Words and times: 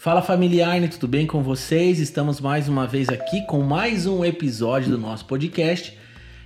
Fala 0.00 0.22
familiar, 0.22 0.80
tudo 0.88 1.06
bem 1.06 1.26
com 1.26 1.42
vocês? 1.42 1.98
Estamos 1.98 2.40
mais 2.40 2.70
uma 2.70 2.86
vez 2.86 3.10
aqui 3.10 3.44
com 3.44 3.60
mais 3.60 4.06
um 4.06 4.24
episódio 4.24 4.88
do 4.92 4.96
nosso 4.96 5.26
podcast. 5.26 5.94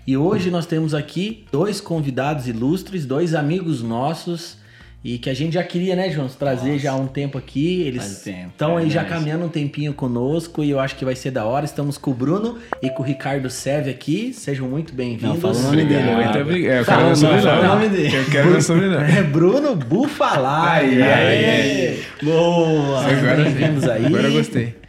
E 0.04 0.16
hoje 0.16 0.50
nós 0.50 0.66
temos 0.66 0.92
aqui 0.92 1.44
dois 1.52 1.80
convidados 1.80 2.48
ilustres, 2.48 3.06
dois 3.06 3.32
amigos 3.32 3.80
nossos 3.80 4.56
e 5.04 5.18
que 5.18 5.28
a 5.28 5.34
gente 5.34 5.52
já 5.52 5.62
queria, 5.62 5.94
né, 5.94 6.08
João, 6.08 6.26
trazer 6.28 6.70
Nossa. 6.70 6.78
já 6.78 6.92
há 6.92 6.96
um 6.96 7.06
tempo 7.06 7.36
aqui. 7.36 7.82
Eles 7.82 8.26
estão 8.26 8.78
aí 8.78 8.88
já 8.88 9.04
caminhando 9.04 9.44
um 9.44 9.50
tempinho 9.50 9.92
conosco 9.92 10.64
e 10.64 10.70
eu 10.70 10.80
acho 10.80 10.96
que 10.96 11.04
vai 11.04 11.14
ser 11.14 11.30
da 11.30 11.44
hora. 11.44 11.66
Estamos 11.66 11.98
com 11.98 12.10
o 12.10 12.14
Bruno 12.14 12.58
e 12.80 12.88
com 12.88 13.02
o 13.02 13.06
Ricardo 13.06 13.50
Seve 13.50 13.90
aqui. 13.90 14.32
Sejam 14.32 14.66
muito 14.66 14.94
bem-vindos. 14.94 15.40
Fala 15.40 15.54
o 15.54 15.62
nome 15.62 15.84
dele. 15.84 16.10
Muito 16.10 16.38
obrigado. 16.38 16.72
É, 16.72 16.80
eu 16.80 16.84
quero 16.86 17.10
o 17.10 17.16
sobrenome. 17.16 17.68
nome 17.68 17.88
dele. 17.90 18.16
Eu 18.16 18.24
quero 18.24 18.56
o 18.56 18.62
sobrenome. 18.62 19.12
É 19.12 19.22
Bruno 19.22 19.76
Bufalai. 19.76 20.86
Aí, 20.86 21.02
aí, 21.02 21.44
aí. 21.44 22.02
Boa. 22.22 23.02
Bem-vindos 23.02 23.86
aí. 23.86 24.06
Agora 24.06 24.28
eu 24.28 24.32
gostei. 24.32 24.83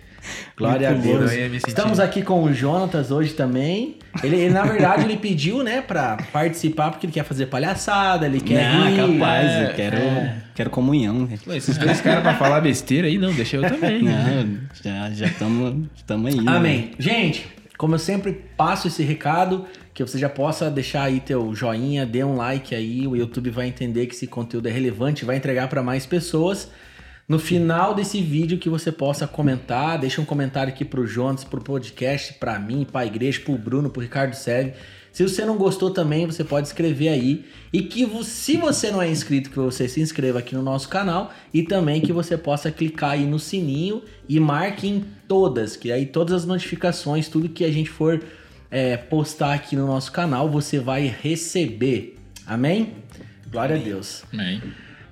Glória 0.58 0.91
Muito 0.91 1.09
a 1.09 1.27
Deus. 1.27 1.64
Estamos 1.68 2.00
aqui 2.00 2.22
com 2.22 2.41
o 2.41 2.54
Jonatas 2.54 3.12
hoje 3.12 3.34
também. 3.34 3.98
Ele, 4.23 4.38
ele, 4.38 4.54
na 4.54 4.64
verdade, 4.64 5.04
ele 5.04 5.18
pediu, 5.18 5.62
né, 5.62 5.81
pra 5.81 6.16
participar 6.31 6.91
porque 6.91 7.05
ele 7.05 7.12
quer 7.12 7.26
fazer 7.26 7.48
palhaçada, 7.48 8.26
ele 8.26 8.40
quer 8.40 8.73
não, 8.73 8.88
rir. 8.88 9.20
capaz, 9.20 9.52
é, 9.52 9.66
eu 9.66 9.73
quero, 9.73 9.98
é. 9.98 10.38
quero 10.55 10.70
comunhão. 10.70 11.28
esses 11.50 11.78
dois 11.78 12.00
caras 12.00 12.22
pra 12.22 12.36
falar 12.36 12.62
besteira 12.62 13.08
aí, 13.08 13.18
não, 13.18 13.34
deixa 13.34 13.58
eu 13.58 13.64
também. 13.64 14.02
Não, 14.02 15.14
já 15.14 15.28
estamos 15.28 15.88
já 16.08 16.16
aí. 16.16 16.41
Né? 16.41 16.52
Amém. 16.52 16.80
Né? 16.80 16.92
Gente, 17.00 17.48
como 17.78 17.95
eu 17.95 18.00
sempre 18.00 18.31
passo 18.56 18.88
esse 18.88 19.03
recado, 19.03 19.66
que 19.94 20.02
você 20.02 20.17
já 20.17 20.30
possa 20.30 20.72
deixar 20.72 21.03
aí 21.03 21.20
teu 21.20 21.53
joinha, 21.53 22.06
dê 22.06 22.23
um 22.23 22.38
like 22.38 22.73
aí, 22.73 23.06
o 23.06 23.14
YouTube 23.14 23.50
vai 23.50 23.67
entender 23.67 24.06
que 24.06 24.16
esse 24.16 24.26
conteúdo 24.26 24.70
é 24.70 24.72
relevante, 24.72 25.26
vai 25.26 25.36
entregar 25.36 25.67
para 25.67 25.84
mais 25.84 26.06
pessoas 26.06 26.72
no 27.28 27.40
final 27.40 27.95
desse 27.95 28.22
vídeo 28.22 28.59
que 28.59 28.70
você 28.70 28.92
possa 28.92 29.26
comentar, 29.28 29.98
deixa 29.98 30.22
um 30.22 30.26
comentário 30.26 30.72
aqui 30.72 30.86
pro 30.86 31.08
Jonas, 31.08 31.44
pro 31.44 31.59
podcast, 31.59 32.34
pra 32.34 32.59
mim, 32.59 32.86
pra 32.90 33.06
igreja, 33.06 33.40
pro 33.40 33.58
Bruno, 33.58 33.90
pro 33.90 34.02
Ricardo 34.02 34.36
Seve. 34.36 34.73
Se 35.12 35.23
você 35.23 35.46
não 35.46 35.58
gostou 35.58 35.92
também, 35.92 36.26
você 36.26 36.44
pode 36.44 36.68
escrever 36.68 37.08
aí. 37.08 37.46
E 37.72 37.81
que 37.81 38.06
se 38.23 38.58
você 38.58 38.92
não 38.92 39.02
é 39.02 39.09
inscrito, 39.09 39.50
que 39.50 39.58
você 39.58 39.88
se 39.88 40.02
inscreva 40.02 40.40
aqui 40.40 40.53
no 40.53 40.62
nosso 40.62 40.90
canal. 40.90 41.34
E 41.53 41.64
também 41.64 42.02
que 42.02 42.12
você 42.12 42.38
possa 42.38 42.70
clicar 42.70 43.12
aí 43.12 43.26
no 43.26 43.40
sininho 43.40 44.03
e 44.28 44.40
marque 44.42 44.88
em 44.90 45.06
todas, 45.26 45.78
que 45.78 45.90
aí 45.90 46.06
todas 46.06 46.34
as 46.34 46.46
notificações, 46.46 47.30
tudo 47.30 47.48
que 47.48 47.64
a 47.64 47.72
gente 47.72 47.90
for 47.90 48.22
é, 48.70 48.98
postar 48.98 49.53
aqui 49.53 49.76
no 49.76 49.88
nosso 49.88 50.12
canal, 50.12 50.50
você 50.50 50.80
vai 50.80 51.08
receber. 51.22 52.18
Amém? 52.46 52.96
Glória 53.50 53.78
Amém. 53.78 53.88
a 53.88 53.90
Deus. 53.94 54.23
Amém. 54.34 54.62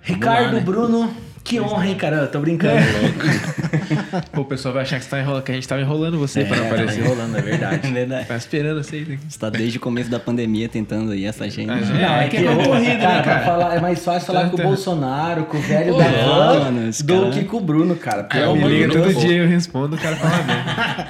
Ricardo, 0.02 0.48
lá, 0.48 0.52
né? 0.52 0.60
Bruno, 0.60 1.16
que 1.44 1.60
honra, 1.60 1.88
hein, 1.88 1.96
cara? 1.96 2.18
Eu 2.18 2.32
tô 2.32 2.40
brincando. 2.40 2.78
É. 2.78 4.22
Pô, 4.32 4.42
o 4.42 4.46
pessoal 4.46 4.74
vai 4.74 4.84
achar 4.84 4.98
que, 4.98 5.04
você 5.04 5.12
tá 5.12 5.20
enrolando, 5.20 5.44
que 5.44 5.52
a 5.52 5.56
gente 5.56 5.68
tava 5.68 5.82
enrolando 5.82 6.18
você 6.18 6.42
é, 6.42 6.46
pra 6.46 6.56
não 6.56 6.68
aparecer. 6.68 7.00
Tá 7.00 7.06
enrolando, 7.06 7.38
é 7.38 7.42
verdade. 7.42 7.80
é 7.88 7.92
verdade. 7.92 8.28
Tá 8.28 8.38
esperando 8.38 8.84
você 8.84 8.96
aí. 8.96 9.20
Você 9.28 9.40
tá 9.40 9.50
desde 9.50 9.78
o 9.78 9.82
começo 9.82 10.10
da 10.10 10.20
pandemia 10.20 10.70
tentando 10.70 11.12
aí 11.12 11.26
essa 11.26 11.50
gente. 11.50 11.68
Não, 11.68 11.76
é, 11.76 12.26
é 12.26 12.30
que 12.30 12.38
é 12.38 12.56
concorrido, 12.56 12.98
né, 12.98 13.22
cara? 13.24 13.46
Falar, 13.46 13.76
é 13.76 13.82
mais 13.82 14.04
fácil 14.04 14.28
falar 14.28 14.50
com 14.50 14.58
o 14.58 14.64
Bolsonaro, 14.64 15.44
com 15.46 15.58
o 15.58 15.62
velho 15.62 15.98
da 15.98 16.06
van, 16.06 16.72
do 17.04 17.20
cara... 17.20 17.32
que 17.32 17.44
com 17.44 17.58
o 17.58 17.62
Bruno, 17.62 17.96
cara. 17.96 18.28
É, 18.32 18.48
o 18.48 18.56
liga 18.56 18.94
todo 18.94 19.14
dia 19.14 19.44
eu 19.44 19.48
respondo, 19.48 19.98
o 19.98 20.00
cara 20.00 20.16
fala 20.16 20.38
bem. 20.44 20.54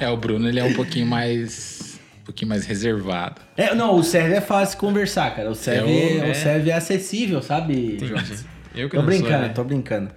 É, 0.00 0.08
o 0.08 0.16
Bruno, 0.16 0.48
ele 0.48 0.58
é 0.58 0.64
um 0.64 0.72
pouquinho 0.72 1.06
mais 1.06 1.98
um 2.20 2.24
pouquinho 2.24 2.48
mais 2.48 2.64
reservado. 2.64 3.40
É, 3.56 3.74
não, 3.74 3.94
o 3.96 4.02
Sérgio 4.02 4.34
é 4.34 4.40
fácil 4.40 4.78
conversar, 4.78 5.34
cara. 5.36 5.50
O 5.50 5.54
Sérgio 5.54 6.24
é, 6.24 6.30
o 6.30 6.34
Sérgio 6.34 6.70
é 6.70 6.74
acessível, 6.74 7.42
sabe? 7.42 7.98
Eu 8.74 8.90
que 8.90 8.96
tô 8.96 9.02
brincando, 9.02 9.32
sou, 9.32 9.40
né? 9.40 9.48
tô 9.50 9.64
brincando. 9.64 10.10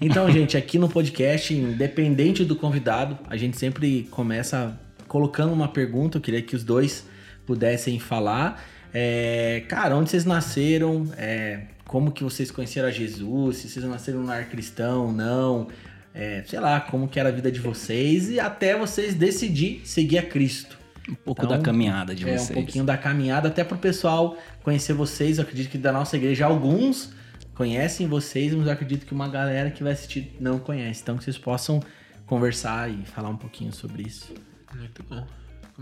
Então, 0.00 0.30
gente, 0.30 0.56
aqui 0.56 0.78
no 0.78 0.88
podcast, 0.88 1.52
independente 1.52 2.44
do 2.44 2.56
convidado, 2.56 3.18
a 3.28 3.36
gente 3.36 3.58
sempre 3.58 4.08
começa 4.10 4.78
colocando 5.06 5.52
uma 5.52 5.68
pergunta. 5.68 6.16
Eu 6.16 6.22
queria 6.22 6.40
que 6.40 6.56
os 6.56 6.64
dois 6.64 7.06
pudessem 7.44 7.98
falar. 7.98 8.64
É, 8.94 9.64
cara, 9.68 9.96
onde 9.96 10.08
vocês 10.08 10.24
nasceram? 10.24 11.06
É, 11.18 11.64
como 11.84 12.12
que 12.12 12.24
vocês 12.24 12.50
conheceram 12.50 12.88
a 12.88 12.90
Jesus? 12.90 13.56
Se 13.56 13.68
vocês 13.68 13.84
nasceram 13.84 14.20
no 14.20 14.26
lar 14.26 14.48
cristão, 14.48 15.12
não? 15.12 15.68
É, 16.14 16.42
sei 16.46 16.60
lá, 16.60 16.80
como 16.80 17.08
que 17.08 17.20
era 17.20 17.28
a 17.28 17.32
vida 17.32 17.50
de 17.50 17.60
vocês 17.60 18.30
e 18.30 18.40
até 18.40 18.76
vocês 18.76 19.14
decidir 19.14 19.82
seguir 19.84 20.18
a 20.18 20.22
Cristo. 20.22 20.78
Um 21.08 21.14
pouco 21.14 21.44
então, 21.44 21.58
da 21.58 21.62
caminhada 21.62 22.14
de 22.14 22.28
é, 22.28 22.38
vocês. 22.38 22.50
um 22.50 22.54
pouquinho 22.54 22.84
da 22.84 22.96
caminhada, 22.96 23.48
até 23.48 23.64
pro 23.64 23.76
pessoal 23.76 24.36
conhecer 24.62 24.92
vocês. 24.92 25.38
Eu 25.38 25.42
acredito 25.42 25.70
que 25.70 25.78
da 25.78 25.92
nossa 25.92 26.16
igreja 26.16 26.46
alguns 26.46 27.12
conhecem 27.60 28.06
vocês, 28.06 28.54
mas 28.54 28.66
eu 28.66 28.72
acredito 28.72 29.04
que 29.04 29.12
uma 29.12 29.28
galera 29.28 29.70
que 29.70 29.82
vai 29.82 29.92
assistir 29.92 30.34
não 30.40 30.58
conhece. 30.58 31.02
Então 31.02 31.18
que 31.18 31.24
vocês 31.24 31.36
possam 31.36 31.78
conversar 32.24 32.88
e 32.90 33.04
falar 33.04 33.28
um 33.28 33.36
pouquinho 33.36 33.70
sobre 33.70 34.02
isso. 34.02 34.32
Muito 34.74 35.02
bom. 35.02 35.26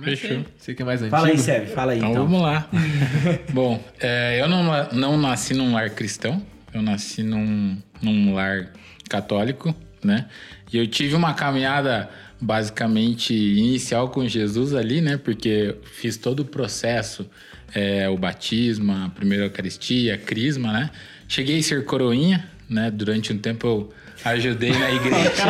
Fechou. 0.03 0.45
Você 0.59 0.75
que 0.75 0.83
é 0.83 0.85
mais 0.85 1.01
antigo. 1.01 1.17
Fala 1.17 1.29
aí, 1.29 1.39
Sérgio. 1.39 1.73
Fala 1.73 1.93
aí, 1.93 1.99
então. 1.99 2.11
então. 2.11 2.25
vamos 2.25 2.43
lá. 2.43 2.69
bom, 3.55 3.81
é, 4.01 4.43
eu 4.43 4.49
não, 4.49 4.89
não 4.93 5.17
nasci 5.17 5.55
num 5.55 5.73
lar 5.73 5.91
cristão. 5.91 6.45
Eu 6.75 6.83
nasci 6.83 7.23
num, 7.23 7.81
num 8.03 8.35
lar 8.35 8.73
católico, 9.09 9.73
né? 10.03 10.27
E 10.73 10.79
eu 10.79 10.87
tive 10.89 11.15
uma 11.15 11.33
caminhada 11.33 12.11
basicamente 12.41 13.33
inicial 13.33 14.09
com 14.09 14.27
Jesus 14.27 14.75
ali, 14.75 15.01
né? 15.01 15.17
Porque 15.17 15.77
fiz 15.85 16.17
todo 16.17 16.41
o 16.41 16.45
processo, 16.45 17.31
é, 17.73 18.09
o 18.09 18.19
batismo, 18.19 18.91
a 18.93 19.09
primeira 19.11 19.45
Eucaristia, 19.45 20.17
a 20.17 20.19
crisma, 20.19 20.73
né? 20.73 20.91
Cheguei 21.29 21.59
a 21.59 21.63
ser 21.63 21.85
coroinha, 21.85 22.49
né? 22.71 22.91
Durante 22.91 23.35
um 23.35 23.39
tempo 23.39 23.67
eu 23.67 23.93
ajudei 24.25 24.73
na 24.73 24.91
igreja. 24.91 25.31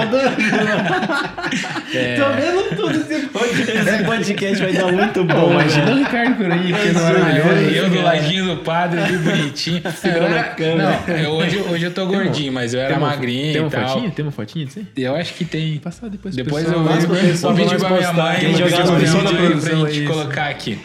é... 1.95 2.17
Tô 2.17 2.33
vendo 2.33 2.77
tudo 2.77 3.01
esse 3.01 3.29
podcast. 3.29 3.71
Esse 3.71 4.05
podcast 4.05 4.59
vai 4.59 4.73
dar 4.73 4.91
muito 4.93 5.23
bom. 5.23 5.53
Imagina 5.53 5.93
o 5.93 5.99
Ricardo 5.99 6.37
Coroinha, 6.37 6.77
que 6.77 6.89
é 6.89 6.93
maravilhoso. 6.93 7.77
Eu 7.77 7.91
do 7.91 8.03
ladinho 8.03 8.47
do 8.47 8.57
padre, 8.65 9.01
ali 9.01 9.19
bonitinho. 9.19 9.81
Segurando 9.95 10.37
a 10.37 10.43
câmera. 10.43 11.01
Não, 11.07 11.17
eu, 11.17 11.31
hoje, 11.31 11.59
hoje 11.59 11.87
eu 11.87 11.95
tô 11.95 12.07
gordinho, 12.07 12.53
mas 12.53 12.75
eu 12.75 12.81
era 12.81 12.95
tem 12.95 13.01
magrinho 13.01 13.53
tem 13.53 13.63
uma 13.63 13.71
Fotinha? 13.71 14.11
Tem 14.11 14.25
uma 14.25 14.33
fotinha 14.33 14.67
disso 14.67 14.81
aí? 14.81 14.87
Eu 15.05 15.15
acho 15.15 15.33
que 15.35 15.45
tem. 15.45 15.79
Passar 15.79 16.11
depois 16.11 16.35
Depois 16.35 16.67
eu 16.67 16.83
vou 16.83 17.55
pedir 17.55 17.79
pra 17.79 17.91
minha 17.91 18.13
mãe. 18.13 18.41
Tem 18.41 18.57
jogar 18.57 18.83
pra 18.83 19.87
gente 19.87 20.07
colocar 20.07 20.49
aqui. 20.49 20.77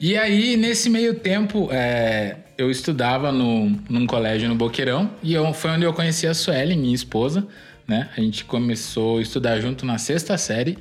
E 0.00 0.16
aí, 0.16 0.56
nesse 0.56 0.90
meio 0.90 1.14
tempo, 1.14 1.68
é, 1.72 2.34
eu 2.58 2.72
estudava 2.72 3.30
no, 3.30 3.70
num 3.88 4.04
colégio 4.04 4.48
no 4.48 4.56
Boqueirão 4.56 5.08
e 5.22 5.32
eu, 5.32 5.54
foi 5.54 5.70
onde 5.70 5.84
eu 5.84 5.92
conheci 5.92 6.26
a 6.26 6.34
Sueli, 6.34 6.76
minha 6.76 6.94
esposa, 6.94 7.46
né? 7.86 8.10
A 8.16 8.20
gente 8.20 8.44
começou 8.44 9.18
a 9.18 9.22
estudar 9.22 9.60
junto 9.60 9.86
na 9.86 9.96
sexta 9.96 10.36
série. 10.36 10.76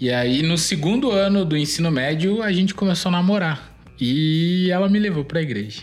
E 0.00 0.10
aí, 0.10 0.42
no 0.42 0.58
segundo 0.58 1.12
ano 1.12 1.44
do 1.44 1.56
ensino 1.56 1.92
médio, 1.92 2.42
a 2.42 2.52
gente 2.52 2.74
começou 2.74 3.08
a 3.08 3.12
namorar. 3.12 3.72
E 4.00 4.68
ela 4.70 4.88
me 4.88 4.98
levou 4.98 5.24
para 5.24 5.38
a 5.38 5.42
igreja. 5.42 5.82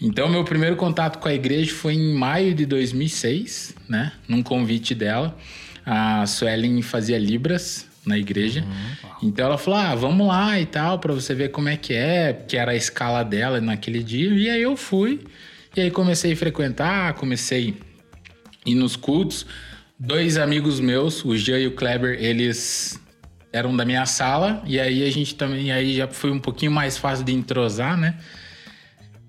Então, 0.00 0.28
meu 0.28 0.42
primeiro 0.42 0.74
contato 0.74 1.20
com 1.20 1.28
a 1.28 1.32
igreja 1.32 1.72
foi 1.72 1.94
em 1.94 2.12
maio 2.12 2.52
de 2.52 2.66
2006, 2.66 3.76
né? 3.88 4.10
Num 4.26 4.42
convite 4.42 4.92
dela. 4.92 5.38
A 5.86 6.26
Suelen 6.26 6.82
fazia 6.82 7.16
Libras 7.16 7.91
na 8.04 8.18
igreja. 8.18 8.62
Uhum. 8.62 9.28
Então 9.28 9.46
ela 9.46 9.58
falou: 9.58 9.78
ah, 9.78 9.94
vamos 9.94 10.26
lá 10.26 10.58
e 10.60 10.66
tal, 10.66 10.98
para 10.98 11.12
você 11.12 11.34
ver 11.34 11.50
como 11.50 11.68
é 11.68 11.76
que 11.76 11.94
é, 11.94 12.32
que 12.32 12.56
era 12.56 12.72
a 12.72 12.76
escala 12.76 13.22
dela 13.22 13.60
naquele 13.60 14.02
dia. 14.02 14.30
E 14.30 14.50
aí 14.50 14.62
eu 14.62 14.76
fui, 14.76 15.20
e 15.76 15.80
aí 15.80 15.90
comecei 15.90 16.32
a 16.32 16.36
frequentar, 16.36 17.14
comecei 17.14 17.76
a 18.66 18.70
ir 18.70 18.74
nos 18.74 18.96
cultos. 18.96 19.46
Dois 19.98 20.36
amigos 20.36 20.80
meus, 20.80 21.24
o 21.24 21.36
Jean 21.36 21.60
e 21.60 21.66
o 21.68 21.72
Kleber, 21.72 22.16
eles 22.20 23.00
eram 23.52 23.76
da 23.76 23.84
minha 23.84 24.04
sala, 24.06 24.62
e 24.66 24.80
aí 24.80 25.06
a 25.06 25.12
gente 25.12 25.34
também, 25.34 25.70
aí 25.70 25.94
já 25.94 26.08
foi 26.08 26.30
um 26.30 26.40
pouquinho 26.40 26.72
mais 26.72 26.96
fácil 26.96 27.24
de 27.24 27.32
entrosar, 27.32 27.96
né? 27.96 28.16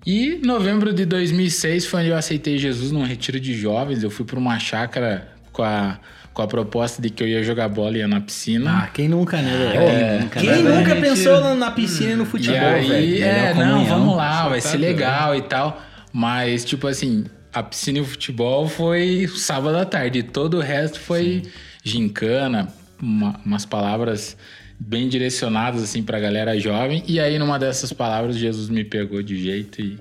E 0.06 0.40
novembro 0.44 0.92
de 0.92 1.06
2006 1.06 1.86
foi 1.86 2.00
onde 2.00 2.10
eu 2.10 2.16
aceitei 2.16 2.58
Jesus 2.58 2.92
num 2.92 3.04
retiro 3.04 3.40
de 3.40 3.54
jovens. 3.54 4.02
Eu 4.02 4.10
fui 4.10 4.24
para 4.26 4.38
uma 4.38 4.58
chácara 4.58 5.32
com 5.50 5.62
a 5.62 5.98
com 6.34 6.42
a 6.42 6.48
proposta 6.48 7.00
de 7.00 7.10
que 7.10 7.22
eu 7.22 7.28
ia 7.28 7.44
jogar 7.44 7.68
bola 7.68 7.96
e 7.96 8.00
ia 8.00 8.08
na 8.08 8.20
piscina. 8.20 8.82
Ah, 8.82 8.86
quem 8.88 9.08
nunca, 9.08 9.40
né, 9.40 9.56
velho? 9.56 9.80
É, 9.80 10.18
nunca, 10.18 10.40
quem 10.40 10.50
né, 10.50 10.78
nunca 10.78 10.96
pensou 10.96 11.54
na 11.54 11.70
piscina 11.70 12.10
e 12.10 12.16
no 12.16 12.26
futebol, 12.26 12.58
velho? 12.58 12.92
E 12.92 12.92
aí, 12.92 13.22
é, 13.22 13.54
não, 13.54 13.84
vamos 13.84 14.16
lá, 14.16 14.48
vai 14.48 14.60
ser 14.60 14.76
legal 14.76 15.36
e 15.36 15.42
tal. 15.42 15.80
Mas, 16.12 16.64
tipo 16.64 16.88
assim, 16.88 17.24
a 17.52 17.62
piscina 17.62 17.98
e 17.98 18.00
o 18.00 18.04
futebol 18.04 18.68
foi 18.68 19.28
sábado 19.28 19.78
à 19.78 19.84
tarde. 19.84 20.24
Todo 20.24 20.58
o 20.58 20.60
resto 20.60 20.98
foi 20.98 21.42
Sim. 21.44 21.50
gincana, 21.84 22.68
uma, 23.00 23.40
umas 23.46 23.64
palavras 23.64 24.36
bem 24.78 25.08
direcionadas, 25.08 25.84
assim, 25.84 26.02
pra 26.02 26.18
galera 26.18 26.58
jovem. 26.58 27.04
E 27.06 27.20
aí, 27.20 27.38
numa 27.38 27.60
dessas 27.60 27.92
palavras, 27.92 28.36
Jesus 28.36 28.68
me 28.68 28.84
pegou 28.84 29.22
de 29.22 29.40
jeito 29.40 29.80
e... 29.80 29.98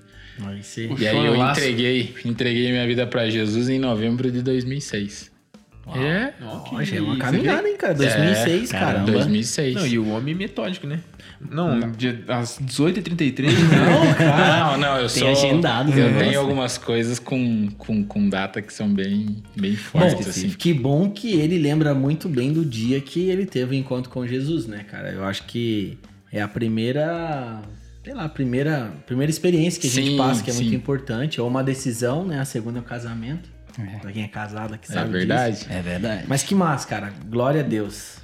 E 0.99 1.07
aí 1.07 1.25
eu 1.27 1.35
entreguei, 1.35 2.15
entreguei 2.25 2.71
minha 2.71 2.87
vida 2.87 3.05
para 3.05 3.29
Jesus 3.29 3.69
em 3.69 3.77
novembro 3.77 4.31
de 4.31 4.41
2006. 4.41 5.32
É? 5.85 6.33
Ó, 6.41 6.81
já 6.81 6.95
é 6.95 7.01
uma 7.01 7.17
caminhada, 7.17 7.67
hein, 7.67 7.75
cara? 7.77 7.93
2006, 7.93 8.73
É, 8.73 8.79
caramba. 8.79 9.11
2006. 9.11 9.75
Não, 9.75 9.85
e 9.85 9.99
o 9.99 10.07
homem 10.11 10.33
metódico, 10.33 10.87
né? 10.87 11.01
Não, 11.51 11.91
dia, 11.91 12.23
às 12.29 12.57
18h33, 12.57 13.47
Não, 13.51 14.13
cara. 14.15 14.47
Não, 14.71 14.77
não, 14.77 14.95
eu 14.97 15.09
Tem 15.09 15.19
sou. 15.23 15.27
agendado 15.29 15.91
os 15.91 15.97
Eu 15.97 16.05
tenho 16.17 16.31
né? 16.31 16.35
algumas 16.37 16.77
coisas 16.77 17.19
com, 17.19 17.67
com, 17.77 18.01
com 18.05 18.29
data 18.29 18.61
que 18.61 18.73
são 18.73 18.87
bem, 18.93 19.43
bem 19.57 19.73
Bom, 19.73 19.77
fortes, 19.77 20.27
assim. 20.29 20.49
que 20.49 20.73
bom 20.73 21.09
que 21.09 21.33
ele 21.33 21.57
lembra 21.57 21.93
muito 21.93 22.29
bem 22.29 22.53
do 22.53 22.63
dia 22.63 23.01
que 23.01 23.29
ele 23.29 23.45
teve 23.45 23.75
o 23.75 23.77
encontro 23.77 24.09
com 24.09 24.25
Jesus, 24.25 24.65
né, 24.67 24.85
cara? 24.89 25.09
Eu 25.11 25.25
acho 25.25 25.43
que 25.43 25.97
é 26.31 26.41
a 26.41 26.47
primeira, 26.47 27.61
sei 28.05 28.13
lá, 28.13 28.23
a 28.23 28.29
primeira, 28.29 28.93
primeira 29.05 29.29
experiência 29.29 29.81
que 29.81 29.87
a 29.87 29.89
gente 29.89 30.11
Sim, 30.11 30.17
passa 30.17 30.41
que 30.41 30.49
é 30.49 30.53
muito 30.53 30.69
sim. 30.69 30.75
importante, 30.75 31.41
ou 31.41 31.47
uma 31.47 31.61
decisão, 31.63 32.25
né? 32.25 32.39
A 32.39 32.45
segunda 32.45 32.79
é 32.79 32.81
o 32.81 32.85
casamento. 32.85 33.51
Pra 34.01 34.11
quem 34.11 34.23
é 34.23 34.27
casado 34.27 34.77
que 34.77 34.91
É 34.91 34.93
sabe 34.93 35.11
verdade. 35.11 35.55
disso. 35.57 35.67
É 35.71 35.81
verdade. 35.81 36.25
Mas 36.27 36.43
que 36.43 36.53
massa, 36.53 36.87
cara. 36.87 37.11
Glória 37.27 37.61
a 37.61 37.63
Deus. 37.63 38.17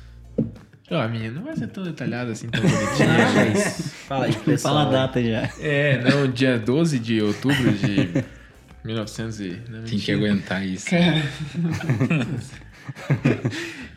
Ó, 0.92 1.08
minha 1.08 1.30
não 1.32 1.44
vai 1.44 1.56
ser 1.56 1.68
tão 1.68 1.84
detalhado 1.84 2.32
assim, 2.32 2.50
tão 2.50 2.62
Ah, 2.64 2.68
bonitinha. 2.68 3.54
mas 3.54 3.94
fala 4.08 4.26
aí, 4.26 4.34
pessoal. 4.34 4.76
Fala 4.76 4.88
a 4.88 4.92
data 4.92 5.24
já. 5.24 5.50
É, 5.60 6.02
não, 6.10 6.28
dia 6.32 6.58
12 6.58 6.98
de 7.00 7.22
outubro 7.22 7.72
de 7.74 8.24
1900 8.84 9.40
e... 9.42 9.62
Não, 9.70 9.84
Tem 9.84 10.00
que 10.00 10.12
aguentar 10.12 10.66
isso. 10.66 10.88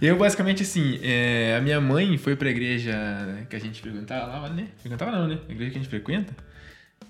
Eu, 0.01 0.17
basicamente, 0.19 0.63
assim, 0.65 0.99
é, 1.03 1.55
a 1.57 1.61
minha 1.61 1.81
mãe 1.81 2.19
foi 2.19 2.35
pra 2.35 2.51
igreja 2.51 2.93
que 3.49 3.55
a 3.57 3.59
gente 3.61 3.81
frequentava 3.81 4.27
lá, 4.27 4.49
né? 4.51 4.67
Frequentava 4.81 5.13
não, 5.13 5.29
né? 5.29 5.39
A 5.49 5.53
igreja 5.53 5.71
que 5.71 5.79
a 5.79 5.81
gente 5.81 5.89
frequenta. 5.91 6.33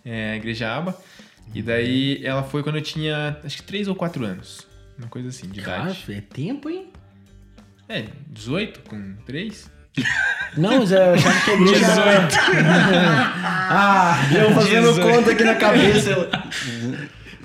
É 0.05 0.33
a 0.33 0.37
igreja 0.37 0.71
Aba. 0.77 0.97
E 1.55 1.62
daí 1.62 2.25
ela 2.25 2.43
foi 2.43 2.62
quando 2.62 2.77
eu 2.77 2.83
tinha, 2.83 3.39
acho 3.44 3.59
que 3.59 3.62
3 3.65 3.89
ou 3.89 3.94
4 3.94 4.25
anos. 4.25 4.67
Uma 4.99 5.09
coisa 5.09 5.29
assim, 5.29 5.49
de 5.49 5.61
Cara, 5.61 5.91
idade. 5.91 6.05
é 6.12 6.21
tempo, 6.21 6.69
hein? 6.71 6.87
É, 7.89 8.06
18 8.29 8.81
com 8.89 9.15
3? 9.27 9.71
Não, 10.56 10.79
mas 10.79 10.93
eu 10.93 11.15
achava 11.15 11.41
que 11.44 11.50
igreja 11.50 11.87
era... 11.87 12.29
ah, 13.71 14.29
eu 14.35 14.50
fazendo 14.55 14.89
18. 14.89 15.00
conta 15.00 15.33
aqui 15.33 15.44
na 15.44 15.55
cabeça. 15.56 16.31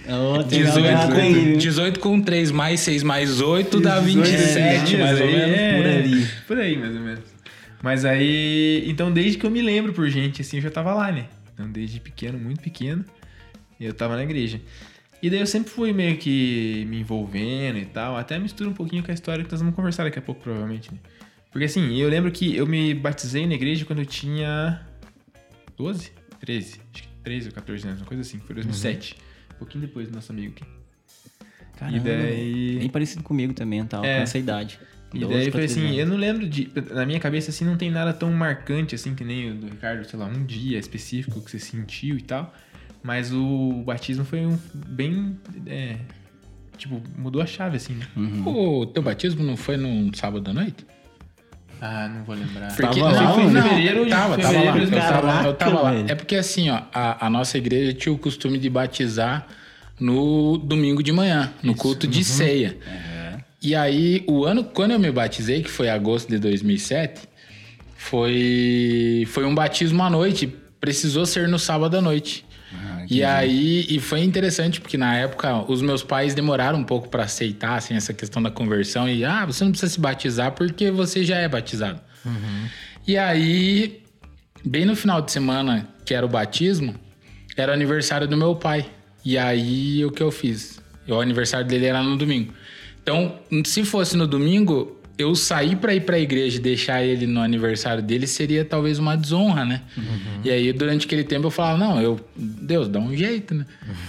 Oh, 0.09 0.41
tem 0.43 0.63
uma 0.63 0.71
data 0.71 1.07
18 1.07 1.13
aí, 1.13 1.33
com, 1.33 1.43
viu? 1.43 1.57
18 1.57 1.99
com 1.99 2.21
3 2.21 2.51
mais 2.51 2.79
6 2.79 3.03
mais 3.03 3.41
8 3.41 3.79
dá 3.81 3.99
18 3.99 4.23
27, 4.23 4.85
dias 4.85 5.01
mais 5.01 5.19
ou 5.19 5.27
aí, 5.27 5.35
menos. 5.35 5.57
é, 5.57 5.75
por 5.75 5.85
ali. 5.85 6.27
Por 6.47 6.57
aí, 6.59 6.77
mais 6.77 6.95
ou 6.95 7.01
menos. 7.01 7.19
Mas 7.83 8.05
aí, 8.05 8.83
então 8.87 9.11
desde 9.11 9.37
que 9.37 9.45
eu 9.45 9.51
me 9.51 9.61
lembro 9.61 9.91
por 9.91 10.07
gente, 10.09 10.41
assim, 10.41 10.57
eu 10.57 10.63
já 10.63 10.71
tava 10.71 10.93
lá, 10.93 11.11
né? 11.11 11.25
Então 11.53 11.69
desde 11.69 11.99
pequeno, 11.99 12.39
muito 12.39 12.61
pequeno, 12.61 13.03
eu 13.85 13.93
tava 13.93 14.15
na 14.15 14.23
igreja. 14.23 14.61
E 15.21 15.29
daí 15.29 15.39
eu 15.39 15.47
sempre 15.47 15.71
fui 15.71 15.91
meio 15.93 16.17
que 16.17 16.85
me 16.87 16.99
envolvendo 16.99 17.79
e 17.79 17.85
tal, 17.85 18.15
até 18.17 18.37
mistura 18.37 18.69
um 18.69 18.73
pouquinho 18.73 19.03
com 19.03 19.09
a 19.09 19.13
história 19.13 19.43
que 19.43 19.51
nós 19.51 19.59
vamos 19.59 19.75
conversar 19.75 20.03
daqui 20.03 20.19
a 20.19 20.21
pouco, 20.21 20.41
provavelmente, 20.41 20.93
né? 20.93 20.99
Porque 21.51 21.65
assim, 21.65 21.95
eu 21.97 22.07
lembro 22.07 22.31
que 22.31 22.55
eu 22.55 22.67
me 22.67 22.93
batizei 22.93 23.47
na 23.47 23.55
igreja 23.55 23.83
quando 23.83 23.99
eu 23.99 24.05
tinha 24.05 24.85
12? 25.75 26.11
13? 26.39 26.81
Acho 26.93 27.03
que 27.03 27.07
13 27.23 27.47
ou 27.47 27.53
14 27.55 27.87
anos, 27.87 28.01
uma 28.01 28.07
coisa 28.07 28.21
assim, 28.21 28.37
foi 28.39 28.53
2007. 28.55 29.15
Um 29.55 29.57
pouquinho 29.57 29.87
depois 29.87 30.07
do 30.07 30.13
nosso 30.13 30.31
amigo 30.31 30.53
aqui. 30.55 30.65
Caramba, 31.77 31.97
e 31.97 31.99
daí... 31.99 32.77
Bem 32.79 32.89
parecido 32.89 33.23
comigo 33.23 33.53
também, 33.53 33.83
tal, 33.85 34.05
É. 34.05 34.17
com 34.17 34.23
essa 34.23 34.37
idade. 34.37 34.79
E 35.13 35.19
12 35.19 35.33
daí 35.33 35.51
foi 35.51 35.63
assim, 35.63 35.81
13 35.81 35.97
eu 35.99 36.05
não 36.05 36.17
lembro 36.17 36.47
de. 36.47 36.69
Na 36.91 37.05
minha 37.05 37.19
cabeça, 37.19 37.49
assim, 37.49 37.63
não 37.63 37.77
tem 37.77 37.89
nada 37.89 38.13
tão 38.13 38.31
marcante 38.31 38.93
assim 38.93 39.15
que 39.15 39.23
nem 39.23 39.51
o 39.51 39.55
do 39.55 39.67
Ricardo, 39.67 40.03
sei 40.07 40.19
lá, 40.19 40.25
um 40.25 40.45
dia 40.45 40.77
específico 40.77 41.41
que 41.41 41.49
você 41.49 41.59
sentiu 41.59 42.17
e 42.17 42.21
tal. 42.21 42.53
Mas 43.03 43.31
o 43.31 43.83
batismo 43.85 44.25
foi 44.25 44.45
um 44.45 44.57
bem. 44.73 45.37
é, 45.65 45.97
tipo, 46.77 47.01
mudou 47.17 47.41
a 47.41 47.45
chave, 47.45 47.77
assim, 47.77 47.93
né? 47.93 48.05
O 48.45 48.85
teu 48.85 49.01
batismo 49.03 49.43
não 49.43 49.55
foi 49.55 49.77
num 49.77 50.11
sábado 50.13 50.49
à 50.49 50.53
noite? 50.53 50.85
Ah, 51.79 52.09
não 52.09 52.23
vou 52.23 52.35
lembrar. 52.35 52.75
Porque 52.75 52.99
Tava 52.99 53.11
lá, 53.13 53.21
não, 53.23 53.33
foi 53.35 53.43
em 53.43 53.49
não, 53.51 53.61
fevereiro 53.63 54.03
de- 54.05 54.09
tava, 54.09 54.37
tava 54.37 54.53
fevereiro 54.53 54.91
lá, 54.91 54.97
eu 54.97 54.99
tava, 55.11 55.27
lá, 55.27 55.45
eu 55.45 55.53
tava 55.53 55.81
lá. 55.81 55.93
É 56.07 56.15
porque 56.15 56.35
assim, 56.35 56.69
ó, 56.69 56.81
a, 56.93 57.27
a 57.27 57.29
nossa 57.29 57.57
igreja 57.57 57.93
tinha 57.93 58.11
o 58.11 58.17
costume 58.17 58.57
de 58.57 58.67
batizar 58.69 59.45
no 59.99 60.57
domingo 60.57 61.03
de 61.03 61.11
manhã, 61.11 61.53
no 61.61 61.75
culto 61.75 62.07
de 62.07 62.23
ceia. 62.23 62.77
E 63.61 63.73
aí, 63.75 64.23
o 64.27 64.43
ano, 64.45 64.63
quando 64.63 64.91
eu 64.91 64.99
me 64.99 65.11
batizei, 65.11 65.61
que 65.61 65.69
foi 65.69 65.87
agosto 65.89 66.29
de 66.29 66.37
2007, 66.39 67.27
foi, 67.95 69.23
foi 69.27 69.45
um 69.45 69.53
batismo 69.53 70.01
à 70.03 70.09
noite, 70.09 70.47
precisou 70.79 71.25
ser 71.25 71.47
no 71.47 71.59
sábado 71.59 71.95
à 71.97 72.01
noite. 72.01 72.45
E 73.09 73.23
aí, 73.23 73.85
e 73.89 73.99
foi 73.99 74.21
interessante 74.21 74.81
porque 74.81 74.97
na 74.97 75.15
época 75.15 75.63
os 75.71 75.81
meus 75.81 76.03
pais 76.03 76.33
demoraram 76.33 76.79
um 76.79 76.83
pouco 76.83 77.07
para 77.09 77.23
aceitar 77.23 77.75
assim, 77.75 77.95
essa 77.95 78.13
questão 78.13 78.41
da 78.41 78.51
conversão 78.51 79.07
e 79.07 79.23
ah, 79.23 79.45
você 79.45 79.63
não 79.63 79.71
precisa 79.71 79.91
se 79.91 79.99
batizar 79.99 80.51
porque 80.51 80.91
você 80.91 81.23
já 81.23 81.37
é 81.37 81.47
batizado. 81.47 81.99
E 83.07 83.17
aí, 83.17 84.03
bem 84.65 84.85
no 84.85 84.95
final 84.95 85.21
de 85.21 85.31
semana 85.31 85.87
que 86.05 86.13
era 86.13 86.25
o 86.25 86.29
batismo, 86.29 86.95
era 87.55 87.71
o 87.71 87.75
aniversário 87.75 88.27
do 88.27 88.35
meu 88.35 88.55
pai. 88.55 88.85
E 89.23 89.37
aí 89.37 90.03
o 90.05 90.11
que 90.11 90.21
eu 90.21 90.31
fiz? 90.31 90.81
O 91.07 91.19
aniversário 91.19 91.65
dele 91.65 91.85
era 91.85 92.03
no 92.03 92.17
domingo. 92.17 92.53
Então, 93.01 93.39
se 93.63 93.85
fosse 93.85 94.17
no 94.17 94.27
domingo, 94.27 94.96
eu 95.17 95.33
sair 95.35 95.75
pra 95.75 95.95
ir 95.95 96.01
pra 96.01 96.19
igreja 96.19 96.57
e 96.57 96.59
deixar 96.59 97.03
ele 97.03 97.25
no 97.25 97.41
aniversário 97.41 98.03
dele 98.03 98.27
seria 98.27 98.63
talvez 98.63 98.99
uma 98.99 99.15
desonra, 99.17 99.65
né? 99.65 99.81
E 100.43 100.49
aí, 100.51 100.71
durante 100.71 101.05
aquele 101.07 101.23
tempo, 101.23 101.47
eu 101.47 101.51
falava, 101.51 101.77
não, 101.77 101.99
eu, 102.01 102.19
Deus, 102.35 102.87
dá 102.87 102.99
um 102.99 103.15
jeito, 103.15 103.55
né? 103.55 103.65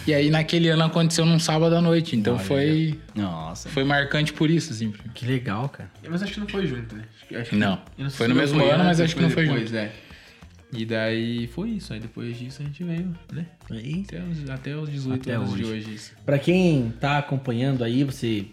E 0.06 0.12
aí, 0.12 0.28
naquele 0.30 0.68
ano 0.68 0.84
aconteceu 0.84 1.24
num 1.24 1.38
sábado 1.38 1.74
à 1.74 1.80
noite. 1.80 2.14
Então, 2.14 2.38
foi, 2.38 2.98
Nossa. 3.14 3.68
foi 3.70 3.84
marcante 3.84 4.32
por 4.34 4.50
isso, 4.50 4.72
assim. 4.72 4.92
Que 5.14 5.24
legal, 5.24 5.68
cara. 5.70 5.90
Mas 6.08 6.22
acho 6.22 6.34
que 6.34 6.40
não 6.40 6.48
foi 6.48 6.66
junto, 6.66 6.94
né? 6.94 7.04
Acho 7.34 7.50
que- 7.50 7.56
Não. 7.56 7.78
sei 7.96 8.10
Foi 8.10 8.28
no 8.28 8.34
não 8.34 8.40
mesmo 8.42 8.62
ano, 8.64 8.84
mas 8.84 9.00
acho 9.00 9.16
que 9.16 9.22
não 9.22 9.30
foi 9.30 9.44
depois, 9.44 9.62
junto. 9.70 9.76
É. 9.76 9.90
E 10.70 10.84
daí 10.84 11.46
foi 11.46 11.70
isso. 11.70 11.94
Aí 11.94 12.00
depois 12.00 12.38
disso 12.38 12.60
a 12.60 12.64
gente 12.66 12.84
veio, 12.84 13.14
né? 13.32 13.46
Aí, 13.70 14.04
Até 14.06 14.20
os, 14.22 14.50
até 14.50 14.76
os 14.76 14.90
18 14.90 15.22
Até 15.22 15.32
anos 15.36 15.52
hoje. 15.54 15.62
de 15.62 15.68
hoje. 15.70 15.94
Isso. 15.94 16.12
Pra 16.26 16.38
quem 16.38 16.92
tá 17.00 17.16
acompanhando 17.16 17.82
aí, 17.82 18.04
você 18.04 18.44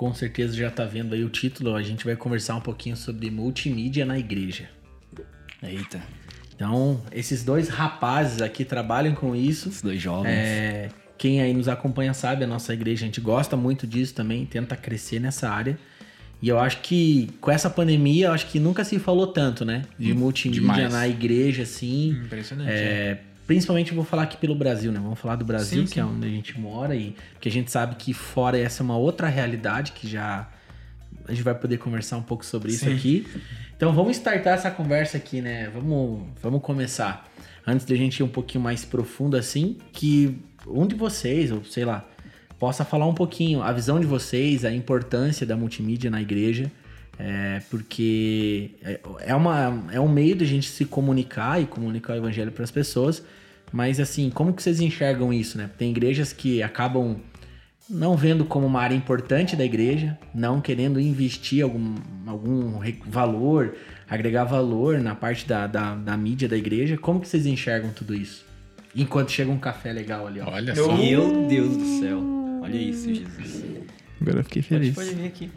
com 0.00 0.14
certeza 0.14 0.56
já 0.56 0.70
tá 0.70 0.86
vendo 0.86 1.14
aí 1.14 1.22
o 1.22 1.28
título. 1.28 1.74
A 1.76 1.82
gente 1.82 2.06
vai 2.06 2.16
conversar 2.16 2.56
um 2.56 2.60
pouquinho 2.62 2.96
sobre 2.96 3.30
multimídia 3.30 4.06
na 4.06 4.18
igreja. 4.18 4.66
Eita, 5.62 6.00
Então, 6.56 7.02
esses 7.12 7.44
dois 7.44 7.68
rapazes 7.68 8.40
aqui 8.40 8.64
trabalham 8.64 9.14
com 9.14 9.36
isso. 9.36 9.68
esses 9.68 9.82
dois 9.82 10.00
jovens. 10.00 10.32
É, 10.32 10.88
quem 11.18 11.42
aí 11.42 11.52
nos 11.52 11.68
acompanha 11.68 12.14
sabe, 12.14 12.44
a 12.44 12.46
nossa 12.46 12.72
igreja, 12.72 13.04
a 13.04 13.08
gente 13.08 13.20
gosta 13.20 13.58
muito 13.58 13.86
disso 13.86 14.14
também, 14.14 14.46
tenta 14.46 14.74
crescer 14.74 15.20
nessa 15.20 15.50
área. 15.50 15.78
E 16.40 16.48
eu 16.48 16.58
acho 16.58 16.80
que 16.80 17.28
com 17.38 17.50
essa 17.50 17.68
pandemia, 17.68 18.28
eu 18.28 18.32
acho 18.32 18.46
que 18.46 18.58
nunca 18.58 18.82
se 18.84 18.98
falou 18.98 19.26
tanto, 19.26 19.66
né? 19.66 19.82
De 19.98 20.14
multimídia 20.14 20.62
demais. 20.62 20.92
na 20.94 21.06
igreja, 21.06 21.64
assim. 21.64 22.12
Impressionante. 22.24 22.70
É, 22.72 23.18
principalmente 23.50 23.90
eu 23.90 23.96
vou 23.96 24.04
falar 24.04 24.22
aqui 24.22 24.36
pelo 24.36 24.54
Brasil, 24.54 24.92
né? 24.92 25.00
Vamos 25.02 25.18
falar 25.18 25.34
do 25.34 25.44
Brasil, 25.44 25.80
Sim, 25.80 25.84
que 25.88 25.94
sim. 25.94 26.00
é 26.00 26.04
onde 26.04 26.24
a 26.24 26.30
gente 26.30 26.56
mora, 26.56 26.94
e 26.94 27.16
porque 27.32 27.48
a 27.48 27.50
gente 27.50 27.68
sabe 27.68 27.96
que 27.96 28.14
fora 28.14 28.56
essa 28.56 28.80
é 28.80 28.84
uma 28.84 28.96
outra 28.96 29.26
realidade 29.26 29.90
que 29.90 30.06
já 30.06 30.48
a 31.26 31.32
gente 31.32 31.42
vai 31.42 31.52
poder 31.56 31.76
conversar 31.78 32.16
um 32.16 32.22
pouco 32.22 32.46
sobre 32.46 32.70
isso 32.70 32.84
Sim. 32.84 32.94
aqui. 32.94 33.26
Então 33.76 33.92
vamos 33.92 34.12
startar 34.18 34.54
essa 34.54 34.70
conversa 34.70 35.16
aqui, 35.16 35.40
né? 35.40 35.68
Vamos, 35.74 36.28
vamos 36.40 36.62
começar. 36.62 37.28
Antes 37.66 37.84
da 37.84 37.96
gente 37.96 38.20
ir 38.20 38.22
um 38.22 38.28
pouquinho 38.28 38.62
mais 38.62 38.84
profundo 38.84 39.36
assim, 39.36 39.78
que 39.92 40.38
um 40.64 40.86
de 40.86 40.94
vocês, 40.94 41.50
ou 41.50 41.64
sei 41.64 41.84
lá, 41.84 42.08
possa 42.56 42.84
falar 42.84 43.08
um 43.08 43.14
pouquinho 43.14 43.62
a 43.64 43.72
visão 43.72 43.98
de 43.98 44.06
vocês, 44.06 44.64
a 44.64 44.72
importância 44.72 45.44
da 45.44 45.56
multimídia 45.56 46.08
na 46.08 46.22
igreja. 46.22 46.70
É, 47.18 47.60
porque 47.68 48.70
é- 48.80 49.00
é, 49.26 49.34
uma, 49.34 49.86
é 49.92 50.00
um 50.00 50.08
meio 50.08 50.36
de 50.36 50.44
a 50.44 50.46
gente 50.46 50.70
se 50.70 50.84
comunicar 50.84 51.60
e 51.60 51.66
comunicar 51.66 52.12
o 52.14 52.16
evangelho 52.16 52.52
para 52.52 52.62
as 52.64 52.70
pessoas, 52.70 53.22
mas 53.72 54.00
assim, 54.00 54.30
como 54.30 54.52
que 54.52 54.62
vocês 54.62 54.80
enxergam 54.80 55.32
isso, 55.32 55.56
né? 55.58 55.70
Tem 55.78 55.90
igrejas 55.90 56.32
que 56.32 56.62
acabam 56.62 57.16
não 57.88 58.16
vendo 58.16 58.44
como 58.44 58.66
uma 58.66 58.80
área 58.80 58.94
importante 58.94 59.56
da 59.56 59.64
igreja, 59.64 60.16
não 60.32 60.60
querendo 60.60 61.00
investir 61.00 61.64
algum, 61.64 61.96
algum 62.24 62.80
valor, 63.06 63.74
agregar 64.08 64.44
valor 64.44 65.00
na 65.00 65.14
parte 65.14 65.46
da, 65.46 65.66
da, 65.66 65.96
da 65.96 66.16
mídia 66.16 66.48
da 66.48 66.56
igreja. 66.56 66.96
Como 66.96 67.20
que 67.20 67.28
vocês 67.28 67.46
enxergam 67.46 67.90
tudo 67.90 68.14
isso? 68.14 68.44
Enquanto 68.94 69.30
chega 69.32 69.50
um 69.50 69.58
café 69.58 69.92
legal 69.92 70.26
ali, 70.26 70.40
ó. 70.40 70.50
Olha 70.50 70.74
só. 70.74 70.96
Meu 70.96 71.48
Deus 71.48 71.76
do 71.76 72.00
céu. 72.00 72.20
Olha 72.62 72.76
isso, 72.76 73.12
Jesus. 73.12 73.64
Agora 74.20 74.40
eu 74.40 74.44
fiquei 74.44 74.62
Pode, 74.62 74.68
feliz. 74.68 74.94
pode 74.94 75.14
vir 75.14 75.26
aqui. 75.26 75.50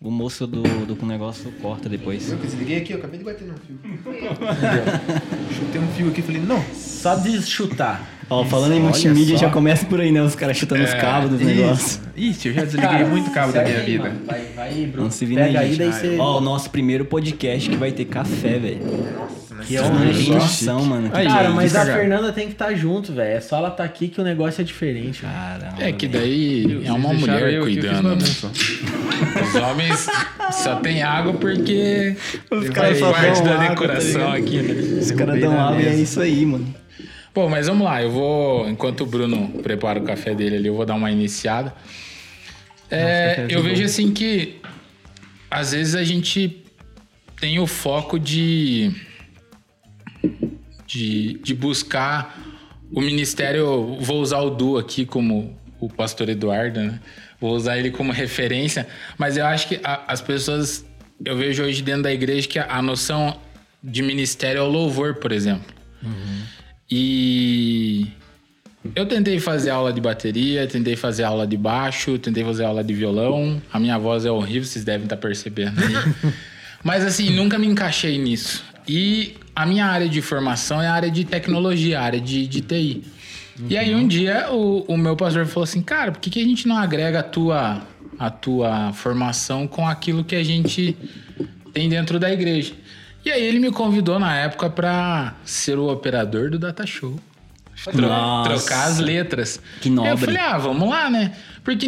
O 0.00 0.12
moço 0.12 0.46
do, 0.46 0.62
do 0.86 0.94
com 0.94 1.04
negócio 1.04 1.50
corta 1.60 1.88
depois. 1.88 2.30
Eu 2.30 2.38
que 2.38 2.46
desliguei 2.46 2.76
aqui, 2.76 2.92
eu 2.92 2.98
acabei 2.98 3.18
de 3.18 3.24
bater 3.24 3.48
no 3.48 3.54
fio. 3.54 3.76
Chutei 5.58 5.80
um 5.80 5.88
fio 5.88 6.08
aqui 6.08 6.20
e 6.20 6.22
falei, 6.22 6.40
não. 6.40 6.62
Só 6.72 7.16
de 7.16 7.42
chutar. 7.42 8.08
Ó, 8.30 8.44
falando 8.44 8.74
em 8.74 8.80
multimídia, 8.80 9.36
só. 9.36 9.46
já 9.46 9.50
começa 9.50 9.86
por 9.86 10.00
aí, 10.00 10.12
né? 10.12 10.22
Os 10.22 10.36
caras 10.36 10.56
chutando 10.56 10.84
os 10.84 10.94
cabos 10.94 11.30
dos 11.30 11.40
negócios. 11.40 12.00
Ixi, 12.16 12.48
eu 12.48 12.54
já 12.54 12.64
desliguei 12.64 13.04
muito 13.06 13.32
cabo 13.32 13.52
da 13.52 13.64
minha 13.64 13.76
aí, 13.76 13.86
vida. 13.86 14.04
mano. 14.04 14.20
Vai, 14.24 14.44
vai, 14.54 14.86
Bruno. 14.86 15.04
Não 15.04 15.10
se 15.10 15.26
vira 15.26 15.44
aí, 15.44 15.56
aí, 15.56 15.74
gente. 15.74 15.78
daí 15.78 15.92
você... 15.92 16.16
Ó, 16.18 16.38
o 16.38 16.40
nosso 16.40 16.70
primeiro 16.70 17.04
podcast 17.04 17.68
que 17.68 17.76
vai 17.76 17.90
ter 17.90 18.04
café, 18.04 18.56
velho. 18.56 18.80
Nossa, 19.18 19.37
né? 19.58 19.64
Que 19.66 19.76
é 19.76 19.82
um 19.82 20.12
tem 20.12 20.30
noção, 20.30 20.84
mano. 20.84 21.10
Aí, 21.12 21.26
Cara, 21.26 21.44
gente, 21.46 21.54
mas 21.54 21.76
a. 21.76 21.84
Fernanda 21.84 22.32
tem 22.32 22.46
que 22.46 22.52
estar 22.52 22.74
junto, 22.74 23.12
velho. 23.12 23.36
É 23.36 23.40
só 23.40 23.56
ela 23.58 23.70
tá 23.70 23.84
aqui 23.84 24.08
que 24.08 24.20
o 24.20 24.24
negócio 24.24 24.60
é 24.60 24.64
diferente. 24.64 25.22
velho. 25.22 25.34
Caramba. 25.34 25.82
É 25.82 25.92
que 25.92 26.08
daí 26.08 26.80
é 26.84 26.92
uma 26.92 27.12
mulher 27.12 27.52
eu 27.52 27.64
aqui, 27.64 27.76
eu 27.76 27.82
cuidando. 27.82 28.16
né? 28.16 28.24
Os 29.42 29.54
homens 29.54 30.06
só 30.52 30.76
tem 30.76 31.02
água 31.02 31.34
porque 31.34 32.16
Os 32.50 32.68
faz 32.68 32.98
só 32.98 33.12
parte 33.12 33.42
dão 33.42 33.44
da 33.44 33.54
água, 33.54 33.64
tá 33.66 33.68
decoração 33.70 34.34
ligado? 34.36 34.36
aqui, 34.36 34.62
né? 34.62 35.00
Os 35.00 35.10
caras 35.12 35.40
dão 35.40 35.60
água 35.60 35.82
e 35.82 35.86
é 35.86 35.94
isso 35.94 36.20
aí, 36.20 36.46
mano. 36.46 36.74
Bom, 37.34 37.48
mas 37.48 37.66
vamos 37.66 37.84
lá. 37.84 38.02
Eu 38.02 38.10
vou, 38.10 38.68
enquanto 38.68 39.02
o 39.02 39.06
Bruno 39.06 39.48
prepara 39.62 39.98
o 39.98 40.02
café 40.02 40.34
dele 40.34 40.56
ali, 40.56 40.66
eu 40.68 40.74
vou 40.74 40.84
dar 40.86 40.94
uma 40.94 41.10
iniciada. 41.10 41.72
É, 42.90 43.34
café 43.36 43.46
eu 43.50 43.62
vejo 43.62 43.82
bom. 43.82 43.86
assim 43.86 44.12
que 44.12 44.56
às 45.50 45.72
vezes 45.72 45.94
a 45.94 46.04
gente 46.04 46.64
tem 47.40 47.58
o 47.58 47.66
foco 47.66 48.18
de 48.18 48.90
de, 50.88 51.34
de 51.44 51.54
buscar 51.54 52.36
o 52.90 53.00
ministério. 53.00 53.96
Vou 54.00 54.20
usar 54.20 54.40
o 54.40 54.50
Du 54.50 54.76
aqui 54.78 55.04
como 55.06 55.56
o 55.78 55.88
pastor 55.88 56.28
Eduardo, 56.28 56.80
né? 56.80 56.98
Vou 57.40 57.54
usar 57.54 57.78
ele 57.78 57.90
como 57.92 58.10
referência, 58.10 58.88
mas 59.16 59.36
eu 59.36 59.46
acho 59.46 59.68
que 59.68 59.78
a- 59.84 60.02
as 60.08 60.20
pessoas. 60.20 60.84
Eu 61.24 61.36
vejo 61.36 61.62
hoje 61.62 61.82
dentro 61.82 62.02
da 62.04 62.12
igreja 62.12 62.48
que 62.48 62.58
a, 62.58 62.66
a 62.78 62.82
noção 62.82 63.38
de 63.82 64.02
ministério 64.02 64.58
é 64.58 64.62
o 64.62 64.68
louvor, 64.68 65.16
por 65.16 65.30
exemplo. 65.30 65.66
E 66.90 68.06
eu 68.94 69.06
tentei 69.06 69.38
fazer 69.38 69.70
aula 69.70 69.92
de 69.92 70.00
bateria, 70.00 70.66
tentei 70.66 70.96
fazer 70.96 71.24
aula 71.24 71.46
de 71.46 71.56
baixo, 71.56 72.18
tentei 72.18 72.42
fazer 72.44 72.64
aula 72.64 72.82
de 72.82 72.94
violão. 72.94 73.60
A 73.72 73.78
minha 73.78 73.98
voz 73.98 74.24
é 74.24 74.30
horrível, 74.30 74.64
vocês 74.64 74.84
devem 74.84 75.04
estar 75.04 75.16
percebendo 75.16 75.78
aí. 75.80 76.32
Mas 76.82 77.04
assim, 77.04 77.30
nunca 77.30 77.58
me 77.58 77.66
encaixei 77.66 78.18
nisso. 78.18 78.64
E 78.86 79.34
a 79.62 79.66
minha 79.66 79.86
área 79.86 80.08
de 80.08 80.22
formação 80.22 80.80
é 80.80 80.86
a 80.86 80.92
área 80.92 81.10
de 81.10 81.24
tecnologia, 81.24 81.98
a 81.98 82.02
área 82.04 82.20
de, 82.20 82.46
de 82.46 82.60
TI. 82.60 83.02
E 83.68 83.76
aí 83.76 83.92
um 83.94 84.06
dia 84.06 84.52
o, 84.52 84.84
o 84.86 84.96
meu 84.96 85.16
pastor 85.16 85.44
falou 85.46 85.64
assim, 85.64 85.82
cara, 85.82 86.12
por 86.12 86.20
que, 86.20 86.30
que 86.30 86.40
a 86.40 86.44
gente 86.44 86.68
não 86.68 86.76
agrega 86.76 87.18
a 87.18 87.22
tua, 87.24 87.82
a 88.18 88.30
tua 88.30 88.92
formação 88.92 89.66
com 89.66 89.86
aquilo 89.88 90.22
que 90.22 90.36
a 90.36 90.44
gente 90.44 90.96
tem 91.72 91.88
dentro 91.88 92.20
da 92.20 92.32
igreja? 92.32 92.72
E 93.24 93.30
aí 93.32 93.42
ele 93.42 93.58
me 93.58 93.72
convidou 93.72 94.16
na 94.20 94.36
época 94.36 94.70
para 94.70 95.34
ser 95.44 95.76
o 95.76 95.90
operador 95.90 96.50
do 96.50 96.58
Data 96.58 96.86
Show. 96.86 97.18
Tro- 97.82 98.00
Nossa. 98.02 98.50
trocar 98.50 98.84
as 98.86 98.98
letras. 99.00 99.60
Que 99.80 99.90
nobre. 99.90 100.12
Eu 100.12 100.18
falei, 100.18 100.36
ah, 100.36 100.56
vamos 100.58 100.88
lá, 100.88 101.10
né? 101.10 101.32
Porque 101.64 101.86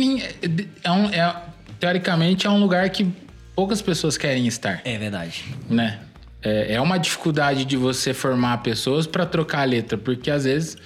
é 0.83 0.91
um- 0.91 1.09
é- 1.11 1.37
teoricamente 1.79 2.47
é 2.49 2.51
um 2.51 2.59
lugar 2.59 2.89
que 2.91 3.07
poucas 3.55 3.81
pessoas 3.81 4.19
querem 4.19 4.47
estar, 4.49 4.81
É 4.85 4.99
verdade. 4.99 5.45
né? 5.69 6.01
É, 6.43 6.75
é 6.75 6.81
uma 6.81 6.99
dificuldade 6.99 7.65
de 7.65 7.77
você 7.77 8.15
formar 8.15 8.59
pessoas 8.59 9.07
para 9.07 9.27
trocar 9.27 9.61
a 9.61 9.65
letra, 9.65 9.99
porque 9.99 10.31
às 10.31 10.45
vezes 10.45 10.77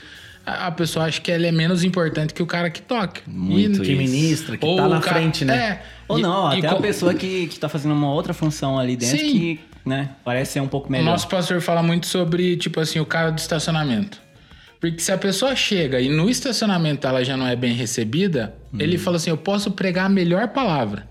a, 0.44 0.70
pessoa 0.72 1.04
acha 1.06 1.20
que 1.20 1.30
ela 1.30 1.46
é 1.46 1.52
menos 1.52 1.84
importante 1.84 2.34
que 2.34 2.42
o 2.42 2.46
cara 2.46 2.68
que 2.70 2.82
toca. 2.82 3.20
Muito 3.26 3.80
Que 3.82 3.92
isso. 3.92 3.96
ministra, 4.02 4.56
que 4.56 4.66
Ou 4.66 4.76
tá 4.76 4.86
o 4.86 4.88
na 4.88 5.00
ca- 5.00 5.12
frente, 5.14 5.44
né? 5.44 5.56
É. 5.56 5.82
Ou 6.08 6.18
E- 6.18 6.22
não, 6.22 6.52
e 6.54 6.58
até 6.58 6.68
a 6.68 6.74
pessoa 6.76 7.14
que, 7.14 7.46
que 7.46 7.58
tá 7.58 7.68
fazendo 7.68 7.92
uma 7.94 8.12
outra 8.12 8.34
função 8.34 8.78
ali 8.78 8.96
dentro 8.96 9.16
Sim. 9.16 9.32
que, 9.32 9.60
né, 9.86 10.10
parece 10.24 10.52
ser 10.54 10.60
um 10.60 10.66
pouco 10.68 10.88
O 10.88 10.92
melhor. 10.92 11.04
nosso 11.12 11.28
pastor 11.28 11.60
fala 11.60 11.82
muito 11.82 12.06
sobre, 12.06 12.56
tipo 12.56 12.80
assim, 12.80 12.98
o 13.00 13.06
cara 13.06 13.30
do 13.30 13.38
estacionamento. 13.38 14.18
Porque 14.80 14.98
se 14.98 15.10
a 15.12 15.16
pessoa 15.16 15.54
chega 15.56 15.98
e 16.00 16.10
no 16.10 16.28
estacionamento 16.28 17.06
ela 17.06 17.24
já 17.24 17.36
não 17.38 17.46
é 17.46 17.56
bem 17.56 17.72
recebida, 17.72 18.54
Uhum. 18.72 18.80
ele 18.80 18.98
fala 18.98 19.16
assim: 19.16 19.30
eu 19.30 19.36
posso 19.38 19.70
pregar 19.70 20.06
a 20.06 20.08
melhor 20.10 20.48
palavra. 20.48 21.08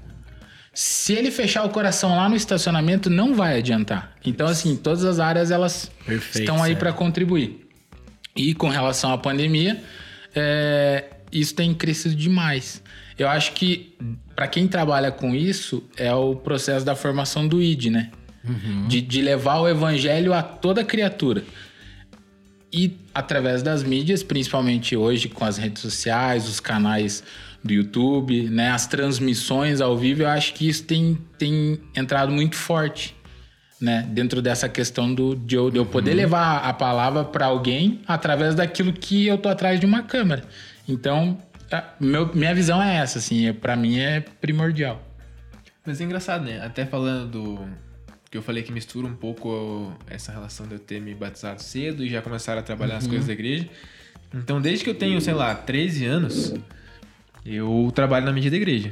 Se 0.73 1.13
ele 1.13 1.29
fechar 1.29 1.63
o 1.63 1.69
coração 1.69 2.15
lá 2.15 2.27
no 2.27 2.35
estacionamento, 2.35 3.09
não 3.09 3.35
vai 3.35 3.59
adiantar. 3.59 4.15
Então, 4.25 4.47
assim, 4.47 4.75
todas 4.75 5.05
as 5.05 5.19
áreas 5.19 5.51
elas 5.51 5.91
Perfeito, 6.05 6.39
estão 6.39 6.63
aí 6.63 6.75
para 6.75 6.91
contribuir. 6.91 7.67
E 8.35 8.55
com 8.55 8.69
relação 8.69 9.13
à 9.13 9.17
pandemia, 9.17 9.83
é, 10.35 11.05
isso 11.31 11.53
tem 11.53 11.73
crescido 11.75 12.15
demais. 12.15 12.81
Eu 13.19 13.29
acho 13.29 13.51
que 13.51 13.95
para 14.35 14.47
quem 14.47 14.67
trabalha 14.67 15.11
com 15.11 15.35
isso 15.35 15.83
é 15.95 16.13
o 16.13 16.35
processo 16.35 16.83
da 16.83 16.95
formação 16.95 17.47
do 17.47 17.61
ID, 17.61 17.85
né? 17.85 18.09
De, 18.87 18.99
de 18.99 19.21
levar 19.21 19.59
o 19.59 19.69
evangelho 19.69 20.33
a 20.33 20.43
toda 20.43 20.83
criatura. 20.83 21.43
E 22.73 22.97
através 23.13 23.61
das 23.61 23.83
mídias, 23.83 24.23
principalmente 24.23 24.97
hoje 24.97 25.29
com 25.29 25.45
as 25.45 25.57
redes 25.57 25.81
sociais, 25.81 26.49
os 26.49 26.59
canais 26.59 27.23
do 27.63 27.73
YouTube, 27.73 28.49
né, 28.49 28.71
as 28.71 28.85
transmissões 28.87 29.79
ao 29.79 29.97
vivo, 29.97 30.23
eu 30.23 30.27
acho 30.27 30.53
que 30.53 30.67
isso 30.67 30.83
tem, 30.83 31.17
tem 31.37 31.79
entrado 31.95 32.31
muito 32.31 32.55
forte, 32.55 33.15
né, 33.79 34.05
dentro 34.11 34.41
dessa 34.41 34.67
questão 34.67 35.13
do, 35.13 35.35
de, 35.35 35.55
eu, 35.55 35.69
de 35.71 35.77
eu 35.77 35.85
poder 35.85 36.13
levar 36.13 36.57
a 36.57 36.73
palavra 36.73 37.23
para 37.23 37.45
alguém 37.45 38.01
através 38.07 38.53
daquilo 38.55 38.91
que 38.91 39.27
eu 39.27 39.37
tô 39.37 39.47
atrás 39.49 39.79
de 39.79 39.85
uma 39.85 40.03
câmera. 40.03 40.43
Então, 40.87 41.37
a- 41.71 41.83
meu- 41.99 42.33
minha 42.33 42.53
visão 42.53 42.81
é 42.83 42.97
essa, 42.97 43.19
assim, 43.19 43.47
é, 43.47 43.53
para 43.53 43.75
mim 43.75 43.97
é 43.97 44.19
primordial. 44.19 45.01
Mas 45.85 45.99
é 45.99 46.03
engraçado, 46.03 46.45
né? 46.45 46.61
Até 46.65 46.85
falando 46.85 47.29
do. 47.29 47.59
Que 48.31 48.37
eu 48.37 48.41
falei 48.41 48.63
que 48.63 48.71
mistura 48.71 49.05
um 49.05 49.13
pouco 49.15 49.93
essa 50.09 50.31
relação 50.31 50.65
de 50.65 50.73
eu 50.75 50.79
ter 50.79 50.99
me 51.01 51.13
batizado 51.13 51.61
cedo 51.61 52.03
e 52.03 52.09
já 52.09 52.21
começar 52.21 52.57
a 52.57 52.61
trabalhar 52.63 52.97
as 52.97 53.05
coisas 53.05 53.27
da 53.27 53.33
igreja. 53.33 53.67
Então, 54.33 54.59
desde 54.61 54.83
que 54.83 54.89
eu 54.89 54.95
tenho, 54.95 55.19
sei 55.21 55.33
lá, 55.33 55.53
13 55.53 56.05
anos, 56.05 56.53
eu 57.45 57.91
trabalho 57.93 58.25
na 58.25 58.31
mídia 58.31 58.51
da 58.51 58.57
igreja. 58.57 58.91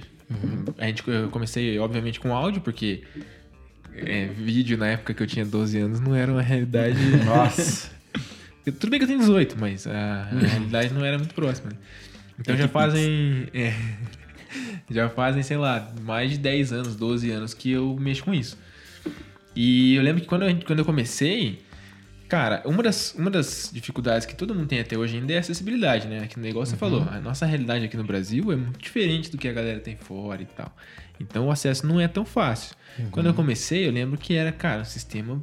A 0.77 0.85
gente, 0.87 1.03
eu 1.07 1.29
comecei, 1.29 1.77
obviamente, 1.79 2.19
com 2.19 2.33
áudio, 2.33 2.61
porque 2.61 3.03
é, 3.93 4.27
vídeo 4.27 4.77
na 4.77 4.87
época 4.87 5.13
que 5.13 5.21
eu 5.23 5.27
tinha 5.27 5.45
12 5.45 5.77
anos 5.77 5.99
não 5.99 6.15
era 6.15 6.31
uma 6.31 6.41
realidade. 6.41 6.97
Nossa. 7.25 7.91
Tudo 8.63 8.89
bem 8.89 8.99
que 8.99 9.03
eu 9.05 9.07
tenho 9.07 9.19
18, 9.19 9.57
mas 9.59 9.87
a, 9.87 10.29
a 10.31 10.39
realidade 10.39 10.93
não 10.93 11.03
era 11.03 11.17
muito 11.17 11.33
próxima. 11.33 11.71
né? 11.71 11.77
Então 12.39 12.55
já 12.55 12.67
fazem. 12.67 13.47
é, 13.53 13.73
já 14.89 15.09
fazem, 15.09 15.43
sei 15.43 15.57
lá, 15.57 15.91
mais 16.01 16.31
de 16.31 16.37
10 16.37 16.73
anos, 16.73 16.95
12 16.95 17.31
anos 17.31 17.53
que 17.53 17.71
eu 17.71 17.95
mexo 17.99 18.23
com 18.23 18.33
isso. 18.33 18.57
E 19.55 19.95
eu 19.95 20.03
lembro 20.03 20.21
que 20.21 20.27
quando 20.27 20.43
eu, 20.43 20.55
quando 20.65 20.79
eu 20.79 20.85
comecei, 20.85 21.61
cara, 22.31 22.61
uma 22.63 22.81
das, 22.81 23.13
uma 23.13 23.29
das 23.29 23.69
dificuldades 23.73 24.25
que 24.25 24.33
todo 24.33 24.55
mundo 24.55 24.65
tem 24.65 24.79
até 24.79 24.97
hoje 24.97 25.17
ainda 25.17 25.33
é 25.33 25.35
a 25.35 25.39
acessibilidade, 25.41 26.07
né? 26.07 26.27
Que 26.27 26.37
o 26.37 26.39
negócio 26.39 26.73
você 26.73 26.79
falou, 26.79 27.05
a 27.11 27.19
nossa 27.19 27.45
realidade 27.45 27.83
aqui 27.83 27.97
no 27.97 28.05
Brasil 28.05 28.53
é 28.53 28.55
muito 28.55 28.79
diferente 28.79 29.29
do 29.29 29.37
que 29.37 29.49
a 29.49 29.51
galera 29.51 29.81
tem 29.81 29.97
fora 29.97 30.41
e 30.41 30.45
tal. 30.45 30.73
Então 31.19 31.47
o 31.47 31.51
acesso 31.51 31.85
não 31.85 31.99
é 31.99 32.07
tão 32.07 32.23
fácil. 32.23 32.73
Quando 33.11 33.25
eu 33.25 33.33
comecei, 33.33 33.85
eu 33.85 33.91
lembro 33.91 34.17
que 34.17 34.33
era, 34.33 34.49
cara, 34.49 34.83
um 34.83 34.85
sistema 34.85 35.41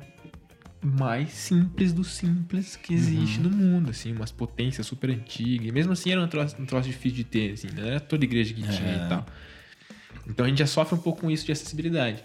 mais 0.81 1.29
simples 1.29 1.93
do 1.93 2.03
simples 2.03 2.75
que 2.75 2.95
existe 2.95 3.39
no 3.39 3.51
mundo, 3.51 3.91
assim, 3.91 4.11
umas 4.11 4.33
potências 4.33 4.87
super 4.87 5.11
antigas. 5.11 5.67
E 5.67 5.71
mesmo 5.71 5.93
assim 5.93 6.11
era 6.11 6.23
um 6.23 6.27
troço, 6.27 6.57
um 6.59 6.65
troço 6.65 6.89
difícil 6.89 7.17
de 7.17 7.25
ter, 7.25 7.53
assim, 7.53 7.69
não 7.77 7.87
era 7.87 8.01
toda 8.01 8.25
igreja 8.25 8.55
que 8.55 8.63
tinha 8.63 9.05
e 9.05 9.09
tal. 9.11 9.27
Então 10.29 10.45
a 10.45 10.49
gente 10.49 10.59
já 10.59 10.67
sofre 10.67 10.95
um 10.95 10.99
pouco 10.99 11.23
com 11.23 11.31
isso 11.31 11.47
de 11.47 11.53
acessibilidade. 11.53 12.23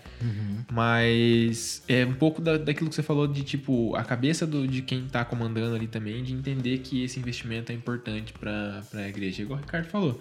Mas 0.71 1.81
é 1.87 2.05
um 2.05 2.13
pouco 2.13 2.41
da, 2.41 2.57
daquilo 2.57 2.89
que 2.89 2.95
você 2.95 3.03
falou 3.03 3.27
de, 3.27 3.43
tipo, 3.43 3.95
a 3.95 4.03
cabeça 4.03 4.45
do, 4.45 4.67
de 4.67 4.81
quem 4.81 5.07
tá 5.07 5.23
comandando 5.23 5.75
ali 5.75 5.87
também, 5.87 6.21
de 6.21 6.33
entender 6.33 6.79
que 6.79 7.03
esse 7.03 7.19
investimento 7.19 7.71
é 7.71 7.75
importante 7.75 8.33
pra, 8.33 8.83
pra 8.91 9.07
igreja. 9.07 9.41
Igual 9.41 9.59
o 9.59 9.61
Ricardo 9.61 9.87
falou. 9.87 10.19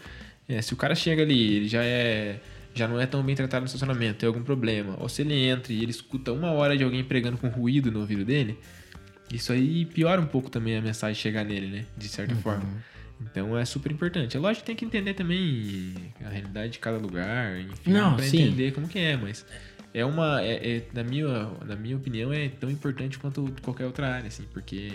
É, 0.49 0.63
se 0.63 0.73
o 0.73 0.77
cara 0.77 0.95
chega 0.95 1.23
ali, 1.23 1.57
ele 1.57 1.69
já 1.69 1.83
é. 1.83 2.41
Já 2.75 2.89
não 2.89 2.99
é 2.99 3.05
tão 3.05 3.23
bem 3.23 3.35
tratado 3.35 3.61
no 3.61 3.67
estacionamento, 3.67 4.21
tem 4.21 4.27
algum 4.27 4.43
problema. 4.43 4.97
Ou 4.99 5.07
se 5.07 5.21
ele 5.21 5.35
entra 5.35 5.75
e 5.75 5.83
ele 5.83 5.91
escuta 5.91 6.33
uma 6.33 6.53
hora 6.53 6.75
de 6.75 6.83
alguém 6.83 7.05
pregando 7.05 7.37
com 7.37 7.49
ruído 7.49 7.93
no 7.93 8.01
ouvido 8.01 8.25
dele, 8.25 8.59
isso 9.31 9.53
aí 9.53 9.85
piora 9.85 10.19
um 10.19 10.27
pouco 10.27 10.49
também 10.49 10.79
a 10.79 10.81
mensagem 10.81 11.15
chegar 11.15 11.45
nele, 11.45 11.67
né? 11.67 11.85
De 11.99 12.09
certa 12.09 12.35
forma. 12.35 12.65
Então 13.31 13.57
é 13.57 13.65
super 13.65 13.91
importante. 13.93 14.37
É 14.37 14.41
lógico 14.41 14.63
que 14.63 14.67
tem 14.67 14.77
que 14.77 14.85
entender 14.85 15.15
também 15.15 15.95
a 16.25 16.29
realidade 16.29 16.73
de 16.73 16.79
cada 16.79 16.99
lugar, 16.99 17.59
enfim, 17.61 17.91
Não, 17.91 18.17
pra 18.17 18.25
sim. 18.25 18.43
entender 18.43 18.73
como 18.73 18.89
que 18.89 18.99
é, 18.99 19.17
mas 19.17 19.45
é 19.95 20.05
uma. 20.05 20.43
É, 20.43 20.77
é- 20.77 20.83
na, 20.93 21.03
minha, 21.05 21.51
na 21.67 21.77
minha 21.77 21.97
opinião, 21.97 22.33
é 22.33 22.49
tão 22.49 22.71
importante 22.71 23.19
quanto 23.19 23.53
qualquer 23.63 23.87
outra 23.87 24.09
área, 24.15 24.29
assim, 24.29 24.45
porque 24.53 24.91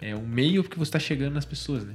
é 0.00 0.14
um 0.16 0.26
meio 0.26 0.64
que 0.64 0.76
você 0.78 0.88
está 0.88 0.98
chegando 0.98 1.34
nas 1.34 1.44
pessoas, 1.44 1.84
né? 1.84 1.94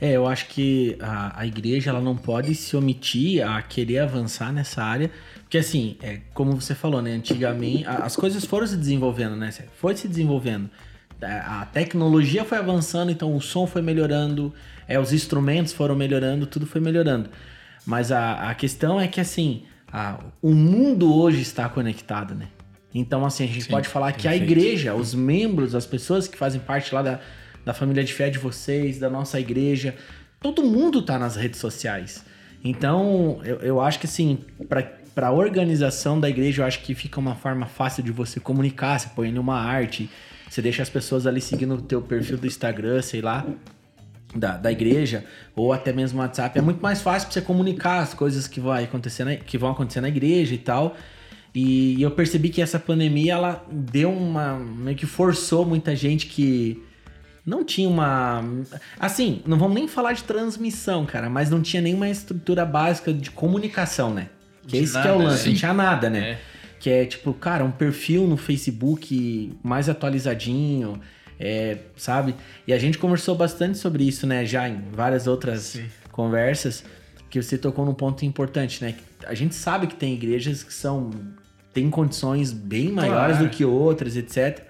É, 0.00 0.12
eu 0.12 0.26
acho 0.26 0.46
que 0.48 0.96
a, 1.00 1.40
a 1.40 1.46
igreja 1.46 1.90
ela 1.90 2.00
não 2.00 2.16
pode 2.16 2.54
se 2.54 2.76
omitir 2.76 3.44
a 3.44 3.60
querer 3.60 3.98
avançar 4.00 4.52
nessa 4.52 4.82
área, 4.84 5.10
porque 5.40 5.58
assim, 5.58 5.96
é, 6.00 6.20
como 6.32 6.52
você 6.60 6.74
falou, 6.76 7.02
né? 7.02 7.12
Antigamente 7.12 7.84
a- 7.84 7.96
as 8.04 8.14
coisas 8.14 8.44
foram 8.44 8.66
se 8.66 8.76
desenvolvendo, 8.76 9.34
né? 9.36 9.50
Foi 9.76 9.96
se 9.96 10.06
desenvolvendo. 10.06 10.70
A 11.22 11.62
a 11.62 11.66
tecnologia 11.66 12.44
foi 12.44 12.58
avançando, 12.58 13.10
então 13.10 13.34
o 13.34 13.40
som 13.40 13.66
foi 13.66 13.80
melhorando, 13.82 14.52
é, 14.86 14.98
os 14.98 15.12
instrumentos 15.12 15.72
foram 15.72 15.94
melhorando, 15.94 16.46
tudo 16.46 16.66
foi 16.66 16.80
melhorando. 16.80 17.30
Mas 17.86 18.10
a, 18.12 18.50
a 18.50 18.54
questão 18.54 19.00
é 19.00 19.06
que 19.08 19.20
assim, 19.20 19.62
a- 19.92 20.18
o 20.42 20.52
mundo 20.52 21.14
hoje 21.14 21.40
está 21.42 21.68
conectado, 21.68 22.34
né? 22.34 22.48
Então, 22.94 23.24
assim, 23.26 23.42
a 23.44 23.46
gente 23.48 23.66
pode 23.68 23.88
falar 23.88 24.12
que 24.12 24.28
a 24.28 24.36
igreja, 24.36 24.94
os 24.94 25.14
membros, 25.14 25.74
as 25.74 25.84
pessoas 25.84 26.28
que 26.28 26.36
fazem 26.38 26.60
parte 26.60 26.94
lá 26.94 27.02
da, 27.02 27.18
da 27.64 27.74
família 27.74 28.04
de 28.04 28.12
fé 28.12 28.30
de 28.30 28.38
vocês, 28.38 28.98
da 29.00 29.10
nossa 29.10 29.40
igreja, 29.40 29.96
todo 30.40 30.62
mundo 30.62 31.02
tá 31.02 31.18
nas 31.18 31.34
redes 31.36 31.58
sociais. 31.58 32.24
Então, 32.62 33.40
eu, 33.44 33.56
eu 33.60 33.80
acho 33.80 33.98
que 33.98 34.06
assim, 34.06 34.38
para 34.68 35.26
a 35.28 35.32
organização 35.32 36.20
da 36.20 36.28
igreja, 36.30 36.62
eu 36.62 36.66
acho 36.66 36.80
que 36.82 36.94
fica 36.94 37.18
uma 37.18 37.34
forma 37.34 37.66
fácil 37.66 38.02
de 38.02 38.12
você 38.12 38.38
comunicar, 38.38 38.98
você 38.98 39.08
põe 39.14 39.28
ali 39.28 39.38
uma 39.38 39.58
arte, 39.60 40.08
Você 40.54 40.62
deixa 40.62 40.84
as 40.84 40.88
pessoas 40.88 41.26
ali 41.26 41.40
seguindo 41.40 41.74
o 41.74 41.82
teu 41.82 42.00
perfil 42.00 42.38
do 42.38 42.46
Instagram, 42.46 43.02
sei 43.02 43.20
lá, 43.20 43.44
da, 44.32 44.56
da 44.56 44.70
igreja, 44.70 45.24
ou 45.56 45.72
até 45.72 45.92
mesmo 45.92 46.20
WhatsApp. 46.20 46.56
É 46.56 46.62
muito 46.62 46.80
mais 46.80 47.02
fácil 47.02 47.26
pra 47.26 47.34
você 47.34 47.40
comunicar 47.40 47.98
as 47.98 48.14
coisas 48.14 48.46
que, 48.46 48.60
vai 48.60 48.84
acontecer 48.84 49.24
na, 49.24 49.34
que 49.34 49.58
vão 49.58 49.72
acontecer 49.72 50.00
na 50.00 50.06
igreja 50.06 50.54
e 50.54 50.58
tal. 50.58 50.96
E 51.52 52.00
eu 52.00 52.08
percebi 52.12 52.50
que 52.50 52.62
essa 52.62 52.78
pandemia, 52.78 53.32
ela 53.32 53.66
deu 53.68 54.12
uma... 54.12 54.56
meio 54.56 54.96
que 54.96 55.06
forçou 55.06 55.66
muita 55.66 55.96
gente 55.96 56.26
que 56.26 56.80
não 57.44 57.64
tinha 57.64 57.88
uma. 57.88 58.44
Assim, 59.00 59.42
não 59.44 59.58
vamos 59.58 59.74
nem 59.74 59.88
falar 59.88 60.12
de 60.12 60.22
transmissão, 60.22 61.04
cara, 61.04 61.28
mas 61.28 61.50
não 61.50 61.60
tinha 61.60 61.82
nenhuma 61.82 62.08
estrutura 62.08 62.64
básica 62.64 63.12
de 63.12 63.28
comunicação, 63.32 64.14
né? 64.14 64.28
Que 64.68 64.76
é 64.76 64.78
De 64.78 64.84
isso 64.84 65.02
que 65.02 65.08
é 65.08 65.10
o 65.10 65.18
nada, 65.18 65.30
lance, 65.30 65.42
sim. 65.42 65.50
não 65.50 65.56
tinha 65.56 65.74
nada, 65.74 66.08
né? 66.08 66.18
É. 66.20 66.53
Que 66.84 66.90
é 66.90 67.06
tipo, 67.06 67.32
cara, 67.32 67.64
um 67.64 67.70
perfil 67.70 68.26
no 68.26 68.36
Facebook 68.36 69.54
mais 69.62 69.88
atualizadinho, 69.88 71.00
é, 71.40 71.78
sabe? 71.96 72.34
E 72.66 72.74
a 72.74 72.78
gente 72.78 72.98
conversou 72.98 73.34
bastante 73.34 73.78
sobre 73.78 74.04
isso, 74.06 74.26
né? 74.26 74.44
Já 74.44 74.68
em 74.68 74.82
várias 74.92 75.26
outras 75.26 75.60
Sim. 75.62 75.86
conversas, 76.12 76.84
que 77.30 77.40
você 77.42 77.56
tocou 77.56 77.86
num 77.86 77.94
ponto 77.94 78.26
importante, 78.26 78.84
né? 78.84 78.94
A 79.26 79.32
gente 79.32 79.54
sabe 79.54 79.86
que 79.86 79.94
tem 79.94 80.12
igrejas 80.12 80.62
que 80.62 80.74
são. 80.74 81.10
têm 81.72 81.88
condições 81.88 82.52
bem 82.52 82.92
maiores 82.92 83.38
Claro. 83.38 83.50
do 83.50 83.56
que 83.56 83.64
outras, 83.64 84.14
etc. 84.14 84.60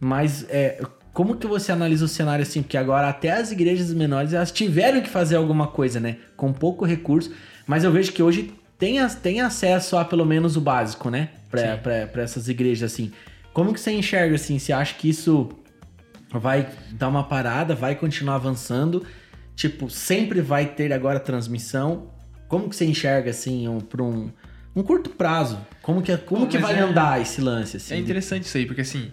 Mas 0.00 0.46
é, 0.48 0.80
como 1.12 1.36
que 1.36 1.46
você 1.46 1.70
analisa 1.72 2.06
o 2.06 2.08
cenário 2.08 2.42
assim? 2.42 2.62
Porque 2.62 2.78
agora 2.78 3.06
até 3.06 3.32
as 3.32 3.52
igrejas 3.52 3.92
menores 3.92 4.32
elas 4.32 4.50
tiveram 4.50 5.02
que 5.02 5.10
fazer 5.10 5.36
alguma 5.36 5.66
coisa, 5.66 6.00
né? 6.00 6.16
Com 6.38 6.54
pouco 6.54 6.86
recurso. 6.86 7.30
Mas 7.66 7.84
eu 7.84 7.92
vejo 7.92 8.12
que 8.12 8.22
hoje 8.22 8.50
tem, 8.84 9.08
tem 9.22 9.40
acesso 9.40 9.96
a 9.96 10.04
pelo 10.04 10.26
menos 10.26 10.56
o 10.56 10.60
básico, 10.60 11.08
né? 11.08 11.30
Pra 11.50 12.22
essas 12.22 12.48
igrejas 12.48 12.92
assim. 12.92 13.12
Como 13.52 13.72
que 13.72 13.80
você 13.80 13.92
enxerga 13.92 14.34
assim? 14.34 14.58
Você 14.58 14.72
acha 14.72 14.94
que 14.94 15.08
isso 15.08 15.48
vai 16.32 16.68
dar 16.92 17.08
uma 17.08 17.24
parada, 17.24 17.74
vai 17.74 17.94
continuar 17.94 18.34
avançando? 18.34 19.06
Tipo, 19.56 19.88
sempre 19.88 20.40
vai 20.40 20.66
ter 20.66 20.92
agora 20.92 21.18
transmissão? 21.18 22.10
Como 22.48 22.68
que 22.68 22.76
você 22.76 22.84
enxerga 22.84 23.30
assim 23.30 23.68
um, 23.68 23.80
pra 23.80 24.02
um, 24.02 24.30
um 24.74 24.82
curto 24.82 25.10
prazo? 25.10 25.58
Como 25.80 26.02
que, 26.02 26.14
como 26.18 26.42
Pô, 26.42 26.46
que 26.48 26.58
vai 26.58 26.74
é- 26.74 26.80
andar 26.80 27.22
esse 27.22 27.40
lance 27.40 27.76
assim? 27.76 27.94
É 27.94 27.98
interessante 27.98 28.42
isso 28.44 28.56
aí, 28.56 28.66
porque 28.66 28.82
assim, 28.82 29.10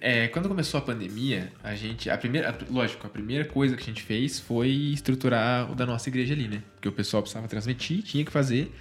é, 0.00 0.28
quando 0.28 0.48
começou 0.48 0.78
a 0.78 0.82
pandemia, 0.82 1.52
a 1.64 1.74
gente. 1.74 2.08
A 2.10 2.16
primeira, 2.16 2.50
a- 2.50 2.72
lógico, 2.72 3.06
a 3.06 3.10
primeira 3.10 3.44
coisa 3.44 3.76
que 3.76 3.82
a 3.82 3.86
gente 3.86 4.02
fez 4.02 4.38
foi 4.38 4.68
estruturar 4.68 5.70
o 5.70 5.74
da 5.74 5.84
nossa 5.86 6.08
igreja 6.08 6.32
ali, 6.34 6.46
né? 6.48 6.62
Porque 6.74 6.88
o 6.88 6.92
pessoal 6.92 7.22
precisava 7.22 7.48
transmitir, 7.48 8.02
tinha 8.02 8.24
que 8.24 8.30
fazer. 8.30 8.72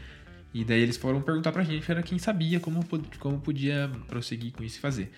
E 0.53 0.63
daí 0.65 0.81
eles 0.81 0.97
foram 0.97 1.21
perguntar 1.21 1.51
pra 1.51 1.63
gente, 1.63 1.89
era 1.91 2.01
quem 2.01 2.17
sabia 2.17 2.59
como, 2.59 2.83
como 3.19 3.39
podia 3.39 3.89
prosseguir 4.07 4.51
com 4.51 4.63
isso 4.63 4.77
e 4.77 4.79
fazer. 4.81 5.11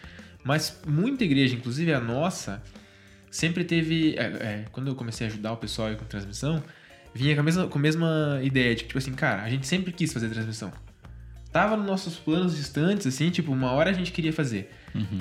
Mas 0.44 0.82
muita 0.86 1.24
igreja, 1.24 1.56
inclusive 1.56 1.94
a 1.94 2.00
nossa, 2.02 2.62
sempre 3.30 3.64
teve. 3.64 4.16
é, 4.18 4.24
é, 4.24 4.66
quando 4.72 4.88
eu 4.88 4.96
comecei 4.96 5.28
a 5.28 5.30
ajudar 5.30 5.54
o 5.54 5.58
pessoal 5.58 5.88
aí 5.90 5.96
com 5.96 6.06
transmissão, 6.06 6.62
vinha 7.14 7.34
com 7.36 7.42
a 7.42 7.44
mesma, 7.44 7.68
com 7.68 7.80
a 7.80 7.82
mesma 7.82 8.40
ideia 8.44 8.76
de 8.76 8.84
tipo 8.84 8.98
assim, 8.98 9.14
cara, 9.14 9.44
a 9.44 9.50
gente 9.50 9.68
sempre 9.68 9.92
quis 9.94 10.12
fazer 10.12 10.30
transmissão. 10.30 10.72
Tava 11.52 11.76
nos 11.76 11.86
nossos 11.86 12.16
planos 12.16 12.56
distantes, 12.56 13.06
assim, 13.08 13.30
tipo, 13.30 13.52
uma 13.52 13.72
hora 13.72 13.90
a 13.90 13.94
gente 13.94 14.12
queria 14.14 14.32
fazer. 14.32 14.70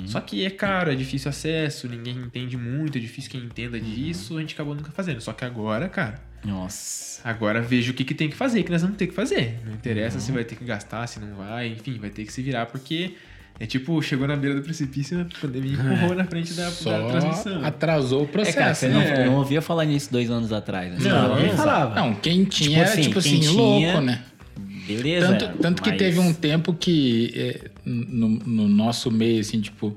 Só 0.05 0.19
que 0.19 0.45
é 0.45 0.49
caro, 0.49 0.91
é 0.91 0.95
difícil 0.95 1.29
acesso, 1.29 1.87
ninguém 1.87 2.15
entende 2.17 2.57
muito, 2.57 2.97
é 2.97 3.01
difícil 3.01 3.31
quem 3.31 3.41
entenda 3.41 3.79
disso, 3.79 4.37
a 4.37 4.41
gente 4.41 4.53
acabou 4.53 4.75
nunca 4.75 4.91
fazendo. 4.91 5.21
Só 5.21 5.31
que 5.33 5.45
agora, 5.45 5.87
cara, 5.87 6.19
Nossa. 6.43 7.21
agora 7.27 7.61
vejo 7.61 7.91
o 7.91 7.95
que, 7.95 8.03
que 8.03 8.13
tem 8.13 8.29
que 8.29 8.35
fazer, 8.35 8.63
que 8.63 8.71
nós 8.71 8.81
vamos 8.81 8.97
ter 8.97 9.07
que 9.07 9.13
fazer. 9.13 9.59
Não 9.65 9.73
interessa 9.73 10.19
se 10.19 10.31
vai 10.31 10.43
ter 10.43 10.55
que 10.55 10.65
gastar, 10.65 11.07
se 11.07 11.19
não 11.19 11.35
vai, 11.35 11.67
enfim, 11.69 11.97
vai 11.99 12.09
ter 12.09 12.25
que 12.25 12.33
se 12.33 12.41
virar, 12.41 12.65
porque 12.67 13.15
é 13.59 13.65
tipo, 13.65 14.01
chegou 14.01 14.27
na 14.27 14.35
beira 14.35 14.55
do 14.55 14.61
precipício, 14.63 15.21
a 15.21 15.25
pandemia 15.39 15.73
empurrou 15.73 16.15
na 16.15 16.23
frente 16.25 16.53
da, 16.53 16.65
da 16.69 17.09
transmissão. 17.09 17.63
atrasou 17.63 18.21
o 18.21 18.23
É, 18.23 18.27
processo. 18.27 18.57
cara, 18.57 18.73
você 18.73 18.87
né? 18.87 19.17
não, 19.19 19.25
não 19.27 19.35
ouvia 19.35 19.61
falar 19.61 19.85
nisso 19.85 20.11
dois 20.11 20.29
anos 20.31 20.51
atrás. 20.51 20.91
Né? 20.99 21.09
Não, 21.09 21.35
Você 21.35 21.43
nem 21.43 21.55
falava. 21.55 21.95
Não, 21.95 22.15
quem 22.15 22.43
tinha 22.43 22.69
Tipo 22.69 22.81
era 22.81 22.89
assim, 22.91 23.01
tipo 23.03 23.21
quem 23.21 23.31
assim, 23.33 23.39
tinha- 23.41 23.51
louco, 23.51 24.01
né? 24.01 24.23
Beleza. 24.97 25.27
Tanto, 25.35 25.57
tanto 25.59 25.81
que 25.81 25.89
mas- 25.89 25.97
teve 25.99 26.19
um 26.19 26.33
tempo 26.33 26.73
que 26.73 27.31
é, 27.35 27.71
no, 27.85 28.29
no 28.29 28.67
nosso 28.67 29.09
meio, 29.11 29.39
assim, 29.41 29.59
tipo, 29.61 29.95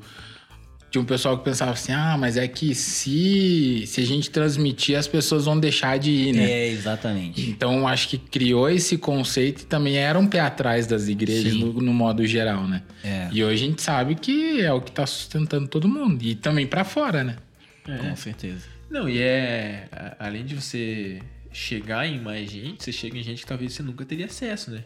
tinha 0.90 1.02
um 1.02 1.04
pessoal 1.04 1.36
que 1.36 1.44
pensava 1.44 1.72
assim, 1.72 1.90
ah, 1.92 2.16
mas 2.16 2.36
é 2.36 2.46
que 2.46 2.72
se, 2.72 3.84
se 3.86 4.00
a 4.00 4.06
gente 4.06 4.30
transmitir, 4.30 4.96
as 4.96 5.08
pessoas 5.08 5.44
vão 5.44 5.58
deixar 5.58 5.98
de 5.98 6.10
ir, 6.10 6.32
né? 6.32 6.48
É, 6.48 6.68
exatamente. 6.68 7.50
Então, 7.50 7.88
acho 7.88 8.08
que 8.08 8.16
criou 8.16 8.70
esse 8.70 8.96
conceito 8.96 9.62
e 9.62 9.64
também 9.66 9.96
era 9.96 10.16
um 10.18 10.26
pé 10.26 10.38
atrás 10.38 10.86
das 10.86 11.08
igrejas 11.08 11.54
no, 11.54 11.72
no 11.72 11.92
modo 11.92 12.24
geral, 12.24 12.68
né? 12.68 12.82
É, 13.02 13.28
E 13.32 13.42
hoje 13.42 13.64
a 13.64 13.66
gente 13.68 13.82
sabe 13.82 14.14
que 14.14 14.60
é 14.60 14.72
o 14.72 14.80
que 14.80 14.92
tá 14.92 15.04
sustentando 15.04 15.66
todo 15.66 15.88
mundo. 15.88 16.22
E 16.22 16.34
também 16.36 16.66
pra 16.66 16.84
fora, 16.84 17.24
né? 17.24 17.36
com 17.84 18.14
certeza. 18.16 18.66
Não, 18.88 19.08
e 19.08 19.18
é. 19.18 19.88
Além 20.18 20.44
de 20.44 20.54
você 20.54 21.18
chegar 21.54 22.06
em 22.06 22.20
mais 22.20 22.50
gente, 22.50 22.82
você 22.84 22.92
chega 22.92 23.16
em 23.16 23.22
gente 23.22 23.42
que 23.42 23.46
talvez 23.46 23.72
você 23.72 23.82
nunca 23.82 24.04
teria 24.04 24.26
acesso, 24.26 24.70
né? 24.72 24.84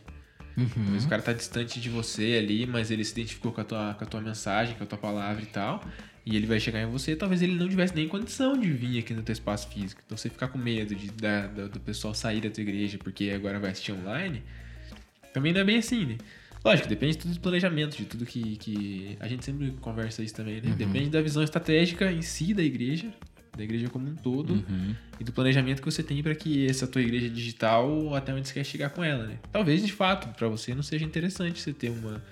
Talvez 0.84 1.04
o 1.04 1.08
cara 1.08 1.22
tá 1.22 1.32
distante 1.32 1.80
de 1.80 1.88
você 1.88 2.36
ali, 2.40 2.66
mas 2.66 2.90
ele 2.90 3.04
se 3.04 3.12
identificou 3.12 3.52
com 3.52 3.60
a, 3.60 3.64
tua, 3.64 3.94
com 3.94 4.04
a 4.04 4.06
tua 4.06 4.20
mensagem, 4.20 4.74
com 4.76 4.84
a 4.84 4.86
tua 4.86 4.98
palavra 4.98 5.42
e 5.42 5.46
tal. 5.46 5.82
E 6.26 6.36
ele 6.36 6.46
vai 6.46 6.60
chegar 6.60 6.82
em 6.82 6.86
você, 6.86 7.16
talvez 7.16 7.40
ele 7.40 7.54
não 7.54 7.68
tivesse 7.68 7.94
nem 7.94 8.06
condição 8.06 8.58
de 8.58 8.70
vir 8.70 8.98
aqui 8.98 9.14
no 9.14 9.22
teu 9.22 9.32
espaço 9.32 9.68
físico. 9.70 10.02
Então 10.04 10.18
você 10.18 10.28
ficar 10.28 10.48
com 10.48 10.58
medo 10.58 10.94
de, 10.94 11.10
da, 11.12 11.46
da- 11.46 11.68
do 11.68 11.80
pessoal 11.80 12.12
sair 12.12 12.40
da 12.42 12.50
tua 12.50 12.60
igreja 12.62 12.98
porque 12.98 13.30
agora 13.30 13.58
vai 13.58 13.70
assistir 13.70 13.92
online, 13.92 14.42
também 15.32 15.52
não 15.52 15.60
é 15.60 15.64
bem 15.64 15.78
assim, 15.78 16.04
né? 16.04 16.18
Lógico, 16.64 16.88
depende 16.88 17.16
tudo 17.16 17.32
do 17.34 17.40
planejamento, 17.40 17.96
de 17.96 18.04
tudo 18.04 18.26
que, 18.26 18.56
que. 18.56 19.16
A 19.20 19.28
gente 19.28 19.44
sempre 19.44 19.70
conversa 19.80 20.22
isso 20.22 20.34
também, 20.34 20.60
né? 20.60 20.74
Depende 20.76 21.08
da 21.08 21.22
visão 21.22 21.42
estratégica 21.42 22.10
em 22.12 22.20
si 22.20 22.52
da 22.52 22.62
igreja, 22.62 23.10
da 23.58 23.64
igreja 23.64 23.88
como 23.90 24.08
um 24.08 24.14
todo, 24.14 24.54
Uhum. 24.54 24.94
e 25.20 25.24
do 25.24 25.32
planejamento 25.32 25.82
que 25.82 25.90
você 25.90 26.02
tem 26.02 26.22
para 26.22 26.34
que 26.34 26.64
essa 26.66 26.86
tua 26.86 27.02
igreja 27.02 27.28
digital 27.28 28.14
até 28.14 28.32
onde 28.32 28.48
você 28.48 28.54
quer 28.54 28.64
chegar 28.64 28.90
com 28.90 29.04
ela, 29.04 29.26
né? 29.26 29.38
Talvez 29.52 29.84
de 29.84 29.92
fato 29.92 30.28
para 30.36 30.48
você 30.48 30.74
não 30.74 30.82
seja 30.82 31.04
interessante 31.04 31.60
você 31.60 31.72
ter 31.72 31.90
uma 31.90 32.22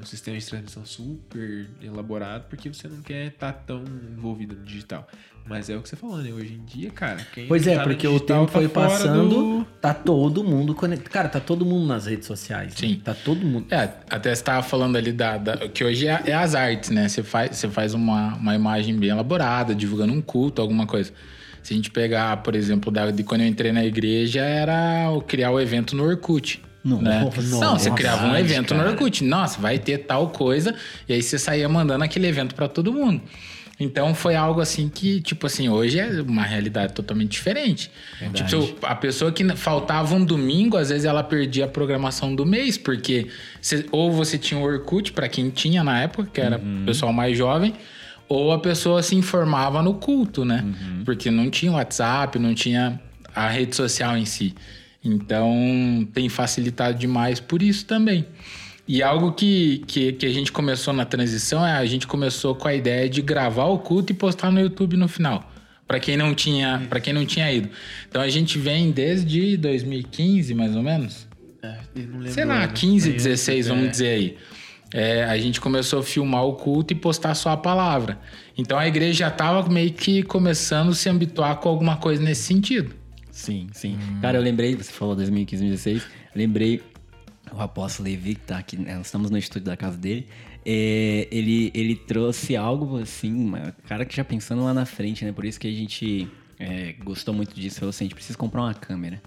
um 0.00 0.04
sistema 0.04 0.38
de 0.38 0.46
transmissão 0.46 0.84
super 0.84 1.68
elaborado 1.82 2.44
porque 2.48 2.68
você 2.68 2.88
não 2.88 3.00
quer 3.02 3.26
estar 3.28 3.52
tão 3.52 3.84
envolvido 4.16 4.54
no 4.56 4.62
digital. 4.64 5.06
Mas 5.44 5.68
é 5.68 5.76
o 5.76 5.82
que 5.82 5.88
você 5.88 5.96
falou, 5.96 6.18
né? 6.18 6.32
Hoje 6.32 6.54
em 6.54 6.64
dia, 6.64 6.90
cara, 6.90 7.24
quem 7.34 7.48
Pois 7.48 7.66
é, 7.66 7.74
tá 7.74 7.82
no 7.82 7.88
porque 7.88 8.06
o 8.06 8.20
tempo 8.20 8.46
foi 8.46 8.68
tá 8.68 8.74
fora 8.74 8.88
passando, 8.90 9.28
do- 9.28 9.64
tá 9.80 9.92
todo 9.92 10.44
mundo 10.44 10.72
conectado. 10.72 11.12
Cara, 11.12 11.28
tá 11.28 11.40
todo 11.40 11.66
mundo 11.66 11.84
nas 11.86 12.06
redes 12.06 12.26
sociais. 12.28 12.68
né? 12.74 12.78
Sim. 12.78 13.00
Tá 13.04 13.12
todo 13.12 13.44
mundo. 13.44 13.66
É, 13.68 13.90
até 14.08 14.32
você 14.32 14.42
tava 14.42 14.62
falando 14.62 14.96
ali 14.96 15.12
da, 15.12 15.36
da- 15.38 15.56
que 15.68 15.82
hoje 15.84 16.06
é, 16.06 16.22
é 16.26 16.34
as 16.34 16.54
artes, 16.54 16.90
né? 16.90 17.08
Você 17.08 17.24
faz, 17.24 17.56
você 17.56 17.68
faz 17.68 17.92
uma, 17.92 18.36
uma 18.36 18.54
imagem 18.54 18.96
bem 18.96 19.10
elaborada, 19.10 19.74
divulgando 19.74 20.12
um 20.12 20.20
culto, 20.22 20.62
alguma 20.62 20.86
coisa. 20.86 21.12
Se 21.60 21.72
a 21.74 21.76
gente 21.76 21.90
pegar, 21.90 22.36
por 22.38 22.54
exemplo, 22.54 22.90
da, 22.92 23.10
de 23.10 23.24
quando 23.24 23.40
eu 23.40 23.46
entrei 23.48 23.72
na 23.72 23.84
igreja, 23.84 24.40
era 24.42 25.10
o 25.10 25.20
criar 25.20 25.50
o 25.50 25.60
evento 25.60 25.96
no 25.96 26.04
Orkut. 26.04 26.62
Nossa, 26.84 27.02
né? 27.02 27.20
Não, 27.60 27.78
você 27.78 27.90
criava 27.90 28.26
um 28.26 28.36
evento 28.36 28.74
no. 28.74 28.80
Orkut. 28.90 29.24
Nossa, 29.24 29.60
vai 29.60 29.78
ter 29.78 29.98
tal 29.98 30.28
coisa. 30.30 30.74
E 31.08 31.12
aí 31.12 31.22
você 31.22 31.38
saía 31.38 31.68
mandando 31.68 32.02
aquele 32.04 32.26
evento 32.26 32.54
pra 32.54 32.68
todo 32.68 32.92
mundo. 32.92 33.20
Então 33.80 34.14
foi 34.14 34.36
algo 34.36 34.60
assim 34.60 34.88
que, 34.88 35.20
tipo 35.20 35.46
assim, 35.46 35.68
hoje 35.68 35.98
é 35.98 36.20
uma 36.22 36.42
realidade 36.42 36.92
totalmente 36.92 37.30
diferente. 37.30 37.90
Tipo, 38.32 38.48
se 38.48 38.54
eu- 38.54 38.76
a 38.82 38.94
pessoa 38.94 39.32
que 39.32 39.44
faltava 39.56 40.14
um 40.14 40.24
domingo, 40.24 40.76
às 40.76 40.90
vezes 40.90 41.04
ela 41.04 41.22
perdia 41.24 41.64
a 41.64 41.68
programação 41.68 42.32
do 42.34 42.46
mês, 42.46 42.78
porque 42.78 43.26
você- 43.60 43.84
ou 43.90 44.12
você 44.12 44.38
tinha 44.38 44.60
o 44.60 44.62
Orkut, 44.62 45.12
pra 45.12 45.28
quem 45.28 45.50
tinha 45.50 45.82
na 45.82 46.00
época, 46.00 46.28
que 46.32 46.40
era 46.40 46.58
o 46.58 46.84
pessoal 46.86 47.12
mais 47.12 47.36
jovem, 47.36 47.74
ou 48.28 48.52
a 48.52 48.58
pessoa 48.58 49.02
se 49.02 49.16
informava 49.16 49.82
no 49.82 49.94
culto, 49.94 50.44
né? 50.44 50.64
Porque 51.04 51.28
não 51.30 51.50
tinha 51.50 51.72
WhatsApp, 51.72 52.38
não 52.38 52.54
tinha 52.54 53.00
a 53.34 53.48
rede 53.48 53.74
social 53.74 54.16
em 54.16 54.24
si. 54.26 54.54
Então 55.04 56.06
tem 56.12 56.28
facilitado 56.28 56.98
demais 56.98 57.40
por 57.40 57.62
isso 57.62 57.84
também. 57.86 58.26
E 58.86 59.02
algo 59.02 59.32
que, 59.32 59.82
que, 59.86 60.12
que 60.12 60.26
a 60.26 60.30
gente 60.30 60.50
começou 60.50 60.92
na 60.92 61.04
transição 61.04 61.64
é 61.64 61.72
a 61.72 61.86
gente 61.86 62.06
começou 62.06 62.54
com 62.54 62.68
a 62.68 62.74
ideia 62.74 63.08
de 63.08 63.22
gravar 63.22 63.66
o 63.66 63.78
culto 63.78 64.12
e 64.12 64.14
postar 64.14 64.50
no 64.50 64.60
YouTube 64.60 64.96
no 64.96 65.08
final. 65.08 65.50
Para 65.86 66.00
quem 66.00 66.16
não 66.16 66.34
tinha, 66.34 66.86
para 66.88 67.00
quem 67.00 67.12
não 67.12 67.24
tinha 67.24 67.52
ido. 67.52 67.68
Então 68.08 68.20
a 68.20 68.28
gente 68.28 68.58
vem 68.58 68.90
desde 68.90 69.56
2015, 69.56 70.54
mais 70.54 70.74
ou 70.74 70.82
menos. 70.82 71.28
É, 71.62 71.78
Sei 72.28 72.44
lá, 72.44 72.64
ano. 72.64 72.72
15, 72.72 73.08
Foi 73.08 73.16
16, 73.16 73.56
antes, 73.58 73.68
vamos 73.68 73.84
é. 73.84 73.90
dizer 73.90 74.08
aí. 74.08 74.36
É, 74.94 75.24
a 75.24 75.38
gente 75.38 75.60
começou 75.60 76.00
a 76.00 76.02
filmar 76.02 76.44
o 76.44 76.54
culto 76.54 76.92
e 76.92 76.96
postar 76.96 77.34
só 77.34 77.50
a 77.50 77.56
palavra. 77.56 78.18
Então 78.58 78.78
a 78.78 78.86
igreja 78.86 79.20
já 79.20 79.30
tava 79.30 79.68
meio 79.70 79.92
que 79.92 80.22
começando 80.22 80.90
a 80.90 80.94
se 80.94 81.08
habituar 81.08 81.56
com 81.56 81.68
alguma 81.68 81.96
coisa 81.96 82.22
nesse 82.22 82.42
sentido. 82.42 82.94
Sim, 83.32 83.68
sim. 83.72 83.98
Cara, 84.20 84.38
eu 84.38 84.42
lembrei, 84.42 84.76
você 84.76 84.92
falou 84.92 85.16
2015, 85.16 85.62
2016, 85.62 86.06
lembrei 86.36 86.82
o 87.50 87.60
apóstolo 87.60 88.08
Levi, 88.08 88.34
que 88.34 88.42
tá 88.42 88.58
aqui, 88.58 88.76
né, 88.76 88.94
nós 88.94 89.06
estamos 89.06 89.30
no 89.30 89.38
estúdio 89.38 89.66
da 89.66 89.76
casa 89.76 89.96
dele, 89.96 90.28
é, 90.64 91.26
ele, 91.30 91.72
ele 91.74 91.96
trouxe 91.96 92.54
algo 92.54 92.98
assim, 92.98 93.52
cara 93.88 94.04
que 94.04 94.14
já 94.14 94.22
pensando 94.22 94.62
lá 94.62 94.72
na 94.72 94.86
frente, 94.86 95.24
né? 95.24 95.32
Por 95.32 95.44
isso 95.44 95.58
que 95.58 95.66
a 95.66 95.72
gente 95.72 96.28
é, 96.58 96.92
gostou 97.04 97.34
muito 97.34 97.54
disso, 97.54 97.80
falou 97.80 97.90
assim, 97.90 98.04
a 98.04 98.06
gente 98.06 98.14
precisa 98.14 98.38
comprar 98.38 98.62
uma 98.62 98.74
câmera. 98.74 99.20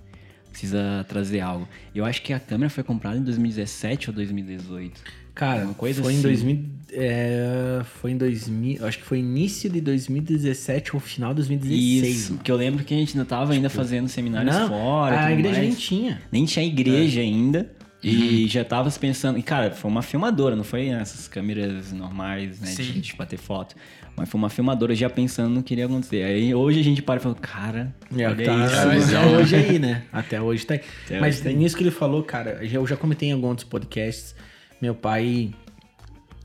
Precisa 0.56 1.06
trazer 1.08 1.42
algo. 1.42 1.68
Eu 1.94 2.06
acho 2.06 2.22
que 2.22 2.32
a 2.32 2.40
câmera 2.40 2.70
foi 2.70 2.84
comprada 2.84 3.18
em 3.18 3.24
2017 3.24 4.10
ou 4.10 4.16
2018. 4.16 5.02
Cara, 5.34 5.66
Uma 5.66 5.74
coisa 5.74 6.02
foi 6.02 6.14
em 6.14 6.16
assim. 6.16 6.24
2000. 6.24 6.66
é, 6.94 7.82
foi 7.84 8.12
em 8.12 8.18
2000. 8.18 8.86
Acho 8.86 9.00
que 9.00 9.04
foi 9.04 9.20
início 9.20 9.70
de 9.70 9.82
2017 9.82 10.96
ou 10.96 11.00
final 11.02 11.32
de 11.32 11.36
2016. 11.38 12.16
Isso, 12.16 12.32
mano. 12.32 12.44
que 12.44 12.50
eu 12.50 12.56
lembro 12.56 12.86
que 12.86 12.94
a 12.94 12.98
gente 12.98 13.18
ainda 13.18 13.26
tava 13.28 13.52
ainda 13.52 13.70
fazendo 13.70 14.08
seminários 14.08 14.56
Não, 14.56 14.70
fora. 14.70 15.26
a 15.26 15.32
igreja 15.34 15.58
mais. 15.58 15.68
nem 15.68 15.78
tinha. 15.78 16.22
Nem 16.32 16.46
tinha 16.46 16.66
igreja 16.66 17.20
ainda. 17.20 17.70
Uhum. 18.06 18.12
E 18.12 18.48
já 18.48 18.64
tava 18.64 18.90
pensando. 18.92 19.38
E, 19.38 19.44
cara, 19.44 19.72
foi 19.72 19.90
uma 19.90 20.02
filmadora, 20.02 20.56
não 20.56 20.64
foi 20.64 20.90
essas 20.90 21.28
câmeras 21.28 21.92
normais, 21.92 22.60
né? 22.60 22.68
Sim. 22.68 22.84
De, 22.84 23.02
de 23.02 23.16
bater 23.16 23.38
foto. 23.38 23.76
Mas 24.16 24.30
foi 24.30 24.38
uma 24.38 24.50
filmadora 24.50 24.96
já 24.96 25.10
pensando 25.10 25.50
no 25.56 25.64
que 25.64 25.74
iria 25.74 25.86
acontecer. 25.88 26.24
Aí 26.24 26.54
hoje 26.54 26.80
a 26.80 26.84
gente 26.84 27.02
para 27.02 27.20
e 27.20 27.24
fala, 27.24 27.36
cara, 27.36 27.96
É, 28.16 28.28
olha 28.28 28.46
tá, 28.46 28.66
isso. 28.66 28.88
mas 28.88 29.14
até 29.14 29.28
é. 29.28 29.32
hoje 29.38 29.56
aí, 29.56 29.80
né? 29.80 30.04
Até 30.14 30.42
hoje 30.42 30.66
tá 30.66 30.74
aí. 30.76 30.82
Até 31.06 31.20
Mas 31.20 31.36
hoje 31.36 31.44
tá 31.44 31.50
nisso 31.52 31.76
que 31.76 31.84
ele 31.84 31.92
falou, 31.92 32.24
cara, 32.24 32.64
eu 32.64 32.86
já 32.88 32.96
comentei 32.96 33.30
em 33.30 33.34
alguns 33.34 33.64
podcasts. 33.64 34.36
Meu 34.82 34.94
pai 34.96 35.54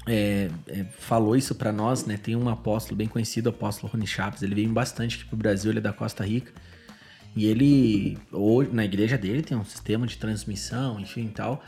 é, 0.07 0.49
é, 0.67 0.85
falou 0.99 1.37
isso 1.37 1.55
pra 1.55 1.71
nós, 1.71 2.07
né? 2.07 2.17
Tem 2.17 2.35
um 2.35 2.49
apóstolo 2.49 2.97
bem 2.97 3.07
conhecido, 3.07 3.47
o 3.47 3.51
apóstolo 3.51 3.93
Rony 3.93 4.07
Chaves. 4.07 4.43
Ele 4.43 4.55
veio 4.55 4.69
bastante 4.71 5.17
aqui 5.17 5.27
pro 5.27 5.37
Brasil, 5.37 5.71
ele 5.71 5.79
é 5.79 5.83
da 5.83 5.93
Costa 5.93 6.25
Rica. 6.25 6.53
E 7.37 7.47
ele, 7.47 8.19
hoje, 8.33 8.71
na 8.73 8.85
igreja 8.85 9.17
dele, 9.17 9.43
tem 9.43 9.57
um 9.57 9.65
sistema 9.65 10.07
de 10.07 10.17
transmissão, 10.17 10.99
enfim 10.99 11.29
tal. 11.29 11.63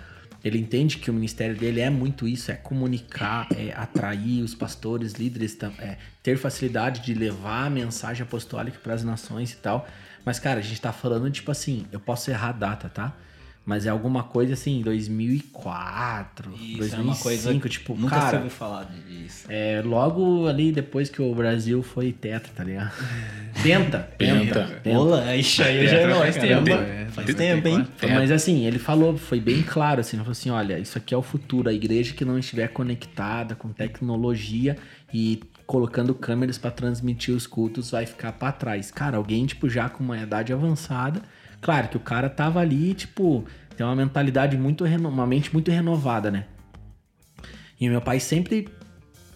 Ele 0.44 0.58
entende 0.58 0.98
que 0.98 1.08
o 1.08 1.14
ministério 1.14 1.56
dele 1.56 1.80
é 1.80 1.88
muito 1.88 2.26
isso, 2.26 2.50
é 2.50 2.54
comunicar, 2.56 3.46
é 3.52 3.72
atrair 3.72 4.42
os 4.42 4.54
pastores, 4.56 5.12
líderes, 5.12 5.56
é 5.78 5.96
ter 6.20 6.36
facilidade 6.36 7.00
de 7.00 7.14
levar 7.14 7.66
a 7.66 7.70
mensagem 7.70 8.24
apostólica 8.24 8.78
para 8.82 8.94
as 8.94 9.04
nações 9.04 9.52
e 9.52 9.56
tal. 9.56 9.86
Mas, 10.24 10.40
cara, 10.40 10.58
a 10.58 10.62
gente 10.62 10.80
tá 10.80 10.92
falando, 10.92 11.30
tipo 11.30 11.50
assim, 11.50 11.86
eu 11.92 12.00
posso 12.00 12.28
errar 12.30 12.48
a 12.48 12.52
data, 12.52 12.88
tá? 12.88 13.16
Mas 13.64 13.86
é 13.86 13.90
alguma 13.90 14.24
coisa 14.24 14.54
assim, 14.54 14.82
2004, 14.82 16.52
Isso 16.54 16.78
2005, 16.78 16.94
é 16.94 17.00
uma 17.04 17.16
coisa. 17.16 17.68
tipo, 17.68 17.94
nunca 17.94 18.14
se 18.16 18.20
cara, 18.20 18.36
ouviu 18.38 18.50
falar 18.50 18.84
disso. 19.08 19.46
é 19.48 19.80
logo 19.84 20.48
ali 20.48 20.72
depois 20.72 21.08
que 21.08 21.22
o 21.22 21.34
Brasil 21.34 21.82
foi 21.82 22.12
tetra, 22.12 22.50
tá 22.54 22.64
ligado? 22.64 22.92
Penta, 23.62 24.08
penta, 24.18 24.80
Penta. 24.82 25.36
isso 25.36 25.62
aí 25.62 25.86
já 25.86 25.92
Tetra 25.98 26.08
não 26.08 26.18
faz 26.20 26.36
tempo, 26.36 26.70
é, 26.70 27.06
Faz 27.12 27.26
tem- 27.26 27.36
tempo, 27.36 27.68
hein? 27.68 27.86
Mas 28.14 28.30
assim, 28.32 28.64
ele 28.66 28.78
falou, 28.78 29.16
foi 29.16 29.38
bem 29.38 29.62
claro 29.62 30.00
assim, 30.00 30.16
ele 30.16 30.24
falou 30.24 30.32
assim, 30.32 30.50
olha, 30.50 30.78
isso 30.78 30.96
aqui 30.98 31.12
é 31.14 31.16
o 31.16 31.22
futuro, 31.22 31.68
a 31.68 31.72
igreja 31.72 32.14
que 32.14 32.24
não 32.24 32.38
estiver 32.38 32.66
conectada 32.68 33.54
com 33.54 33.68
tecnologia 33.68 34.76
e 35.12 35.38
colocando 35.66 36.14
câmeras 36.14 36.58
para 36.58 36.70
transmitir 36.70 37.34
os 37.34 37.46
cultos 37.46 37.90
vai 37.90 38.06
ficar 38.06 38.32
para 38.32 38.50
trás. 38.52 38.90
Cara, 38.90 39.18
alguém 39.18 39.46
tipo 39.46 39.68
já 39.68 39.88
com 39.88 40.02
uma 40.02 40.18
idade 40.18 40.52
avançada, 40.52 41.22
claro 41.62 41.88
que 41.88 41.96
o 41.96 42.00
cara 42.00 42.28
tava 42.28 42.60
ali, 42.60 42.92
tipo, 42.92 43.46
tem 43.74 43.86
uma 43.86 43.96
mentalidade 43.96 44.58
muito 44.58 44.84
uma 44.84 45.26
mente 45.26 45.50
muito 45.52 45.70
renovada, 45.70 46.30
né? 46.30 46.44
E 47.80 47.88
meu 47.88 48.02
pai 48.02 48.20
sempre, 48.20 48.68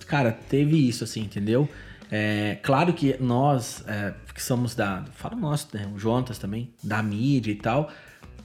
cara, 0.06 0.30
teve 0.32 0.76
isso, 0.76 1.04
assim, 1.04 1.22
entendeu? 1.22 1.68
É, 2.10 2.58
claro 2.62 2.92
que 2.92 3.16
nós, 3.20 3.82
é, 3.88 4.12
que 4.34 4.42
somos 4.42 4.74
da. 4.74 5.04
Fala 5.14 5.34
nós, 5.34 5.66
né? 5.72 5.90
O 5.94 5.98
Jontas 5.98 6.38
também, 6.38 6.70
da 6.82 7.02
mídia 7.02 7.50
e 7.50 7.56
tal. 7.56 7.90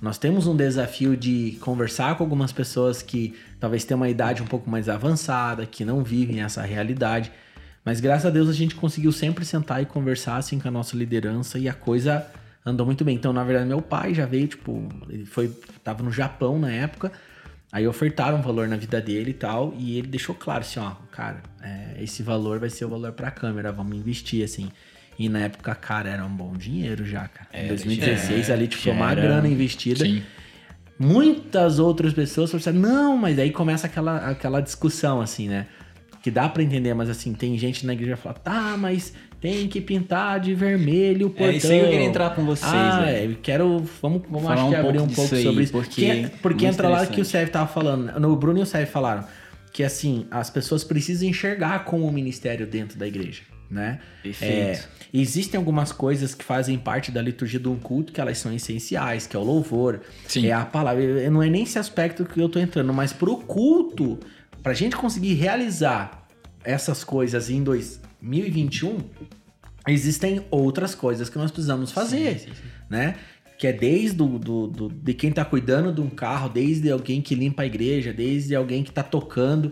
Nós 0.01 0.17
temos 0.17 0.47
um 0.47 0.55
desafio 0.55 1.15
de 1.15 1.59
conversar 1.61 2.17
com 2.17 2.23
algumas 2.23 2.51
pessoas 2.51 3.03
que 3.03 3.35
talvez 3.59 3.83
tenham 3.85 3.99
uma 3.99 4.09
idade 4.09 4.41
um 4.41 4.47
pouco 4.47 4.67
mais 4.67 4.89
avançada, 4.89 5.63
que 5.67 5.85
não 5.85 6.03
vivem 6.03 6.41
essa 6.41 6.63
realidade. 6.63 7.31
Mas 7.85 7.99
graças 7.99 8.25
a 8.25 8.31
Deus 8.31 8.49
a 8.49 8.53
gente 8.53 8.73
conseguiu 8.73 9.11
sempre 9.11 9.45
sentar 9.45 9.81
e 9.83 9.85
conversar 9.85 10.37
assim 10.37 10.59
com 10.59 10.67
a 10.67 10.71
nossa 10.71 10.97
liderança 10.97 11.59
e 11.59 11.69
a 11.69 11.73
coisa 11.73 12.25
andou 12.65 12.85
muito 12.85 13.03
bem. 13.03 13.15
Então, 13.15 13.31
na 13.33 13.43
verdade, 13.43 13.67
meu 13.67 13.81
pai 13.81 14.13
já 14.13 14.25
veio, 14.25 14.47
tipo, 14.47 14.87
ele 15.09 15.25
foi. 15.25 15.49
tava 15.83 16.03
no 16.03 16.11
Japão 16.11 16.59
na 16.59 16.71
época. 16.71 17.11
Aí 17.71 17.87
ofertaram 17.87 18.37
um 18.37 18.41
valor 18.41 18.67
na 18.67 18.75
vida 18.75 18.99
dele 18.99 19.31
e 19.31 19.33
tal, 19.33 19.73
e 19.77 19.97
ele 19.97 20.07
deixou 20.07 20.35
claro 20.35 20.59
assim, 20.59 20.77
ó, 20.77 20.91
cara, 21.09 21.41
é, 21.61 22.03
esse 22.03 22.21
valor 22.21 22.59
vai 22.59 22.69
ser 22.69 22.83
o 22.83 22.89
valor 22.89 23.13
pra 23.13 23.31
câmera, 23.31 23.71
vamos 23.71 23.95
investir, 23.95 24.43
assim. 24.43 24.69
E 25.17 25.29
na 25.29 25.39
época, 25.39 25.73
cara, 25.75 26.09
era 26.09 26.25
um 26.25 26.29
bom 26.35 26.51
dinheiro 26.51 27.05
já, 27.05 27.29
cara. 27.29 27.47
em 27.53 27.69
2016 27.69 28.49
ali, 28.49 28.67
tipo, 28.67 28.83
já 28.83 28.91
uma 28.91 29.09
era- 29.11 29.21
grana 29.21 29.47
investida. 29.47 30.03
Sim. 30.03 30.21
Muitas 30.99 31.79
outras 31.79 32.13
pessoas 32.13 32.51
falaram 32.51 32.69
assim, 32.69 32.79
não, 32.79 33.17
mas 33.17 33.39
aí 33.39 33.51
começa 33.51 33.87
aquela, 33.87 34.17
aquela 34.29 34.59
discussão, 34.61 35.21
assim, 35.21 35.47
né? 35.47 35.65
Que 36.21 36.29
dá 36.29 36.47
pra 36.47 36.61
entender, 36.61 36.93
mas 36.93 37.09
assim, 37.09 37.33
tem 37.33 37.57
gente 37.57 37.85
na 37.85 37.93
igreja 37.93 38.15
que 38.15 38.21
fala, 38.21 38.35
tá, 38.35 38.75
mas 38.77 39.11
tem 39.39 39.67
que 39.67 39.81
pintar 39.81 40.39
de 40.39 40.53
vermelho 40.53 41.27
o 41.27 41.29
portão. 41.31 41.47
É, 41.47 41.57
isso 41.57 41.71
aí 41.71 41.79
eu 41.79 41.89
queria 41.89 42.05
entrar 42.05 42.35
com 42.35 42.45
vocês, 42.45 42.71
Ah, 42.71 43.01
velho. 43.01 43.17
é, 43.17 43.25
eu 43.33 43.37
quero, 43.41 43.79
vamos, 44.01 44.21
vamos 44.29 44.43
Falar 44.43 44.53
acho 44.53 44.65
um 44.65 44.69
que 44.69 44.75
abrir 44.75 44.97
pouco 44.99 45.11
um 45.11 45.15
pouco 45.15 45.35
aí, 45.35 45.43
sobre 45.43 45.63
isso. 45.63 45.71
porque 45.73 46.05
porque 46.05 46.37
porque 46.41 46.65
muito 46.65 46.75
entra 46.75 46.89
lá 46.89 47.05
que 47.07 47.19
o. 47.21 47.25
Sérgio 47.25 47.51
tava 47.51 47.67
falando, 47.67 48.19
no 48.19 48.35
Bruno 48.35 48.59
e 48.59 48.61
o 48.61 48.65
Sérgio 48.67 48.91
falaram, 48.93 49.25
que 49.73 49.83
assim, 49.83 50.27
as 50.29 50.49
pessoas 50.51 50.83
precisam 50.83 51.27
enxergar 51.27 51.85
como 51.85 52.05
o 52.05 52.11
ministério 52.13 52.67
dentro 52.67 52.99
da 52.99 53.07
igreja, 53.07 53.41
né? 53.67 53.99
Perfeito. 54.21 54.53
É, 54.53 54.83
existem 55.11 55.57
algumas 55.57 55.91
coisas 55.91 56.35
que 56.35 56.43
fazem 56.43 56.77
parte 56.77 57.11
da 57.11 57.19
liturgia 57.21 57.59
de 57.59 57.67
um 57.67 57.77
culto 57.77 58.13
que 58.13 58.21
elas 58.21 58.37
são 58.37 58.53
essenciais, 58.53 59.25
que 59.25 59.35
é 59.35 59.39
o 59.39 59.43
louvor, 59.43 60.01
Sim. 60.27 60.45
é 60.45 60.51
a 60.53 60.65
palavra. 60.65 61.29
Não 61.31 61.41
é 61.41 61.49
nem 61.49 61.63
esse 61.63 61.79
aspecto 61.79 62.25
que 62.25 62.39
eu 62.39 62.47
tô 62.47 62.59
entrando, 62.59 62.93
mas 62.93 63.11
pro 63.11 63.37
culto, 63.37 64.19
pra 64.61 64.73
gente 64.73 64.95
conseguir 64.95 65.33
realizar 65.33 66.27
essas 66.63 67.03
coisas 67.03 67.49
em 67.49 67.63
2021, 67.63 68.97
existem 69.87 70.45
outras 70.51 70.93
coisas 70.95 71.29
que 71.29 71.37
nós 71.37 71.51
precisamos 71.51 71.91
fazer, 71.91 72.47
né? 72.89 73.15
Que 73.57 73.67
é 73.67 73.73
desde 73.73 74.21
o, 74.21 74.39
do, 74.39 74.67
do- 74.67 74.89
de 74.89 75.13
quem 75.13 75.31
tá 75.31 75.45
cuidando 75.45 75.91
de 75.93 76.01
um 76.01 76.09
carro, 76.09 76.49
desde 76.49 76.89
alguém 76.91 77.21
que 77.21 77.35
limpa 77.35 77.63
a 77.63 77.65
igreja, 77.65 78.11
desde 78.11 78.55
alguém 78.55 78.83
que 78.83 78.91
tá 78.91 79.03
tocando. 79.03 79.71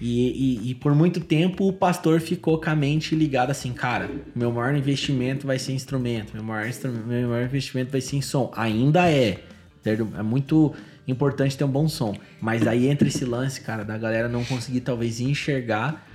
E, 0.00 0.60
e- 0.66 0.70
e 0.70 0.74
por 0.76 0.94
muito 0.94 1.18
tempo 1.20 1.66
o 1.68 1.72
pastor 1.72 2.20
ficou 2.20 2.60
com 2.60 2.70
a 2.70 2.74
mente 2.76 3.16
ligada 3.16 3.50
assim, 3.50 3.72
cara, 3.72 4.08
meu 4.34 4.52
maior 4.52 4.74
investimento 4.76 5.44
vai 5.46 5.58
ser 5.58 5.72
instrumento, 5.72 6.32
meu 6.34 6.42
maior, 6.44 6.68
meu 7.06 7.28
maior 7.28 7.44
investimento 7.44 7.90
vai 7.90 8.00
ser 8.00 8.16
em 8.16 8.22
som. 8.22 8.52
Ainda 8.56 9.08
é. 9.10 9.42
É 9.84 10.22
muito 10.22 10.72
importante 11.08 11.56
ter 11.56 11.64
um 11.64 11.70
bom 11.70 11.88
som. 11.88 12.14
Mas 12.40 12.66
aí 12.66 12.88
entra 12.88 13.08
esse 13.08 13.24
lance, 13.24 13.60
cara, 13.60 13.84
da 13.84 13.98
galera 13.98 14.28
não 14.28 14.44
conseguir 14.44 14.82
talvez 14.82 15.20
enxergar 15.20 16.06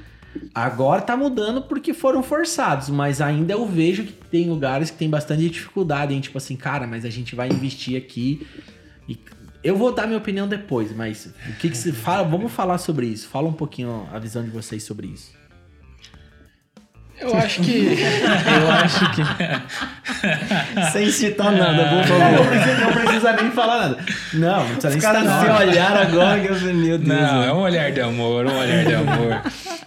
Agora 0.53 1.01
tá 1.01 1.15
mudando 1.15 1.63
porque 1.63 1.93
foram 1.93 2.23
forçados, 2.23 2.89
mas 2.89 3.21
ainda 3.21 3.53
eu 3.53 3.65
vejo 3.65 4.03
que 4.03 4.13
tem 4.13 4.49
lugares 4.49 4.89
que 4.89 4.97
tem 4.97 5.09
bastante 5.09 5.49
dificuldade 5.49 6.13
em 6.13 6.19
tipo 6.19 6.37
assim, 6.37 6.55
cara, 6.55 6.87
mas 6.87 7.05
a 7.05 7.09
gente 7.09 7.35
vai 7.35 7.49
investir 7.49 7.97
aqui. 7.97 8.45
E 9.07 9.17
eu 9.63 9.75
vou 9.75 9.93
dar 9.93 10.05
minha 10.05 10.17
opinião 10.17 10.47
depois, 10.47 10.95
mas 10.95 11.25
o 11.49 11.53
que, 11.57 11.69
que 11.69 11.91
fala? 11.91 12.27
Vamos 12.27 12.51
falar 12.51 12.77
sobre 12.77 13.07
isso. 13.07 13.27
Fala 13.27 13.47
um 13.47 13.53
pouquinho 13.53 14.07
a 14.11 14.19
visão 14.19 14.43
de 14.43 14.49
vocês 14.49 14.83
sobre 14.83 15.07
isso. 15.07 15.31
Eu 17.23 17.37
acho 17.37 17.61
que. 17.61 17.87
eu 18.61 18.71
acho 18.71 19.11
que. 19.11 19.21
Sem 20.91 21.09
citar 21.09 21.51
nada, 21.51 21.83
por 21.85 21.95
Não 21.97 22.03
favor. 22.03 22.47
precisa, 22.47 22.77
não 22.77 22.93
precisa 22.93 23.33
nem 23.33 23.51
falar 23.51 23.77
nada. 23.77 23.97
Não, 24.33 24.59
não 24.69 24.75
precisa 24.75 24.89
nem 24.89 24.97
Os 24.97 25.03
caras 25.03 25.21
citar 25.23 25.41
se 25.41 25.47
nome. 25.47 25.63
olharam 25.65 26.01
agora 26.01 26.39
que 26.41 26.47
eu 26.47 26.55
falei, 26.55 26.73
meu 26.73 26.97
Deus. 26.97 27.07
Não, 27.21 27.43
é 27.43 27.53
um 27.53 27.59
olhar 27.59 27.91
de 27.91 28.01
amor, 28.01 28.45
um 28.45 28.57
olhar 28.59 28.85
de 28.85 28.93
amor. 28.93 29.41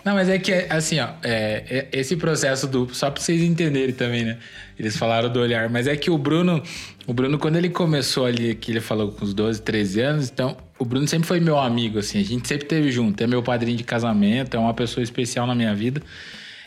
Não, 0.05 0.14
mas 0.14 0.29
é 0.29 0.38
que, 0.38 0.53
assim, 0.70 1.01
ó, 1.01 1.09
é, 1.22 1.64
é- 1.68 1.88
esse 1.92 2.16
processo 2.16 2.66
do. 2.66 2.88
Só 2.94 3.11
pra 3.11 3.22
vocês 3.22 3.42
entenderem 3.42 3.94
também, 3.94 4.25
né? 4.25 4.37
Eles 4.79 4.96
falaram 4.96 5.29
do 5.31 5.40
olhar, 5.40 5.68
mas 5.70 5.87
é 5.87 5.96
que 5.96 6.11
o 6.11 6.18
Bruno, 6.18 6.62
o 7.07 7.12
Bruno, 7.14 7.38
quando 7.38 7.57
ele 7.57 7.70
começou 7.70 8.27
ali, 8.27 8.55
que 8.55 8.70
ele 8.72 8.81
falou 8.81 9.11
com 9.11 9.25
os 9.25 9.33
12, 9.33 9.62
13 9.62 10.01
anos, 10.03 10.29
então, 10.31 10.55
o 10.79 10.85
Bruno 10.85 11.09
sempre 11.09 11.27
foi 11.27 11.40
meu 11.40 11.59
amigo, 11.59 11.99
assim, 11.99 12.20
a 12.20 12.25
gente 12.25 12.46
sempre 12.46 12.66
teve 12.66 12.92
junto. 12.92 13.22
É 13.22 13.27
meu 13.27 13.42
padrinho 13.42 13.77
de 13.77 13.85
casamento, 13.85 14.55
é 14.55 14.61
uma 14.61 14.75
pessoa 14.75 15.03
especial 15.03 15.46
na 15.46 15.55
minha 15.55 15.75
vida. 15.75 16.03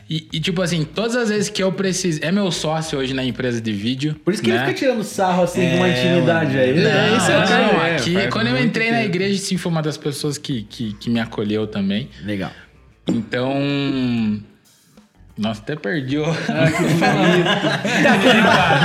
E, 0.10 0.28
e, 0.34 0.39
tipo 0.39 0.60
assim, 0.62 0.84
todas 0.84 1.15
as 1.15 1.30
vezes 1.30 1.50
que 1.50 1.62
eu 1.62 1.72
preciso. 1.72 2.19
É 2.24 2.32
meu 2.32 2.52
sócio 2.52 2.98
hoje 2.98 3.13
na 3.13 3.24
empresa 3.24 3.62
de 3.62 3.72
vídeo. 3.72 4.15
Por 4.26 4.34
isso 4.34 4.41
que 4.41 4.50
né? 4.50 4.56
ele 4.56 4.65
fica 4.65 4.78
tirando 4.80 5.04
sarro 5.04 5.43
assim 5.43 5.69
de 5.69 5.76
uma 5.76 5.88
intimidade 5.88 6.58
aí. 6.58 6.74
Não, 6.74 6.89
É, 6.89 7.17
isso 7.17 7.32
é 7.32 7.38
o 7.38 7.39
não, 7.41 7.48
cara. 7.48 7.88
é, 7.88 7.95
aqui, 7.95 8.13
faz 8.13 8.30
quando 8.34 8.48
eu 8.48 8.60
entrei 8.60 8.89
na 8.89 8.98
tempo. 8.98 9.10
igreja, 9.10 9.39
sim, 9.39 9.56
foi 9.58 9.72
uma 9.72 9.84
das 9.84 9.98
pessoas 9.98 10.39
que, 10.39 10.63
que, 10.63 10.93
que 10.93 11.10
me 11.12 11.19
acolheu 11.19 11.67
também. 11.67 12.10
Legal. 12.24 12.52
Então. 13.08 13.54
Nossa, 15.39 15.62
até 15.62 15.75
perdi 15.78 16.17
o. 16.17 16.25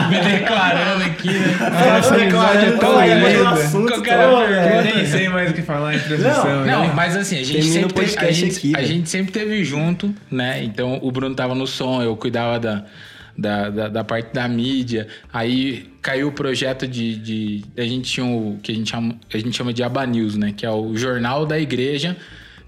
me 0.08 0.20
declarando 0.20 1.02
aqui, 1.02 1.32
né? 1.32 1.56
Essa 1.98 2.14
amizade 2.14 2.66
é 2.66 2.70
tão 2.76 2.96
assunto 3.48 4.00
Que 4.00 4.10
né? 4.10 4.78
Eu 4.78 4.84
nem 4.84 5.04
sei 5.04 5.28
mais 5.28 5.50
o 5.50 5.54
que 5.54 5.62
falar 5.62 5.96
em 5.96 5.98
transmissão. 5.98 6.64
Não, 6.64 6.86
né? 6.86 6.92
mas 6.94 7.16
assim, 7.16 7.40
a 7.40 7.42
gente, 7.42 7.54
Termina 7.54 7.88
sempre 7.88 8.06
teve, 8.06 8.18
a, 8.24 8.30
gente, 8.30 8.56
aqui, 8.56 8.72
a 8.72 8.78
velho. 8.78 8.88
gente 8.88 9.10
sempre 9.10 9.32
teve 9.32 9.64
junto, 9.64 10.14
né? 10.30 10.62
Então 10.62 11.00
o 11.02 11.10
Bruno 11.10 11.34
tava 11.34 11.56
no 11.56 11.66
som, 11.66 12.00
eu 12.00 12.16
cuidava 12.16 12.60
da, 12.60 12.84
da, 13.36 13.70
da, 13.70 13.88
da 13.88 14.04
parte 14.04 14.32
da 14.32 14.46
mídia. 14.46 15.08
Aí 15.32 15.92
caiu 16.00 16.28
o 16.28 16.32
projeto 16.32 16.86
de. 16.86 17.16
de 17.16 17.64
a 17.76 17.82
gente 17.82 18.12
tinha 18.12 18.26
o 18.26 18.60
que 18.62 18.70
a 18.70 18.74
gente, 18.76 18.90
chama, 18.92 19.18
a 19.32 19.38
gente 19.38 19.56
chama 19.56 19.72
de 19.72 19.82
Aba 19.82 20.06
News, 20.06 20.36
né? 20.36 20.54
Que 20.56 20.64
é 20.64 20.70
o 20.70 20.96
jornal 20.96 21.44
da 21.44 21.58
igreja, 21.58 22.16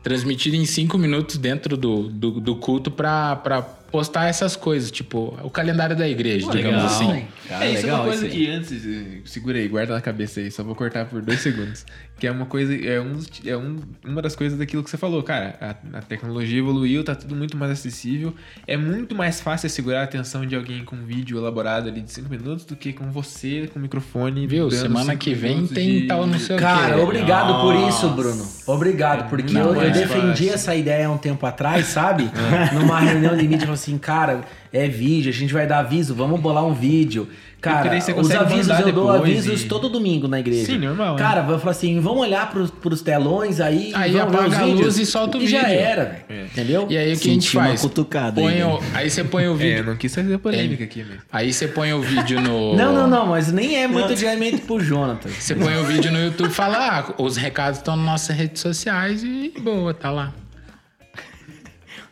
transmitido 0.03 0.57
em 0.57 0.66
cinco 0.66 0.99
minutos 0.99 1.38
dentro 1.38 1.77
do, 1.77 2.09
do, 2.09 2.40
do 2.40 2.57
culto 2.57 2.90
para 2.90 3.76
postar 3.90 4.27
essas 4.27 4.57
coisas, 4.57 4.90
tipo, 4.90 5.38
o 5.42 5.51
calendário 5.51 5.94
da 5.96 6.09
igreja, 6.09 6.51
digamos 6.51 6.83
legal. 6.83 6.87
assim. 6.87 7.27
Cara, 7.49 7.64
é, 7.64 7.68
isso 7.70 7.79
é 7.79 7.83
legal 7.83 7.96
uma 8.01 8.07
coisa 8.09 8.29
que 8.29 8.51
antes. 8.51 8.87
eh, 8.87 9.20
Segura 9.25 9.59
aí, 9.59 9.68
guarda 9.68 9.94
na 9.94 10.01
cabeça 10.01 10.40
aí, 10.40 10.51
só 10.51 10.62
vou 10.64 10.75
cortar 10.75 11.07
por 11.07 11.22
dois 11.22 11.40
segundos. 11.40 11.85
Que 12.18 12.26
é 12.26 12.31
uma 12.31 12.46
coisa. 12.46 12.74
É, 12.74 12.98
um, 12.98 13.18
é 13.44 13.57
um, 13.57 13.76
uma 14.05 14.22
das 14.22 14.35
coisas 14.35 14.59
daquilo 14.59 14.83
que 14.83 14.88
você 14.88 14.96
falou, 14.96 15.22
cara. 15.22 15.55
A, 15.61 15.98
a 15.98 16.00
tecnologia 16.02 16.59
evoluiu, 16.59 17.05
tá 17.05 17.14
tudo 17.14 17.37
muito 17.37 17.57
mais 17.59 17.72
acessível. 17.72 18.35
É 18.66 18.74
muito 18.76 19.14
mais 19.14 19.38
fácil 19.40 19.68
segurar 19.68 20.00
a 20.00 20.05
atenção 20.05 20.46
de 20.46 20.57
alguém 20.57 20.83
com 20.83 20.96
um 20.96 21.05
vídeo 21.05 21.37
elaborado 21.37 21.88
ali 21.90 22.00
de 22.00 22.11
cinco 22.11 22.31
minutos 22.31 22.64
do 22.64 22.74
que 22.74 22.92
com 22.94 23.11
você, 23.12 23.68
com 23.70 23.79
o 23.79 23.83
microfone. 23.83 24.46
Viu? 24.46 24.70
Semana 24.70 25.14
que 25.14 25.35
vem 25.35 25.66
tem 25.66 26.00
de- 26.02 26.07
tal 26.07 26.26
não 26.26 26.38
sei 26.38 26.57
o 26.57 26.59
Cara, 26.59 26.94
quê. 26.94 27.00
obrigado 27.02 27.61
por 27.61 27.74
isso, 27.74 28.07
Nossa. 28.07 28.09
Bruno. 28.09 28.46
Obrigado, 28.66 29.29
porque 29.29 29.52
Não, 29.52 29.74
eu, 29.74 29.83
eu 29.83 29.90
defendi 29.92 30.29
fácil. 30.46 30.55
essa 30.55 30.74
ideia 30.74 31.07
há 31.09 31.11
um 31.11 31.18
tempo 31.18 31.44
atrás, 31.44 31.87
sabe? 31.87 32.31
Numa 32.72 32.98
reunião 32.98 33.37
de 33.37 33.42
mídia, 33.42 33.57
eu 33.57 33.61
falei 33.61 33.74
assim, 33.74 33.98
cara, 33.98 34.40
é 34.77 34.89
vídeo, 34.89 35.31
a 35.31 35.35
gente 35.35 35.53
vai 35.53 35.67
dar 35.67 35.79
aviso, 35.81 36.15
vamos 36.15 36.41
bolar 36.41 36.65
um 36.65 36.75
vídeo. 36.75 37.29
Cara, 37.59 37.97
os 38.19 38.31
avisos 38.31 38.79
eu 38.79 38.93
dou 38.93 39.11
avisos 39.11 39.62
e- 39.62 39.67
todo 39.67 39.89
domingo 39.89 40.29
na 40.29 40.39
igreja. 40.39 40.67
Sim, 40.67 40.79
normal, 40.79 41.17
né? 41.17 41.19
Cara, 41.23 41.41
eu 41.49 41.59
falo 41.59 41.71
assim, 41.71 41.99
vamos 41.99 42.21
olhar 42.21 42.49
pros, 42.51 42.71
pros 42.71 43.01
telões 43.01 43.61
aí, 43.61 43.91
Aí 43.95 44.17
apaga 44.21 44.47
os 44.49 44.55
a 44.55 44.59
vídeos. 44.65 44.81
luz 44.83 44.99
e 44.99 45.07
solta 45.07 45.39
o 45.39 45.43
E 45.43 45.49
já 45.49 45.62
vídeo. 45.65 45.73
era, 45.81 46.05
velho. 46.05 46.25
É. 46.29 46.45
Entendeu? 46.45 46.87
E 46.89 46.97
aí 46.97 47.12
o 47.15 47.19
que 47.19 47.29
a 47.29 47.33
gente 47.33 47.45
Senti 47.45 47.57
uma 47.57 47.67
faz? 47.69 47.81
cutucada 47.81 48.41
Põe 48.41 48.55
aí, 48.55 48.62
o- 48.62 48.79
aí 48.95 49.11
você 49.11 49.25
põe 49.25 49.49
o 49.49 49.55
É, 49.55 49.57
vídeo. 49.57 49.85
não 49.85 49.97
quis 49.97 50.15
fazer 50.15 50.39
polêmica 50.39 50.85
aqui 50.85 51.03
mesmo. 51.03 51.23
Aí 51.33 51.53
você 51.53 51.67
põe 51.67 51.93
o 51.93 52.01
vídeo 52.03 52.41
no. 52.41 52.77
Não, 52.77 52.93
não, 52.95 53.09
não, 53.09 53.27
mas 53.27 53.51
nem 53.51 53.83
é 53.83 53.89
muito 53.89 54.15
diariamente 54.15 54.59
pro 54.59 54.79
Jonathan. 54.79 55.31
Você 55.31 55.55
põe 55.57 55.77
o 55.77 55.85
vídeo 55.85 56.12
no 56.12 56.21
YouTube 56.23 56.51
e 56.51 56.53
fala, 56.55 56.77
ah, 57.01 57.15
os 57.21 57.37
recados 57.37 57.79
estão 57.79 57.97
nas 57.97 58.07
nossas 58.07 58.37
redes 58.37 58.61
sociais 58.61 59.25
e 59.25 59.53
boa, 59.59 59.93
tá 59.93 60.11
lá. 60.11 60.33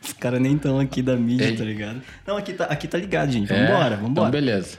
Os 0.04 0.12
caras 0.12 0.40
nem 0.40 0.54
estão 0.56 0.78
aqui 0.78 1.00
da 1.02 1.16
mídia, 1.16 1.46
Ei. 1.46 1.56
tá 1.56 1.64
ligado? 1.64 2.02
Não, 2.26 2.36
aqui 2.36 2.52
tá, 2.52 2.64
aqui 2.64 2.86
tá 2.86 2.98
ligado, 2.98 3.30
gente. 3.32 3.52
É, 3.52 3.66
Vambora, 3.66 3.94
Então, 3.94 4.06
vambora. 4.08 4.30
beleza. 4.30 4.78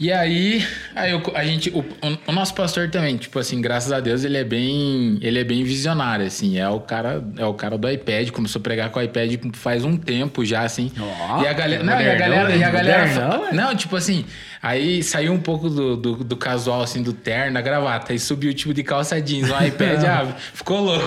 E 0.00 0.10
aí, 0.10 0.66
aí 0.96 1.12
eu- 1.12 1.22
a 1.34 1.44
gente, 1.44 1.70
o, 1.70 1.80
o- 2.26 2.32
nosso 2.32 2.54
pastor 2.54 2.88
também, 2.90 3.16
tipo 3.18 3.38
assim, 3.38 3.60
graças 3.60 3.92
a 3.92 4.00
Deus, 4.00 4.24
ele 4.24 4.36
é 4.38 4.42
bem, 4.42 5.18
ele 5.20 5.38
é 5.38 5.44
bem 5.44 5.62
visionário, 5.62 6.26
assim, 6.26 6.58
é 6.58 6.68
o 6.68 6.80
cara, 6.80 7.22
é 7.36 7.44
o 7.44 7.54
cara 7.54 7.76
do 7.78 7.88
iPad, 7.88 8.30
começou 8.30 8.58
a 8.58 8.62
pregar 8.62 8.90
com 8.90 8.98
o 8.98 9.02
iPad 9.02 9.36
faz 9.52 9.84
um 9.84 9.96
tempo 9.96 10.44
já, 10.44 10.62
assim. 10.62 10.90
Ó, 10.98 11.42
e 11.42 11.46
a 11.46 11.52
galera, 11.52 11.84
não, 11.84 12.00
e 12.00 12.10
a 12.10 12.14
galera, 12.16 12.56
e 12.56 12.64
a 12.64 12.70
galera, 12.70 13.04
é? 13.50 13.54
não, 13.54 13.76
tipo 13.76 13.94
assim, 13.94 14.24
aí 14.62 15.02
saiu 15.02 15.32
um 15.32 15.40
pouco 15.40 15.68
do, 15.68 15.96
do, 15.96 16.14
do 16.24 16.36
casual, 16.36 16.82
assim, 16.82 17.02
do 17.02 17.12
terno, 17.12 17.54
da 17.54 17.60
gravata, 17.60 18.12
aí 18.12 18.18
subiu 18.18 18.54
tipo 18.54 18.72
de 18.72 18.82
calça 18.84 19.20
jeans, 19.20 19.50
um 19.50 19.58
iPad, 19.66 20.04
ah, 20.04 20.26
ficou 20.54 20.80
louco. 20.80 21.04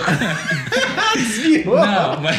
não, 1.64 2.20
mas, 2.20 2.36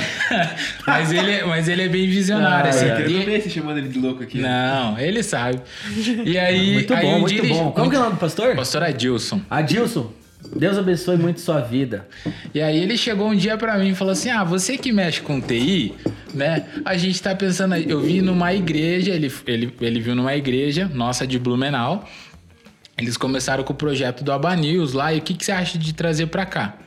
mas 0.86 1.12
ele, 1.12 1.32
é- 1.32 1.46
mas 1.46 1.68
ele 1.68 1.82
é 1.84 1.88
bem 1.90 2.08
visionário, 2.08 2.68
Ah, 2.68 2.70
assim. 2.70 2.86
Eu 2.86 3.10
E- 3.10 3.26
ver 3.26 3.42
você 3.42 3.50
chamando 3.50 3.78
ele 3.80 3.90
de 3.90 4.00
louco 4.00 4.24
aqui. 4.24 4.38
não, 4.40 4.98
ele 5.00 5.24
sabe. 5.24 5.60
E 6.26 6.38
aí. 6.38 6.74
Muito 6.74 6.94
aí 6.94 7.06
bom, 7.06 7.16
um 7.16 7.20
muito 7.22 7.48
bom. 7.48 7.72
Como 7.72 7.90
que 7.90 7.96
é 7.96 8.00
o 8.00 8.04
nome 8.04 8.16
do 8.16 8.20
pastor? 8.20 8.56
Pastor 8.56 8.84
Adilson. 8.84 9.42
Adilson, 9.50 10.12
Deus 10.56 10.78
abençoe 10.78 11.18
muito 11.18 11.40
sua 11.40 11.60
vida. 11.62 12.08
E 12.54 12.62
aí 12.62 12.78
ele 12.78 12.98
chegou 12.98 13.30
um 13.30 13.36
dia 13.36 13.58
pra 13.58 13.78
mim 13.78 13.90
e 13.90 13.96
falou 13.96 14.14
assim: 14.14 14.30
Ah, 14.30 14.44
você 14.44 14.78
que 14.78 14.92
mexe 14.92 15.22
com 15.22 15.40
TI, 15.42 15.94
né? 16.34 16.66
A 16.86 16.98
gente 16.98 17.22
tá 17.22 17.36
pensando. 17.36 17.76
Eu 17.76 18.02
vi 18.02 18.22
numa 18.22 18.54
igreja, 18.54 19.12
ele, 19.12 19.32
ele, 19.46 19.74
ele 19.80 20.00
viu 20.00 20.16
numa 20.16 20.36
igreja, 20.36 20.90
nossa 20.94 21.28
de 21.28 21.38
Blumenau. 21.38 22.08
Eles 22.98 23.16
começaram 23.16 23.64
com 23.64 23.74
o 23.74 23.76
projeto 23.76 24.24
do 24.24 24.32
Abanews 24.32 24.94
lá, 24.94 25.14
e 25.14 25.20
o 25.20 25.22
que, 25.22 25.36
que 25.36 25.46
você 25.46 25.52
acha 25.52 25.78
de 25.78 25.94
trazer 25.94 26.28
pra 26.28 26.48
cá? 26.48 26.78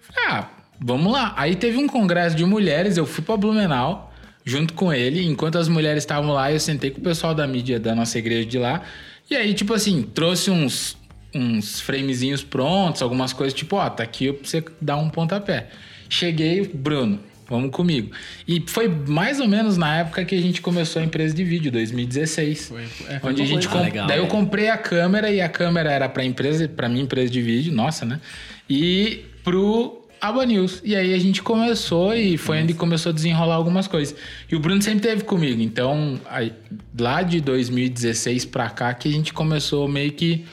Falei, 0.00 0.30
ah, 0.30 0.48
vamos 0.80 1.12
lá. 1.12 1.34
Aí 1.36 1.54
teve 1.54 1.78
um 1.78 1.86
congresso 1.86 2.34
de 2.34 2.44
mulheres, 2.44 2.96
eu 2.96 3.06
fui 3.06 3.22
pra 3.22 3.36
Blumenau 3.36 4.12
junto 4.44 4.74
com 4.74 4.92
ele. 4.92 5.24
Enquanto 5.24 5.58
as 5.58 5.68
mulheres 5.68 6.02
estavam 6.02 6.32
lá, 6.32 6.50
eu 6.50 6.58
sentei 6.58 6.90
com 6.90 7.00
o 7.00 7.04
pessoal 7.04 7.32
da 7.32 7.46
mídia 7.46 7.78
da 7.78 7.94
nossa 7.94 8.18
igreja 8.18 8.44
de 8.44 8.58
lá. 8.58 8.82
E 9.30 9.36
aí, 9.36 9.54
tipo 9.54 9.72
assim, 9.72 10.02
trouxe 10.02 10.50
uns, 10.50 10.96
uns 11.34 11.80
framezinhos 11.80 12.42
prontos, 12.42 13.02
algumas 13.02 13.32
coisas, 13.32 13.54
tipo, 13.54 13.76
ó, 13.76 13.88
tá 13.88 14.02
aqui 14.02 14.32
pra 14.32 14.46
você 14.48 14.62
dar 14.80 14.96
um 14.96 15.08
pontapé. 15.08 15.68
Cheguei, 16.08 16.70
Bruno, 16.74 17.18
vamos 17.48 17.70
comigo. 17.70 18.10
E 18.46 18.62
foi 18.66 18.88
mais 18.88 19.40
ou 19.40 19.48
menos 19.48 19.76
na 19.78 19.98
época 20.00 20.24
que 20.24 20.34
a 20.34 20.40
gente 20.40 20.60
começou 20.60 21.00
a 21.00 21.04
empresa 21.04 21.34
de 21.34 21.42
vídeo, 21.42 21.72
2016. 21.72 22.68
Foi, 22.68 22.84
é, 23.08 23.18
foi 23.18 23.30
onde 23.30 23.42
a 23.42 23.46
gente 23.46 23.66
Ah, 23.66 23.70
comp- 23.70 23.84
legal, 23.84 24.06
Daí 24.06 24.18
eu 24.18 24.24
velho. 24.24 24.34
comprei 24.34 24.68
a 24.68 24.76
câmera 24.76 25.30
e 25.30 25.40
a 25.40 25.48
câmera 25.48 25.90
era 25.90 26.08
pra 26.08 26.24
empresa, 26.24 26.68
pra 26.68 26.88
minha 26.88 27.02
empresa 27.02 27.30
de 27.32 27.40
vídeo, 27.40 27.72
nossa, 27.72 28.04
né? 28.04 28.20
E 28.68 29.24
pro 29.42 30.02
Aba 30.20 30.44
News. 30.46 30.80
E 30.84 30.94
aí 30.94 31.14
a 31.14 31.18
gente 31.18 31.42
começou 31.42 32.14
e 32.14 32.36
foi 32.36 32.62
onde 32.62 32.74
começou 32.74 33.10
a 33.10 33.12
desenrolar 33.14 33.54
algumas 33.56 33.88
coisas. 33.88 34.14
E 34.50 34.54
o 34.54 34.60
Bruno 34.60 34.80
sempre 34.82 35.00
teve 35.00 35.24
comigo. 35.24 35.60
Então, 35.62 36.20
aí, 36.30 36.52
lá 36.98 37.22
de 37.22 37.40
2016 37.40 38.44
pra 38.44 38.68
cá 38.70 38.92
que 38.94 39.08
a 39.08 39.12
gente 39.12 39.32
começou 39.32 39.88
meio 39.88 40.12
que 40.12 40.44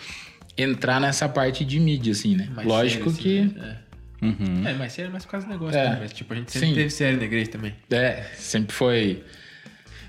entrar 0.62 1.00
nessa 1.00 1.28
parte 1.30 1.64
de 1.66 1.80
mídia, 1.80 2.12
assim, 2.12 2.36
né? 2.36 2.50
Mais 2.56 2.68
Lógico 2.68 3.10
sério, 3.12 3.44
assim, 3.44 3.50
que. 3.54 3.60
né? 3.60 3.78
Uhum. 4.22 4.68
É, 4.68 4.74
mas 4.74 4.92
sério, 4.94 5.12
mais 5.12 5.24
por 5.24 5.32
causa 5.32 5.48
do 5.48 5.52
negócio, 5.54 5.78
É. 5.80 5.90
né? 5.92 5.98
Mas, 6.02 6.12
tipo, 6.12 6.34
a 6.34 6.36
gente 6.36 6.52
sempre 6.52 6.68
Sim. 6.70 6.76
teve 6.76 6.90
sério 6.90 7.18
na 7.18 7.24
igreja 7.26 7.50
também. 7.52 7.74
É, 7.90 8.26
sempre 8.36 8.76
foi. 8.76 9.24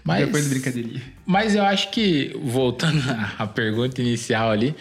Mas, 0.03 0.25
Depois 0.25 0.45
de 0.45 0.51
brincadeirinha. 0.51 1.03
mas 1.27 1.55
eu 1.55 1.63
acho 1.63 1.91
que, 1.91 2.33
voltando 2.43 3.01
à 3.39 3.47
pergunta 3.47 4.01
inicial 4.01 4.51
ali, 4.51 4.75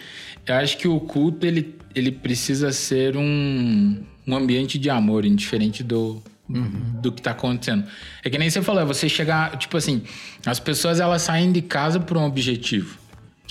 eu 0.46 0.54
acho 0.56 0.78
que 0.78 0.88
o 0.88 0.98
culto 0.98 1.46
ele, 1.46 1.76
ele 1.94 2.10
precisa 2.10 2.72
ser 2.72 3.16
um, 3.16 4.02
um 4.26 4.34
ambiente 4.34 4.78
de 4.78 4.88
amor, 4.90 5.24
indiferente 5.24 5.84
do, 5.84 6.20
do 6.48 7.12
que 7.12 7.20
tá 7.22 7.30
acontecendo. 7.32 7.84
É 8.24 8.30
que 8.30 8.38
nem 8.38 8.48
você 8.50 8.62
falou, 8.62 8.82
é 8.82 8.84
você 8.84 9.08
chegar, 9.08 9.56
tipo 9.58 9.76
assim, 9.76 10.02
as 10.44 10.58
pessoas 10.58 10.98
elas 10.98 11.22
saem 11.22 11.52
de 11.52 11.62
casa 11.62 12.00
por 12.00 12.16
um 12.16 12.24
objetivo, 12.24 12.98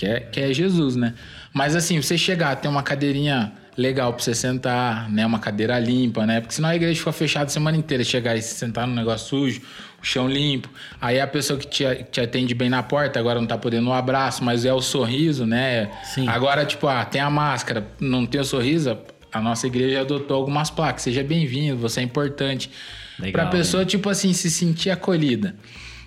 que 0.00 0.06
é, 0.06 0.20
que 0.20 0.40
é 0.40 0.50
Jesus, 0.50 0.96
né? 0.96 1.12
Mas 1.52 1.76
assim, 1.76 2.00
você 2.00 2.16
chegar, 2.16 2.56
ter 2.56 2.68
uma 2.68 2.82
cadeirinha 2.82 3.52
legal 3.76 4.14
pra 4.14 4.24
você 4.24 4.34
sentar, 4.34 5.10
né? 5.10 5.26
Uma 5.26 5.38
cadeira 5.38 5.78
limpa, 5.78 6.24
né? 6.24 6.40
Porque 6.40 6.54
senão 6.54 6.70
a 6.70 6.74
igreja 6.74 6.98
fica 6.98 7.12
fechada 7.12 7.44
a 7.44 7.48
semana 7.50 7.76
inteira. 7.76 8.02
Chegar 8.02 8.34
e 8.34 8.40
se 8.40 8.54
sentar 8.54 8.86
num 8.86 8.94
negócio 8.94 9.28
sujo, 9.28 9.60
o 10.00 10.04
chão 10.04 10.26
limpo. 10.26 10.70
Aí 10.98 11.20
a 11.20 11.26
pessoa 11.26 11.58
que 11.58 11.66
te, 11.66 11.84
te 12.10 12.18
atende 12.18 12.54
bem 12.54 12.70
na 12.70 12.82
porta 12.82 13.20
agora 13.20 13.38
não 13.38 13.46
tá 13.46 13.58
podendo 13.58 13.90
um 13.90 13.92
abraço, 13.92 14.42
mas 14.42 14.64
é 14.64 14.72
o 14.72 14.80
sorriso, 14.80 15.44
né? 15.44 15.90
Sim. 16.02 16.26
Agora, 16.26 16.64
tipo, 16.64 16.88
ah, 16.88 17.04
tem 17.04 17.20
a 17.20 17.28
máscara, 17.28 17.86
não 18.00 18.24
tem 18.24 18.40
o 18.40 18.44
sorriso, 18.44 18.96
a 19.30 19.40
nossa 19.42 19.66
igreja 19.66 20.00
adotou 20.00 20.38
algumas 20.38 20.70
placas. 20.70 21.02
Seja 21.02 21.22
bem-vindo, 21.22 21.76
você 21.76 22.00
é 22.00 22.02
importante. 22.02 22.70
Legal, 23.18 23.32
pra 23.32 23.50
pessoa, 23.50 23.84
tipo 23.84 24.08
assim, 24.08 24.32
se 24.32 24.50
sentir 24.50 24.88
acolhida. 24.88 25.54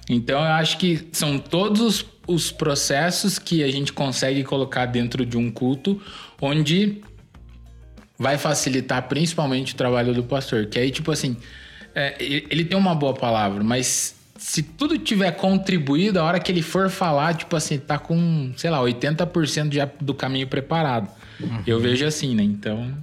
Então, 0.10 0.40
eu 0.40 0.52
acho 0.52 0.78
que 0.78 1.08
são 1.12 1.38
todos 1.40 1.82
os, 1.82 2.06
os 2.28 2.52
processos 2.52 3.40
que 3.40 3.64
a 3.64 3.72
gente 3.72 3.94
consegue 3.94 4.44
colocar 4.44 4.86
dentro 4.86 5.26
de 5.26 5.38
um 5.38 5.50
culto, 5.50 6.02
onde 6.42 7.02
vai 8.18 8.38
facilitar 8.38 9.04
principalmente 9.08 9.74
o 9.74 9.78
trabalho 9.78 10.14
do 10.14 10.24
pastor. 10.24 10.66
Que 10.68 10.80
aí, 10.80 10.92
tipo 10.92 11.12
assim, 11.12 11.38
é, 11.96 12.16
ele 12.20 12.48
ele 12.50 12.66
tem 12.66 12.78
uma 12.78 12.94
boa 12.94 13.14
palavra, 13.14 13.64
mas 13.64 14.16
se 14.38 14.62
tudo 14.62 14.98
tiver 14.98 15.32
contribuído, 15.32 16.20
a 16.20 16.24
hora 16.24 16.40
que 16.40 16.52
ele 16.52 16.62
for 16.62 16.90
falar, 16.90 17.34
tipo 17.34 17.56
assim, 17.56 17.78
tá 17.80 17.98
com, 17.98 18.52
sei 18.58 18.70
lá, 18.70 18.80
80% 18.80 19.74
já 19.74 19.90
do 20.02 20.14
caminho 20.14 20.48
preparado. 20.48 21.10
Eu 21.66 21.80
vejo 21.80 22.06
assim, 22.06 22.36
né? 22.36 22.44
Então, 22.44 22.94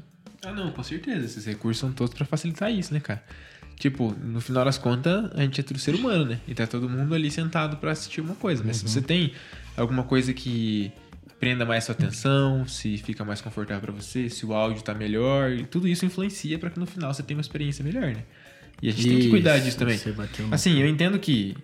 Ah, 0.44 0.52
não, 0.52 0.70
com 0.70 0.82
certeza. 0.82 1.24
Esses 1.24 1.44
recursos 1.46 1.80
são 1.80 1.92
todos 1.92 2.14
pra 2.14 2.24
facilitar 2.26 2.70
isso, 2.70 2.92
né, 2.92 3.00
cara? 3.00 3.22
Tipo, 3.80 4.14
no 4.22 4.42
final 4.42 4.62
das 4.62 4.76
contas, 4.76 5.30
a 5.34 5.40
gente 5.40 5.58
é 5.58 5.64
tudo 5.64 5.80
ser 5.80 5.94
humano, 5.94 6.26
né? 6.26 6.38
E 6.46 6.54
tá 6.54 6.66
todo 6.66 6.86
mundo 6.86 7.14
ali 7.14 7.30
sentado 7.30 7.78
pra 7.78 7.92
assistir 7.92 8.20
uma 8.20 8.34
coisa. 8.34 8.62
Mas 8.62 8.76
se 8.76 8.86
você 8.86 9.00
tem 9.00 9.32
alguma 9.74 10.02
coisa 10.02 10.34
que 10.34 10.92
prenda 11.40 11.64
mais 11.64 11.84
sua 11.84 11.94
atenção, 11.94 12.68
se 12.68 12.98
fica 12.98 13.24
mais 13.24 13.40
confortável 13.40 13.80
pra 13.80 13.92
você, 13.92 14.28
se 14.28 14.44
o 14.44 14.52
áudio 14.52 14.82
tá 14.82 14.92
melhor, 14.92 15.52
e 15.52 15.64
tudo 15.64 15.88
isso 15.88 16.04
influencia 16.04 16.58
pra 16.58 16.68
que 16.68 16.78
no 16.78 16.84
final 16.84 17.14
você 17.14 17.22
tenha 17.22 17.38
uma 17.38 17.40
experiência 17.40 17.82
melhor, 17.82 18.02
né? 18.02 18.22
E 18.82 18.90
a 18.90 18.92
gente 18.92 19.08
tem 19.08 19.18
que 19.18 19.30
cuidar 19.30 19.56
Isso, 19.56 19.64
disso 19.64 19.78
também. 19.78 19.98
Assim, 20.50 20.78
eu 20.78 20.86
entendo 20.86 21.18
que. 21.18 21.56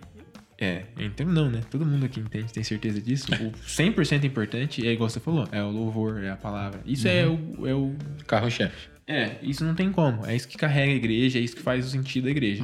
É, 0.59 0.85
eu 0.97 1.05
entendo 1.05 1.31
não, 1.31 1.51
né? 1.51 1.61
Todo 1.69 1.85
mundo 1.85 2.03
aqui 2.03 2.19
entende, 2.19 2.51
tem 2.51 2.63
certeza 2.63 2.99
disso. 2.99 3.27
O 3.31 3.51
100% 3.61 4.23
importante 4.23 4.87
é 4.87 4.91
igual 4.91 5.07
você 5.07 5.19
falou, 5.19 5.47
é 5.51 5.61
o 5.61 5.69
louvor, 5.69 6.23
é 6.23 6.31
a 6.31 6.35
palavra. 6.35 6.81
Isso 6.83 7.07
é, 7.07 7.27
o, 7.27 7.67
é 7.67 7.75
o 7.75 7.95
carro-chefe. 8.25 8.96
É, 9.07 9.37
isso 9.41 9.63
não 9.63 9.73
tem 9.73 9.91
como. 9.91 10.25
É 10.25 10.35
isso 10.35 10.47
que 10.47 10.57
carrega 10.57 10.91
a 10.91 10.95
igreja, 10.95 11.39
é 11.39 11.41
isso 11.41 11.55
que 11.55 11.61
faz 11.61 11.85
o 11.85 11.89
sentido 11.89 12.25
da 12.25 12.31
igreja. 12.31 12.63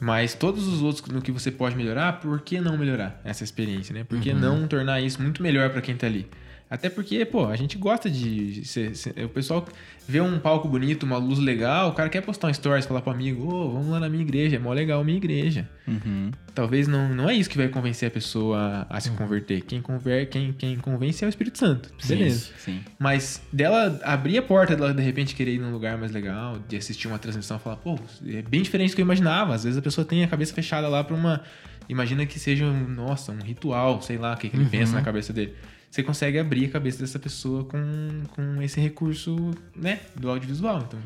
Mas 0.00 0.34
todos 0.34 0.66
os 0.66 0.82
outros 0.82 1.06
no 1.12 1.22
que 1.22 1.30
você 1.30 1.50
pode 1.50 1.76
melhorar, 1.76 2.14
por 2.20 2.40
que 2.40 2.60
não 2.60 2.76
melhorar 2.76 3.20
essa 3.24 3.44
experiência, 3.44 3.92
né? 3.94 4.04
Por 4.04 4.18
que 4.20 4.32
não 4.32 4.66
tornar 4.66 5.00
isso 5.00 5.20
muito 5.22 5.42
melhor 5.42 5.70
pra 5.70 5.80
quem 5.80 5.96
tá 5.96 6.06
ali? 6.06 6.28
Até 6.72 6.88
porque, 6.88 7.22
pô, 7.26 7.44
a 7.44 7.54
gente 7.54 7.76
gosta 7.76 8.08
de. 8.08 8.64
Ser, 8.64 8.96
ser, 8.96 9.12
o 9.22 9.28
pessoal 9.28 9.62
vê 10.08 10.22
um 10.22 10.38
palco 10.38 10.66
bonito, 10.66 11.02
uma 11.02 11.18
luz 11.18 11.38
legal, 11.38 11.90
o 11.90 11.92
cara 11.92 12.08
quer 12.08 12.22
postar 12.22 12.48
um 12.48 12.54
stories, 12.54 12.86
falar 12.86 13.02
pro 13.02 13.12
amigo, 13.12 13.44
ô, 13.44 13.66
oh, 13.66 13.72
vamos 13.72 13.88
lá 13.88 14.00
na 14.00 14.08
minha 14.08 14.22
igreja, 14.22 14.56
é 14.56 14.58
mó 14.58 14.72
legal 14.72 15.04
minha 15.04 15.18
igreja. 15.18 15.68
Uhum. 15.86 16.30
Talvez 16.54 16.88
não, 16.88 17.10
não 17.10 17.28
é 17.28 17.34
isso 17.34 17.50
que 17.50 17.58
vai 17.58 17.68
convencer 17.68 18.08
a 18.08 18.10
pessoa 18.10 18.86
a 18.88 18.98
se 19.00 19.10
Uhum. 19.10 19.16
converter. 19.16 19.60
Quem, 19.60 19.82
conver, 19.82 20.30
quem, 20.30 20.54
quem 20.54 20.78
convence 20.78 21.22
é 21.22 21.26
o 21.26 21.28
Espírito 21.28 21.58
Santo. 21.58 21.90
Beleza. 22.08 22.52
Sim. 22.56 22.80
Mas 22.98 23.42
dela 23.52 24.00
abrir 24.02 24.38
a 24.38 24.42
porta, 24.42 24.74
dela 24.74 24.94
de 24.94 25.02
repente 25.02 25.34
querer 25.34 25.52
ir 25.56 25.58
num 25.58 25.72
lugar 25.72 25.98
mais 25.98 26.10
legal, 26.10 26.58
de 26.66 26.76
assistir 26.78 27.06
uma 27.06 27.18
transmissão 27.18 27.58
e 27.58 27.60
falar, 27.60 27.76
pô, 27.76 27.98
é 28.26 28.40
bem 28.40 28.62
diferente 28.62 28.92
do 28.92 28.96
que 28.96 29.02
eu 29.02 29.04
imaginava. 29.04 29.54
Às 29.54 29.64
vezes 29.64 29.76
a 29.78 29.82
pessoa 29.82 30.06
tem 30.06 30.24
a 30.24 30.26
cabeça 30.26 30.54
fechada 30.54 30.88
lá 30.88 31.04
pra 31.04 31.14
uma. 31.14 31.42
Imagina 31.86 32.24
que 32.24 32.38
seja, 32.38 32.64
um, 32.64 32.88
nossa, 32.88 33.30
um 33.30 33.42
ritual, 33.42 34.00
sei 34.00 34.16
lá, 34.16 34.32
o 34.32 34.36
que, 34.38 34.48
que 34.48 34.56
ele 34.56 34.64
pensa 34.70 34.94
na 34.94 35.02
cabeça 35.02 35.34
dele. 35.34 35.54
Você 35.92 36.02
consegue 36.02 36.38
abrir 36.38 36.64
a 36.64 36.68
cabeça 36.70 37.00
dessa 37.00 37.18
pessoa 37.18 37.64
com, 37.64 38.22
com 38.34 38.62
esse 38.62 38.80
recurso, 38.80 39.50
né, 39.76 40.00
do 40.18 40.30
audiovisual. 40.30 40.82
Então, 40.88 40.98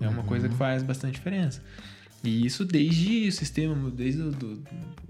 é 0.00 0.08
uma 0.08 0.24
coisa 0.24 0.48
que 0.48 0.56
faz 0.56 0.82
bastante 0.82 1.14
diferença. 1.14 1.62
E 2.24 2.44
isso 2.44 2.64
desde 2.64 3.28
o 3.28 3.32
sistema, 3.32 3.90
desde 3.90 4.22
a 4.22 4.24
do, 4.24 4.60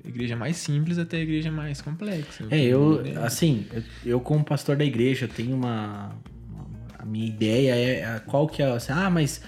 a 0.05 0.09
igreja 0.09 0.37
mais 0.37 0.57
simples 0.59 0.99
até 0.99 1.17
a 1.17 1.21
igreja 1.21 1.51
mais 1.51 1.81
complexa. 1.81 2.45
É, 2.51 2.61
eu, 2.61 3.01
É. 3.03 3.17
assim, 3.25 3.65
eu, 3.73 3.83
eu 4.05 4.21
como 4.21 4.45
pastor 4.45 4.77
da 4.77 4.85
igreja, 4.85 5.27
tenho 5.27 5.57
uma. 5.57 6.15
uma- 6.51 6.67
A 6.99 7.07
minha 7.07 7.27
ideia 7.27 7.75
é 7.75 8.05
a- 8.05 8.21
qual 8.21 8.47
que 8.47 8.63
é. 8.63 8.67
Assim, 8.71 8.93
ah, 8.93 9.09
mas, 9.09 9.41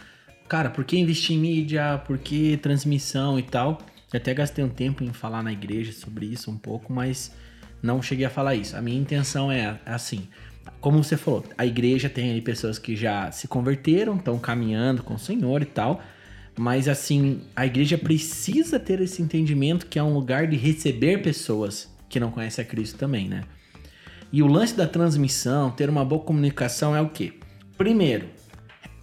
cara, 0.48 0.70
por 0.70 0.84
que 0.86 0.96
investir 0.96 1.36
em 1.36 1.40
mídia? 1.40 1.98
Por 2.06 2.16
que 2.16 2.56
transmissão 2.56 3.38
e 3.38 3.42
tal? 3.42 3.78
Eu 4.10 4.16
até 4.18 4.32
gastei 4.32 4.64
um 4.64 4.68
tempo 4.70 5.04
em 5.04 5.12
falar 5.12 5.42
na 5.42 5.52
igreja 5.52 5.92
sobre 5.92 6.24
isso 6.26 6.50
um 6.50 6.56
pouco, 6.56 6.92
mas 6.92 7.30
não 7.82 8.02
cheguei 8.02 8.26
a 8.26 8.30
falar 8.30 8.54
isso. 8.54 8.76
A 8.76 8.82
minha 8.82 8.98
intenção 8.98 9.50
é 9.50 9.78
assim. 9.84 10.28
Como 10.80 11.02
você 11.02 11.16
falou, 11.16 11.44
a 11.56 11.64
igreja 11.64 12.08
tem 12.08 12.32
aí 12.32 12.40
pessoas 12.40 12.78
que 12.78 12.96
já 12.96 13.30
se 13.30 13.48
converteram, 13.48 14.16
estão 14.16 14.38
caminhando 14.38 15.02
com 15.02 15.14
o 15.14 15.18
Senhor 15.18 15.62
e 15.62 15.66
tal. 15.66 16.02
Mas 16.58 16.88
assim, 16.88 17.42
a 17.54 17.66
igreja 17.66 17.98
precisa 17.98 18.80
ter 18.80 19.00
esse 19.00 19.20
entendimento 19.20 19.86
que 19.86 19.98
é 19.98 20.02
um 20.02 20.14
lugar 20.14 20.46
de 20.46 20.56
receber 20.56 21.22
pessoas 21.22 21.90
que 22.08 22.18
não 22.18 22.30
conhecem 22.30 22.64
a 22.64 22.66
Cristo 22.66 22.98
também, 22.98 23.28
né? 23.28 23.44
E 24.32 24.42
o 24.42 24.46
lance 24.46 24.74
da 24.74 24.86
transmissão, 24.86 25.70
ter 25.70 25.88
uma 25.88 26.04
boa 26.04 26.22
comunicação 26.22 26.96
é 26.96 27.00
o 27.00 27.08
quê? 27.08 27.34
Primeiro, 27.76 28.26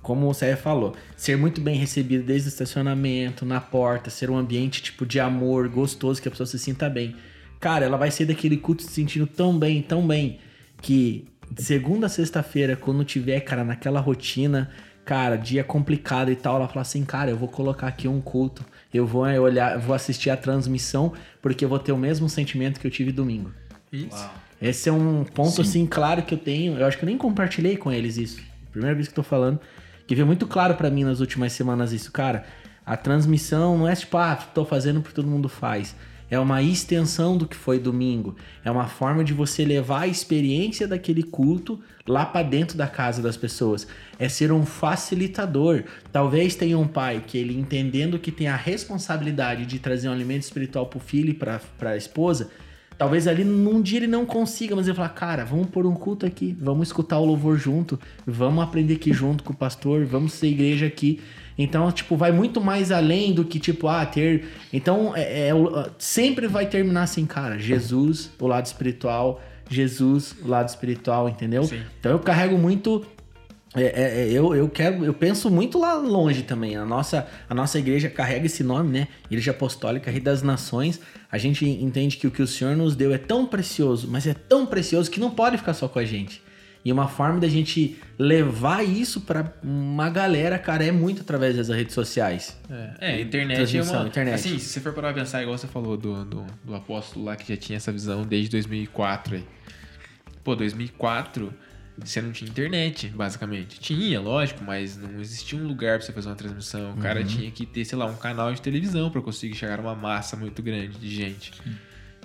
como 0.01 0.33
Sérgio 0.33 0.61
falou, 0.61 0.95
ser 1.15 1.37
muito 1.37 1.61
bem 1.61 1.77
recebido 1.77 2.25
desde 2.25 2.49
o 2.49 2.51
estacionamento, 2.51 3.45
na 3.45 3.61
porta, 3.61 4.09
ser 4.09 4.29
um 4.29 4.37
ambiente 4.37 4.81
tipo 4.81 5.05
de 5.05 5.19
amor, 5.19 5.69
gostoso, 5.69 6.21
que 6.21 6.27
a 6.27 6.31
pessoa 6.31 6.45
se 6.45 6.59
sinta 6.59 6.89
bem. 6.89 7.15
Cara, 7.63 7.85
ela 7.85 7.95
vai 7.95 8.11
sair 8.11 8.25
daquele 8.25 8.57
culto 8.57 8.83
se 8.83 8.89
sentindo 8.89 9.25
tão 9.25 9.57
bem, 9.57 9.81
tão 9.81 10.05
bem, 10.05 10.37
que 10.81 11.29
de 11.49 11.63
segunda 11.63 12.07
a 12.07 12.09
sexta-feira, 12.09 12.75
quando 12.75 13.05
tiver, 13.05 13.39
cara, 13.39 13.63
naquela 13.63 14.01
rotina, 14.01 14.69
cara, 15.05 15.37
dia 15.37 15.63
complicado 15.63 16.29
e 16.29 16.35
tal, 16.35 16.57
ela 16.57 16.67
fala 16.67 16.81
assim, 16.81 17.05
cara, 17.05 17.31
eu 17.31 17.37
vou 17.37 17.47
colocar 17.47 17.87
aqui 17.87 18.05
um 18.05 18.19
culto, 18.19 18.65
eu 18.93 19.07
vou 19.07 19.25
é, 19.25 19.39
olhar, 19.39 19.79
vou 19.79 19.95
assistir 19.95 20.29
a 20.29 20.35
transmissão, 20.35 21.13
porque 21.41 21.63
eu 21.63 21.69
vou 21.69 21.79
ter 21.79 21.93
o 21.93 21.97
mesmo 21.97 22.27
sentimento 22.27 22.81
que 22.81 22.85
eu 22.85 22.91
tive 22.91 23.13
domingo. 23.13 23.49
Isso. 23.93 24.29
Esse 24.61 24.89
é 24.89 24.91
um 24.91 25.23
ponto, 25.23 25.61
assim, 25.61 25.85
claro 25.85 26.21
que 26.21 26.33
eu 26.33 26.39
tenho. 26.39 26.77
Eu 26.77 26.85
acho 26.85 26.97
que 26.97 27.05
eu 27.05 27.07
nem 27.07 27.17
compartilhei 27.17 27.77
com 27.77 27.89
eles 27.89 28.17
isso. 28.17 28.41
Primeira 28.71 28.93
vez 28.93 29.07
que 29.07 29.13
eu 29.13 29.23
tô 29.23 29.23
falando. 29.23 29.57
Que 30.05 30.15
veio 30.15 30.27
muito 30.27 30.45
claro 30.47 30.75
pra 30.75 30.89
mim 30.89 31.05
nas 31.05 31.21
últimas 31.21 31.53
semanas 31.53 31.93
isso. 31.93 32.11
Cara, 32.11 32.43
a 32.85 32.97
transmissão 32.97 33.77
não 33.77 33.87
é 33.87 33.95
tipo, 33.95 34.17
ah, 34.17 34.35
tô 34.35 34.65
fazendo 34.65 34.99
porque 34.99 35.15
todo 35.15 35.29
mundo 35.29 35.47
faz. 35.47 35.95
É 36.29 36.39
uma 36.39 36.61
extensão 36.61 37.37
do 37.37 37.47
que 37.47 37.55
foi 37.55 37.79
domingo. 37.79 38.35
É 38.63 38.71
uma 38.71 38.87
forma 38.87 39.23
de 39.23 39.33
você 39.33 39.63
levar 39.63 40.01
a 40.01 40.07
experiência 40.07 40.87
daquele 40.87 41.23
culto 41.23 41.79
lá 42.07 42.25
pra 42.25 42.41
dentro 42.41 42.77
da 42.77 42.87
casa 42.87 43.21
das 43.21 43.37
pessoas. 43.37 43.87
É 44.17 44.27
ser 44.27 44.51
um 44.51 44.65
facilitador. 44.65 45.83
Talvez 46.11 46.55
tenha 46.55 46.77
um 46.77 46.87
pai 46.87 47.23
que 47.25 47.37
ele 47.37 47.57
entendendo 47.57 48.19
que 48.19 48.31
tem 48.31 48.47
a 48.47 48.55
responsabilidade 48.55 49.65
de 49.65 49.79
trazer 49.79 50.09
um 50.09 50.13
alimento 50.13 50.43
espiritual 50.43 50.85
pro 50.85 50.99
filho 50.99 51.29
e 51.29 51.33
pra, 51.33 51.59
pra 51.77 51.97
esposa, 51.97 52.49
Talvez 52.97 53.27
ali 53.27 53.43
num 53.43 53.81
dia 53.81 53.99
ele 53.99 54.07
não 54.07 54.25
consiga, 54.25 54.75
mas 54.75 54.87
ele 54.87 54.95
fala, 54.95 55.09
cara, 55.09 55.43
vamos 55.43 55.67
pôr 55.67 55.85
um 55.85 55.95
culto 55.95 56.25
aqui, 56.25 56.55
vamos 56.59 56.87
escutar 56.87 57.19
o 57.19 57.25
louvor 57.25 57.57
junto, 57.57 57.99
vamos 58.25 58.63
aprender 58.63 58.95
aqui 58.95 59.11
junto 59.11 59.43
com 59.43 59.53
o 59.53 59.55
pastor, 59.55 60.05
vamos 60.05 60.33
ser 60.33 60.47
igreja 60.47 60.85
aqui. 60.85 61.19
Então, 61.57 61.91
tipo, 61.91 62.15
vai 62.17 62.31
muito 62.31 62.59
mais 62.59 62.91
além 62.91 63.33
do 63.33 63.45
que, 63.45 63.59
tipo, 63.59 63.87
ah, 63.87 64.05
ter. 64.05 64.45
Então, 64.71 65.13
é, 65.15 65.47
é 65.49 65.53
o- 65.55 65.85
sempre 65.97 66.47
vai 66.47 66.65
terminar 66.65 67.03
assim, 67.03 67.25
cara, 67.25 67.57
Jesus, 67.59 68.31
o 68.39 68.47
lado 68.47 68.65
espiritual, 68.65 69.41
Jesus, 69.69 70.35
o 70.43 70.47
lado 70.47 70.67
espiritual, 70.69 71.29
entendeu? 71.29 71.63
Sim. 71.63 71.81
Então 71.99 72.11
eu 72.11 72.19
carrego 72.19 72.57
muito. 72.57 73.05
é, 73.75 73.81
é, 73.83 74.21
é, 74.27 74.31
eu, 74.31 74.53
eu 74.53 74.69
quero, 74.69 75.03
eu 75.05 75.13
penso 75.15 75.49
muito 75.49 75.79
lá 75.79 75.95
longe 75.95 76.43
também. 76.43 76.75
A 76.75 76.85
nossa, 76.85 77.25
a 77.49 77.55
nossa 77.55 77.79
igreja 77.79 78.07
carrega 78.09 78.45
esse 78.45 78.63
nome, 78.63 78.89
né? 78.91 79.07
Igreja 79.31 79.49
Apostólica, 79.51 80.11
Rei 80.11 80.19
das 80.19 80.43
Nações. 80.43 80.99
A 81.31 81.37
gente 81.39 81.65
entende 81.65 82.17
que 82.17 82.27
o 82.27 82.31
que 82.31 82.41
o 82.41 82.45
Senhor 82.47 82.75
nos 82.75 82.95
deu 82.95 83.11
é 83.11 83.17
tão 83.17 83.47
precioso, 83.47 84.07
mas 84.07 84.27
é 84.27 84.33
tão 84.35 84.65
precioso 84.67 85.09
que 85.09 85.19
não 85.19 85.31
pode 85.31 85.57
ficar 85.57 85.73
só 85.73 85.87
com 85.87 85.97
a 85.97 86.05
gente. 86.05 86.42
E 86.85 86.91
uma 86.91 87.07
forma 87.07 87.39
da 87.39 87.47
gente 87.47 87.97
levar 88.19 88.83
isso 88.83 89.21
pra 89.21 89.53
uma 89.63 90.09
galera, 90.09 90.59
cara, 90.59 90.83
é 90.83 90.91
muito 90.91 91.21
através 91.21 91.55
das 91.55 91.69
redes 91.69 91.93
sociais. 91.93 92.59
É, 92.99 93.13
a 93.13 93.21
internet 93.21 93.77
é 93.77 93.83
uma... 93.83 94.07
internet. 94.07 94.35
Assim, 94.35 94.59
se 94.59 94.65
você 94.65 94.79
for 94.81 94.93
parar 94.93 95.13
pra 95.13 95.21
pensar, 95.21 95.41
igual 95.41 95.57
você 95.57 95.67
falou 95.67 95.95
do, 95.95 96.25
do, 96.25 96.45
do 96.63 96.75
apóstolo 96.75 97.25
lá 97.25 97.35
que 97.37 97.47
já 97.47 97.57
tinha 97.57 97.77
essa 97.77 97.91
visão 97.91 98.23
desde 98.23 98.49
2004 98.51 99.35
aí. 99.35 99.45
Pô, 100.43 100.57
2004, 100.57 101.53
você 101.97 102.21
não 102.21 102.33
tinha 102.33 102.49
internet, 102.49 103.07
basicamente. 103.07 103.79
Tinha, 103.79 104.19
lógico, 104.19 104.61
mas 104.63 104.97
não 104.97 105.21
existia 105.21 105.57
um 105.57 105.65
lugar 105.65 105.99
pra 105.99 106.05
você 106.05 106.11
fazer 106.11 106.27
uma 106.27 106.35
transmissão. 106.35 106.93
O 106.93 106.97
cara 106.97 107.23
tinha 107.23 107.49
que 107.49 107.65
ter, 107.65 107.85
sei 107.85 107.97
lá, 107.97 108.05
um 108.05 108.15
canal 108.15 108.53
de 108.53 108.61
televisão 108.61 109.09
pra 109.09 109.21
conseguir 109.21 109.55
chegar 109.55 109.79
a 109.79 109.81
uma 109.81 109.95
massa 109.95 110.35
muito 110.35 110.61
grande 110.61 110.97
de 110.97 111.09
gente. 111.09 111.53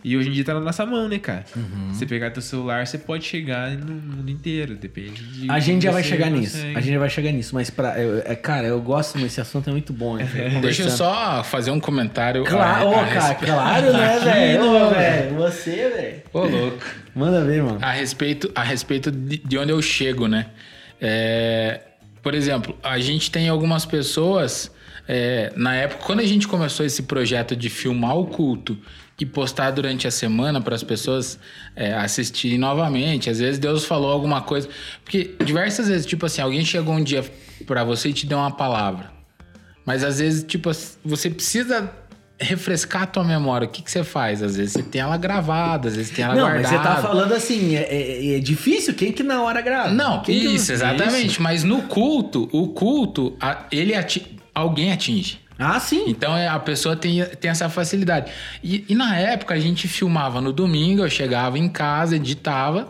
E 0.04 0.16
hoje 0.16 0.28
em 0.28 0.32
dia 0.32 0.44
tá 0.44 0.54
na 0.54 0.60
nossa 0.60 0.86
mão, 0.86 1.08
né, 1.08 1.18
cara? 1.18 1.44
Você 1.92 2.06
pegar 2.06 2.30
teu 2.30 2.40
celular, 2.42 2.86
você 2.86 2.96
pode 2.98 3.24
chegar 3.24 3.70
no 3.72 3.92
mundo 3.94 4.30
inteiro, 4.30 4.76
depende 4.76 5.22
de... 5.24 5.50
A 5.50 5.58
gente 5.58 5.82
já 5.82 5.90
vai 5.90 6.02
chegar 6.04 6.30
nisso. 6.30 6.56
consegue. 6.56 6.76
A 6.76 6.80
gente 6.80 6.92
já 6.92 6.98
vai 6.98 7.10
chegar 7.10 7.32
nisso. 7.32 7.54
Mas, 7.54 7.68
pra, 7.70 8.00
eu- 8.00 8.22
é, 8.24 8.34
cara, 8.36 8.66
eu 8.66 8.80
gosto, 8.80 9.18
esse 9.18 9.40
assunto 9.40 9.68
é 9.68 9.72
muito 9.72 9.92
bom. 9.92 10.16
né? 10.16 10.28
Deixa 10.62 10.84
eu 10.84 10.90
só 10.90 11.42
fazer 11.42 11.70
um 11.72 11.80
comentário. 11.80 12.44
Claro, 12.44 12.88
a- 12.88 12.90
ô, 12.90 12.94
a 13.00 13.06
cara, 13.06 13.34
claro, 13.34 13.92
né, 13.92 14.18
velho, 14.20 15.34
Você, 15.36 15.70
velho. 15.94 16.22
Ô, 16.32 16.40
louco. 16.46 16.84
Manda 17.14 17.44
ver, 17.44 17.62
mano. 17.62 17.78
A 17.82 17.90
respeito, 17.90 18.50
a 18.54 18.62
respeito 18.62 19.10
de, 19.10 19.38
de 19.38 19.58
onde 19.58 19.72
eu 19.72 19.82
chego, 19.82 20.28
né? 20.28 20.46
É, 21.00 21.80
por 22.22 22.34
exemplo, 22.34 22.76
a 22.82 22.98
gente 22.98 23.30
tem 23.30 23.48
algumas 23.48 23.84
pessoas. 23.84 24.70
é, 25.08 25.52
na 25.56 25.74
época, 25.74 26.04
quando 26.04 26.20
a 26.20 26.24
gente 26.26 26.46
começou 26.46 26.84
esse 26.84 27.02
projeto 27.04 27.56
de 27.56 27.68
filmar 27.70 28.16
o 28.16 28.26
culto 28.26 28.76
e 29.20 29.26
postar 29.26 29.72
durante 29.72 30.06
a 30.06 30.10
semana 30.10 30.60
para 30.60 30.74
as 30.74 30.82
pessoas 30.82 31.38
é, 31.74 31.92
assistirem 31.94 32.56
novamente, 32.58 33.28
às 33.28 33.38
vezes 33.40 33.58
Deus 33.58 33.84
falou 33.84 34.12
alguma 34.12 34.40
coisa. 34.42 34.68
Porque 35.04 35.34
diversas 35.44 35.88
vezes, 35.88 36.06
tipo 36.06 36.24
assim, 36.26 36.40
alguém 36.40 36.64
chegou 36.64 36.94
um 36.94 37.02
dia 37.02 37.24
para 37.66 37.82
você 37.82 38.10
e 38.10 38.12
te 38.12 38.26
deu 38.26 38.38
uma 38.38 38.50
palavra. 38.52 39.10
Mas 39.84 40.04
às 40.04 40.18
vezes, 40.20 40.44
tipo, 40.44 40.70
você 41.04 41.30
precisa 41.30 41.90
refrescar 42.40 43.02
a 43.02 43.06
tua 43.06 43.24
memória. 43.24 43.66
O 43.66 43.70
que, 43.70 43.82
que 43.82 43.90
você 43.90 44.04
faz? 44.04 44.40
Às 44.42 44.56
vezes 44.56 44.74
você 44.74 44.82
tem 44.84 45.00
ela 45.00 45.16
gravada, 45.16 45.88
às 45.88 45.96
vezes 45.96 46.12
tem 46.14 46.24
ela 46.24 46.34
Não, 46.36 46.42
guardada. 46.42 46.68
mas 46.68 46.82
você 46.82 46.88
tá 46.88 47.02
falando 47.02 47.32
assim, 47.34 47.74
é, 47.74 47.80
é- 47.90 48.36
é 48.36 48.38
difícil? 48.38 48.94
Quem 48.94 49.10
que 49.10 49.24
na 49.24 49.42
hora 49.42 49.60
grava? 49.60 49.90
Não, 49.90 50.22
Quem 50.22 50.38
que- 50.38 50.46
isso, 50.46 50.70
exatamente. 50.72 51.42
Mas 51.42 51.64
no 51.64 51.82
culto, 51.82 52.48
o 52.52 52.68
culto, 52.68 53.36
ele 53.72 53.94
ati- 53.94 54.36
alguém 54.54 54.92
atinge. 54.92 55.40
Ah, 55.58 55.80
sim. 55.80 56.04
Então 56.06 56.36
é, 56.36 56.46
a 56.46 56.58
pessoa 56.58 56.94
tem, 56.94 57.24
tem 57.40 57.50
essa 57.50 57.68
facilidade. 57.68 58.30
E, 58.62 58.84
e 58.88 58.94
na 58.94 59.16
época 59.16 59.54
a 59.54 59.58
gente 59.58 59.88
filmava 59.88 60.40
no 60.40 60.52
domingo, 60.52 61.02
eu 61.02 61.10
chegava 61.10 61.58
em 61.58 61.68
casa, 61.68 62.16
editava, 62.16 62.88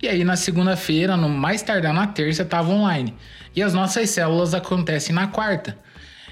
e 0.00 0.08
aí 0.08 0.22
na 0.22 0.36
segunda-feira, 0.36 1.16
no 1.16 1.28
mais 1.28 1.62
tardar 1.62 1.92
na 1.92 2.06
terça, 2.06 2.44
tava 2.44 2.70
online. 2.70 3.14
E 3.56 3.62
as 3.62 3.74
nossas 3.74 4.10
células 4.10 4.54
acontecem 4.54 5.14
na 5.14 5.26
quarta. 5.26 5.76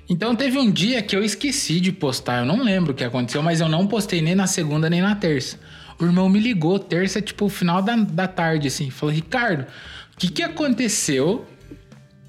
Então 0.08 0.36
teve 0.36 0.58
um 0.58 0.70
dia 0.70 1.02
que 1.02 1.16
eu 1.16 1.24
esqueci 1.24 1.80
de 1.80 1.90
postar, 1.90 2.40
eu 2.40 2.44
não 2.44 2.62
lembro 2.62 2.92
o 2.92 2.94
que 2.94 3.04
aconteceu, 3.04 3.42
mas 3.42 3.60
eu 3.60 3.68
não 3.68 3.86
postei 3.86 4.20
nem 4.20 4.34
na 4.34 4.46
segunda 4.46 4.90
nem 4.90 5.00
na 5.00 5.14
terça. 5.16 5.58
O 5.98 6.04
irmão 6.04 6.28
me 6.28 6.40
ligou, 6.40 6.78
terça, 6.78 7.20
tipo, 7.20 7.48
final 7.48 7.80
da, 7.80 7.96
da 7.96 8.26
tarde, 8.26 8.68
assim, 8.68 8.90
falou: 8.90 9.14
Ricardo, 9.14 9.62
o 9.62 10.16
que, 10.18 10.28
que 10.28 10.42
aconteceu 10.42 11.46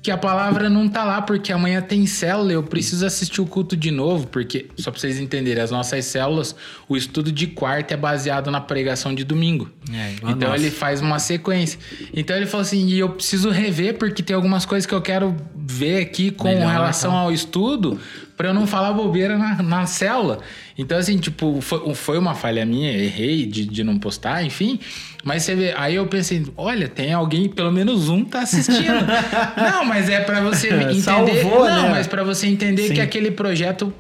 que 0.04 0.12
a 0.12 0.18
palavra 0.18 0.70
não 0.70 0.90
tá 0.90 1.06
lá, 1.06 1.22
porque 1.22 1.50
amanhã 1.54 1.82
tem 1.82 2.06
célula, 2.06 2.52
eu 2.52 2.62
preciso 2.62 3.06
assistir 3.06 3.40
o 3.40 3.46
culto 3.46 3.78
de 3.78 3.90
novo, 3.90 4.28
porque, 4.28 4.68
só 4.78 4.92
pra 4.92 5.00
vocês 5.00 5.18
entenderem, 5.18 5.64
as 5.64 5.72
nossas 5.72 6.04
células, 6.04 6.54
o 6.90 6.98
estudo 6.98 7.32
de 7.32 7.48
quarta 7.48 7.94
é 7.94 7.98
baseado 7.98 8.52
na 8.52 8.60
pregação 8.60 9.16
de 9.16 9.24
domingo. 9.24 9.72
É, 9.90 10.16
então 10.16 10.50
nossa. 10.50 10.56
ele 10.58 10.70
faz 10.70 11.00
uma 11.00 11.20
sequência. 11.20 11.80
Então 12.14 12.36
ele 12.36 12.46
falou 12.46 12.64
assim, 12.64 12.86
e 12.86 13.00
eu 13.00 13.12
preciso 13.12 13.50
rever, 13.50 13.98
porque 13.98 14.22
tem 14.22 14.36
algumas 14.36 14.66
coisas 14.66 14.86
que 14.86 14.94
eu 14.94 15.02
quero 15.02 15.38
ver 15.56 16.02
aqui 16.02 16.32
com 16.32 16.50
Melhor, 16.50 16.70
relação 16.70 17.12
então. 17.12 17.24
ao 17.24 17.32
estudo, 17.32 17.98
pra 18.36 18.50
eu 18.50 18.54
não 18.54 18.68
falar 18.68 18.92
bobeira 18.92 19.38
na, 19.38 19.64
na 19.64 19.86
célula. 19.86 20.40
Então, 20.78 20.98
assim, 20.98 21.18
tipo, 21.18 21.62
foi, 21.62 21.96
foi 21.96 22.18
uma 22.18 22.36
falha 22.36 22.66
minha, 22.66 22.92
errei 22.92 23.46
de, 23.46 23.66
de 23.66 23.86
não 23.86 23.98
postar, 23.98 24.44
enfim. 24.44 24.82
Mas 25.24 25.44
você 25.44 25.56
vê, 25.56 25.74
aí 25.78 25.96
eu 25.96 26.06
pensei, 26.06 26.46
olha, 26.58 26.90
tem 26.90 27.14
alguém, 27.14 27.48
pelo 27.48 27.72
menos 27.72 28.10
um 28.10 28.26
tá 28.26 28.42
assistindo. 28.42 29.06
não, 29.56 29.86
mas 29.86 30.10
é 30.10 30.20
para 30.20 30.42
você 30.42 30.68
entender. 30.68 31.02
Salvou, 31.02 31.66
não, 31.70 31.84
né? 31.84 31.90
mas 31.92 32.08
para 32.08 32.24
você 32.24 32.48
entender 32.48 32.90
Sim. 32.90 32.96
que 32.96 33.02
aquele 33.02 33.32
projeto 33.32 33.94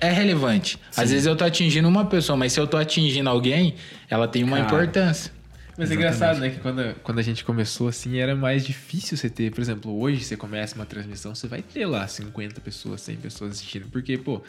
é 0.00 0.10
relevante. 0.10 0.78
Às 0.96 1.10
vezes 1.10 1.26
eu 1.26 1.36
tô 1.36 1.44
atingindo 1.44 1.86
uma 1.86 2.06
pessoa, 2.06 2.36
mas 2.36 2.54
se 2.54 2.60
eu 2.60 2.66
tô 2.66 2.78
atingindo 2.78 3.28
alguém, 3.28 3.74
ela 4.08 4.26
tem 4.26 4.42
uma 4.42 4.56
Cara. 4.56 4.68
importância. 4.68 5.32
Mas 5.76 5.90
é 5.90 5.94
engraçado, 5.94 6.38
né? 6.40 6.50
Que 6.50 6.60
quando, 6.60 6.94
quando 7.02 7.18
a 7.18 7.22
gente 7.22 7.44
começou 7.44 7.88
assim, 7.88 8.18
era 8.18 8.34
mais 8.34 8.66
difícil 8.66 9.16
você 9.16 9.30
ter. 9.30 9.50
Por 9.50 9.60
exemplo, 9.60 9.98
hoje 9.98 10.24
você 10.24 10.36
começa 10.36 10.74
uma 10.74 10.84
transmissão, 10.84 11.34
você 11.34 11.46
vai 11.46 11.62
ter 11.62 11.86
lá 11.86 12.06
50 12.06 12.60
pessoas, 12.60 13.00
100 13.02 13.16
pessoas 13.16 13.52
assistindo. 13.52 13.86
Porque, 13.90 14.18
pô, 14.18 14.42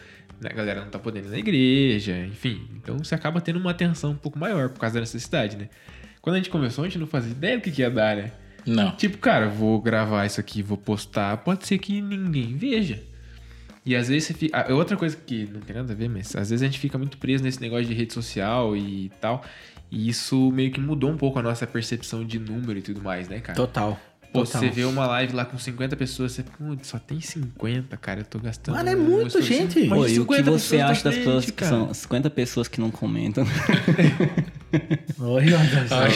a 0.43 0.53
galera 0.53 0.81
não 0.81 0.89
tá 0.89 0.99
podendo 0.99 1.27
ir 1.27 1.31
na 1.31 1.37
igreja, 1.37 2.17
enfim. 2.17 2.67
Então 2.75 2.97
você 2.97 3.15
acaba 3.15 3.39
tendo 3.39 3.59
uma 3.59 3.71
atenção 3.71 4.11
um 4.11 4.15
pouco 4.15 4.37
maior 4.37 4.69
por 4.69 4.79
causa 4.79 4.95
da 4.95 4.99
necessidade, 5.01 5.55
né? 5.55 5.69
Quando 6.21 6.35
a 6.35 6.37
gente 6.39 6.49
começou, 6.49 6.83
a 6.83 6.87
gente 6.87 6.99
não 6.99 7.07
fazia 7.07 7.31
ideia 7.31 7.57
do 7.57 7.61
que, 7.63 7.71
que 7.71 7.81
ia 7.81 7.89
dar, 7.89 8.15
né? 8.15 8.31
Não. 8.65 8.91
Tipo, 8.95 9.17
cara, 9.17 9.49
vou 9.49 9.81
gravar 9.81 10.25
isso 10.25 10.39
aqui, 10.39 10.61
vou 10.61 10.77
postar, 10.77 11.37
pode 11.37 11.65
ser 11.65 11.79
que 11.79 11.99
ninguém 12.01 12.55
veja. 12.55 13.01
E 13.83 13.95
às 13.95 14.07
vezes 14.07 14.25
você 14.25 14.33
fica. 14.35 14.55
ah, 14.69 14.73
Outra 14.73 14.95
coisa 14.95 15.17
que 15.17 15.47
não 15.51 15.59
tem 15.61 15.75
nada 15.75 15.91
a 15.91 15.95
ver, 15.95 16.07
mas 16.07 16.35
às 16.35 16.51
vezes 16.51 16.61
a 16.61 16.65
gente 16.65 16.77
fica 16.79 16.97
muito 16.97 17.17
preso 17.17 17.43
nesse 17.43 17.59
negócio 17.59 17.85
de 17.85 17.93
rede 17.95 18.13
social 18.13 18.77
e 18.77 19.11
tal. 19.19 19.43
E 19.89 20.07
isso 20.07 20.51
meio 20.51 20.71
que 20.71 20.79
mudou 20.79 21.09
um 21.09 21.17
pouco 21.17 21.39
a 21.39 21.41
nossa 21.41 21.65
percepção 21.65 22.23
de 22.23 22.37
número 22.37 22.77
e 22.77 22.81
tudo 22.81 23.01
mais, 23.01 23.27
né, 23.27 23.39
cara? 23.39 23.55
Total. 23.55 23.99
Pô, 24.33 24.43
total. 24.45 24.61
você 24.61 24.69
vê 24.69 24.85
uma 24.85 25.05
live 25.07 25.33
lá 25.35 25.43
com 25.43 25.57
50 25.57 25.95
pessoas, 25.97 26.31
você, 26.31 26.43
putz, 26.43 26.87
só 26.87 26.97
tem 26.97 27.19
50, 27.19 27.97
cara, 27.97 28.21
eu 28.21 28.25
tô 28.25 28.39
gastando. 28.39 28.75
Mano, 28.75 28.89
é 28.89 28.95
muito 28.95 29.27
esforço." 29.39 29.47
gente. 29.47 29.87
Pô, 29.87 30.07
e 30.07 30.19
o 30.19 30.25
que 30.25 30.35
50 30.37 30.51
você 30.51 30.79
acha 30.79 31.03
das 31.03 31.15
pessoas 31.17 31.45
que 31.45 31.51
cara? 31.51 31.69
são 31.71 31.93
50 31.93 32.29
pessoas 32.29 32.67
que 32.69 32.79
não 32.79 32.89
comentam? 32.89 33.45
Oi, 35.19 35.47
Jonas. 35.47 35.91
A 35.91 35.97
Olha 35.99 36.07
o 36.09 36.11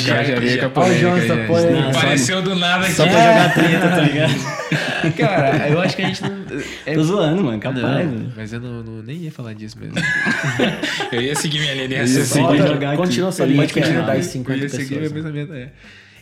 Jonas, 0.98 1.28
só- 1.28 1.98
Apareceu 2.00 2.42
do 2.42 2.56
nada 2.56 2.86
aqui. 2.86 2.96
Só 2.96 3.04
pra 3.06 3.12
jogar 3.14 3.54
treta, 3.54 3.90
tá 3.90 4.00
ligado? 4.02 4.34
Cara, 5.18 5.70
eu 5.70 5.82
acho 5.82 5.96
que 5.96 6.02
a 6.02 6.08
gente 6.08 6.22
não. 6.24 6.46
É... 6.86 6.94
Tô 6.94 7.04
zoando, 7.04 7.44
mano, 7.44 7.60
capaz. 7.60 7.84
Não, 7.84 8.32
mas 8.36 8.54
eu 8.54 8.60
não, 8.62 8.82
não- 8.82 9.04
nem 9.04 9.18
ia 9.18 9.32
falar 9.32 9.54
disso 9.54 9.78
mesmo. 9.78 9.96
Eu 11.12 11.22
ia 11.22 11.36
seguir 11.36 11.60
minha 11.60 11.74
linha 11.74 11.88
de 11.88 11.94
ia 11.96 12.02
raciocínio. 12.02 12.98
Continua 12.98 13.32
sua 13.32 13.46
linha 13.46 13.68
continuar. 13.68 14.06
das 14.08 14.26
Eu 14.26 14.32
50 14.32 14.64
ia 14.64 14.70
seguir 14.70 14.92
meu 14.96 15.02
pessoas. 15.12 15.14
pensamento, 15.14 15.54
é. 15.54 15.70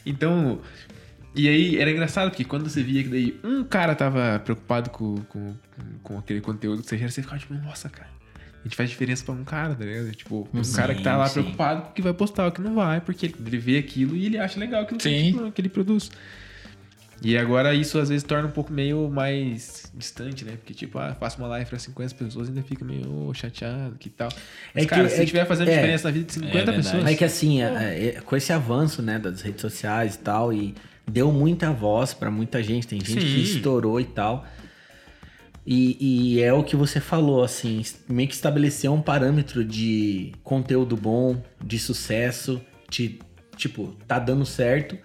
Então, 0.06 0.60
e 1.36 1.48
aí 1.48 1.78
era 1.80 1.90
engraçado 1.92 2.30
porque 2.30 2.44
quando 2.44 2.70
você 2.70 2.84
via 2.84 3.04
que 3.04 3.10
daí 3.10 3.40
um 3.44 3.64
cara 3.64 3.96
tava 3.96 4.40
preocupado 4.44 4.90
com, 4.92 5.16
com, 5.30 5.54
com 6.04 6.18
aquele 6.18 6.42
conteúdo 6.42 6.82
que 6.84 6.90
você 6.90 6.98
gera, 6.98 7.10
você 7.12 7.22
ficava 7.22 7.40
tipo, 7.40 7.54
nossa, 7.56 7.90
cara, 7.90 8.10
a 8.60 8.64
gente 8.64 8.76
faz 8.76 8.90
diferença 8.90 9.24
pra 9.26 9.34
um 9.34 9.44
cara, 9.44 9.76
tá 9.76 9.84
ligado? 9.84 10.12
Tipo, 10.16 10.48
um 10.54 10.64
Sim, 10.64 10.76
cara 10.76 10.94
que 10.96 11.02
tá 11.04 11.18
lá 11.18 11.28
sim. 11.28 11.42
preocupado 11.42 11.82
com 11.84 11.90
o 11.90 11.94
que 11.94 12.02
vai 12.02 12.14
postar, 12.14 12.48
o 12.48 12.52
que 12.52 12.62
não 12.62 12.76
vai, 12.76 13.02
porque 13.02 13.26
ele, 13.46 13.58
vê 13.58 13.78
aquilo 13.78 14.16
e 14.16 14.26
ele 14.28 14.38
acha 14.38 14.60
legal 14.60 14.84
aquilo 14.84 14.98
que, 15.00 15.04
Sim. 15.10 15.32
tipo, 15.34 15.52
que 15.52 15.60
ele 15.62 15.70
produz. 15.70 16.10
E 17.22 17.38
agora 17.38 17.74
isso 17.74 17.98
às 18.00 18.10
vezes 18.10 18.22
torna 18.24 18.50
um 18.50 18.52
pouco 18.52 18.74
meio 18.74 19.10
mais 19.10 19.90
distante, 19.96 20.44
né? 20.44 20.54
Porque, 20.58 20.74
tipo, 20.74 21.00
ah, 21.00 21.16
faço 21.18 21.38
uma 21.38 21.48
live 21.48 21.70
pra 21.70 21.80
50 21.80 22.16
pessoas 22.16 22.48
e 22.48 22.52
ainda 22.52 22.62
fica 22.64 22.84
meio 22.84 23.34
chateado 23.34 23.96
que 23.98 24.10
tal. 24.10 24.28
Mas, 24.74 24.84
É 24.84 24.88
que- 24.88 24.88
cara, 24.88 25.04
é 25.06 25.10
se 25.10 25.20
que- 25.22 25.26
tiver 25.28 25.46
fazendo 25.46 25.70
é. 25.70 25.76
diferença 25.76 26.08
na 26.10 26.12
vida 26.12 26.26
de 26.26 26.34
50 26.34 26.54
verdade. 26.54 26.78
pessoas. 26.78 27.06
É 27.06 27.16
que 27.16 27.24
assim, 27.24 27.62
é- 27.62 28.08
é- 28.18 28.22
com 28.22 28.36
esse 28.36 28.52
avanço, 28.52 29.02
né, 29.02 29.20
das 29.20 29.42
redes 29.42 29.62
sociais 29.62 30.16
e 30.16 30.20
tal, 30.20 30.52
e 30.52 30.76
deu 31.08 31.32
muita 31.32 31.72
voz 31.72 32.14
pra 32.14 32.32
muita 32.32 32.62
gente, 32.64 32.88
tem 32.88 33.00
gente 33.00 33.26
que 33.26 33.46
Sim. 33.46 33.56
estourou 33.56 34.00
e 34.00 34.06
tal. 34.06 34.46
E, 35.66 36.36
e 36.36 36.42
é 36.42 36.52
o 36.52 36.64
que 36.64 36.76
você 36.76 37.00
falou, 37.00 37.44
assim, 37.44 37.82
meio 38.10 38.28
que 38.28 38.36
estabeleceu 38.36 38.94
um 38.94 39.02
parâmetro 39.02 39.64
de 39.64 40.34
conteúdo 40.44 40.98
bom, 40.98 41.42
de 41.64 41.80
sucesso, 41.80 42.62
de, 42.90 43.20
tipo, 43.56 43.96
tá 44.08 44.20
dando 44.20 44.46
certo 44.46 44.98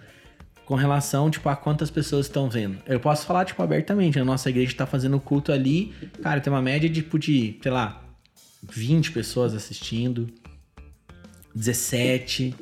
com 0.65 0.75
relação, 0.75 1.31
tipo, 1.31 1.47
a 1.49 1.55
quantas 1.55 1.89
pessoas 1.89 2.25
estão 2.27 2.49
vendo. 2.49 2.77
Eu 2.85 2.99
posso 2.99 3.25
falar, 3.25 3.45
tipo, 3.45 3.63
abertamente, 3.63 4.19
a 4.19 4.25
nossa 4.25 4.49
igreja 4.49 4.75
tá 4.75 4.85
fazendo 4.85 5.19
culto 5.19 5.51
ali, 5.51 5.93
cara, 6.21 6.41
tem 6.41 6.51
uma 6.51 6.61
média, 6.61 6.89
tipo, 6.89 7.17
de, 7.17 7.57
sei 7.63 7.71
lá, 7.71 8.03
20 8.61 9.11
pessoas 9.11 9.55
assistindo, 9.55 10.27
17, 11.55 12.53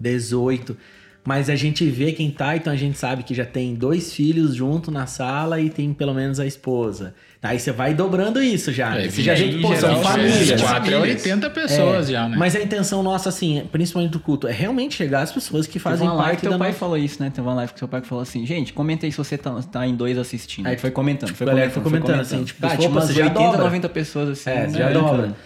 18. 0.00 0.76
Mas 1.24 1.50
a 1.50 1.54
gente 1.54 1.84
vê 1.84 2.12
quem 2.12 2.30
tá, 2.30 2.56
então 2.56 2.72
a 2.72 2.76
gente 2.76 2.96
sabe 2.96 3.22
que 3.22 3.34
já 3.34 3.44
tem 3.44 3.74
dois 3.74 4.12
filhos 4.12 4.54
junto 4.54 4.90
na 4.90 5.06
sala 5.06 5.60
e 5.60 5.68
tem 5.68 5.92
pelo 5.92 6.14
menos 6.14 6.40
a 6.40 6.46
esposa. 6.46 7.14
Aí 7.42 7.58
você 7.58 7.72
vai 7.72 7.94
dobrando 7.94 8.42
isso 8.42 8.70
já. 8.70 8.98
É, 8.98 9.08
você 9.08 9.22
já 9.22 9.34
vê 9.34 9.48
que, 9.48 9.62
pô, 9.62 9.74
geral, 9.74 9.94
são 9.94 10.02
famílias. 10.02 10.50
24 10.50 10.92
é 10.92 10.98
80 10.98 11.50
pessoas 11.50 12.08
É, 12.08 12.12
já, 12.12 12.28
né? 12.28 12.36
Mas 12.36 12.54
a 12.54 12.60
intenção 12.60 13.02
nossa, 13.02 13.30
assim, 13.30 13.66
principalmente 13.72 14.12
do 14.12 14.20
culto, 14.20 14.46
é 14.46 14.52
realmente 14.52 14.94
chegar 14.94 15.22
às 15.22 15.32
pessoas 15.32 15.66
que 15.66 15.78
fazem 15.78 16.00
Teve 16.00 16.10
uma 16.10 16.16
live 16.16 16.30
parte 16.30 16.40
que 16.40 16.48
teu 16.48 16.58
pai 16.58 16.68
nossa... 16.68 16.78
falou 16.78 16.98
isso, 16.98 17.22
né? 17.22 17.30
Teve 17.30 17.46
uma 17.46 17.54
live 17.54 17.72
que 17.72 17.78
seu 17.78 17.88
pai 17.88 18.02
falou 18.02 18.22
assim, 18.22 18.44
gente, 18.44 18.74
comenta 18.74 19.06
aí 19.06 19.12
se 19.12 19.16
você 19.16 19.38
tá, 19.38 19.58
tá 19.62 19.86
em 19.86 19.94
dois 19.94 20.18
assistindo. 20.18 20.66
Aí 20.66 20.76
foi 20.76 20.90
comentando, 20.90 21.34
foi 21.34 21.46
a 21.46 21.50
galera 21.50 21.70
comentando, 21.70 21.90
foi 21.90 22.00
comentando, 22.00 22.20
assim, 22.20 22.44
tipo, 22.44 22.66
ah, 22.66 22.76
umas 22.78 23.08
já 23.14 23.24
80, 23.24 23.42
dobra. 23.42 23.64
90 23.64 23.88
pessoas 23.88 24.28
assim. 24.28 24.50
É, 24.50 24.66
né? 24.66 24.78
já 24.78 24.92
dobra. 24.92 25.26
Então, 25.28 25.36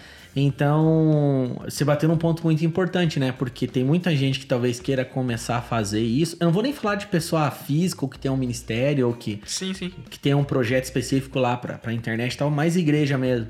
você 1.65 1.85
bateu 1.85 2.09
num 2.09 2.17
ponto 2.17 2.43
muito 2.43 2.65
importante, 2.65 3.19
né? 3.19 3.31
Porque 3.31 3.67
tem 3.67 3.85
muita 3.85 4.13
gente 4.15 4.39
que 4.39 4.45
talvez 4.45 4.79
queira 4.81 5.05
começar 5.05 5.57
a 5.57 5.61
fazer 5.61 6.01
isso. 6.01 6.35
Eu 6.39 6.45
não 6.45 6.51
vou 6.51 6.61
nem 6.61 6.73
falar 6.73 6.95
de 6.95 7.07
pessoa 7.07 7.49
física 7.49 8.03
ou 8.03 8.09
que 8.09 8.19
tem 8.19 8.29
um 8.29 8.35
ministério 8.35 9.07
ou 9.07 9.13
que, 9.13 9.41
Sim, 9.45 9.73
sim. 9.73 9.93
que 10.09 10.19
tem 10.19 10.33
um 10.33 10.43
projeto 10.43 10.83
específico 10.83 11.39
lá 11.39 11.55
pra, 11.55 11.77
pra 11.77 11.93
internet 11.93 12.33
e 12.33 12.37
tal, 12.37 12.51
mais 12.51 12.75
igreja 12.75 13.17
mesmo. 13.17 13.47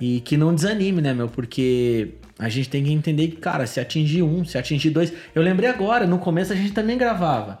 E 0.00 0.20
que 0.20 0.36
não 0.36 0.54
desanime, 0.54 1.00
né, 1.02 1.12
meu? 1.12 1.28
Porque 1.28 2.14
a 2.38 2.48
gente 2.48 2.68
tem 2.68 2.84
que 2.84 2.92
entender 2.92 3.28
que, 3.28 3.36
cara, 3.36 3.66
se 3.66 3.80
atingir 3.80 4.22
um, 4.22 4.44
se 4.44 4.56
atingir 4.56 4.90
dois. 4.90 5.12
Eu 5.34 5.42
lembrei 5.42 5.68
agora, 5.68 6.06
no 6.06 6.18
começo 6.18 6.52
a 6.52 6.56
gente 6.56 6.72
também 6.72 6.96
gravava. 6.96 7.58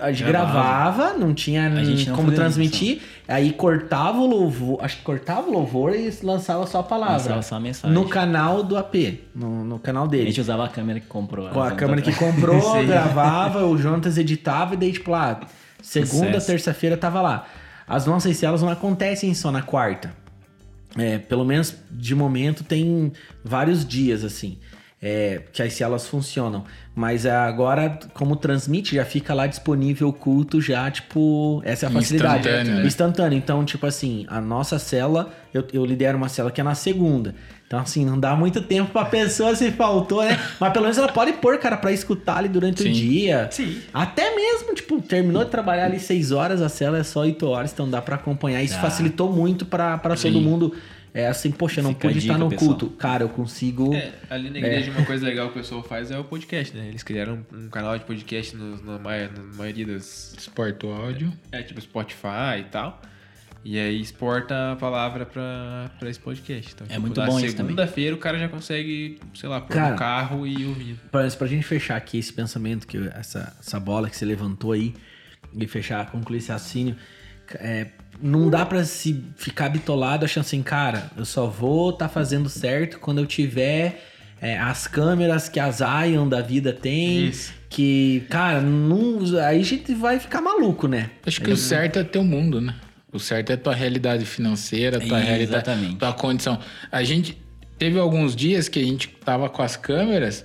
A 0.00 0.12
gente 0.12 0.24
Gravava. 0.28 0.52
gravava, 0.52 1.18
não 1.18 1.32
tinha 1.32 1.66
A 1.66 1.70
não 1.70 2.14
como 2.14 2.32
transmitir, 2.32 3.00
aí 3.26 3.50
cortava 3.50 4.18
o 4.18 4.26
louvor, 4.26 4.78
acho 4.82 4.98
que 4.98 5.02
cortava 5.02 5.48
o 5.48 5.52
louvor 5.52 5.94
e 5.94 6.12
lançava 6.22 6.66
só 6.66 6.80
a 6.80 6.82
palavra. 6.82 7.16
Lançava 7.16 7.42
só 7.42 7.54
a 7.56 7.60
mensagem. 7.60 7.94
No 7.94 8.06
canal 8.06 8.62
do 8.62 8.76
AP, 8.76 8.94
no, 9.34 9.64
no 9.64 9.78
canal 9.78 10.04
A 10.04 10.06
dele. 10.06 10.26
gente 10.26 10.40
usava 10.42 10.66
a 10.66 10.68
câmera 10.68 11.00
que 11.00 11.06
comprou. 11.06 11.48
Com 11.48 11.62
a 11.62 11.70
câmera 11.70 12.02
que 12.02 12.12
comprou, 12.12 12.60
gravava, 12.84 13.64
o 13.64 13.78
Jonas 13.78 14.18
editava 14.18 14.74
e 14.74 14.76
daí, 14.76 14.92
tipo, 14.92 15.10
lá, 15.10 15.40
segunda, 15.82 16.38
terça-feira 16.40 16.96
tava 16.96 17.22
lá. 17.22 17.46
As 17.88 18.04
nossas 18.04 18.36
celas 18.36 18.60
não 18.60 18.68
acontecem 18.68 19.32
só 19.32 19.50
na 19.50 19.62
quarta. 19.62 20.12
É, 20.98 21.18
pelo 21.18 21.44
menos 21.44 21.74
de 21.90 22.14
momento 22.14 22.64
tem 22.64 23.12
vários 23.44 23.84
dias, 23.86 24.24
assim, 24.24 24.58
é, 25.02 25.40
que 25.52 25.62
as 25.62 25.72
celas 25.72 26.06
funcionam. 26.06 26.64
Mas 26.94 27.24
agora, 27.24 27.98
como 28.12 28.36
transmite, 28.36 28.96
já 28.96 29.04
fica 29.04 29.32
lá 29.32 29.46
disponível 29.46 30.08
o 30.08 30.12
culto 30.12 30.60
já, 30.60 30.90
tipo, 30.90 31.62
essa 31.64 31.86
é 31.86 31.88
a 31.88 31.90
facilidade. 31.92 32.40
Instantâneo, 32.48 32.74
né? 32.74 32.86
Instantâneo. 32.86 33.38
Então, 33.38 33.64
tipo 33.64 33.86
assim, 33.86 34.26
a 34.28 34.40
nossa 34.40 34.78
cela, 34.78 35.32
eu, 35.54 35.66
eu 35.72 35.84
lidero 35.84 36.18
uma 36.18 36.28
cela 36.28 36.50
que 36.50 36.60
é 36.60 36.64
na 36.64 36.74
segunda. 36.74 37.34
Então, 37.66 37.78
assim, 37.78 38.04
não 38.04 38.18
dá 38.18 38.34
muito 38.34 38.60
tempo 38.60 38.90
pra 38.90 39.04
pessoa 39.04 39.54
se 39.54 39.70
faltou, 39.70 40.24
né? 40.24 40.38
Mas 40.58 40.72
pelo 40.72 40.82
menos 40.82 40.98
ela 40.98 41.08
pode 41.08 41.32
pôr, 41.34 41.56
cara, 41.58 41.76
pra 41.76 41.92
escutar 41.92 42.38
ali 42.38 42.48
durante 42.48 42.82
Sim. 42.82 42.90
o 42.90 42.92
dia. 42.92 43.48
Sim. 43.50 43.78
Até 43.94 44.34
mesmo, 44.34 44.74
tipo, 44.74 45.00
terminou 45.00 45.44
de 45.44 45.50
trabalhar 45.50 45.84
ali 45.84 46.00
6 46.00 46.32
horas, 46.32 46.60
a 46.60 46.68
cela 46.68 46.98
é 46.98 47.04
só 47.04 47.20
8 47.20 47.46
horas, 47.46 47.72
então 47.72 47.88
dá 47.88 48.02
pra 48.02 48.16
acompanhar. 48.16 48.60
Isso 48.62 48.74
Dá. 48.74 48.80
facilitou 48.80 49.32
muito 49.32 49.64
pra, 49.64 49.96
pra 49.96 50.16
todo 50.16 50.40
mundo. 50.40 50.74
É 51.12 51.26
assim, 51.26 51.50
poxa, 51.50 51.82
não 51.82 51.90
Fica 51.94 52.08
pude 52.08 52.18
estar 52.20 52.38
no 52.38 52.48
pessoal. 52.48 52.68
culto. 52.70 52.90
Cara, 52.96 53.24
eu 53.24 53.28
consigo. 53.28 53.92
É, 53.94 54.12
ali 54.30 54.48
na 54.50 54.58
igreja 54.58 54.90
uma 54.92 55.04
coisa 55.04 55.26
legal 55.26 55.46
que 55.50 55.58
o 55.58 55.62
pessoal 55.62 55.82
faz 55.82 56.10
é 56.10 56.18
o 56.18 56.24
podcast, 56.24 56.76
né? 56.76 56.86
Eles 56.88 57.02
criaram 57.02 57.44
um, 57.52 57.68
canal 57.68 57.98
de 57.98 58.04
podcast 58.04 58.54
no- 58.56 58.80
na, 58.82 58.98
na 58.98 59.28
maioria 59.56 59.86
das. 59.86 60.34
Exporta 60.38 60.86
o 60.86 60.92
áudio. 60.92 61.32
É, 61.50 61.62
tipo 61.62 61.80
Spotify 61.80 62.60
e 62.60 62.64
tal. 62.70 63.00
E 63.62 63.78
aí 63.78 64.00
exporta 64.00 64.72
a 64.72 64.76
palavra 64.76 65.26
pra, 65.26 65.90
pra 65.98 66.08
esse 66.08 66.18
podcast. 66.18 66.72
Então, 66.72 66.86
É 66.86 66.90
tipo, 66.90 67.00
muito 67.02 67.16
bom 67.20 67.38
isso 67.40 67.54
também. 67.56 67.74
segunda-feira 67.74 68.14
o 68.14 68.18
cara 68.18 68.38
já 68.38 68.48
consegue, 68.48 69.20
sei 69.34 69.48
lá, 69.50 69.60
pôr 69.60 69.74
Cara, 69.74 69.90
no 69.90 69.98
carro 69.98 70.46
e 70.46 70.64
ouvir. 70.64 70.96
Pra, 71.10 71.28
pra 71.28 71.46
gente 71.46 71.64
fechar 71.66 71.96
aqui 71.96 72.16
esse 72.18 72.32
pensamento, 72.32 72.86
que 72.86 72.96
essa, 73.14 73.54
essa 73.60 73.78
bola 73.78 74.08
que 74.08 74.16
você 74.16 74.24
levantou 74.24 74.72
aí, 74.72 74.94
e 75.54 75.66
fechar, 75.66 76.10
concluir 76.10 76.38
esse 76.38 76.50
raciocínio, 76.50 76.96
é, 77.56 77.88
não 78.22 78.50
dá 78.50 78.64
pra 78.66 78.84
se 78.84 79.24
ficar 79.36 79.68
bitolado 79.68 80.24
achando 80.24 80.44
assim, 80.44 80.62
cara, 80.62 81.10
eu 81.16 81.24
só 81.24 81.46
vou 81.46 81.92
tá 81.92 82.08
fazendo 82.08 82.48
certo 82.48 82.98
quando 82.98 83.18
eu 83.18 83.26
tiver 83.26 84.02
é, 84.40 84.58
as 84.58 84.86
câmeras 84.86 85.48
que 85.48 85.60
a 85.60 85.70
Zion 85.70 86.28
da 86.28 86.40
vida 86.40 86.72
tem. 86.72 87.28
Isso. 87.28 87.52
Que, 87.68 88.26
cara, 88.28 88.60
não, 88.60 89.20
aí 89.38 89.60
a 89.60 89.64
gente 89.64 89.94
vai 89.94 90.18
ficar 90.18 90.40
maluco, 90.40 90.88
né? 90.88 91.10
Acho 91.24 91.40
que 91.40 91.50
o 91.50 91.56
certo 91.56 91.98
é 91.98 92.04
teu 92.04 92.24
mundo, 92.24 92.60
né? 92.60 92.74
O 93.12 93.18
certo 93.18 93.50
é 93.50 93.56
tua 93.56 93.74
realidade 93.74 94.24
financeira, 94.24 94.98
tua 94.98 95.20
É, 95.20 95.24
realidade, 95.24 95.62
exatamente. 95.68 95.96
tua 95.96 96.12
condição. 96.12 96.58
A 96.90 97.04
gente 97.04 97.36
teve 97.78 97.98
alguns 97.98 98.34
dias 98.34 98.68
que 98.68 98.78
a 98.78 98.82
gente 98.82 99.08
tava 99.24 99.48
com 99.48 99.62
as 99.62 99.76
câmeras, 99.76 100.44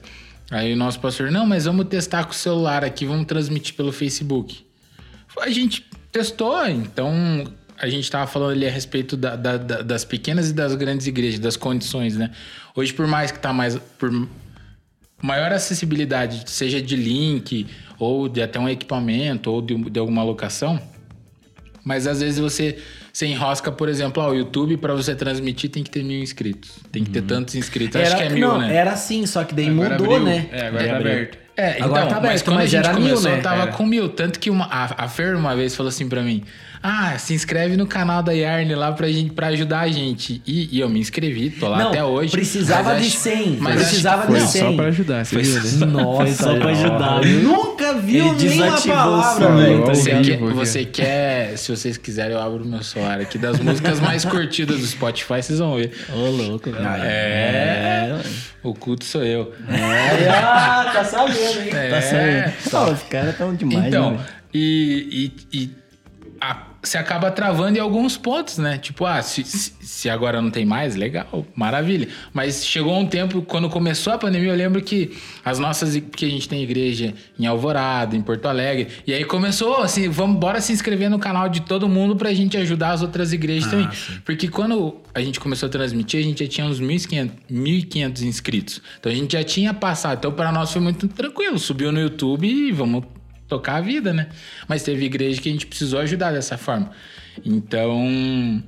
aí 0.51 0.73
o 0.73 0.77
nosso 0.77 0.99
pastor, 0.99 1.31
não, 1.31 1.45
mas 1.45 1.65
vamos 1.65 1.87
testar 1.87 2.25
com 2.25 2.31
o 2.31 2.35
celular 2.35 2.83
aqui, 2.83 3.05
vamos 3.05 3.25
transmitir 3.25 3.75
pelo 3.75 3.91
Facebook. 3.91 4.63
A 5.39 5.49
gente 5.49 5.85
testou, 6.11 6.65
então 6.67 7.43
a 7.77 7.87
gente 7.87 8.03
estava 8.03 8.25
falando 8.27 8.51
ali 8.51 8.65
a 8.65 8.71
respeito 8.71 9.17
da, 9.17 9.35
da, 9.35 9.57
da, 9.57 9.81
das 9.81 10.05
pequenas 10.05 10.49
e 10.49 10.53
das 10.53 10.75
grandes 10.75 11.07
igrejas, 11.07 11.39
das 11.39 11.57
condições, 11.57 12.15
né? 12.15 12.31
Hoje, 12.75 12.93
por 12.93 13.07
mais 13.07 13.31
que 13.31 13.39
tá 13.39 13.51
mais. 13.51 13.77
Por 13.97 14.27
maior 15.21 15.51
acessibilidade, 15.51 16.43
seja 16.49 16.81
de 16.81 16.95
link, 16.95 17.67
ou 17.97 18.29
de 18.29 18.41
até 18.41 18.59
um 18.59 18.69
equipamento, 18.69 19.49
ou 19.49 19.61
de, 19.61 19.75
de 19.89 19.99
alguma 19.99 20.23
locação, 20.23 20.79
mas 21.83 22.05
às 22.07 22.21
vezes 22.21 22.39
você 22.39 22.77
você 23.15 23.27
enrosca, 23.27 23.71
por 23.71 23.87
exemplo, 23.87 24.21
ó, 24.21 24.31
o 24.31 24.35
YouTube, 24.35 24.75
para 24.75 24.93
você 24.93 25.15
transmitir, 25.15 25.69
tem 25.69 25.83
que 25.83 25.89
ter 25.89 26.03
mil 26.03 26.21
inscritos. 26.21 26.79
Tem 26.91 27.01
que 27.01 27.09
ter 27.11 27.21
uhum. 27.21 27.27
tantos 27.27 27.55
inscritos. 27.55 27.95
Era, 27.95 28.07
Acho 28.07 28.17
que 28.17 28.23
é 28.23 28.29
mil, 28.29 28.45
não, 28.45 28.57
né? 28.57 28.75
Era 28.75 28.91
assim, 28.91 29.25
só 29.25 29.45
que 29.45 29.55
daí 29.55 29.69
agora 29.69 29.97
mudou, 29.97 30.17
abriu. 30.17 30.25
né? 30.25 30.49
É, 30.51 30.67
agora 30.67 30.87
tá 30.87 30.97
aberto. 30.97 31.37
É, 31.57 31.81
Agora 31.81 32.01
então, 32.01 32.09
tá 32.09 32.17
aberto, 32.17 32.33
mas 32.33 32.41
quando 32.41 32.55
mas 32.57 32.65
a 32.65 32.67
gente 32.67 32.85
era 32.85 32.93
começou, 32.93 33.29
mil, 33.29 33.37
né? 33.37 33.41
tava 33.41 33.61
Era. 33.61 33.71
com 33.71 33.85
mil. 33.85 34.09
Tanto 34.09 34.37
que 34.37 34.49
uma, 34.49 34.65
a, 34.65 35.05
a 35.05 35.07
Fer 35.07 35.37
uma 35.37 35.55
vez 35.55 35.73
falou 35.73 35.87
assim 35.87 36.09
pra 36.09 36.21
mim: 36.21 36.43
Ah, 36.87 37.17
se 37.17 37.33
inscreve 37.33 37.75
no 37.75 37.87
canal 37.87 38.21
da 38.21 38.31
Yarn 38.31 38.75
lá 38.75 38.91
pra, 38.91 39.07
gente, 39.07 39.31
pra 39.31 39.47
ajudar 39.47 39.79
a 39.81 39.87
gente. 39.87 40.39
E, 40.45 40.69
e 40.77 40.79
eu 40.79 40.87
me 40.87 40.99
inscrevi, 40.99 41.49
tô 41.49 41.67
lá 41.67 41.79
Não, 41.79 41.87
até 41.89 42.03
hoje. 42.03 42.31
precisava 42.31 42.93
mas 42.93 43.01
de 43.01 43.07
acho- 43.07 43.17
100. 43.17 43.57
mas 43.59 43.75
precisava 43.75 44.21
de 44.21 44.27
Foi 44.27 44.39
100. 44.41 44.61
só 44.61 44.73
pra 44.75 44.85
ajudar, 44.85 45.25
você 45.25 45.37
viu, 45.41 45.53
né? 45.79 45.85
Nossa, 45.87 46.17
Foi 46.17 46.31
só 46.33 46.55
pra 46.59 46.69
ajudar. 46.69 47.23
Eu 47.25 47.39
nunca 47.43 47.93
vi 47.95 48.17
Ele 48.17 48.31
nenhuma 48.49 48.79
palavra, 48.81 49.51
velho. 49.55 49.83
tá 49.85 49.93
Você 49.95 50.11
quer, 50.21 50.37
você 50.39 50.85
quer, 50.85 51.57
se 51.57 51.71
vocês 51.75 51.97
quiserem, 51.97 52.33
eu 52.33 52.41
abro 52.41 52.63
o 52.63 52.67
meu 52.67 52.83
celular 52.83 53.19
aqui 53.19 53.37
das 53.39 53.59
músicas 53.59 53.99
mais 53.99 54.23
curtidas 54.23 54.79
do 54.79 54.85
Spotify, 54.85 55.41
vocês 55.41 55.57
vão 55.57 55.75
ver. 55.77 55.91
Ô, 56.13 56.29
louco, 56.29 56.69
velho. 56.71 56.85
É. 56.85 58.09
mano. 58.11 58.23
O 58.63 58.73
culto 58.73 59.05
sou 59.05 59.23
eu. 59.23 59.53
É, 59.69 60.29
ah, 60.29 60.89
tá 60.93 61.03
sabendo, 61.03 61.61
hein? 61.61 61.69
É. 61.73 61.89
Tá 61.89 62.01
certo. 62.01 62.69
Pô, 62.69 62.91
os 62.91 63.03
caras 63.03 63.37
tão 63.37 63.53
demais, 63.55 63.87
Então, 63.87 64.11
né? 64.11 64.25
e, 64.53 65.31
e, 65.51 65.57
e 65.61 65.71
a- 66.41 66.63
você 66.87 66.97
acaba 66.97 67.31
travando 67.31 67.77
em 67.77 67.81
alguns 67.81 68.17
pontos, 68.17 68.57
né? 68.57 68.77
Tipo, 68.77 69.05
ah, 69.05 69.21
se, 69.21 69.43
se, 69.43 70.09
agora 70.09 70.41
não 70.41 70.51
tem 70.51 70.65
mais, 70.65 70.95
legal, 70.95 71.45
maravilha. 71.55 72.07
Mas 72.33 72.65
chegou 72.65 72.97
um 72.97 73.05
tempo, 73.05 73.41
quando 73.41 73.69
começou 73.69 74.13
a 74.13 74.17
pandemia, 74.17 74.49
eu 74.49 74.55
lembro 74.55 74.81
que 74.81 75.17
as 75.43 75.59
nossas, 75.59 75.97
porque 75.99 76.25
a 76.25 76.29
gente 76.29 76.47
tem 76.47 76.61
igreja 76.63 77.13
em 77.39 77.45
Alvorada, 77.45 78.15
em 78.15 78.21
Porto 78.21 78.47
Alegre, 78.47 78.87
e 79.05 79.13
aí 79.13 79.23
começou 79.23 79.81
assim, 79.81 80.09
vamos, 80.09 80.39
bora 80.39 80.61
se 80.61 80.71
inscrever 80.71 81.09
no 81.09 81.19
canal 81.19 81.49
de 81.49 81.61
todo 81.61 81.87
mundo 81.87 82.15
pra 82.15 82.33
gente 82.33 82.57
ajudar 82.57 82.91
as 82.91 83.01
outras 83.01 83.33
igrejas 83.33 83.69
também. 83.69 83.89
Porque 84.23 84.47
quando 84.47 84.97
a 85.13 85.21
gente 85.21 85.39
começou 85.39 85.67
a 85.67 85.69
transmitir, 85.69 86.19
a 86.19 86.23
gente 86.23 86.43
já 86.43 86.49
tinha 86.49 86.67
uns 86.67 86.79
1.500 86.79 87.45
1.500 87.51 88.21
inscritos. 88.21 88.81
Então 88.99 89.11
a 89.11 89.15
gente 89.15 89.33
já 89.33 89.43
tinha 89.43 89.73
passado. 89.73 90.17
Então 90.19 90.31
para 90.31 90.51
nós 90.51 90.71
foi 90.71 90.81
muito 90.81 91.07
tranquilo, 91.07 91.57
subiu 91.57 91.91
no 91.91 91.99
YouTube 91.99 92.47
e 92.47 92.71
vamos 92.71 93.03
tocar 93.47 93.75
a 93.75 93.81
vida, 93.81 94.13
né? 94.13 94.29
Mas 94.67 94.83
teve 94.83 95.05
igreja 95.05 95.41
que 95.41 95.49
a 95.49 95.51
gente 95.51 95.67
precisou 95.67 95.99
ajudar 95.99 96.31
dessa 96.31 96.57
forma. 96.57 96.91
Então, 97.43 98.63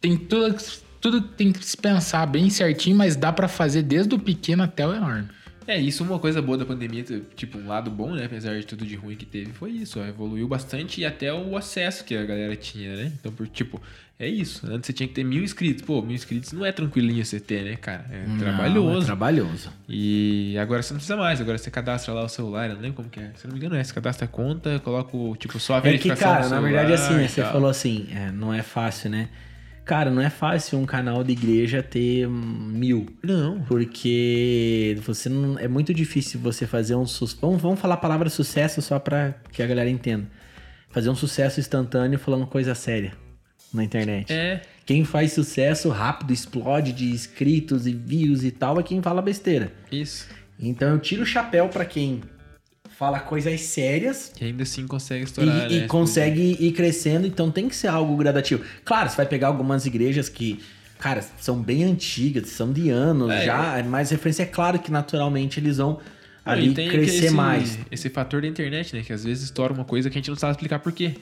tem 0.00 0.16
tudo, 0.16 0.56
tudo 1.00 1.20
tem 1.20 1.52
que 1.52 1.64
se 1.64 1.76
pensar 1.76 2.26
bem 2.26 2.48
certinho, 2.50 2.96
mas 2.96 3.16
dá 3.16 3.32
pra 3.32 3.48
fazer 3.48 3.82
desde 3.82 4.14
o 4.14 4.18
pequeno 4.18 4.62
até 4.62 4.86
o 4.86 4.94
enorme. 4.94 5.28
É, 5.66 5.78
isso 5.78 6.02
uma 6.02 6.18
coisa 6.18 6.42
boa 6.42 6.58
da 6.58 6.64
pandemia, 6.64 7.04
tipo, 7.36 7.58
um 7.58 7.68
lado 7.68 7.90
bom, 7.90 8.14
né? 8.14 8.24
Apesar 8.24 8.58
de 8.58 8.66
tudo 8.66 8.84
de 8.84 8.96
ruim 8.96 9.14
que 9.16 9.24
teve, 9.26 9.52
foi 9.52 9.70
isso, 9.70 10.00
ó, 10.00 10.04
evoluiu 10.04 10.48
bastante 10.48 11.00
e 11.00 11.04
até 11.04 11.32
o 11.32 11.56
acesso 11.56 12.04
que 12.04 12.16
a 12.16 12.24
galera 12.24 12.56
tinha, 12.56 12.96
né? 12.96 13.12
Então, 13.20 13.30
por, 13.32 13.46
tipo, 13.46 13.80
é 14.18 14.28
isso. 14.28 14.66
Antes 14.70 14.86
você 14.86 14.92
tinha 14.92 15.08
que 15.08 15.14
ter 15.14 15.24
mil 15.24 15.42
inscritos. 15.42 15.82
Pô, 15.82 16.00
mil 16.02 16.14
inscritos 16.14 16.52
não 16.52 16.64
é 16.64 16.70
tranquilinho 16.72 17.24
você 17.24 17.40
ter, 17.40 17.64
né, 17.64 17.76
cara? 17.76 18.06
É 18.10 18.26
Não, 18.26 18.38
trabalhoso. 18.38 19.02
é 19.02 19.06
trabalhoso. 19.06 19.70
E 19.88 20.56
agora 20.58 20.82
você 20.82 20.92
não 20.92 20.98
precisa 20.98 21.16
mais, 21.16 21.40
agora 21.40 21.58
você 21.58 21.70
cadastra 21.70 22.12
lá 22.14 22.22
o 22.24 22.28
celular, 22.28 22.68
eu 22.68 22.76
não 22.76 22.82
lembro 22.82 22.96
como 22.96 23.08
que 23.08 23.20
é. 23.20 23.32
Se 23.36 23.46
não 23.46 23.52
me 23.52 23.58
engano, 23.58 23.74
é, 23.76 23.82
você 23.82 23.92
cadastra 23.92 24.24
a 24.26 24.28
conta, 24.28 24.78
coloca 24.80 25.16
o, 25.16 25.36
tipo, 25.36 25.58
só 25.58 25.74
a 25.74 25.78
É 25.78 25.80
que, 25.80 25.88
verificação 25.88 26.34
cara, 26.34 26.48
na 26.48 26.60
verdade, 26.60 26.92
assim, 26.92 27.14
né, 27.14 27.28
você 27.28 27.42
falou 27.42 27.68
assim, 27.70 28.06
é, 28.14 28.30
não 28.30 28.52
é 28.54 28.62
fácil, 28.62 29.10
né? 29.10 29.28
Cara, 29.84 30.10
não 30.10 30.22
é 30.22 30.30
fácil 30.30 30.78
um 30.78 30.86
canal 30.86 31.24
de 31.24 31.32
igreja 31.32 31.82
ter 31.82 32.28
mil. 32.28 33.06
Não. 33.22 33.60
Porque 33.62 34.96
você 35.04 35.28
não. 35.28 35.58
É 35.58 35.66
muito 35.66 35.92
difícil 35.92 36.38
você 36.40 36.66
fazer 36.66 36.94
um 36.94 37.04
sucesso. 37.06 37.40
Vamos, 37.40 37.60
vamos 37.60 37.80
falar 37.80 37.94
a 37.94 37.98
palavra 37.98 38.30
sucesso 38.30 38.80
só 38.80 38.98
pra 38.98 39.34
que 39.50 39.62
a 39.62 39.66
galera 39.66 39.90
entenda. 39.90 40.26
Fazer 40.90 41.10
um 41.10 41.14
sucesso 41.14 41.58
instantâneo 41.58 42.18
falando 42.18 42.46
coisa 42.46 42.74
séria 42.74 43.12
na 43.74 43.82
internet. 43.82 44.32
É, 44.32 44.62
Quem 44.84 45.04
faz 45.04 45.32
sucesso 45.32 45.88
rápido, 45.88 46.32
explode 46.32 46.92
de 46.92 47.06
inscritos 47.10 47.86
e 47.86 47.92
views 47.92 48.44
e 48.44 48.50
tal, 48.50 48.78
é 48.78 48.82
quem 48.82 49.00
fala 49.02 49.22
besteira. 49.22 49.72
isso. 49.90 50.28
Então 50.60 50.90
eu 50.90 50.98
tiro 51.00 51.22
o 51.22 51.26
chapéu 51.26 51.68
pra 51.68 51.84
quem 51.84 52.20
fala 52.98 53.18
coisas 53.20 53.60
sérias 53.60 54.30
Que 54.34 54.44
ainda 54.44 54.62
assim 54.62 54.86
consegue 54.86 55.22
e, 55.22 55.24
estourar, 55.24 55.70
e 55.72 55.80
né? 55.80 55.86
consegue 55.86 56.56
ir 56.60 56.72
crescendo, 56.72 57.26
então 57.26 57.50
tem 57.50 57.68
que 57.68 57.74
ser 57.76 57.88
algo 57.88 58.16
gradativo. 58.16 58.62
Claro, 58.84 59.08
você 59.10 59.16
vai 59.16 59.26
pegar 59.26 59.48
algumas 59.48 59.86
igrejas 59.86 60.28
que, 60.28 60.60
cara, 60.98 61.24
são 61.38 61.60
bem 61.60 61.84
antigas, 61.84 62.48
são 62.48 62.72
de 62.72 62.90
anos 62.90 63.30
É. 63.30 63.44
já, 63.44 63.78
é 63.78 63.82
mais 63.82 64.10
referência. 64.10 64.42
É 64.44 64.46
claro 64.46 64.78
que 64.78 64.90
naturalmente 64.92 65.58
eles 65.58 65.78
vão 65.78 65.98
Ah, 66.44 66.52
ali 66.52 66.68
e 66.70 66.74
tem 66.74 66.88
crescer 66.88 67.26
esse, 67.26 67.34
mais. 67.34 67.78
Esse 67.90 68.08
fator 68.10 68.42
da 68.42 68.48
internet, 68.48 68.94
né? 68.94 69.02
Que 69.02 69.12
às 69.12 69.24
vezes 69.24 69.44
estoura 69.44 69.72
uma 69.72 69.84
coisa 69.84 70.08
que 70.10 70.16
a 70.16 70.20
gente 70.20 70.28
não 70.30 70.36
sabe 70.36 70.52
explicar 70.52 70.78
por 70.80 70.92
quê. 70.92 71.14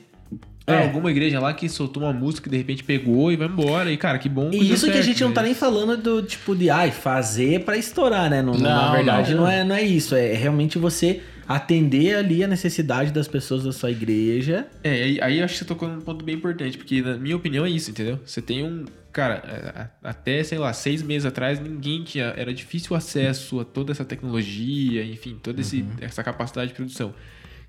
É. 0.67 0.75
Ah, 0.75 0.83
alguma 0.83 1.11
igreja 1.11 1.41
lá 1.41 1.53
que 1.53 1.69
soltou 1.69 2.03
uma 2.05 2.13
música 2.13 2.45
que 2.45 2.51
de 2.51 2.57
repente 2.57 2.85
pegou 2.85 3.33
e 3.33 3.37
vai 3.37 3.49
embora. 3.49 3.91
E, 3.91 3.97
cara, 3.97 4.19
que 4.19 4.29
bom. 4.29 4.51
E 4.53 4.71
isso 4.71 4.85
que 4.87 4.91
a 4.93 4.95
certo, 4.95 5.07
gente 5.07 5.25
não 5.25 5.33
tá 5.33 5.41
né? 5.43 5.49
nem 5.49 5.55
falando 5.57 5.97
do 5.97 6.23
tipo 6.23 6.55
de 6.55 6.71
ai, 6.71 6.91
fazer 6.93 7.65
pra 7.65 7.77
estourar, 7.77 8.31
né? 8.31 8.41
Não- 8.41 8.55
na 8.55 8.87
Não, 8.87 8.93
verdade, 8.93 9.35
não. 9.35 9.43
não. 9.43 9.51
é, 9.51 9.65
não 9.65 9.75
é 9.75 9.83
isso. 9.83 10.15
É 10.15 10.33
realmente 10.35 10.79
você 10.79 11.21
atender 11.55 12.15
ali 12.15 12.45
a 12.45 12.47
necessidade 12.47 13.11
das 13.11 13.27
pessoas 13.27 13.65
da 13.65 13.73
sua 13.73 13.91
igreja. 13.91 14.69
É, 14.85 14.91
aí, 14.91 15.19
aí 15.21 15.43
acho 15.43 15.55
que 15.55 15.59
você 15.59 15.65
tocou 15.65 15.89
num 15.89 16.01
ponto 16.01 16.25
bem 16.25 16.37
importante, 16.37 16.79
porque 16.79 17.03
na 17.03 17.17
minha 17.17 17.37
opinião 17.37 17.65
é 17.67 17.71
isso, 17.71 17.91
entendeu? 17.91 18.21
Você 18.25 18.41
tem 18.41 18.65
um. 18.65 18.85
Cara, 19.13 19.91
a- 20.03 20.11
até, 20.11 20.43
sei 20.45 20.59
lá, 20.59 20.73
seis 20.73 21.03
meses 21.03 21.27
atrás, 21.27 21.59
ninguém 21.59 22.05
tinha. 22.05 22.27
Era 22.37 22.55
difícil 22.55 22.93
o 22.93 22.95
acesso 22.95 23.59
a 23.59 23.65
toda 23.65 23.91
essa 23.91 24.05
tecnologia, 24.05 25.05
enfim, 25.05 25.37
toda 25.43 25.61
esse, 25.61 25.85
essa 26.01 26.23
capacidade 26.23 26.69
de 26.69 26.75
produção. 26.75 27.13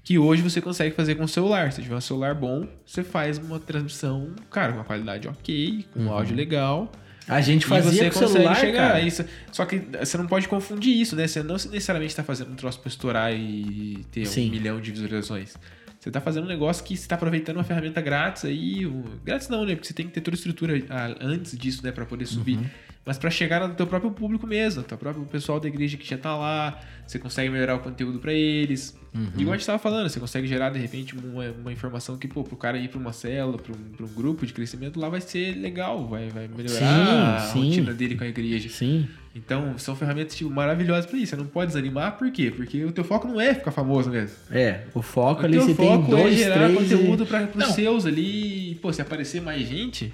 Que 0.04 0.18
hoje 0.20 0.42
você 0.44 0.62
consegue 0.62 0.96
fazer 0.96 1.16
com 1.16 1.24
o 1.24 1.28
celular. 1.28 1.72
Se 1.72 1.82
tiver 1.82 1.96
um 1.96 2.02
celular 2.02 2.34
bom, 2.36 2.68
você 2.86 3.04
faz 3.04 3.38
uma 3.40 3.60
transmissão, 3.60 4.30
cara, 4.52 4.72
com 4.74 4.78
uma 4.80 4.84
qualidade 4.84 5.28
ok, 5.28 5.86
com 5.94 6.02
um 6.02 6.12
áudio 6.12 6.36
legal. 6.36 6.92
A 7.28 7.40
gente 7.40 7.64
e 7.64 7.68
fazia 7.68 7.92
você 7.92 8.10
com 8.10 8.20
consegue 8.20 8.32
celular, 8.32 8.56
chegar. 8.56 8.88
cara. 8.90 9.02
Isso, 9.02 9.24
só 9.52 9.66
que 9.66 9.80
você 10.00 10.18
não 10.18 10.28
pode 10.28 10.48
confundir 10.48 10.96
isso, 10.96 11.16
né? 11.16 11.28
Você 11.28 11.44
não 11.44 11.54
necessariamente 11.54 12.12
está 12.12 12.24
fazendo 12.24 12.52
um 12.52 12.56
troço 12.56 12.80
pra 12.80 12.90
estourar 12.90 13.34
e 13.34 14.06
ter 14.12 14.26
Sim. 14.26 14.48
um 14.48 14.52
milhão 14.52 14.82
de 14.82 14.92
visualizações. 14.92 15.56
Você 16.00 16.10
tá 16.10 16.20
fazendo 16.20 16.46
um 16.46 16.48
negócio 16.48 16.84
que 16.84 16.98
você 16.98 17.08
tá 17.08 17.14
aproveitando 17.14 17.58
uma 17.58 17.64
ferramenta 17.64 18.02
grátis 18.02 18.44
aí. 18.46 18.92
Grátis 19.24 19.50
não, 19.50 19.64
né? 19.64 19.76
Porque 19.76 19.88
você 19.88 19.94
tem 19.94 20.08
que 20.08 20.12
ter 20.12 20.22
toda 20.22 20.36
a 20.36 20.40
estrutura 20.40 20.84
ah, 20.90 21.16
antes 21.22 21.56
disso, 21.56 21.84
né? 21.84 21.92
Pra 21.92 22.08
poder 22.08 22.26
subir. 22.26 22.58
Uhum. 22.58 22.66
Mas 23.04 23.18
pra 23.18 23.32
chegar 23.32 23.68
no 23.68 23.74
teu 23.74 23.88
próprio 23.88 24.12
público 24.12 24.46
mesmo, 24.46 24.84
teu 24.84 24.96
próprio 24.98 25.26
pessoal 25.26 25.60
da 25.60 25.68
igreja 25.68 25.98
que 25.98 26.08
já 26.08 26.20
tá 26.20 26.36
lá, 26.38 26.80
você 27.06 27.18
consegue 27.18 27.50
melhorar 27.50 27.76
o 27.76 27.80
conteúdo 27.80 28.20
pra 28.20 28.32
eles. 28.32 28.96
Uhum. 29.14 29.32
Igual 29.38 29.56
a 29.56 29.58
gente 29.58 29.66
tava 29.66 29.80
falando, 29.80 30.08
você 30.08 30.20
consegue 30.20 30.46
gerar 30.48 30.70
de 30.70 30.78
repente 30.78 31.18
uma, 31.18 31.46
uma 31.52 31.74
informação 31.74 32.16
que, 32.16 32.28
pô, 32.28 32.44
pro 32.44 32.56
cara 32.56 32.78
ir 32.78 32.90
pra 32.90 33.00
uma 33.00 33.12
célula, 33.12 33.58
pra 33.58 33.74
um, 33.74 34.06
um 34.06 34.14
grupo 34.14 34.46
de 34.46 34.54
crescimento, 34.54 35.00
lá 35.00 35.10
vai 35.10 35.20
ser 35.20 35.56
legal, 35.58 36.08
vai, 36.08 36.30
vai 36.30 36.48
melhorar 36.48 36.78
Sim, 36.78 36.86
a 36.86 37.40
sim. 37.52 37.66
rotina 37.66 37.94
dele 37.94 38.16
com 38.16 38.24
a 38.24 38.28
igreja. 38.28 38.70
Sim. 38.70 39.08
Então, 39.34 39.78
são 39.80 39.96
ferramentas 39.96 40.36
tipo, 40.36 40.50
maravilhosas 40.52 41.08
pra 41.08 41.18
isso. 41.18 41.32
Você 41.32 41.36
não 41.38 41.48
pode 41.48 41.68
desanimar, 41.68 42.18
por 42.18 42.30
quê? 42.32 42.52
Porque 42.56 42.86
o 42.86 42.92
teu 42.92 43.04
foco 43.04 43.28
não 43.28 43.42
é 43.42 43.56
ficar 43.56 43.72
famoso 43.72 44.12
mesmo. 44.12 44.36
É, 44.52 44.84
o 44.94 45.02
foco 45.02 45.42
O 45.42 45.46
ali 45.46 45.58
você 45.58 45.74
tem 45.74 45.88
foco 45.88 46.12
dois, 46.12 46.36
é 46.36 46.44
gerar 46.44 46.68
três. 46.70 46.78
conteúdo 46.78 47.24
e... 47.24 47.26
para 47.26 47.48
os 47.58 47.74
seus 47.74 48.06
ali. 48.06 48.72
e, 48.74 48.76
Pô, 48.76 48.94
se 48.94 49.02
aparecer 49.02 49.42
mais 49.42 49.68
gente, 49.68 50.14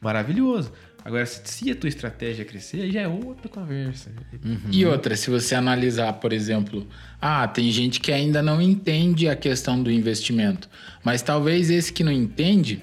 maravilhoso. 0.00 0.72
Agora, 1.08 1.24
se, 1.24 1.70
a 1.70 1.74
tua 1.74 1.88
estratégia 1.88 2.44
crescer, 2.44 2.90
já 2.92 3.00
é 3.00 3.08
outra 3.08 3.48
conversa. 3.48 4.10
E 4.70 4.84
outra, 4.84 5.16
se 5.16 5.30
você 5.30 5.54
analisar, 5.54 6.12
por 6.14 6.34
exemplo, 6.34 6.86
ah, 7.18 7.48
tem 7.48 7.70
gente 7.72 7.98
que 7.98 8.12
ainda 8.12 8.42
não 8.42 8.60
entende 8.60 9.26
a 9.26 9.34
questão 9.34 9.82
do 9.82 9.90
investimento, 9.90 10.68
mas 11.02 11.22
talvez 11.22 11.70
esse 11.70 11.90
que 11.90 12.04
não 12.04 12.12
entende 12.12 12.82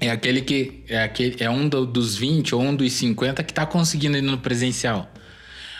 é 0.00 0.10
aquele 0.10 0.40
que 0.40 0.82
é, 0.88 1.02
aquele, 1.04 1.36
é 1.38 1.48
um 1.48 1.68
do- 1.68 1.86
dos 1.86 2.16
20 2.16 2.56
ou 2.56 2.60
um 2.60 2.74
dos 2.74 2.92
50 2.94 3.44
que 3.44 3.52
está 3.52 3.64
conseguindo 3.64 4.16
ir 4.18 4.22
no 4.22 4.38
presencial. 4.38 5.08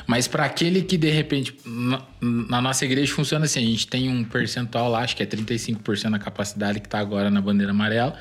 Mas 0.06 0.28
para 0.28 0.44
aquele 0.44 0.82
que 0.82 0.96
de 0.96 1.10
repente 1.10 1.54
na, 1.66 2.02
na 2.20 2.60
nossa 2.62 2.84
igreja 2.84 3.12
funciona 3.12 3.46
assim, 3.46 3.58
a 3.58 3.66
gente 3.66 3.86
tem 3.88 4.08
um 4.08 4.22
percentual 4.22 4.88
lá, 4.90 5.00
acho 5.00 5.16
que 5.16 5.24
é 5.24 5.26
35% 5.26 6.10
da 6.10 6.18
capacidade 6.20 6.78
que 6.80 6.86
está 6.86 7.00
agora 7.00 7.30
na 7.30 7.40
bandeira 7.40 7.72
amarela. 7.72 8.16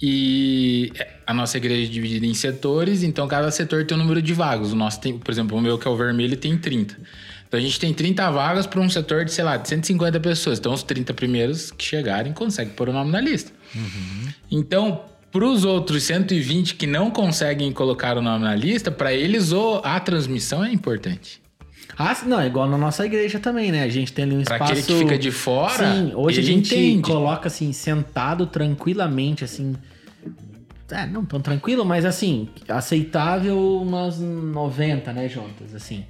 E 0.00 0.92
a 1.26 1.34
nossa 1.34 1.56
igreja 1.56 1.84
é 1.88 1.92
dividida 1.92 2.24
em 2.24 2.34
setores, 2.34 3.02
então 3.02 3.26
cada 3.26 3.50
setor 3.50 3.84
tem 3.84 3.96
um 3.96 4.00
número 4.00 4.22
de 4.22 4.32
vagas. 4.32 4.72
O 4.72 4.76
nosso 4.76 5.00
tem, 5.00 5.18
por 5.18 5.30
exemplo, 5.30 5.56
o 5.56 5.60
meu 5.60 5.76
que 5.78 5.88
é 5.88 5.90
o 5.90 5.96
vermelho 5.96 6.36
tem 6.36 6.56
30. 6.56 6.96
Então 7.48 7.58
a 7.58 7.62
gente 7.62 7.80
tem 7.80 7.92
30 7.92 8.30
vagas 8.30 8.66
para 8.66 8.80
um 8.80 8.88
setor 8.88 9.24
de, 9.24 9.32
sei 9.32 9.42
lá, 9.42 9.56
de 9.56 9.66
150 9.68 10.20
pessoas. 10.20 10.58
Então 10.58 10.72
os 10.72 10.82
30 10.82 11.12
primeiros 11.14 11.70
que 11.70 11.84
chegarem 11.84 12.32
conseguem 12.32 12.74
pôr 12.74 12.88
o 12.90 12.92
nome 12.92 13.10
na 13.10 13.20
lista. 13.20 13.50
Então, 14.50 15.02
para 15.32 15.44
os 15.44 15.64
outros 15.64 16.02
120 16.04 16.74
que 16.74 16.86
não 16.86 17.10
conseguem 17.10 17.72
colocar 17.72 18.16
o 18.16 18.22
nome 18.22 18.44
na 18.44 18.54
lista, 18.54 18.90
para 18.90 19.12
eles 19.12 19.52
o- 19.52 19.80
a 19.82 19.98
transmissão 19.98 20.64
é 20.64 20.70
importante. 20.72 21.40
Ah, 21.98 22.16
não, 22.24 22.40
é 22.40 22.46
igual 22.46 22.68
na 22.68 22.78
nossa 22.78 23.04
igreja 23.04 23.40
também, 23.40 23.72
né? 23.72 23.82
A 23.82 23.88
gente 23.88 24.12
tem 24.12 24.24
ali 24.24 24.36
um 24.36 24.42
Pra 24.44 24.54
espaço. 24.54 24.72
aquele 24.72 24.86
que 24.86 24.98
fica 24.98 25.18
de 25.18 25.32
fora, 25.32 25.94
Sim, 25.94 26.12
hoje 26.14 26.38
a 26.38 26.42
gente 26.44 26.72
entende. 26.74 27.02
coloca 27.02 27.48
assim, 27.48 27.72
sentado 27.72 28.46
tranquilamente, 28.46 29.42
assim. 29.44 29.74
É, 30.90 31.06
não 31.06 31.24
tão 31.24 31.40
tranquilo, 31.40 31.84
mas 31.84 32.04
assim, 32.04 32.48
aceitável 32.68 33.58
umas 33.82 34.18
90, 34.20 35.12
né, 35.12 35.28
juntas, 35.28 35.74
assim. 35.74 36.04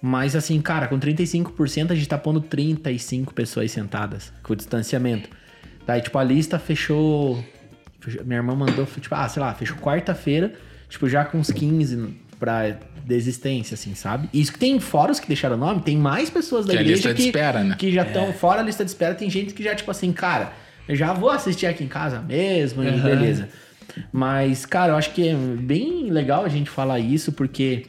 Mas 0.00 0.34
assim, 0.36 0.60
cara, 0.62 0.86
com 0.88 0.98
35% 0.98 1.90
a 1.90 1.94
gente 1.94 2.08
tá 2.08 2.16
pondo 2.16 2.40
35 2.40 3.34
pessoas 3.34 3.70
sentadas, 3.72 4.32
com 4.42 4.52
o 4.52 4.56
distanciamento. 4.56 5.28
Daí, 5.86 6.00
tipo, 6.00 6.16
a 6.18 6.24
lista 6.24 6.58
fechou. 6.58 7.44
fechou- 8.00 8.24
minha 8.24 8.38
irmã 8.38 8.54
mandou, 8.54 8.86
tipo, 8.86 9.14
ah, 9.14 9.28
sei 9.28 9.42
lá, 9.42 9.52
fechou 9.54 9.76
quarta-feira, 9.76 10.54
tipo, 10.88 11.06
já 11.08 11.24
com 11.24 11.36
uns 11.38 11.50
15 11.50 12.14
pra 12.40 12.78
desistência, 13.04 13.74
assim, 13.74 13.94
sabe? 13.94 14.28
Isso 14.32 14.52
que 14.52 14.58
tem 14.58 14.80
fora 14.80 15.12
os 15.12 15.20
que 15.20 15.28
deixaram 15.28 15.56
o 15.56 15.58
nome, 15.58 15.82
tem 15.82 15.96
mais 15.96 16.30
pessoas 16.30 16.64
da 16.64 16.72
Que 16.72 16.78
é 16.78 16.80
a 16.80 16.82
igreja 16.82 16.96
lista 16.96 17.14
de 17.14 17.22
que, 17.22 17.28
espera, 17.28 17.62
né? 17.62 17.76
que 17.78 17.92
já 17.92 18.02
estão 18.02 18.32
fora 18.32 18.60
a 18.60 18.64
lista 18.64 18.82
de 18.82 18.90
espera. 18.90 19.14
Tem 19.14 19.28
gente 19.28 19.52
que 19.52 19.62
já, 19.62 19.74
tipo 19.74 19.90
assim, 19.90 20.10
cara, 20.10 20.52
eu 20.88 20.96
já 20.96 21.12
vou 21.12 21.30
assistir 21.30 21.66
aqui 21.66 21.84
em 21.84 21.88
casa 21.88 22.20
mesmo, 22.20 22.82
e 22.82 22.90
beleza. 22.90 23.48
Mas, 24.10 24.64
cara, 24.64 24.92
eu 24.92 24.96
acho 24.96 25.12
que 25.12 25.28
é 25.28 25.34
bem 25.34 26.10
legal 26.10 26.44
a 26.44 26.48
gente 26.48 26.70
falar 26.70 26.98
isso, 26.98 27.32
porque 27.32 27.86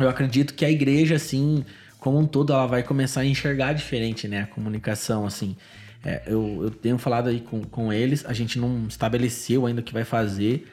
eu 0.00 0.08
acredito 0.08 0.54
que 0.54 0.64
a 0.64 0.70
igreja, 0.70 1.16
assim, 1.16 1.64
como 1.98 2.18
um 2.18 2.26
todo, 2.26 2.52
ela 2.52 2.66
vai 2.66 2.82
começar 2.82 3.20
a 3.20 3.26
enxergar 3.26 3.74
diferente, 3.74 4.26
né? 4.26 4.42
A 4.42 4.46
comunicação, 4.46 5.26
assim. 5.26 5.56
É, 6.04 6.22
eu, 6.26 6.60
eu 6.62 6.70
tenho 6.70 6.96
falado 6.98 7.28
aí 7.28 7.40
com, 7.40 7.62
com 7.62 7.92
eles, 7.92 8.24
a 8.26 8.32
gente 8.32 8.58
não 8.58 8.86
estabeleceu 8.88 9.66
ainda 9.66 9.80
o 9.80 9.84
que 9.84 9.92
vai 9.92 10.04
fazer, 10.04 10.66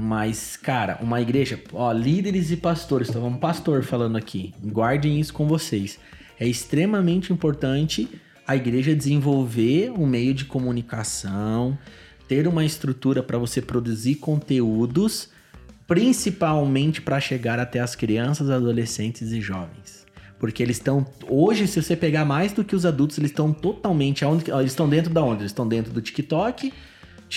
mas, 0.00 0.56
cara, 0.56 0.98
uma 1.00 1.20
igreja, 1.20 1.58
ó, 1.72 1.90
líderes 1.90 2.50
e 2.50 2.56
pastores, 2.56 3.08
então 3.08 3.26
um 3.26 3.36
pastor 3.36 3.82
falando 3.82 4.16
aqui, 4.16 4.52
guardem 4.62 5.18
isso 5.18 5.32
com 5.32 5.46
vocês. 5.46 5.98
É 6.38 6.46
extremamente 6.46 7.32
importante 7.32 8.08
a 8.46 8.54
igreja 8.54 8.94
desenvolver 8.94 9.90
um 9.90 10.06
meio 10.06 10.34
de 10.34 10.44
comunicação, 10.44 11.78
ter 12.28 12.46
uma 12.46 12.64
estrutura 12.64 13.22
para 13.22 13.38
você 13.38 13.62
produzir 13.62 14.16
conteúdos, 14.16 15.30
principalmente 15.86 17.00
para 17.00 17.18
chegar 17.18 17.58
até 17.58 17.80
as 17.80 17.94
crianças, 17.94 18.50
adolescentes 18.50 19.32
e 19.32 19.40
jovens. 19.40 20.04
Porque 20.38 20.62
eles 20.62 20.76
estão. 20.76 21.06
Hoje, 21.26 21.66
se 21.66 21.82
você 21.82 21.96
pegar 21.96 22.26
mais 22.26 22.52
do 22.52 22.62
que 22.62 22.76
os 22.76 22.84
adultos, 22.84 23.16
eles 23.16 23.30
estão 23.30 23.54
totalmente. 23.54 24.22
Eles 24.22 24.72
estão 24.72 24.86
dentro 24.86 25.10
da 25.10 25.22
onde? 25.22 25.40
Eles 25.40 25.52
estão 25.52 25.66
dentro 25.66 25.90
do 25.90 26.02
TikTok, 26.02 26.74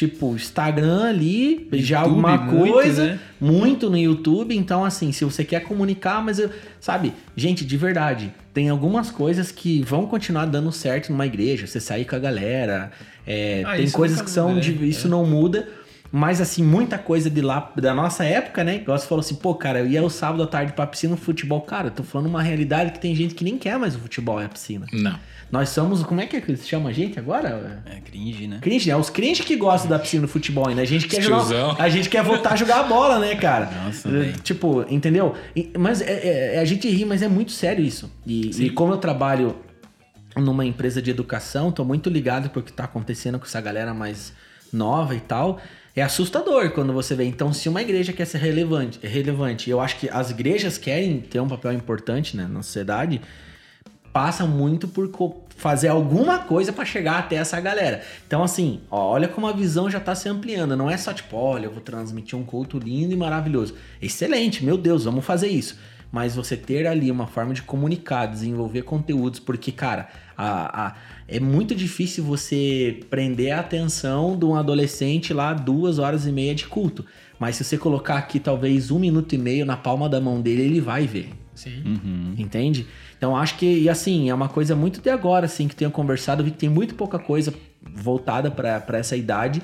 tipo, 0.07 0.33
Instagram 0.35 1.03
ali, 1.09 1.67
já 1.73 1.99
YouTube, 2.03 2.25
alguma 2.25 2.37
muito, 2.37 2.71
coisa. 2.73 3.05
né? 3.05 3.19
Muito 3.39 3.89
no 3.89 3.97
YouTube. 3.97 4.55
Então, 4.55 4.85
assim, 4.85 5.11
se 5.11 5.25
você 5.25 5.43
quer 5.43 5.61
comunicar, 5.61 6.23
mas 6.23 6.39
eu. 6.39 6.49
Sabe, 6.79 7.13
gente, 7.35 7.65
de 7.65 7.75
verdade, 7.77 8.33
tem 8.53 8.69
algumas 8.69 9.11
coisas 9.11 9.51
que 9.51 9.81
vão 9.83 10.05
continuar 10.05 10.45
dando 10.45 10.71
certo 10.71 11.11
numa 11.11 11.25
igreja. 11.25 11.67
Você 11.67 11.79
sair 11.79 12.05
com 12.05 12.15
a 12.15 12.19
galera. 12.19 12.91
é, 13.27 13.61
Ah, 13.65 13.75
tem 13.75 13.83
isso 13.85 13.95
coisas 13.95 14.21
que 14.21 14.29
são. 14.29 14.59
de- 14.59 14.87
isso 14.87 15.07
É. 15.07 15.09
não 15.09 15.25
muda. 15.25 15.67
Mas, 16.11 16.41
assim, 16.41 16.63
muita 16.63 16.97
coisa 16.97 17.29
de 17.29 17.39
lá, 17.41 17.71
da 17.75 17.93
nossa 17.93 18.23
época, 18.23 18.63
né? 18.63 18.77
Igual 18.77 18.97
você 18.97 19.05
falou 19.05 19.19
assim, 19.19 19.35
pô, 19.35 19.53
cara, 19.53 19.79
eu 19.81 19.87
ia 19.87 20.01
o 20.03 20.09
sábado 20.09 20.41
à 20.41 20.47
tarde 20.47 20.73
pra 20.73 20.87
piscina 20.87 21.11
no 21.11 21.17
futebol. 21.17 21.61
Cara, 21.61 21.87
eu 21.87 21.91
tô 21.91 22.01
falando 22.01 22.25
uma 22.27 22.41
realidade 22.41 22.93
que 22.93 22.99
tem 22.99 23.13
gente 23.15 23.35
que 23.35 23.43
nem 23.43 23.59
quer 23.59 23.77
mais 23.77 23.95
o 23.95 23.99
futebol 23.99 24.41
e 24.41 24.45
a 24.45 24.49
piscina. 24.49 24.87
Não. 24.91 25.19
Nós 25.51 25.69
somos, 25.69 26.03
como 26.03 26.21
é 26.21 26.27
que 26.27 26.35
eles 26.35 26.67
chamam 26.67 26.87
a 26.87 26.93
gente 26.93 27.17
agora? 27.17 27.81
É 27.85 27.99
cringe, 28.01 28.45
né? 28.47 28.59
Cringe, 28.61 28.89
né? 28.89 28.95
Os 28.95 29.09
cringe 29.09 29.41
que 29.43 29.55
gostam 29.55 29.89
da 29.89 29.97
piscina 29.97 30.21
no 30.23 30.27
futebol 30.27 30.67
ainda. 30.67 30.81
A 30.81 30.85
gente 30.85 31.07
quer 31.07 31.21
jogar, 31.21 31.75
a 31.81 31.89
gente 31.89 32.07
quer 32.09 32.23
voltar 32.23 32.53
a 32.53 32.55
jogar 32.55 32.81
a 32.81 32.83
bola, 32.83 33.17
né, 33.19 33.35
cara? 33.35 33.69
Nossa, 33.85 34.09
velho. 34.09 34.33
Tipo, 34.43 34.85
entendeu? 34.89 35.33
Mas 35.77 36.01
é- 36.01 36.55
é- 36.55 36.59
a 36.59 36.65
gente 36.65 36.87
ri, 36.87 37.03
mas 37.03 37.21
é 37.23 37.27
muito 37.27 37.51
sério 37.51 37.83
isso. 37.83 38.11
E, 38.27 38.51
e 38.65 38.69
como 38.69 38.93
eu 38.93 38.97
trabalho 38.97 39.55
numa 40.35 40.63
empresa 40.65 41.01
de 41.01 41.09
educação, 41.09 41.71
tô 41.71 41.83
muito 41.83 42.09
ligado 42.09 42.49
pro 42.51 42.61
que 42.61 42.71
tá 42.71 42.83
acontecendo 42.83 43.39
com 43.39 43.45
essa 43.45 43.59
galera 43.59 43.93
mais 43.93 44.31
nova 44.71 45.15
e 45.15 45.19
tal. 45.19 45.59
É 45.95 46.03
assustador 46.03 46.69
quando 46.71 46.93
você 46.93 47.15
vê. 47.15 47.25
Então, 47.25 47.51
se 47.51 47.67
uma 47.67 47.81
igreja 47.81 48.13
quer 48.13 48.25
ser 48.25 48.37
relevante, 48.37 48.99
relevante, 49.01 49.69
eu 49.69 49.81
acho 49.81 49.97
que 49.97 50.07
as 50.09 50.29
igrejas 50.29 50.77
querem 50.77 51.19
ter 51.19 51.39
um 51.39 51.47
papel 51.47 51.73
importante 51.73 52.37
né, 52.37 52.47
na 52.49 52.61
sociedade, 52.61 53.19
passa 54.19 54.45
muito 54.45 54.85
por 54.85 55.09
fazer 55.55 55.87
alguma 55.87 56.39
coisa 56.39 56.73
pra 56.73 56.83
chegar 56.83 57.19
até 57.19 57.37
essa 57.37 57.57
galera. 57.61 58.01
Então, 58.27 58.43
assim, 58.43 58.81
ó, 58.91 59.11
olha 59.11 59.29
como 59.29 59.47
a 59.47 59.53
visão 59.53 59.89
já 59.89 59.97
tá 59.97 60.13
se 60.13 60.27
ampliando. 60.27 60.75
Não 60.75 60.89
é 60.89 60.97
só 60.97 61.13
tipo, 61.13 61.37
olha, 61.37 61.67
eu 61.67 61.71
vou 61.71 61.79
transmitir 61.79 62.37
um 62.37 62.43
culto 62.43 62.77
lindo 62.77 63.13
e 63.13 63.15
maravilhoso. 63.15 63.75
Excelente, 64.01 64.63
meu 64.65 64.77
Deus, 64.77 65.05
vamos 65.05 65.23
fazer 65.23 65.47
isso. 65.47 65.77
Mas 66.11 66.35
você 66.35 66.57
ter 66.57 66.85
ali 66.85 67.09
uma 67.09 67.27
forma 67.27 67.53
de 67.53 67.61
comunicar, 67.61 68.25
desenvolver 68.25 68.81
conteúdos, 68.81 69.39
porque, 69.39 69.71
cara, 69.71 70.09
a- 70.37 70.87
a- 70.87 70.95
é 71.25 71.39
muito 71.39 71.73
difícil 71.73 72.21
você 72.25 72.99
prender 73.09 73.53
a 73.53 73.61
atenção 73.61 74.37
de 74.37 74.43
um 74.43 74.53
adolescente 74.55 75.33
lá 75.33 75.53
duas 75.53 75.97
horas 75.97 76.27
e 76.27 76.31
meia 76.33 76.53
de 76.53 76.65
culto. 76.67 77.05
Mas 77.39 77.55
se 77.55 77.63
você 77.63 77.77
colocar 77.77 78.17
aqui 78.17 78.37
talvez 78.37 78.91
um 78.91 78.99
minuto 78.99 79.33
e 79.33 79.37
meio 79.37 79.65
na 79.65 79.77
palma 79.77 80.09
da 80.09 80.19
mão 80.19 80.41
dele, 80.41 80.63
ele 80.63 80.81
vai 80.81 81.07
ver. 81.07 81.29
Sim. 81.55 81.83
Uhum. 81.85 82.33
Entende? 82.37 82.87
Então 83.19 83.35
acho 83.35 83.57
que, 83.57 83.65
e 83.65 83.89
assim, 83.89 84.29
é 84.29 84.33
uma 84.33 84.47
coisa 84.47 84.77
muito 84.77 85.01
de 85.01 85.09
agora, 85.09 85.45
assim, 85.45 85.67
que 85.67 85.75
tenho 85.75 85.91
conversado, 85.91 86.41
vi 86.41 86.51
que 86.51 86.57
tem 86.57 86.69
muito 86.69 86.95
pouca 86.95 87.19
coisa 87.19 87.53
voltada 87.93 88.49
pra 88.49 88.97
essa 88.97 89.17
idade. 89.17 89.61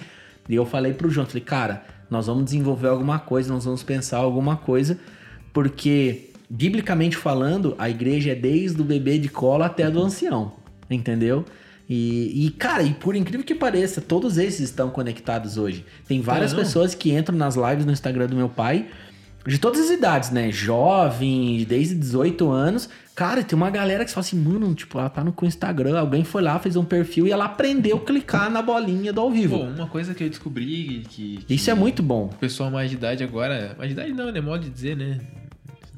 E 0.47 0.53
eu 0.53 0.65
falei 0.65 0.93
pro 0.93 1.09
João, 1.09 1.25
falei, 1.25 1.41
cara, 1.41 1.85
nós 2.09 2.27
vamos 2.27 2.43
desenvolver 2.43 2.89
alguma 2.89 3.17
coisa, 3.17 3.51
nós 3.51 3.63
vamos 3.63 3.81
pensar 3.81 4.17
alguma 4.17 4.57
coisa, 4.57 4.99
porque, 5.53 6.31
biblicamente 6.49 7.15
falando, 7.15 7.75
a 7.77 7.89
igreja 7.89 8.33
é 8.33 8.35
desde 8.35 8.81
o 8.81 8.83
bebê 8.83 9.17
de 9.17 9.29
cola 9.29 9.67
até 9.67 9.89
do 9.89 10.03
ancião, 10.03 10.51
entendeu? 10.89 11.45
E, 11.87 12.47
e, 12.47 12.51
cara, 12.51 12.83
e 12.83 12.93
por 12.93 13.15
incrível 13.15 13.45
que 13.45 13.55
pareça, 13.55 14.01
todos 14.01 14.37
esses 14.37 14.69
estão 14.69 14.89
conectados 14.89 15.57
hoje. 15.57 15.85
Tem 16.05 16.19
várias 16.19 16.53
pessoas 16.53 16.93
que 16.93 17.13
entram 17.13 17.37
nas 17.37 17.55
lives 17.55 17.85
no 17.85 17.91
Instagram 17.93 18.27
do 18.27 18.35
meu 18.35 18.49
pai, 18.49 18.87
de 19.47 19.59
todas 19.59 19.79
as 19.79 19.91
idades, 19.91 20.31
né? 20.31 20.51
Jovem, 20.51 21.63
desde 21.69 21.93
18 21.95 22.49
anos. 22.49 22.89
Cara, 23.15 23.41
tem 23.43 23.55
uma 23.55 23.69
galera 23.69 24.03
que 24.03 24.11
fala 24.11 24.25
assim, 24.25 24.37
mano, 24.37 24.75
tipo, 24.75 24.99
ela 24.99 25.09
tá 25.09 25.23
no 25.23 25.33
Instagram, 25.43 25.97
alguém 25.97 26.25
foi 26.25 26.41
lá, 26.41 26.59
fez 26.59 26.75
um 26.75 26.83
perfil 26.83 27.25
e 27.25 27.31
ela 27.31 27.45
aprendeu 27.45 27.95
a 27.95 27.99
clicar 28.01 28.51
na 28.51 28.61
bolinha 28.61 29.13
do 29.13 29.21
ao 29.21 29.31
vivo. 29.31 29.57
Pô, 29.57 29.63
uma 29.63 29.87
coisa 29.87 30.13
que 30.13 30.21
eu 30.25 30.29
descobri 30.29 31.03
que. 31.09 31.39
que 31.47 31.53
Isso 31.55 31.71
é 31.71 31.73
muito 31.73 32.03
bom. 32.03 32.25
O 32.25 32.35
pessoal 32.35 32.69
mais 32.69 32.89
de 32.89 32.97
idade 32.97 33.23
agora. 33.23 33.73
Mais 33.77 33.89
de 33.89 33.93
idade 33.93 34.11
não, 34.11 34.29
né? 34.33 34.41
Modo 34.41 34.65
de 34.65 34.69
dizer, 34.69 34.97
né? 34.97 35.21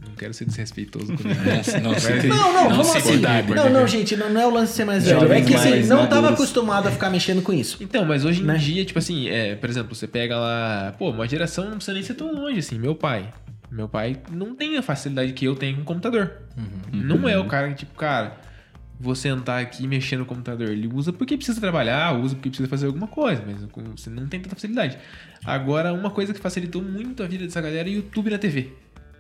Não 0.07 0.13
quero 0.13 0.31
ser 0.31 0.45
desrespeitoso 0.45 1.07
com 1.17 1.27
ele. 1.27 1.39
Não, 1.39 1.91
não, 1.91 1.99
se- 1.99 2.27
Não, 2.27 2.69
não, 2.69 2.83
se 2.83 2.97
assim? 2.97 3.09
cuidar, 3.13 3.43
Não, 3.49 3.69
não, 3.71 3.87
gente, 3.87 4.15
não, 4.15 4.29
não 4.31 4.41
é 4.41 4.45
o 4.45 4.51
lance 4.51 4.71
de 4.73 4.77
ser 4.77 4.85
mais 4.85 5.03
velho. 5.07 5.33
É 5.33 5.41
que 5.41 5.55
assim, 5.55 5.69
mais 5.71 5.89
não 5.89 6.05
tava 6.07 6.21
maduros. 6.21 6.39
acostumado 6.39 6.87
a 6.87 6.91
ficar 6.91 7.09
mexendo 7.09 7.41
com 7.41 7.51
isso. 7.51 7.77
Então, 7.81 8.05
mas 8.05 8.25
hoje 8.25 8.41
em 8.41 8.45
Né? 8.45 8.57
dia, 8.57 8.85
tipo 8.85 8.99
assim, 8.99 9.27
é, 9.27 9.55
por 9.55 9.67
exemplo, 9.69 9.95
você 9.95 10.05
pega 10.07 10.37
lá. 10.37 10.93
Pô, 10.99 11.09
uma 11.09 11.27
geração 11.27 11.65
não 11.65 11.77
precisa 11.77 11.93
nem 11.95 12.03
ser 12.03 12.13
tão 12.13 12.31
longe, 12.31 12.59
assim. 12.59 12.77
Meu 12.77 12.93
pai. 12.93 13.27
Meu 13.69 13.89
pai 13.89 14.17
não 14.31 14.55
tem 14.55 14.77
a 14.77 14.81
facilidade 14.81 15.33
que 15.33 15.45
eu 15.45 15.55
tenho 15.55 15.77
com 15.77 15.81
o 15.81 15.85
computador. 15.85 16.31
Não 16.91 17.27
é 17.27 17.37
o 17.37 17.45
cara 17.45 17.69
que, 17.69 17.75
tipo, 17.75 17.95
cara, 17.95 18.37
vou 18.99 19.13
sentar 19.13 19.61
aqui 19.61 19.83
e 19.83 19.87
mexer 19.87 20.17
no 20.17 20.25
computador. 20.25 20.69
Ele 20.69 20.87
usa 20.87 21.11
porque 21.13 21.35
precisa 21.35 21.59
trabalhar, 21.59 22.17
usa 22.17 22.35
porque 22.35 22.49
precisa 22.49 22.69
fazer 22.69 22.87
alguma 22.87 23.07
coisa, 23.07 23.43
mas 23.45 23.57
você 23.91 24.09
não 24.09 24.27
tem 24.27 24.39
tanta 24.39 24.55
facilidade. 24.55 24.97
Agora, 25.45 25.93
uma 25.93 26.09
coisa 26.09 26.33
que 26.33 26.39
facilitou 26.39 26.81
muito 26.81 27.23
a 27.23 27.27
vida 27.27 27.45
dessa 27.45 27.61
galera 27.61 27.87
é 27.89 27.91
YouTube 27.91 28.29
na 28.29 28.37
TV. 28.37 28.73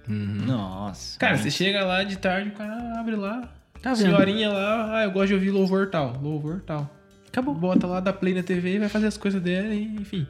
Nossa. 0.07 1.19
Cara, 1.19 1.37
você 1.37 1.51
chega 1.51 1.83
lá 1.83 2.03
de 2.03 2.17
tarde, 2.17 2.49
o 2.49 2.53
cara 2.53 2.99
abre 2.99 3.15
lá. 3.15 3.49
Tá 3.81 3.93
vendo? 3.93 4.07
senhorinha 4.07 4.49
lá, 4.49 4.97
ah, 4.97 5.03
eu 5.03 5.11
gosto 5.11 5.27
de 5.27 5.33
ouvir 5.35 5.51
louvor 5.51 5.87
tal, 5.89 6.17
louvor 6.21 6.61
tal. 6.65 6.89
Acabou. 7.27 7.53
Bota 7.53 7.85
lá, 7.85 7.99
dá 7.99 8.11
play 8.11 8.33
na 8.33 8.41
TV 8.41 8.75
e 8.75 8.79
vai 8.79 8.89
fazer 8.89 9.07
as 9.07 9.17
coisas 9.17 9.41
dela, 9.41 9.73
enfim. 9.75 10.25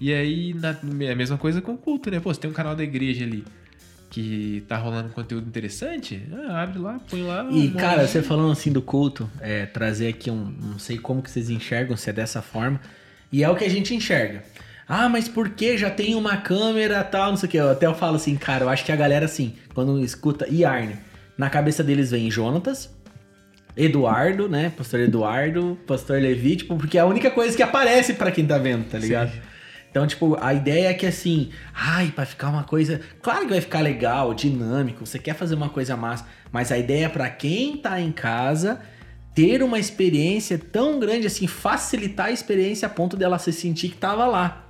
E 0.00 0.12
aí, 0.12 0.54
na, 0.54 0.70
a 0.70 1.14
mesma 1.14 1.36
coisa 1.36 1.60
com 1.60 1.74
o 1.74 1.78
culto, 1.78 2.10
né? 2.10 2.18
Pô, 2.20 2.32
você 2.32 2.40
tem 2.40 2.50
um 2.50 2.54
canal 2.54 2.74
da 2.74 2.82
igreja 2.82 3.24
ali 3.24 3.44
que 4.10 4.64
tá 4.66 4.76
rolando 4.76 5.10
conteúdo 5.10 5.46
interessante, 5.46 6.20
ah, 6.32 6.62
abre 6.62 6.80
lá, 6.80 7.00
põe 7.08 7.22
lá. 7.22 7.46
E, 7.48 7.68
um 7.68 7.72
cara, 7.74 8.06
você 8.06 8.20
falando 8.20 8.50
assim 8.50 8.72
do 8.72 8.82
culto, 8.82 9.30
é, 9.40 9.66
trazer 9.66 10.08
aqui 10.08 10.30
um. 10.30 10.52
Não 10.60 10.78
sei 10.78 10.98
como 10.98 11.22
que 11.22 11.30
vocês 11.30 11.48
enxergam, 11.48 11.96
se 11.96 12.10
é 12.10 12.12
dessa 12.12 12.42
forma. 12.42 12.80
E 13.30 13.44
é 13.44 13.48
o 13.48 13.54
que 13.54 13.64
a 13.64 13.70
gente 13.70 13.94
enxerga. 13.94 14.42
Ah, 14.88 15.08
mas 15.08 15.28
por 15.28 15.50
que 15.50 15.78
já 15.78 15.88
tem 15.88 16.16
uma 16.16 16.38
câmera 16.38 17.04
tal, 17.04 17.30
não 17.30 17.36
sei 17.36 17.46
o 17.46 17.50
que. 17.50 17.56
Eu 17.56 17.70
até 17.70 17.86
eu 17.86 17.94
falo 17.94 18.16
assim, 18.16 18.36
cara, 18.36 18.64
eu 18.64 18.68
acho 18.68 18.84
que 18.84 18.90
a 18.90 18.96
galera, 18.96 19.26
assim, 19.26 19.54
quando 19.72 20.02
escuta 20.02 20.48
Yarn, 20.50 20.96
na 21.38 21.48
cabeça 21.48 21.84
deles 21.84 22.10
vem 22.10 22.28
Jonatas, 22.28 22.90
Eduardo, 23.76 24.48
né? 24.48 24.72
Pastor 24.76 24.98
Eduardo, 24.98 25.78
Pastor 25.86 26.20
Levi, 26.20 26.56
tipo, 26.56 26.76
porque 26.76 26.98
é 26.98 27.02
a 27.02 27.06
única 27.06 27.30
coisa 27.30 27.56
que 27.56 27.62
aparece 27.62 28.14
pra 28.14 28.32
quem 28.32 28.44
tá 28.44 28.58
vendo, 28.58 28.88
tá 28.90 28.98
ligado? 28.98 29.30
Então, 29.90 30.06
tipo, 30.06 30.36
a 30.40 30.54
ideia 30.54 30.88
é 30.88 30.94
que 30.94 31.04
assim, 31.06 31.50
ai, 31.74 32.12
pra 32.14 32.24
ficar 32.24 32.48
uma 32.48 32.62
coisa. 32.64 33.00
Claro 33.20 33.40
que 33.46 33.50
vai 33.50 33.60
ficar 33.60 33.80
legal, 33.80 34.32
dinâmico, 34.32 35.04
você 35.04 35.18
quer 35.18 35.34
fazer 35.34 35.54
uma 35.56 35.68
coisa 35.68 35.96
massa, 35.96 36.26
mas 36.52 36.70
a 36.70 36.78
ideia 36.78 37.06
é 37.06 37.08
pra 37.08 37.28
quem 37.28 37.76
tá 37.76 38.00
em 38.00 38.12
casa 38.12 38.80
ter 39.34 39.62
uma 39.62 39.78
experiência 39.78 40.58
tão 40.58 40.98
grande 41.00 41.26
assim, 41.26 41.46
facilitar 41.46 42.26
a 42.26 42.30
experiência 42.30 42.86
a 42.86 42.88
ponto 42.90 43.16
dela 43.16 43.38
se 43.38 43.52
sentir 43.52 43.88
que 43.90 43.96
tava 43.96 44.26
lá. 44.26 44.66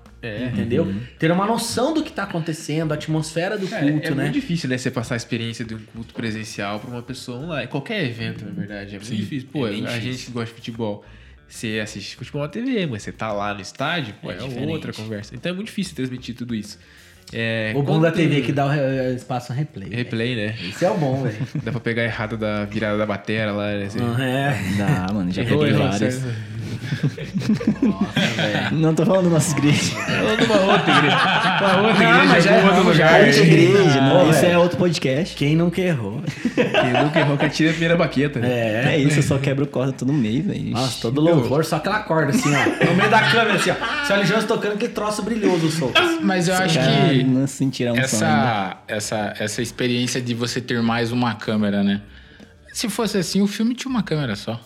entendeu? 0.53 0.87
Ter 1.19 1.31
uma 1.33 1.47
noção 1.47 1.95
do 1.95 2.03
que 2.03 2.13
tá 2.13 2.25
acontecendo, 2.25 2.93
a 2.93 2.95
atmosfera 2.95 3.57
do 3.57 3.67
É, 3.75 3.81
culto, 3.91 4.09
é 4.09 4.11
né? 4.15 4.23
muito 4.25 4.35
difícil, 4.35 4.69
né? 4.69 4.77
Você 4.77 4.91
passar 4.91 5.15
a 5.15 5.17
experiência 5.17 5.65
de 5.65 5.75
um 5.75 5.79
culto 5.95 6.13
presencial 6.13 6.79
pra 6.79 6.91
uma 6.91 7.03
pessoa 7.03 7.39
online. 7.39 7.69
Qualquer 7.69 8.05
evento, 8.05 8.45
na 8.45 8.51
verdade. 8.53 8.97
É 8.97 8.99
muito 8.99 9.15
difícil. 9.17 9.49
Pô, 9.51 9.67
é 9.67 9.71
a 9.71 9.75
difícil. 9.75 10.01
gente 10.01 10.27
que 10.27 10.31
gosta 10.33 10.49
de 10.51 10.55
futebol. 10.55 11.05
Você 11.51 11.81
assiste 11.83 12.15
futebol 12.17 12.43
na 12.43 12.49
TV, 12.49 12.87
mas 12.87 13.03
você 13.03 13.11
tá 13.13 13.33
lá 13.33 13.53
no 13.53 13.61
estádio, 13.61 14.15
pô, 14.23 14.31
É 14.31 14.37
é, 14.39 14.67
outra 14.67 14.93
conversa. 14.93 15.35
Então 15.35 15.51
é 15.51 15.55
muito 15.55 15.67
difícil 15.67 15.95
transmitir 15.97 16.35
tudo 16.37 16.55
isso. 16.55 16.79
É, 17.33 17.73
O 17.77 17.83
bom 17.83 18.01
da 18.01 18.11
TV 18.11 18.39
é 18.39 18.41
que 18.41 18.53
dá 18.53 18.67
o 18.67 18.69
re- 18.69 19.15
espaço 19.15 19.53
a 19.53 19.55
replay. 19.55 19.89
Replay, 19.89 20.35
né? 20.35 20.57
Isso 20.63 20.85
é 20.85 20.91
o 20.91 20.97
bom, 20.97 21.23
velho. 21.23 21.37
Dá 21.63 21.71
pra 21.73 21.81
pegar 21.81 22.03
errado 22.05 22.37
da 22.37 22.65
virada 22.65 22.97
da 22.99 23.07
batera 23.07 23.53
lá, 23.53 23.73
né? 23.73 23.89
Você- 23.89 23.99
é. 24.01 24.77
Dá, 24.79 25.13
mano, 25.13 25.31
já 25.33 25.43
Errou, 25.43 25.61
peguei 25.61 25.75
errou, 25.75 25.89
várias. 25.91 26.15
certo. 26.15 26.37
Não 28.73 28.95
tô 28.95 29.05
falando 29.05 29.31
nossa 29.31 29.57
igreja. 29.57 29.95
Falando 29.95 30.39
de 30.39 30.45
uma 30.45 30.61
outra 30.61 30.97
igreja. 30.99 31.17
Uma 31.61 31.89
outra 31.89 32.05
Não, 32.05 32.15
igreja, 32.15 32.25
mas 32.29 32.45
já 32.45 32.57
outro 32.57 32.83
lugar. 32.85 33.21
Outra 33.25 33.41
igreja, 33.41 33.99
Ah, 34.01 34.09
não, 34.15 34.31
isso 34.31 34.41
velho. 34.41 34.53
é 34.53 34.59
outro 34.59 34.79
podcast. 34.79 35.37
Quem 35.37 35.57
nunca 35.57 35.81
errou? 35.81 36.23
Quem 36.55 37.03
nunca 37.05 37.21
errou 37.21 37.37
que 37.37 37.45
atira 37.45 37.71
a 37.71 37.73
primeira 37.73 37.97
baqueta. 37.97 38.41
É, 38.43 38.95
É. 38.95 38.99
isso, 38.99 39.19
eu 39.19 39.23
só 39.23 39.39
quebro 39.39 39.67
corda 39.67 39.93
todo 39.93 40.13
mês, 40.13 40.45
velho. 40.45 40.71
Nossa, 40.71 41.01
todo 41.03 41.21
louvor, 41.21 41.65
só 41.65 41.77
aquela 41.77 42.01
corda 42.01 42.31
assim, 42.31 42.51
ó. 42.55 42.87
No 42.87 42.95
meio 42.97 43.11
da 43.11 43.21
câmera, 43.31 43.55
assim, 43.55 43.71
ó. 43.71 44.05
Se 44.07 44.13
o 44.13 44.25
Jones 44.25 44.45
tocando, 44.45 44.77
que 44.79 44.89
troço 44.89 45.23
brilhoso 45.23 45.71
solto. 45.71 46.01
Mas 46.23 46.49
eu 46.49 46.55
acho 46.55 46.79
Cara, 46.79 47.09
que 47.11 47.25
não 47.25 47.47
sentiram 47.47 47.95
um 47.95 47.99
essa, 47.99 48.77
essa, 48.87 49.35
essa 49.39 49.63
experiência 49.63 50.21
de 50.21 50.35
você 50.35 50.61
ter 50.61 50.81
mais 50.83 51.13
uma 51.13 51.35
câmera, 51.35 51.83
né? 51.83 52.01
Se 52.73 52.89
fosse 52.89 53.19
assim, 53.19 53.41
o 53.41 53.47
filme 53.47 53.75
tinha 53.75 53.91
uma 53.91 54.03
câmera 54.03 54.37
só. 54.37 54.61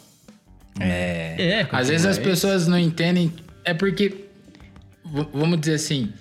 É. 0.80 1.34
É, 1.38 1.68
Às 1.70 1.88
vezes 1.88 2.06
as 2.06 2.18
pessoas 2.18 2.66
não 2.66 2.78
entendem. 2.78 3.32
É 3.64 3.72
porque, 3.74 4.26
vamos 5.32 5.60
dizer 5.60 5.74
assim, 5.74 6.12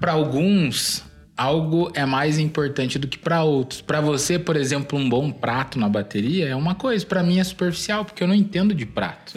para 0.00 0.12
alguns 0.12 1.02
algo 1.36 1.90
é 1.94 2.06
mais 2.06 2.38
importante 2.38 2.96
do 2.98 3.08
que 3.08 3.18
para 3.18 3.42
outros. 3.42 3.80
Para 3.80 4.00
você, 4.00 4.38
por 4.38 4.56
exemplo, 4.56 4.96
um 4.98 5.08
bom 5.08 5.30
prato 5.32 5.78
na 5.80 5.88
bateria 5.88 6.48
é 6.48 6.54
uma 6.54 6.74
coisa. 6.76 7.04
Para 7.04 7.22
mim 7.24 7.40
é 7.40 7.44
superficial 7.44 8.04
porque 8.04 8.22
eu 8.22 8.28
não 8.28 8.34
entendo 8.34 8.72
de 8.74 8.86
prato. 8.86 9.32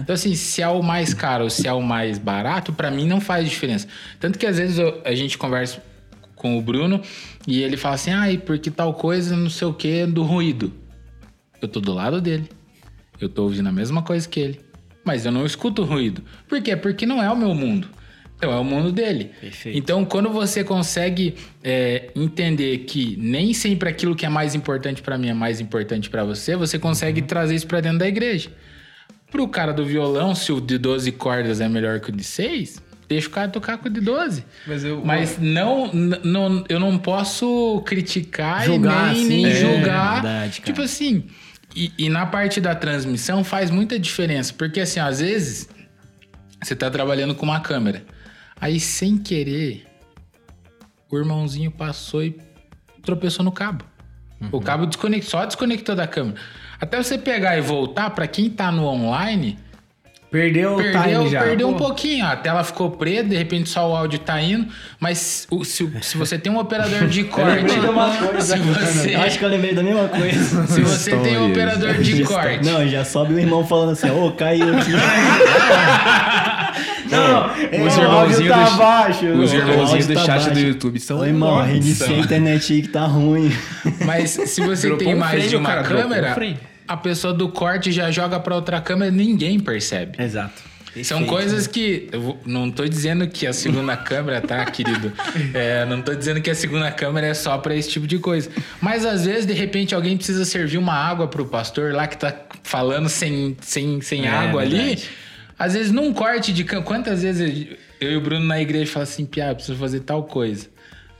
Então 0.00 0.14
assim, 0.14 0.34
se 0.34 0.60
é 0.60 0.68
o 0.68 0.82
mais 0.82 1.14
caro 1.14 1.44
ou 1.44 1.50
se 1.50 1.66
é 1.68 1.72
o 1.72 1.80
mais 1.82 2.18
barato, 2.18 2.72
para 2.72 2.90
mim 2.90 3.06
não 3.06 3.20
faz 3.20 3.48
diferença. 3.48 3.86
Tanto 4.18 4.38
que 4.38 4.46
às 4.46 4.58
vezes 4.58 4.78
eu- 4.78 5.00
a 5.04 5.14
gente 5.14 5.38
conversa 5.38 5.80
com 6.34 6.58
o 6.58 6.60
Bruno 6.62 7.00
e 7.46 7.62
ele 7.62 7.76
fala 7.76 7.94
assim: 7.94 8.10
"Ai, 8.10 8.36
porque 8.38 8.70
tal 8.70 8.92
coisa, 8.94 9.36
não 9.36 9.48
sei 9.48 9.68
o 9.68 9.72
que, 9.72 10.04
do 10.04 10.22
ruído". 10.24 10.72
Eu 11.62 11.68
tô 11.68 11.80
do 11.80 11.92
lado 11.94 12.20
dele. 12.20 12.48
Eu 13.20 13.28
tô 13.28 13.44
ouvindo 13.44 13.68
a 13.68 13.72
mesma 13.72 14.02
coisa 14.02 14.28
que 14.28 14.40
ele. 14.40 14.60
Mas 15.04 15.24
eu 15.24 15.32
não 15.32 15.46
escuto 15.46 15.84
ruído. 15.84 16.22
Por 16.48 16.60
quê? 16.60 16.74
Porque 16.76 17.06
não 17.06 17.22
é 17.22 17.30
o 17.30 17.36
meu 17.36 17.54
mundo. 17.54 17.88
Então 18.36 18.52
é 18.52 18.56
o 18.58 18.64
mundo 18.64 18.92
dele. 18.92 19.30
Perfeito. 19.40 19.78
Então, 19.78 20.04
quando 20.04 20.28
você 20.28 20.62
consegue 20.62 21.36
é, 21.64 22.10
entender 22.14 22.78
que 22.78 23.16
nem 23.18 23.54
sempre 23.54 23.88
aquilo 23.88 24.14
que 24.14 24.26
é 24.26 24.28
mais 24.28 24.54
importante 24.54 25.00
pra 25.00 25.16
mim 25.16 25.28
é 25.28 25.34
mais 25.34 25.58
importante 25.60 26.10
pra 26.10 26.22
você, 26.22 26.54
você 26.54 26.78
consegue 26.78 27.22
trazer 27.22 27.54
isso 27.54 27.66
pra 27.66 27.80
dentro 27.80 27.98
da 27.98 28.08
igreja. 28.08 28.50
Pro 29.30 29.48
cara 29.48 29.72
do 29.72 29.84
violão, 29.84 30.34
se 30.34 30.52
o 30.52 30.60
de 30.60 30.76
12 30.76 31.12
cordas 31.12 31.60
é 31.60 31.68
melhor 31.68 31.98
que 32.00 32.10
o 32.10 32.12
de 32.12 32.22
6, 32.22 32.82
deixa 33.08 33.26
o 33.28 33.30
cara 33.30 33.48
tocar 33.48 33.78
com 33.78 33.88
o 33.88 33.90
de 33.90 34.00
12. 34.00 34.44
Mas 34.66 34.84
eu. 34.84 35.02
Mas 35.04 35.38
não, 35.38 35.90
não, 35.92 36.64
eu 36.68 36.78
não 36.78 36.98
posso 36.98 37.82
criticar 37.86 38.64
Julgar, 38.66 39.16
e 39.16 39.24
nem, 39.24 39.24
assim. 39.24 39.42
nem 39.42 39.46
É, 39.46 39.54
julgar. 39.54 40.14
verdade, 40.22 40.60
tipo 40.60 40.82
assim, 40.82 41.24
e, 41.76 41.92
e 41.98 42.08
na 42.08 42.24
parte 42.24 42.60
da 42.60 42.74
transmissão 42.74 43.44
faz 43.44 43.70
muita 43.70 43.98
diferença. 43.98 44.52
Porque 44.54 44.80
assim, 44.80 44.98
às 44.98 45.20
vezes, 45.20 45.68
você 46.62 46.74
tá 46.74 46.90
trabalhando 46.90 47.34
com 47.34 47.44
uma 47.44 47.60
câmera. 47.60 48.02
Aí, 48.58 48.80
sem 48.80 49.18
querer, 49.18 49.86
o 51.10 51.18
irmãozinho 51.18 51.70
passou 51.70 52.24
e 52.24 52.40
tropeçou 53.02 53.44
no 53.44 53.52
cabo. 53.52 53.84
O 54.50 54.60
cabo 54.60 54.86
desconectou, 54.86 55.30
só 55.30 55.44
desconectou 55.44 55.94
da 55.94 56.06
câmera. 56.06 56.38
Até 56.80 57.02
você 57.02 57.16
pegar 57.16 57.56
e 57.56 57.60
voltar, 57.60 58.10
pra 58.10 58.26
quem 58.26 58.50
tá 58.50 58.70
no 58.72 58.84
online, 58.84 59.58
Perdeu 60.36 60.74
o 60.74 60.76
Perdeu, 60.76 61.02
time 61.20 61.30
já. 61.30 61.42
perdeu 61.42 61.68
um 61.68 61.74
pouquinho, 61.74 62.26
a 62.26 62.36
tela 62.36 62.62
ficou 62.62 62.90
preta, 62.90 63.30
de 63.30 63.36
repente 63.36 63.70
só 63.70 63.90
o 63.90 63.96
áudio 63.96 64.18
tá 64.18 64.40
indo, 64.40 64.66
mas 65.00 65.46
o- 65.50 65.64
se, 65.64 65.82
o- 65.82 65.92
se 66.02 66.16
você 66.18 66.38
tem 66.38 66.52
um 66.52 66.58
operador 66.58 67.06
de 67.08 67.24
corte, 67.30 67.64
de 67.80 67.86
uma 67.86 68.10
coisa 68.16 68.56
você, 68.56 69.14
Eu 69.14 69.20
acho 69.22 69.38
que 69.38 69.44
eu 69.44 69.48
lembrei 69.48 69.74
da 69.74 69.82
mesma 69.82 70.08
coisa. 70.08 70.66
se 70.68 70.80
você 70.82 71.16
tem 71.16 71.38
um 71.38 71.50
operador 71.50 71.94
de 71.94 72.22
corte, 72.24 72.64
Não, 72.64 72.86
já 72.86 73.04
sobe 73.04 73.34
o 73.34 73.38
irmão 73.38 73.66
falando 73.66 73.92
assim, 73.92 74.10
ô, 74.10 74.30
caiu 74.32 74.76
aqui. 74.76 74.90
Não, 77.10 77.86
Os 77.86 77.96
o 77.96 78.00
áudio 78.00 78.42
irmãozinhos 78.42 78.48
tá 78.52 78.64
do- 78.64 78.76
baixo. 78.76 79.26
Os 79.26 79.52
O 79.52 79.56
irmãozinhos 79.56 80.06
do 80.06 80.14
tá 80.14 80.20
chat 80.20 80.40
do 80.42 80.46
baixo. 80.50 80.66
YouTube 80.66 81.00
são 81.00 81.18
Ô, 81.20 81.24
irmão, 81.24 81.62
reiniciei 81.62 82.16
a 82.16 82.18
internet 82.18 82.72
aí 82.72 82.82
que 82.82 82.88
tá 82.88 83.06
ruim. 83.06 83.50
mas 84.04 84.30
se 84.30 84.60
você 84.60 84.88
Dropou 84.88 85.04
tem 85.06 85.14
um 85.14 85.18
mais 85.18 85.48
de 85.48 85.56
uma 85.56 85.80
um 85.80 85.82
câmera. 85.82 86.36
A 86.88 86.96
pessoa 86.96 87.32
do 87.32 87.48
corte 87.48 87.90
já 87.92 88.10
joga 88.10 88.38
pra 88.40 88.54
outra 88.54 88.80
câmera 88.80 89.10
e 89.12 89.14
ninguém 89.16 89.58
percebe. 89.60 90.22
Exato. 90.22 90.62
São 91.04 91.18
Perfeito, 91.18 91.26
coisas 91.28 91.66
que. 91.66 92.08
Eu 92.10 92.20
vou- 92.22 92.40
não 92.46 92.70
tô 92.70 92.86
dizendo 92.88 93.28
que 93.28 93.46
a 93.46 93.52
segunda 93.52 93.94
câmera, 93.98 94.40
tá, 94.40 94.64
querido? 94.64 95.12
É, 95.52 95.84
não 95.84 96.00
tô 96.00 96.14
dizendo 96.14 96.40
que 96.40 96.48
a 96.48 96.54
segunda 96.54 96.90
câmera 96.90 97.26
é 97.26 97.34
só 97.34 97.58
pra 97.58 97.74
esse 97.74 97.90
tipo 97.90 98.06
de 98.06 98.18
coisa. 98.18 98.50
Mas 98.80 99.04
às 99.04 99.26
vezes, 99.26 99.44
de 99.44 99.52
repente, 99.52 99.94
alguém 99.94 100.16
precisa 100.16 100.44
servir 100.46 100.78
uma 100.78 100.94
água 100.94 101.28
pro 101.28 101.44
pastor 101.44 101.92
lá 101.92 102.06
que 102.06 102.16
tá 102.16 102.34
falando 102.62 103.10
sem, 103.10 103.54
sem, 103.60 104.00
sem 104.00 104.24
É, 104.24 104.28
água 104.30 104.62
ali. 104.62 104.98
Às 105.58 105.74
vezes, 105.74 105.92
num 105.92 106.14
corte 106.14 106.50
de 106.50 106.64
câmera. 106.64 106.86
Quantas 106.86 107.22
vezes 107.22 107.66
eu 108.00 108.12
e 108.12 108.16
o 108.16 108.20
Bruno 108.22 108.46
na 108.46 108.58
igreja 108.58 108.90
falam 108.90 109.02
assim, 109.04 109.26
Pia, 109.26 109.54
preciso 109.54 109.76
fazer 109.78 110.00
tal 110.00 110.22
coisa. 110.24 110.66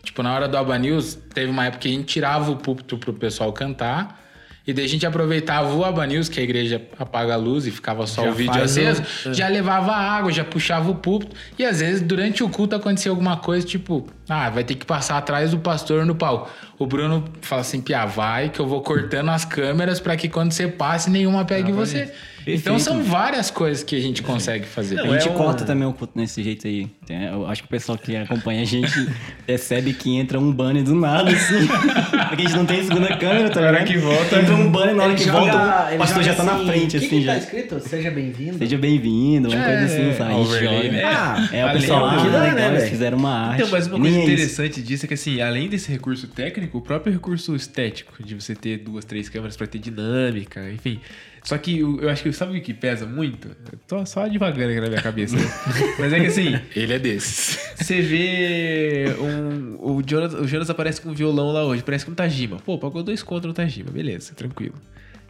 Tipo, 0.02 0.22
na 0.22 0.32
hora 0.34 0.48
do 0.48 0.56
Aba 0.56 0.78
News, 0.78 1.18
teve 1.34 1.50
uma 1.50 1.66
época 1.66 1.82
que 1.82 1.88
a 1.88 1.90
gente 1.92 2.04
tirava 2.06 2.50
o 2.50 2.56
púlpito 2.56 2.96
pro 2.96 3.12
pessoal 3.12 3.52
cantar. 3.52 4.24
E 4.66 4.72
daí 4.72 4.84
a 4.84 4.88
gente 4.88 5.06
aproveitava 5.06 5.72
o 5.74 5.84
Aba 5.84 6.04
News, 6.06 6.28
que 6.28 6.40
a 6.40 6.42
igreja 6.42 6.82
apaga 6.98 7.34
a 7.34 7.36
luz 7.36 7.66
e 7.66 7.70
ficava 7.70 8.04
só 8.06 8.24
Já 8.24 8.30
o 8.30 8.34
vídeo 8.34 8.52
faz 8.54 8.76
o- 8.76 8.80
aceso, 8.80 9.02
já 9.34 9.46
levava 9.48 9.92
água, 9.92 10.32
já 10.32 10.44
puxava 10.44 10.90
o 10.90 10.96
púlpito. 10.96 11.36
E 11.58 11.64
às 11.64 11.78
vezes, 11.80 12.02
durante 12.02 12.42
o 12.42 12.48
culto, 12.48 12.74
acontecia 12.74 13.10
alguma 13.10 13.36
coisa, 13.36 13.64
tipo, 13.64 14.08
ah, 14.28 14.50
vai 14.50 14.64
ter 14.64 14.74
que 14.74 14.84
passar 14.84 15.18
atrás 15.18 15.50
do 15.52 15.58
pastor 15.58 16.04
no 16.04 16.14
palco. 16.14 16.50
O 16.78 16.86
Bruno 16.86 17.24
fala 17.40 17.62
assim, 17.62 17.80
Pia, 17.80 18.04
vai 18.04 18.48
que 18.50 18.60
eu 18.60 18.66
vou 18.66 18.82
cortando 18.82 19.30
as 19.30 19.44
câmeras 19.44 19.98
pra 20.00 20.16
que 20.16 20.28
quando 20.28 20.52
você 20.52 20.68
passe, 20.68 21.08
nenhuma 21.10 21.44
pegue 21.44 21.72
você. 21.72 22.12
Então 22.48 22.74
Perfeito. 22.76 22.80
são 22.80 23.02
várias 23.02 23.50
coisas 23.50 23.82
que 23.82 23.96
a 23.96 24.00
gente 24.00 24.22
consegue 24.22 24.66
fazer. 24.66 25.00
A 25.00 25.06
gente 25.08 25.26
é 25.26 25.30
um- 25.32 25.34
corta 25.34 25.64
também 25.64 25.88
o 25.88 25.92
culto 25.92 26.16
desse 26.16 26.44
jeito 26.44 26.64
aí. 26.68 26.88
Eu 27.32 27.44
acho 27.48 27.62
que 27.62 27.66
o 27.66 27.70
pessoal 27.70 27.98
que 27.98 28.14
acompanha 28.14 28.62
a 28.62 28.64
gente 28.64 28.92
percebe 29.44 29.92
que 29.92 30.14
entra 30.16 30.38
um 30.38 30.52
banner 30.52 30.84
do 30.84 30.94
nada, 30.94 31.28
assim. 31.30 31.66
Porque 32.28 32.42
a 32.44 32.48
gente 32.48 32.56
não 32.56 32.64
tem 32.66 32.84
segunda 32.84 33.16
câmera, 33.16 33.50
tá 33.50 33.60
Na 33.60 33.66
hora 33.68 33.78
ligado? 33.82 33.88
que 33.88 33.98
volta- 33.98 34.38
Entra 34.40 34.54
um 34.54 34.70
banner, 34.70 34.94
na 34.94 35.04
hora 35.04 35.14
que 35.14 35.24
joga- 35.24 35.38
volta, 35.40 35.94
o 35.94 35.98
pastor 35.98 36.22
já 36.22 36.34
tá 36.34 36.44
na 36.44 36.58
frente, 36.58 36.90
que 36.92 36.96
assim, 36.98 37.08
que 37.08 37.22
já. 37.22 37.32
tá 37.32 37.38
escrito? 37.38 37.80
Seja 37.80 38.10
bem-vindo. 38.12 38.58
Seja 38.58 38.78
bem-vindo, 38.78 39.48
uma 39.48 39.56
É, 39.60 39.64
coisa 39.64 39.84
assim, 39.86 40.12
sabe? 40.16 40.30
A 40.32 40.36
gente 40.36 40.46
overlay, 40.46 40.82
joga. 40.84 40.92
né? 40.92 41.04
Ah, 41.04 41.48
é, 41.52 41.66
o 41.66 41.72
pessoal, 41.72 42.04
ah, 42.06 42.16
dá, 42.16 42.22
né, 42.22 42.50
legal, 42.54 42.70
eles 42.74 42.88
fizeram 42.88 43.18
uma 43.18 43.30
arte. 43.48 43.56
Então, 43.62 43.68
mas 43.72 43.86
uma 43.88 44.06
E 44.08 44.15
coisa 44.16 44.30
é 44.30 44.34
isso. 44.34 44.44
interessante 44.44 44.82
disso 44.82 45.04
é 45.04 45.08
que, 45.08 45.14
assim, 45.14 45.40
além 45.40 45.68
desse 45.68 45.90
recurso 45.90 46.26
técnico, 46.28 46.78
o 46.78 46.80
próprio 46.80 47.12
recurso 47.12 47.54
estético, 47.54 48.22
de 48.22 48.34
você 48.34 48.54
ter 48.54 48.78
duas, 48.78 49.04
três 49.04 49.28
câmeras 49.28 49.56
pra 49.56 49.66
ter 49.66 49.78
dinâmica, 49.78 50.70
enfim. 50.70 51.00
Só 51.46 51.56
que 51.56 51.78
eu, 51.78 52.08
acho 52.08 52.24
que 52.24 52.32
sabe 52.32 52.58
o 52.58 52.60
que 52.60 52.74
pesa 52.74 53.06
muito? 53.06 53.48
Eu 53.72 53.78
tô 53.86 54.04
só 54.04 54.26
devagando 54.26 54.72
aqui 54.72 54.80
na 54.80 54.88
minha 54.88 55.00
cabeça, 55.00 55.36
né? 55.36 55.42
Mas 55.96 56.12
é 56.12 56.18
que 56.18 56.26
assim, 56.26 56.60
Ele 56.74 56.92
é 56.92 56.98
desses. 56.98 57.58
você 57.76 58.00
vê 58.00 59.04
um, 59.20 59.76
o, 59.78 60.02
Jonas, 60.04 60.34
o 60.34 60.48
Jonas 60.48 60.68
aparece 60.68 61.00
com 61.00 61.10
um 61.10 61.14
violão 61.14 61.52
lá 61.52 61.64
hoje, 61.64 61.84
parece 61.84 62.04
com 62.04 62.10
um 62.10 62.16
Tajima. 62.16 62.56
Pô, 62.56 62.76
pagou 62.78 63.00
dois 63.02 63.22
contra 63.22 63.46
no 63.46 63.54
Tajima, 63.54 63.92
beleza, 63.92 64.34
tranquilo. 64.34 64.74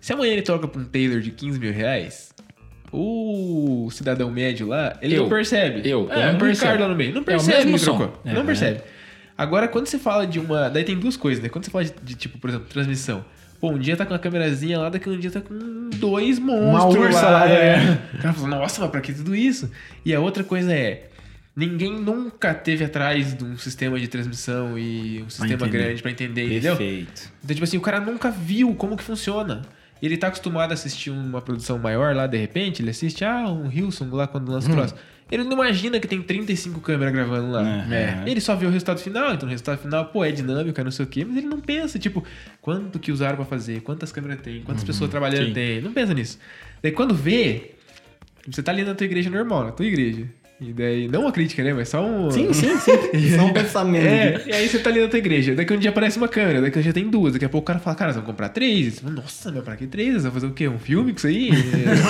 Se 0.00 0.12
amanhã 0.12 0.32
ele 0.32 0.42
troca 0.42 0.66
pra 0.66 0.80
um 0.80 0.84
Taylor 0.84 1.20
de 1.20 1.30
15 1.32 1.58
mil 1.58 1.72
reais, 1.72 2.30
o 2.98 3.90
cidadão 3.90 4.30
médio 4.30 4.66
lá, 4.68 4.96
ele 5.02 5.16
Eu. 5.16 5.24
não 5.24 5.28
percebe. 5.28 5.88
Eu. 5.88 6.10
É, 6.10 6.22
Eu 6.22 6.26
não 6.28 6.36
o 6.36 6.38
percebo. 6.38 6.80
Lá 6.80 6.88
no 6.88 6.96
meio. 6.96 7.10
Não 7.12 7.18
É 7.18 7.22
o 7.22 7.24
percebe 7.24 7.70
mesmo 7.70 7.78
trocou. 7.78 8.22
É, 8.24 8.32
não 8.32 8.40
é. 8.40 8.44
percebe. 8.44 8.80
Agora, 9.36 9.68
quando 9.68 9.86
você 9.86 9.98
fala 9.98 10.26
de 10.26 10.40
uma. 10.40 10.70
Daí 10.70 10.82
tem 10.82 10.98
duas 10.98 11.16
coisas, 11.16 11.42
né? 11.42 11.50
Quando 11.50 11.64
você 11.64 11.70
fala 11.70 11.84
de, 11.84 11.92
de, 12.02 12.14
tipo, 12.14 12.38
por 12.38 12.48
exemplo, 12.48 12.66
transmissão. 12.68 13.22
Pô, 13.60 13.70
um 13.70 13.78
dia 13.78 13.96
tá 13.96 14.06
com 14.06 14.12
uma 14.12 14.18
câmerazinha 14.18 14.78
lá, 14.78 14.88
daqui 14.88 15.08
um 15.08 15.18
dia 15.18 15.30
tá 15.30 15.40
com 15.40 15.90
dois 15.94 16.38
monstros. 16.38 16.96
ursa 17.06 17.28
lá, 17.28 17.48
é. 17.48 17.76
né? 17.76 17.98
O 18.14 18.18
cara 18.18 18.34
fala, 18.34 18.48
nossa, 18.48 18.80
mas 18.80 18.90
pra 18.90 19.00
que 19.00 19.12
tudo 19.12 19.34
isso? 19.34 19.70
E 20.04 20.14
a 20.14 20.20
outra 20.20 20.42
coisa 20.42 20.72
é. 20.72 21.08
Ninguém 21.54 21.98
nunca 21.98 22.52
teve 22.52 22.84
atrás 22.84 23.34
de 23.34 23.42
um 23.42 23.56
sistema 23.56 23.98
de 23.98 24.08
transmissão 24.08 24.78
e 24.78 25.22
um 25.22 25.30
sistema 25.30 25.66
grande 25.66 26.02
pra 26.02 26.10
entender, 26.10 26.44
entendeu? 26.44 26.76
Perfeito. 26.76 27.32
Então, 27.42 27.54
tipo 27.54 27.64
assim, 27.64 27.78
o 27.78 27.80
cara 27.80 27.98
nunca 27.98 28.30
viu 28.30 28.74
como 28.74 28.94
que 28.94 29.02
funciona. 29.02 29.62
Ele 30.02 30.16
tá 30.16 30.28
acostumado 30.28 30.70
a 30.70 30.74
assistir 30.74 31.10
uma 31.10 31.40
produção 31.40 31.78
maior 31.78 32.14
lá, 32.14 32.26
de 32.26 32.36
repente, 32.36 32.82
ele 32.82 32.90
assiste, 32.90 33.24
ah, 33.24 33.50
um 33.50 33.70
Hilson 33.70 34.08
lá 34.10 34.26
quando 34.26 34.50
lança 34.50 34.68
o 34.68 34.72
troço. 34.72 34.94
Ele 35.30 35.42
não 35.42 35.52
imagina 35.52 35.98
que 35.98 36.06
tem 36.06 36.22
35 36.22 36.80
câmeras 36.80 37.12
gravando 37.12 37.50
lá. 37.50 37.66
É. 37.92 38.22
Ele 38.26 38.40
só 38.40 38.54
vê 38.54 38.66
o 38.66 38.70
resultado 38.70 39.00
final, 39.00 39.34
então 39.34 39.48
o 39.48 39.50
resultado 39.50 39.78
final, 39.78 40.04
pô, 40.06 40.24
é 40.24 40.30
dinâmico, 40.30 40.80
é 40.80 40.84
não 40.84 40.90
sei 40.90 41.04
o 41.04 41.08
quê, 41.08 41.24
mas 41.24 41.36
ele 41.36 41.48
não 41.48 41.60
pensa, 41.60 41.98
tipo, 41.98 42.24
quanto 42.60 42.98
que 42.98 43.10
usaram 43.10 43.36
pra 43.36 43.44
fazer, 43.44 43.80
quantas 43.80 44.12
câmeras 44.12 44.40
tem, 44.40 44.62
quantas 44.62 44.84
pessoas 44.84 45.10
trabalhando 45.10 45.48
sim. 45.48 45.52
tem. 45.52 45.80
Não 45.80 45.92
pensa 45.92 46.14
nisso. 46.14 46.38
Daí 46.80 46.92
quando 46.92 47.12
vê, 47.12 47.72
você 48.46 48.62
tá 48.62 48.70
ali 48.70 48.84
na 48.84 48.94
tua 48.94 49.04
igreja 49.04 49.28
normal, 49.28 49.64
na 49.64 49.72
tua 49.72 49.86
igreja. 49.86 50.28
E 50.58 50.72
daí, 50.72 51.06
não 51.06 51.22
uma 51.22 51.32
crítica, 51.32 51.62
né? 51.62 51.74
Mas 51.74 51.90
só 51.90 52.02
um. 52.02 52.30
Sim, 52.30 52.50
sim, 52.54 52.76
sim. 52.78 52.92
Só 53.36 53.44
um 53.44 53.52
pensamento. 53.52 54.06
É, 54.06 54.42
e 54.46 54.54
aí 54.54 54.68
você 54.68 54.78
tá 54.78 54.88
ali 54.88 55.02
na 55.02 55.08
tua 55.08 55.18
igreja. 55.18 55.54
Daqui 55.54 55.74
um 55.74 55.78
dia 55.78 55.90
aparece 55.90 56.16
uma 56.16 56.28
câmera, 56.28 56.62
daqui 56.62 56.78
um 56.78 56.82
dia 56.82 56.94
tem 56.94 57.10
duas. 57.10 57.34
Daqui 57.34 57.44
a 57.44 57.48
pouco 57.48 57.64
o 57.64 57.66
cara 57.66 57.78
fala, 57.78 57.94
cara, 57.94 58.08
nós 58.08 58.16
vamos 58.16 58.30
comprar 58.30 58.48
três. 58.48 58.94
Você 58.94 59.00
fala, 59.02 59.14
Nossa, 59.14 59.52
meu, 59.52 59.62
pra 59.62 59.76
que 59.76 59.86
três? 59.86 60.14
Você 60.14 60.22
vai 60.22 60.32
fazer 60.32 60.46
o 60.46 60.52
quê? 60.52 60.66
Um 60.66 60.78
filme 60.78 61.12
com 61.12 61.18
isso 61.18 61.26
aí? 61.26 61.50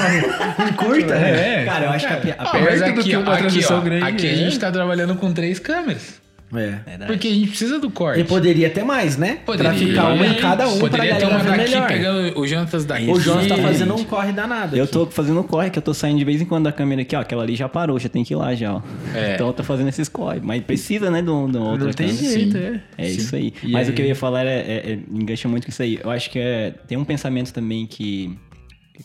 Curta, 0.76 1.14
é, 1.14 1.64
Cara, 1.64 1.86
eu 1.86 1.90
acho 1.90 2.06
que 2.06 2.12
a, 2.12 2.34
a 2.38 2.50
Ah, 2.50 2.92
do 2.92 3.00
aqui, 3.00 3.10
que 3.10 3.16
uma 3.16 3.32
aqui, 3.32 3.42
transmissão 3.42 3.78
ó, 3.78 3.80
grande, 3.80 4.04
aqui 4.04 4.26
a 4.28 4.32
é. 4.32 4.36
gente 4.36 4.58
tá 4.60 4.70
trabalhando 4.70 5.16
com 5.16 5.32
três 5.32 5.58
câmeras. 5.58 6.25
É. 6.58 6.80
Porque 7.06 7.28
a 7.28 7.30
gente 7.32 7.48
precisa 7.48 7.78
do 7.78 7.90
corte. 7.90 8.20
E 8.20 8.24
poderia 8.24 8.68
ter 8.70 8.84
mais, 8.84 9.16
né? 9.16 9.38
Poderia. 9.44 9.70
Pra 9.70 9.78
ficar 9.78 10.12
uma 10.12 10.26
em 10.26 10.34
cada 10.34 10.68
um 10.68 10.78
pra 10.78 10.88
Poderia 10.88 11.14
ter 11.16 11.20
galera 11.22 11.42
uma 11.42 11.56
daqui 11.56 11.70
melhor. 11.70 11.88
pegando 11.88 12.40
o 12.40 12.46
Jonatas 12.46 12.84
daqui. 12.84 13.10
O 13.10 13.20
Jonas 13.20 13.46
tá 13.46 13.56
Sim. 13.56 13.62
fazendo 13.62 13.94
um 13.94 14.04
corre 14.04 14.32
danado 14.32 14.76
Eu 14.76 14.84
aqui. 14.84 14.92
tô 14.92 15.06
fazendo 15.06 15.42
corre, 15.44 15.70
que 15.70 15.78
eu 15.78 15.82
tô 15.82 15.94
saindo 15.94 16.18
de 16.18 16.24
vez 16.24 16.40
em 16.40 16.44
quando 16.44 16.64
da 16.64 16.72
câmera 16.72 17.02
aqui, 17.02 17.14
ó. 17.16 17.20
Aquela 17.20 17.42
ali 17.42 17.56
já 17.56 17.68
parou, 17.68 17.98
já 17.98 18.08
tem 18.08 18.24
que 18.24 18.34
ir 18.34 18.36
lá 18.36 18.54
já, 18.54 18.74
ó. 18.74 18.82
É. 19.14 19.34
Então 19.34 19.46
eu 19.46 19.52
tô 19.52 19.62
fazendo 19.62 19.88
esses 19.88 20.08
corre. 20.08 20.40
Mas 20.42 20.62
precisa, 20.62 21.10
né, 21.10 21.22
de 21.22 21.30
um- 21.30 21.50
de 21.50 21.56
uma 21.58 21.70
outra 21.70 21.86
Não 21.86 21.92
tem 21.92 22.08
câmera. 22.08 22.28
jeito, 22.32 22.52
Sim. 22.52 22.64
é. 22.64 22.80
É 22.98 23.08
isso 23.10 23.36
aí. 23.36 23.52
E 23.62 23.70
Mas 23.72 23.86
aí? 23.88 23.92
o 23.92 23.96
que 23.96 24.02
eu 24.02 24.06
ia 24.06 24.14
falar 24.16 24.40
era, 24.40 24.50
é, 24.50 24.92
é, 24.92 24.98
engancha 25.12 25.48
muito 25.48 25.64
com 25.64 25.70
isso 25.70 25.82
aí. 25.82 25.98
Eu 26.02 26.10
acho 26.10 26.30
que 26.30 26.38
é, 26.38 26.72
tem 26.86 26.96
um 26.98 27.04
pensamento 27.04 27.52
também 27.52 27.86
que, 27.86 28.36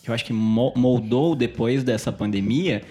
que 0.02 0.08
eu 0.08 0.14
acho 0.14 0.24
que 0.24 0.32
mo- 0.32 0.72
moldou 0.76 1.34
depois 1.36 1.84
dessa 1.84 2.10
pandemia. 2.10 2.82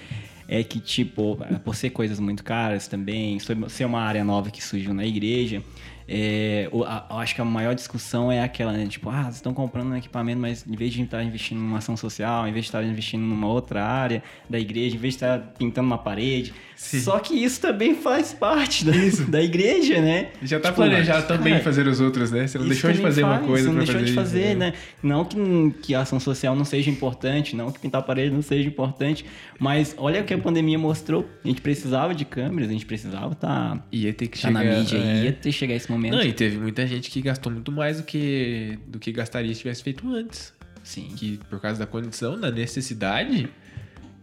É 0.54 0.66
que, 0.66 0.82
tipo, 0.82 1.40
por 1.64 1.78
ser 1.78 1.92
coisas 1.92 2.20
muito 2.20 2.44
caras 2.44 2.86
também, 2.86 3.38
ser 3.70 3.86
uma 3.86 4.02
área 4.02 4.22
nova 4.22 4.52
que 4.52 4.62
surgiu 4.62 4.94
na 4.94 5.06
igreja, 5.06 5.64
é, 6.08 6.70
a- 6.86 7.20
acho 7.20 7.36
que 7.36 7.42
a 7.42 7.46
maior 7.46 7.74
discussão 7.76 8.32
é 8.32 8.42
aquela, 8.42 8.72
né? 8.72 8.86
Tipo, 8.88 9.10
ah, 9.10 9.24
vocês 9.24 9.36
estão 9.36 9.54
comprando 9.54 9.92
um 9.92 9.96
equipamento, 9.96 10.40
mas 10.40 10.66
em 10.68 10.76
vez 10.76 10.94
de 10.94 11.02
estar 11.02 11.24
investindo 11.24 11.60
numa 11.60 11.78
ação 11.78 11.96
social, 11.96 12.48
em 12.48 12.52
vez 12.52 12.66
de 12.66 12.70
estar 12.70 12.84
investindo 12.84 13.22
numa 13.22 13.48
outra 13.48 13.84
área 13.84 14.24
da 14.50 14.60
igreja, 14.60 14.96
em 14.96 15.00
vez 15.00 15.14
de 15.14 15.18
estar 15.24 15.40
pintando 15.58 15.88
uma 15.88 15.98
parede. 15.98 16.54
Só 16.76 17.20
que 17.20 17.36
isso 17.36 17.62
também 17.62 17.94
faz 17.94 18.34
parte 18.34 18.84
da, 18.84 18.92
da 19.30 19.42
igreja, 19.42 20.02
né? 20.02 20.30
Já 20.42 20.60
tá 20.60 20.70
Tipo, 20.70 20.82
planejado 20.82 21.28
cara, 21.28 21.38
também 21.38 21.60
fazer 21.60 21.86
os 21.88 22.00
outros, 22.02 22.32
né? 22.32 22.48
Você 22.48 22.58
não 22.58 22.66
isso 22.66 22.74
deixou 22.74 22.92
de 22.92 22.98
fazer 23.00 23.24
uma 23.24 23.36
faz, 23.36 23.46
coisa 23.46 23.64
você 23.64 23.70
não 23.70 23.78
deixou 23.78 23.94
fazer 23.94 24.06
de 24.06 24.12
isso, 24.12 24.20
fazer, 24.20 24.56
né? 24.56 24.72
né? 24.72 24.74
Não 25.04 25.24
que, 25.24 25.38
que 25.84 25.94
a 25.96 26.02
ação 26.02 26.20
social 26.20 26.56
não 26.56 26.66
seja 26.66 26.90
importante, 26.90 27.56
não 27.56 27.72
que 27.72 27.80
pintar 27.80 28.02
a 28.02 28.04
parede 28.04 28.34
não 28.34 28.42
seja 28.42 28.68
importante, 28.68 29.24
mas 29.60 29.94
olha 29.98 30.22
o 30.22 30.24
que 30.24 30.34
a 30.34 30.38
pandemia 30.40 30.80
mostrou. 30.80 31.30
A 31.46 31.48
gente 31.48 31.62
precisava 31.62 32.16
de 32.16 32.26
câmeras, 32.26 32.70
a 32.70 32.74
gente 32.74 32.86
precisava 32.86 33.34
estar 33.34 33.76
tá, 33.76 33.84
Ia 33.92 34.12
ter 34.14 34.28
que 34.28 34.40
tá 34.42 34.48
chegar... 34.48 34.64
na 34.64 34.78
mídia, 34.80 34.98
é. 34.98 35.24
ia 35.26 35.34
ter 35.34 35.50
que 35.50 35.52
chegar 35.52 35.76
esse 35.76 35.91
momento. 35.92 36.14
Não, 36.16 36.22
e 36.24 36.34
teve 36.34 36.58
muita 36.58 36.86
gente 36.88 37.10
que 37.10 37.22
gastou 37.22 37.52
muito 37.52 37.72
mais 37.72 37.98
do 37.98 38.04
que, 38.04 38.78
do 38.88 39.00
que 39.00 39.12
gastaria 39.12 39.54
se 39.54 39.60
tivesse 39.62 39.84
feito 39.84 40.08
antes. 40.14 40.54
Sim. 40.84 41.10
Que 41.16 41.40
por 41.50 41.60
causa 41.60 41.80
da 41.80 41.86
condição, 41.86 42.40
da 42.40 42.50
necessidade, 42.52 43.48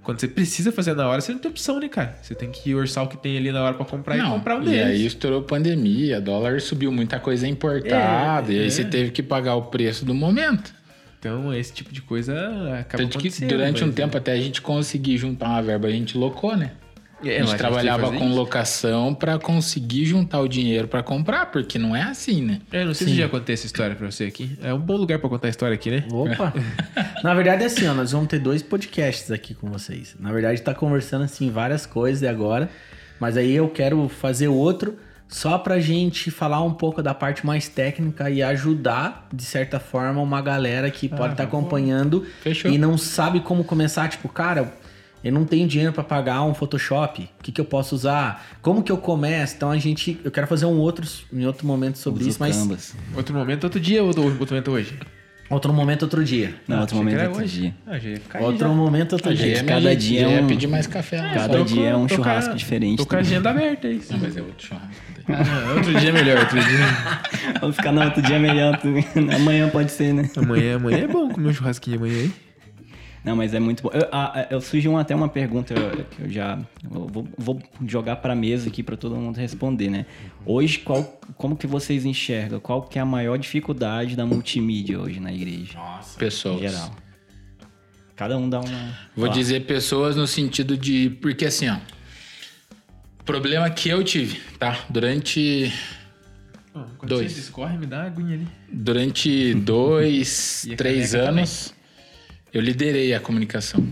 quando 0.03 0.19
você 0.21 0.27
precisa 0.29 0.73
fazer 0.73 0.95
na 0.95 1.07
hora, 1.09 1.21
você 1.21 1.33
não 1.33 1.39
tem 1.39 1.51
opção, 1.51 1.79
né, 1.79 1.89
cara? 1.89 2.19
Você 2.23 2.35
tem 2.35 2.51
que 2.51 2.75
orçar 2.75 3.05
o 3.05 3.09
que 3.09 3.17
tem 3.17 3.37
ali 3.37 3.53
na 3.53 3.63
hora 3.63 3.75
pra 3.75 3.85
comprar 3.85 4.17
e 4.17 4.19
Não, 4.19 4.33
comprar 4.33 4.57
um 4.57 4.63
e 4.63 4.67
deles. 4.67 4.85
aí 4.87 5.07
estourou 5.07 5.43
pandemia, 5.43 6.21
dólar 6.21 6.61
subiu, 6.61 6.91
muita 6.91 7.21
coisa 7.21 7.47
importada, 7.47 8.53
É, 8.53 8.57
e 8.57 8.59
aí 8.61 8.67
é. 8.67 8.71
você 8.71 8.85
teve 8.85 9.11
que 9.11 9.23
pagar 9.23 9.55
o 9.55 9.63
preço 9.67 10.05
do 10.05 10.15
momento. 10.15 10.75
Então, 11.21 11.53
esse 11.53 11.73
tipo 11.73 11.93
de 11.93 12.01
coisa 12.01 12.33
acaba 12.79 13.03
Tanto 13.03 13.19
que 13.19 13.29
durante 13.45 13.83
um 13.83 13.89
mas- 13.89 13.97
tempo 13.97 14.17
até 14.17 14.33
a 14.33 14.41
gente 14.41 14.63
conseguir 14.63 15.19
juntar 15.19 15.49
uma 15.49 15.63
verba, 15.63 15.89
a 15.89 15.91
gente 15.91 16.17
locou, 16.17 16.57
né? 16.57 16.73
É, 17.25 17.41
a 17.41 17.45
gente 17.45 17.57
trabalhava 17.57 18.09
com 18.11 18.27
isso. 18.27 18.35
locação 18.35 19.15
pra 19.15 19.39
conseguir 19.39 20.05
juntar 20.05 20.41
o 20.41 20.49
dinheiro 20.49 20.87
pra 20.87 21.03
comprar, 21.03 21.47
porque 21.47 21.79
não 21.79 21.95
é 21.95 22.03
assim, 22.03 22.43
né? 22.43 22.61
É, 22.71 22.85
não 22.85 22.95
sei 22.95 23.09
se 23.09 23.15
já 23.15 23.29
contei 23.29 23.55
essa 23.55 23.67
história 23.67 23.97
pra 23.97 24.11
você 24.11 24.25
aqui. 24.25 24.57
É 24.63 24.73
um 24.73 24.79
bom 24.79 24.97
lugar 24.97 25.19
pra 25.19 25.29
contar 25.29 25.49
a 25.49 25.51
história 25.51 25.75
aqui, 25.75 25.91
né? 25.91 26.05
Opa! 26.13 26.53
Na 27.23 27.35
verdade 27.35 27.65
é 27.65 27.67
assim, 27.67 27.87
ó, 27.87 27.95
nós 27.95 28.13
vamos 28.13 28.29
ter 28.29 28.39
dois 28.39 28.63
podcasts 28.63 29.31
aqui 29.31 29.55
com 29.55 29.69
vocês. 29.71 30.17
Na 30.19 30.33
verdade 30.33 30.61
tá 30.63 30.75
conversando 30.75 31.25
assim 31.25 31.51
várias 31.51 31.87
coisas 31.87 32.29
agora, 32.29 32.71
mas 33.19 33.37
aí 33.37 33.53
eu 33.53 33.69
quero 33.69 34.09
fazer 34.09 34.49
outro 34.49 34.97
só 35.29 35.59
pra 35.59 35.79
gente 35.79 36.31
falar 36.31 36.63
um 36.63 36.73
pouco 36.73 37.03
da 37.03 37.13
parte 37.13 37.45
mais 37.45 37.69
técnica 37.69 38.31
e 38.31 38.43
ajudar, 38.43 39.29
de 39.33 39.45
certa 39.45 39.79
forma, 39.79 40.23
uma 40.23 40.41
galera 40.41 40.91
que 40.91 41.09
pode 41.09 41.35
estar 41.35 41.45
acompanhando 41.45 42.27
Fechou. 42.41 42.71
e 42.71 42.79
não 42.79 42.97
sabe 42.97 43.41
como 43.41 43.63
começar, 43.63 44.09
tipo, 44.09 44.29
cara, 44.29 44.73
eu 45.25 45.33
não 45.33 45.45
tenho 45.45 45.67
dinheiro 45.67 45.93
pra 45.93 46.05
pagar 46.05 46.43
um 46.45 46.55
Photoshop. 46.55 47.29
O 47.41 47.43
que, 47.43 47.51
que 47.53 47.61
eu 47.61 47.65
posso 47.65 47.95
usar? 47.95 48.47
Como 48.63 48.83
que 48.83 48.93
eu 48.93 48.99
começo? 48.99 49.55
Então 49.57 49.71
a 49.71 49.79
gente, 49.79 50.19
eu 50.25 50.31
quero 50.31 50.47
fazer 50.47 50.67
um 50.67 50.79
outro 50.79 51.07
em 51.33 51.45
outro 51.47 51.67
momento 51.67 51.99
sobre 51.99 52.21
Usa 52.21 52.31
isso, 52.31 52.39
mas 52.41 52.57
Canvas. 52.57 52.95
Outro 53.17 53.35
momento, 53.35 53.65
outro 53.65 53.81
dia 53.81 54.01
ou 54.03 54.09
outro 54.09 54.23
outro 54.25 54.49
momento 54.55 54.71
hoje? 54.71 54.95
outro 55.51 55.73
momento 55.73 56.03
outro 56.03 56.23
dia. 56.23 56.55
Não, 56.69 56.81
outro 56.81 56.97
achei 56.99 57.09
que 57.09 57.15
momento, 57.17 57.29
outro 57.31 57.43
hoje. 57.45 57.61
dia. 57.61 57.75
Ah, 58.35 58.39
Outro 58.43 58.69
já. 58.69 58.75
momento 58.75 59.13
outro 59.15 59.31
A 59.31 59.35
dia. 59.35 59.57
gente 59.57 59.65
cada 59.65 59.97
dia 59.97 59.97
dia 59.97 60.29
é 60.37 60.43
um- 60.43 60.47
pedir 60.47 60.67
mais 60.67 60.87
café. 60.87 61.23
né? 61.23 61.33
Cada 61.35 61.65
dia 61.65 61.89
é 61.89 61.97
um 61.97 62.07
tô 62.07 62.17
com 62.17 62.21
a- 62.21 62.25
churrasco 62.27 62.55
diferente. 62.55 62.99
Tô 62.99 63.07
com 63.07 63.17
a 63.17 63.21
agenda 63.21 63.49
aberta 63.49 63.89
aí. 63.89 63.99
Não, 64.11 64.19
mas 64.19 64.37
é 64.37 64.43
outro 64.43 64.67
churrasco. 64.67 64.89
Ah, 65.31 65.75
outro 65.75 65.95
dia 65.95 66.09
é 66.11 66.13
melhor, 66.13 66.39
outro 66.41 66.61
dia. 66.61 66.79
Vamos 67.63 67.77
ficar 67.77 67.93
no 67.93 68.03
outro 68.05 68.21
dia 68.21 68.39
melhor. 68.39 68.79
Amanhã 69.37 69.71
pode 69.71 69.91
ser, 69.91 70.13
né? 70.13 70.31
Amanhã, 70.37 70.77
amanhã 70.77 70.99
é 70.99 71.07
bom 71.09 71.31
comer 71.31 71.49
um 71.49 71.53
churrasquinho 71.55 71.97
amanhã 71.97 72.15
aí. 72.15 72.33
Não, 73.29 73.37
mas 73.37 73.53
é 73.53 73.61
muito 73.61 73.83
bom. 73.83 73.91
Eu, 73.93 74.09
a- 74.11 74.47
eu 74.51 74.61
surgiu 74.61 74.97
até 74.97 75.15
uma 75.15 75.29
pergunta 75.29 75.75
que 76.17 76.23
eu 76.23 76.31
já 76.31 76.59
eu 76.83 77.07
vou, 77.09 77.29
vou 77.37 77.63
jogar 77.87 78.17
para 78.17 78.35
mesa 78.35 78.69
aqui 78.69 78.83
para 78.83 78.97
todo 78.97 79.15
mundo 79.17 79.37
responder, 79.37 79.91
né? 79.91 80.07
Hoje, 80.47 80.79
qual, 80.79 81.21
como 81.37 81.55
que 81.57 81.67
vocês 81.67 82.05
enxergam? 82.07 82.59
Qual 82.59 82.83
que 82.83 82.99
é 82.99 83.03
a 83.03 83.05
maior 83.05 83.37
dificuldade 83.39 84.17
da 84.17 84.25
multimídia 84.25 84.99
hoje 84.99 85.21
na 85.21 85.33
igreja, 85.33 85.79
em 85.79 86.19
Pessoas. 86.19 86.61
geral? 86.61 86.97
Cada 88.17 88.37
um 88.39 88.49
dá 88.49 88.61
uma. 88.61 88.99
Vou 89.15 89.27
Fala. 89.27 89.31
dizer 89.39 89.67
pessoas 89.67 90.17
no 90.17 90.27
sentido 90.27 90.77
de. 90.77 91.11
Porque 91.21 91.45
assim, 91.45 91.69
ó. 91.69 91.77
Problema 93.25 93.69
que 93.69 93.89
eu 93.91 94.03
tive, 94.03 94.41
tá? 94.59 94.79
Durante. 94.89 95.71
Quando 96.73 97.09
Dois. 97.11 97.35
discorre, 97.35 97.77
me 97.77 97.87
dá 97.87 97.99
uma 97.99 98.07
aguinha 98.07 98.35
ali. 98.37 98.49
Durante 98.73 99.53
dois, 99.61 100.67
três 100.77 101.15
anos, 101.15 101.75
eu 102.53 102.61
liderei 102.61 103.15
a 103.15 103.21
comunicação. 103.21 103.87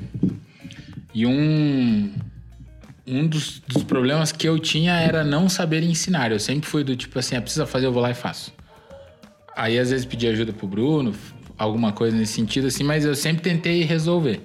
E 1.14 1.26
um. 1.26 2.12
Um 3.08 3.24
dos, 3.24 3.60
dos 3.60 3.84
problemas 3.84 4.32
que 4.32 4.48
eu 4.48 4.58
tinha 4.58 4.98
era 4.98 5.22
não 5.22 5.48
saber 5.48 5.80
ensinar. 5.84 6.32
Eu 6.32 6.40
sempre 6.40 6.68
fui 6.68 6.82
do 6.82 6.96
tipo 6.96 7.16
assim, 7.16 7.36
ah, 7.36 7.40
precisa 7.40 7.64
fazer, 7.64 7.86
eu 7.86 7.92
vou 7.92 8.02
lá 8.02 8.10
e 8.10 8.14
faço. 8.14 8.52
Aí 9.56 9.78
às 9.78 9.90
vezes 9.90 10.04
pedi 10.04 10.26
ajuda 10.26 10.52
pro 10.52 10.66
Bruno, 10.66 11.14
alguma 11.56 11.92
coisa 11.92 12.16
nesse 12.16 12.32
sentido 12.32 12.66
assim, 12.66 12.82
mas 12.82 13.04
eu 13.04 13.14
sempre 13.14 13.42
tentei 13.42 13.84
resolver. 13.84 14.40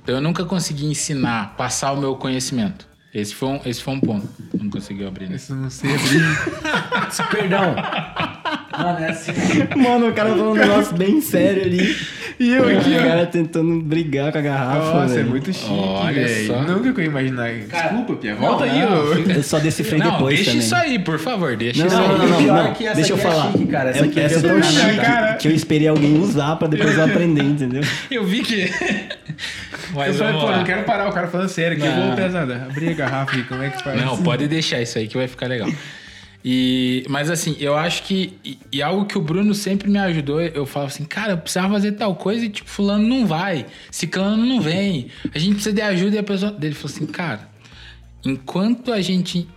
Então 0.00 0.14
eu 0.14 0.20
nunca 0.20 0.44
consegui 0.44 0.86
ensinar, 0.86 1.56
passar 1.56 1.90
o 1.92 1.96
meu 1.96 2.14
conhecimento. 2.14 2.86
Esse 3.14 3.32
foi 3.34 3.48
um, 3.48 3.60
esse 3.64 3.80
foi 3.80 3.94
um 3.94 4.00
ponto. 4.00 4.28
Não 4.60 4.68
conseguiu 4.68 5.06
abrir. 5.06 5.28
Né? 5.28 5.36
Isso 5.36 5.52
eu 5.52 5.56
não 5.56 5.70
sei 5.70 5.90
abrir. 5.94 6.20
Perdão. 7.30 7.76
Mano, 8.76 8.98
é 8.98 9.08
assim. 9.10 9.32
Mano, 9.76 10.08
o 10.08 10.12
cara 10.12 10.30
falou 10.30 10.50
um 10.52 10.56
negócio 10.56 10.96
bem 10.96 11.20
sério 11.20 11.62
ali. 11.62 11.96
E 12.40 12.52
eu 12.52 12.64
aqui, 12.68 12.90
O 12.96 13.02
cara 13.04 13.24
tentando 13.26 13.80
brigar 13.80 14.32
com 14.32 14.38
a 14.38 14.40
garrafa. 14.40 14.78
Nossa, 15.02 15.12
é 15.14 15.16
velho. 15.18 15.28
muito 15.30 15.52
chique, 15.52 15.70
Olha 15.70 16.12
velho. 16.26 16.46
só. 16.48 16.62
Nunca 16.62 16.92
que 16.92 17.00
eu 17.00 17.04
ia 17.04 17.10
imaginar. 17.10 17.52
Desculpa, 17.52 18.14
Pia. 18.16 18.34
Volta 18.34 18.66
não, 18.66 18.72
aí, 18.72 18.80
não, 18.80 19.04
ô. 19.04 19.14
Eu 19.36 19.42
só 19.44 19.60
decifrei 19.60 20.00
Não, 20.00 20.10
depois 20.10 20.34
deixa 20.34 20.50
também. 20.50 20.66
isso 20.66 20.74
aí, 20.74 20.98
por 20.98 21.18
favor, 21.20 21.56
deixa 21.56 21.78
Não, 21.78 21.86
isso 21.86 21.96
não, 21.96 22.02
aí. 22.10 22.18
não, 22.18 22.26
não, 22.28 22.36
Pior 22.42 22.64
não. 22.64 22.72
que 22.74 22.84
essa 22.84 22.96
Deixa 22.96 23.12
eu 23.12 23.16
é 23.16 23.20
falar. 23.20 23.52
chique, 23.52 23.66
cara. 23.68 23.90
Essa 23.90 23.98
É- 24.00 24.02
aqui 24.08 24.18
é 24.20 24.22
essa 24.24 24.34
é 24.34 24.40
do 24.40 24.48
tão 24.48 24.62
chique 24.64 24.96
cara. 24.96 25.34
que 25.34 25.46
eu 25.48 25.52
esperei 25.54 25.86
alguém 25.86 26.18
usar 26.20 26.56
pra 26.56 26.66
depois 26.66 26.98
eu 26.98 27.04
aprender, 27.04 27.44
entendeu? 27.44 27.82
Eu 28.10 28.24
vi 28.24 28.42
que. 28.42 28.62
Eu 28.62 30.00
Mas 30.00 30.16
falei, 30.16 30.32
vamos 30.32 30.50
pô, 30.50 30.56
não 30.56 30.64
quero 30.64 30.82
parar 30.84 31.08
o 31.08 31.12
cara 31.12 31.28
falando 31.28 31.48
sério, 31.48 31.76
que 31.76 31.84
eu 31.86 31.90
Não. 31.90 32.06
vou 32.08 32.16
pesada. 32.16 32.66
Abrir 32.68 32.90
a 32.90 32.94
garrafa 33.04 33.42
como 33.44 33.62
é 33.62 33.70
que 33.70 33.82
faz? 33.82 34.00
Não, 34.00 34.22
pode 34.22 34.46
deixar 34.48 34.80
isso 34.80 34.98
aí 34.98 35.08
que 35.08 35.16
vai 35.16 35.28
ficar 35.28 35.46
legal. 35.46 35.68
E, 36.44 37.06
mas 37.08 37.30
assim, 37.30 37.56
eu 37.58 37.74
acho 37.74 38.02
que. 38.02 38.38
E, 38.44 38.58
e 38.70 38.82
algo 38.82 39.06
que 39.06 39.16
o 39.16 39.20
Bruno 39.20 39.54
sempre 39.54 39.88
me 39.88 39.98
ajudou, 39.98 40.42
eu 40.42 40.66
falo 40.66 40.86
assim, 40.86 41.04
cara, 41.04 41.32
eu 41.32 41.38
precisava 41.38 41.72
fazer 41.72 41.92
tal 41.92 42.14
coisa 42.16 42.44
e 42.44 42.50
tipo, 42.50 42.68
fulano 42.68 43.06
não 43.06 43.26
vai, 43.26 43.64
ciclano 43.90 44.44
não 44.44 44.60
vem. 44.60 45.08
A 45.34 45.38
gente 45.38 45.54
precisa 45.54 45.74
de 45.74 45.80
ajuda 45.80 46.16
e 46.16 46.18
a 46.18 46.22
pessoa. 46.22 46.54
Ele 46.60 46.74
falou 46.74 46.94
assim, 46.94 47.06
cara, 47.06 47.48
enquanto 48.24 48.92
a 48.92 49.00
gente 49.00 49.48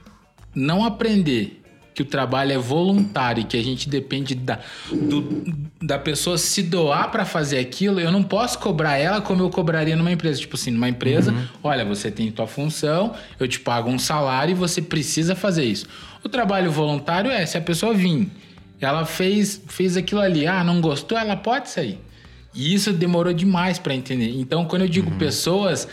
não 0.55 0.85
aprender 0.85 1.61
que 1.97 2.03
o 2.03 2.05
trabalho 2.05 2.51
é 2.53 2.57
voluntário 2.59 3.41
e 3.41 3.43
que 3.43 3.57
a 3.57 3.63
gente 3.63 3.89
depende 3.89 4.35
da, 4.35 4.59
do- 4.91 5.43
da 5.81 5.97
pessoa 5.97 6.37
se 6.37 6.61
doar 6.61 7.09
para 7.09 7.25
fazer 7.25 7.57
aquilo, 7.57 7.99
eu 7.99 8.11
não 8.11 8.21
posso 8.21 8.59
cobrar 8.59 8.97
ela 8.99 9.19
como 9.19 9.41
eu 9.41 9.49
cobraria 9.49 9.95
numa 9.95 10.11
empresa. 10.11 10.39
Tipo 10.39 10.55
assim, 10.55 10.69
numa 10.69 10.87
empresa, 10.87 11.33
olha, 11.63 11.83
você 11.83 12.11
tem 12.11 12.31
tua 12.31 12.45
função, 12.45 13.15
eu 13.39 13.47
te 13.47 13.59
pago 13.59 13.89
um 13.89 13.97
salário 13.97 14.51
e 14.51 14.53
você 14.53 14.79
precisa 14.79 15.33
fazer 15.35 15.65
isso. 15.65 15.87
O 16.23 16.29
trabalho 16.29 16.69
voluntário 16.71 17.31
é 17.31 17.43
se 17.47 17.57
a 17.57 17.61
pessoa 17.61 17.95
vir, 17.95 18.29
ela 18.79 19.03
fez, 19.03 19.59
fez 19.67 19.97
aquilo 19.97 20.21
ali, 20.21 20.45
ah, 20.45 20.63
não 20.63 20.79
gostou, 20.79 21.17
ela 21.17 21.35
pode 21.35 21.67
sair. 21.71 21.97
E 22.53 22.75
isso 22.75 22.93
demorou 22.93 23.33
demais 23.33 23.79
para 23.79 23.95
entender. 23.95 24.35
Então, 24.37 24.65
quando 24.65 24.83
eu 24.83 24.87
digo 24.87 25.09
pessoas, 25.13 25.87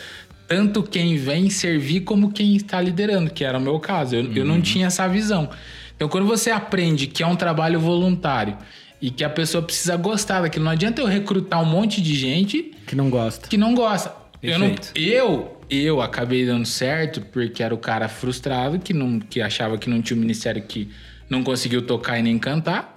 tanto 0.47 0.83
quem 0.83 1.17
vem 1.17 1.49
servir 1.49 2.01
como 2.01 2.31
quem 2.31 2.55
está 2.57 2.79
liderando, 2.79 3.31
que 3.31 3.43
era 3.43 3.57
o 3.57 3.61
meu 3.61 3.81
caso. 3.81 4.15
Eu, 4.17 4.31
eu 4.35 4.45
não 4.45 4.61
tinha 4.61 4.89
essa 4.89 5.09
visão. 5.09 5.49
Então, 5.97 6.09
quando 6.09 6.27
você 6.27 6.51
aprende 6.51 7.07
que 7.07 7.23
é 7.23 7.27
um 7.27 7.37
trabalho 7.37 7.79
voluntário 7.79 8.57
e 9.01 9.11
que 9.11 9.23
a 9.25 9.31
pessoa 9.31 9.63
precisa 9.63 9.97
gostar 9.97 10.41
daquilo, 10.43 10.65
não 10.65 10.73
adianta 10.73 11.01
eu 11.01 11.07
recrutar 11.07 11.63
um 11.63 11.67
monte 11.67 12.01
de 12.01 12.15
gente 12.15 12.73
Que 12.87 12.97
não 12.97 13.11
gosta. 13.11 13.49
que 13.49 13.57
não 13.57 13.75
gosta. 13.75 14.15
Eu, 14.43 14.59
não, 14.59 14.75
eu, 14.95 15.59
eu 15.71 16.03
acabei 16.03 16.45
dando 16.45 16.67
certo 16.67 17.21
porque 17.21 17.63
era 17.63 17.75
o 17.75 17.79
cara 17.79 18.09
frustrado 18.09 18.79
que, 18.79 18.93
não, 18.93 19.19
que 19.21 19.41
achava 19.41 19.79
que 19.79 19.89
não 19.89 20.03
tinha 20.03 20.17
um 20.17 20.21
ministério 20.21 20.63
que 20.63 20.91
não 21.31 21.43
conseguiu 21.43 21.81
tocar 21.83 22.19
e 22.19 22.23
nem 22.23 22.39
cantar. 22.39 22.95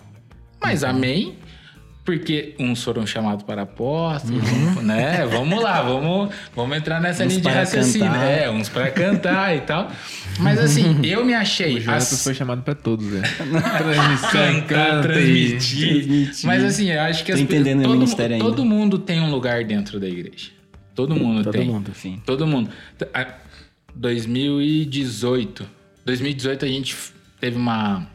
Mas 0.62 0.84
Uhum. 0.84 0.90
amém. 0.90 1.36
Porque 2.08 2.56
uns 2.58 2.82
foram 2.86 3.06
chamados 3.06 3.44
para 3.44 3.64
apóstolos, 3.64 4.42
né? 4.82 5.26
Vamos 5.30 5.62
lá, 5.62 5.82
vamos, 5.82 6.34
vamos 6.56 6.78
entrar 6.78 7.02
nessa 7.02 7.26
Uns 7.26 7.28
linha 7.34 7.42
de 7.42 7.50
para 7.50 7.60
raciocínio. 7.60 8.08
cantar. 8.08 8.24
É, 8.32 8.50
uns 8.50 8.70
para 8.70 8.92
cantar 8.92 9.58
e 9.58 9.60
tal. 9.62 9.92
Mas 10.40 10.58
assim, 10.58 11.00
eu 11.04 11.26
me 11.26 11.34
achei. 11.34 11.76
O 11.76 11.82
Jonatas 11.82 12.14
ass- 12.14 12.24
foi 12.24 12.34
chamado 12.34 12.62
pra 12.62 12.74
todos, 12.74 13.06
velho. 13.06 13.24
Transmissão, 13.28 14.32
cantar, 14.32 14.68
canta 14.68 15.08
transmitir. 15.10 15.90
Transmitir. 16.06 16.46
Mas 16.46 16.64
assim, 16.64 16.90
eu 16.90 17.02
acho 17.02 17.26
que 17.26 17.32
as 17.34 17.40
entendendo 17.42 17.84
todo, 17.84 17.92
ministério 17.96 18.36
ainda. 18.36 18.46
todo 18.48 18.64
mundo 18.64 18.98
tem 19.00 19.20
um 19.20 19.30
lugar 19.30 19.66
dentro 19.66 20.00
da 20.00 20.08
igreja. 20.08 20.52
Todo 20.96 21.14
mundo 21.14 21.44
Todo 21.44 21.54
tem. 21.54 21.68
mundo. 21.68 21.92
Sim. 21.94 22.22
Todo 22.26 22.48
mundo. 22.48 22.70
T- 22.98 23.08
a- 23.14 23.34
2018. 23.94 25.68
2018 26.06 26.64
a 26.64 26.68
gente 26.70 26.96
teve 27.40 27.58
uma 27.58 28.08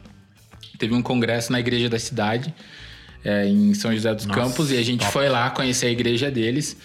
teve 0.79 0.93
um 0.95 1.01
congresso 1.01 1.51
na 1.51 1.59
igreja 1.59 1.87
da 1.87 1.99
cidade, 1.99 2.53
é, 3.23 3.47
em 3.47 3.73
São 3.73 3.93
José 3.93 4.13
dos 4.13 4.25
Campos, 4.25 4.71
e 4.71 4.77
a 4.77 4.83
gente 4.83 5.05
foi 5.07 5.29
lá 5.29 5.49
conhecer 5.49 5.87
a 5.87 5.91
igreja 5.91 6.29
deles. 6.31 6.77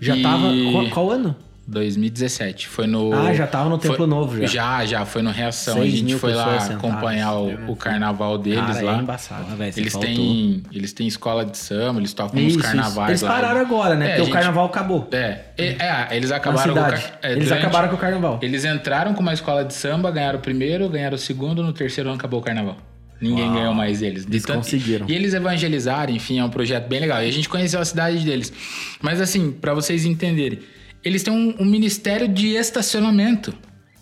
Já 0.00 0.16
E- 0.16 0.22
tava. 0.22 0.48
Qual, 0.72 0.86
qual 0.90 1.10
ano? 1.10 1.36
2017. 1.68 2.68
Foi 2.68 2.86
no. 2.86 3.12
Ah, 3.12 3.32
já 3.34 3.46
tava 3.46 3.68
no 3.68 3.76
Templo 3.76 3.96
foi- 3.96 4.06
Novo 4.06 4.38
já. 4.42 4.46
Já, 4.46 4.84
já. 4.86 5.04
Foi 5.04 5.20
no 5.22 5.30
Reação. 5.30 5.74
Seis 5.74 5.94
a 5.94 5.96
gente 5.96 6.14
foi 6.14 6.32
lá 6.34 6.60
sentadas. 6.60 6.76
acompanhar 6.76 7.32
o, 7.34 7.72
o 7.72 7.76
carnaval 7.76 8.38
deles 8.38 8.60
Cara, 8.60 8.82
lá. 8.82 8.96
é 8.98 9.00
embaçado. 9.00 9.46
Ah, 9.50 9.54
velho, 9.56 9.72
você 9.72 9.80
Eles 9.80 9.92
faltou. 9.92 10.08
têm, 10.10 10.62
eles 10.72 10.92
têm 10.92 11.06
escola 11.08 11.44
de 11.44 11.56
samba, 11.58 11.98
eles 11.98 12.12
tocam 12.12 12.40
Isso, 12.40 12.58
carnavais 12.58 13.14
isso. 13.16 13.24
Eles 13.26 13.34
lá. 13.34 13.40
pararam 13.42 13.60
agora, 13.60 13.94
né? 13.96 14.04
É, 14.06 14.08
Porque 14.10 14.20
a 14.20 14.22
o 14.22 14.26
gente- 14.26 14.34
carnaval 14.34 14.66
acabou. 14.66 15.08
É, 15.12 15.40
é, 15.58 15.66
é, 15.80 16.08
eles 16.16 16.30
acabaram 16.30 16.72
com 16.74 16.80
o 16.80 16.82
car- 16.84 17.18
é, 17.22 17.32
Eles 17.32 17.44
durante- 17.48 17.62
acabaram 17.64 17.88
com 17.88 17.94
o 17.94 17.98
carnaval. 17.98 18.38
Eles 18.42 18.64
entraram 18.64 19.14
com 19.14 19.20
uma 19.22 19.32
escola 19.32 19.64
de 19.64 19.74
samba, 19.74 20.10
ganharam 20.10 20.38
o 20.38 20.42
primeiro, 20.42 20.88
ganharam 20.88 21.16
o 21.16 21.18
segundo, 21.18 21.62
no 21.64 21.72
terceiro 21.72 22.08
ano 22.10 22.18
acabou 22.18 22.38
o 22.40 22.42
carnaval. 22.42 22.76
Ninguém 23.20 23.50
ganhou 23.52 23.72
mais 23.74 24.02
eles. 24.02 24.26
De 24.26 24.32
Eles 24.32 24.42
tanto- 24.44 24.58
conseguiram. 24.58 25.06
E 25.08 25.14
eles 25.14 25.32
evangelizaram, 25.32 26.12
enfim, 26.14 26.38
é 26.38 26.44
um 26.44 26.50
projeto 26.50 26.86
bem 26.86 27.00
legal. 27.00 27.22
E 27.22 27.28
a 27.28 27.32
gente 27.32 27.48
conheceu 27.48 27.80
a 27.80 27.84
cidade 27.84 28.18
deles. 28.24 28.52
Mas 29.00 29.20
assim, 29.20 29.50
pra 29.52 29.72
vocês 29.72 30.04
entenderem, 30.04 30.58
eles 31.02 31.22
têm 31.22 31.32
um, 31.32 31.54
um 31.60 31.64
ministério 31.64 32.28
de 32.28 32.48
estacionamento. 32.48 33.54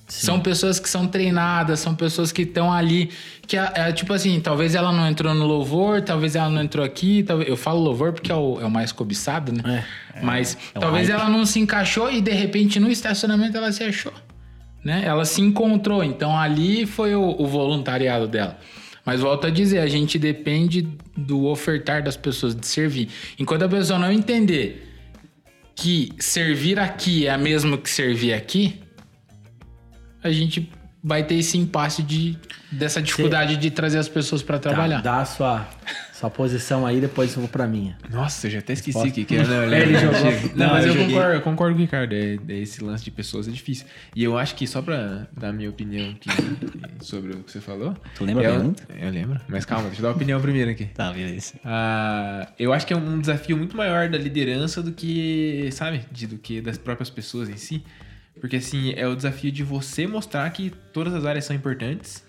São 0.06 0.38
pessoas 0.38 0.78
que 0.78 0.88
são 0.88 1.06
treinadas, 1.06 1.80
são 1.80 1.94
pessoas 1.94 2.30
que 2.30 2.42
estão 2.42 2.72
ali. 2.72 3.10
Que 3.46 3.56
é, 3.56 3.72
é 3.74 3.92
tipo 3.92 4.12
assim, 4.12 4.38
talvez 4.38 4.74
ela 4.74 4.92
não 4.92 5.08
entrou 5.08 5.34
no 5.34 5.46
louvor, 5.46 6.02
talvez 6.02 6.36
ela 6.36 6.50
não 6.50 6.62
entrou 6.62 6.84
aqui. 6.84 7.22
Talvez, 7.22 7.48
eu 7.48 7.56
falo 7.56 7.80
louvor 7.80 8.12
porque 8.12 8.30
é 8.30 8.34
o, 8.34 8.60
é 8.60 8.66
o 8.66 8.70
mais 8.70 8.92
cobiçado, 8.92 9.50
né? 9.52 9.84
Mas 10.22 10.58
é 10.74 10.78
o 10.78 10.80
talvez 10.80 11.08
ela 11.08 11.28
não 11.28 11.46
se 11.46 11.58
encaixou 11.58 12.10
e 12.12 12.20
de 12.20 12.32
repente 12.32 12.78
no 12.78 12.90
estacionamento 12.90 13.56
ela 13.56 13.72
se 13.72 13.82
achou. 13.82 14.12
Né? 14.84 15.02
Ela 15.04 15.24
se 15.24 15.40
encontrou. 15.40 16.04
Então 16.04 16.36
ali 16.36 16.84
foi 16.84 17.14
o, 17.14 17.34
o 17.38 17.46
voluntariado 17.46 18.28
dela. 18.28 18.58
Mas 19.04 19.20
volto 19.20 19.46
a 19.46 19.50
dizer, 19.50 19.80
a 19.80 19.86
gente 19.86 20.18
depende 20.18 20.82
do 21.16 21.46
ofertar 21.46 22.02
das 22.02 22.16
pessoas, 22.16 22.54
de 22.54 22.66
servir. 22.66 23.08
Enquanto 23.38 23.62
a 23.62 23.68
pessoa 23.68 23.98
não 23.98 24.10
entender 24.10 24.90
que 25.74 26.12
servir 26.18 26.78
aqui 26.78 27.26
é 27.26 27.30
a 27.30 27.38
mesma 27.38 27.76
que 27.76 27.90
servir 27.90 28.32
aqui, 28.32 28.80
a 30.22 30.30
gente 30.30 30.70
vai 31.02 31.22
ter 31.22 31.34
esse 31.34 31.58
impasse 31.58 32.02
de, 32.02 32.38
dessa 32.72 33.02
dificuldade 33.02 33.58
de 33.58 33.70
trazer 33.70 33.98
as 33.98 34.08
pessoas 34.08 34.42
para 34.42 34.58
trabalhar. 34.58 35.02
Tá, 35.02 35.16
dá 35.16 35.20
a 35.20 35.24
sua, 35.26 35.68
sua 36.24 36.30
posição 36.30 36.86
aí, 36.86 37.00
depois 37.00 37.34
eu 37.34 37.40
vou 37.40 37.48
pra 37.48 37.66
minha. 37.66 37.98
Nossa, 38.10 38.46
eu 38.46 38.52
já 38.52 38.58
até 38.60 38.72
esqueci 38.72 38.96
Posso? 38.96 39.08
o 39.08 39.12
que 39.12 39.24
que 39.24 39.36
era. 39.36 39.46
Não, 39.46 39.64
eu 39.64 39.72
É, 39.74 39.82
ele 39.82 39.98
jogou-. 39.98 40.20
Não, 40.54 40.66
Não, 40.66 40.74
mas 40.74 40.86
eu 40.86 40.94
eu, 40.94 41.06
concordo, 41.06 41.32
eu 41.32 41.40
concordo 41.42 41.74
com 41.74 41.78
o 41.80 41.82
Ricardo. 41.82 42.12
É, 42.14 42.38
é 42.48 42.58
esse 42.58 42.82
lance 42.82 43.04
de 43.04 43.10
pessoas 43.10 43.46
é 43.46 43.50
difícil. 43.50 43.86
E 44.14 44.24
eu 44.24 44.38
acho 44.38 44.54
que, 44.54 44.66
só 44.66 44.80
pra 44.80 45.26
dar 45.36 45.48
a 45.48 45.52
minha 45.52 45.68
opinião 45.68 46.10
aqui 46.10 46.30
sobre 47.04 47.32
o 47.32 47.42
que 47.42 47.52
você 47.52 47.60
falou. 47.60 47.94
Tu 48.14 48.24
lembra 48.24 48.42
a 48.42 48.46
eu, 48.46 48.52
pergunta? 48.54 48.86
Eu 48.98 49.10
lembro. 49.10 49.40
Mas 49.48 49.64
calma, 49.64 49.86
deixa 49.86 50.00
eu 50.00 50.04
dar 50.04 50.08
a 50.10 50.12
opinião 50.12 50.40
primeiro 50.40 50.70
aqui. 50.70 50.86
Tá, 50.86 51.12
beleza. 51.12 51.54
Ah, 51.64 52.48
eu 52.58 52.72
acho 52.72 52.86
que 52.86 52.92
é 52.92 52.96
um 52.96 53.20
desafio 53.20 53.56
muito 53.56 53.76
maior 53.76 54.08
da 54.08 54.16
liderança 54.16 54.82
do 54.82 54.92
que, 54.92 55.68
sabe, 55.72 56.04
de, 56.10 56.26
do 56.26 56.38
que 56.38 56.60
das 56.60 56.78
próprias 56.78 57.10
pessoas 57.10 57.48
em 57.48 57.56
si. 57.56 57.84
Porque 58.40 58.56
assim, 58.56 58.92
é 58.96 59.06
o 59.06 59.14
desafio 59.14 59.52
de 59.52 59.62
você 59.62 60.06
mostrar 60.06 60.48
que 60.50 60.72
todas 60.92 61.14
as 61.14 61.24
áreas 61.24 61.44
são 61.44 61.54
importantes 61.54 62.23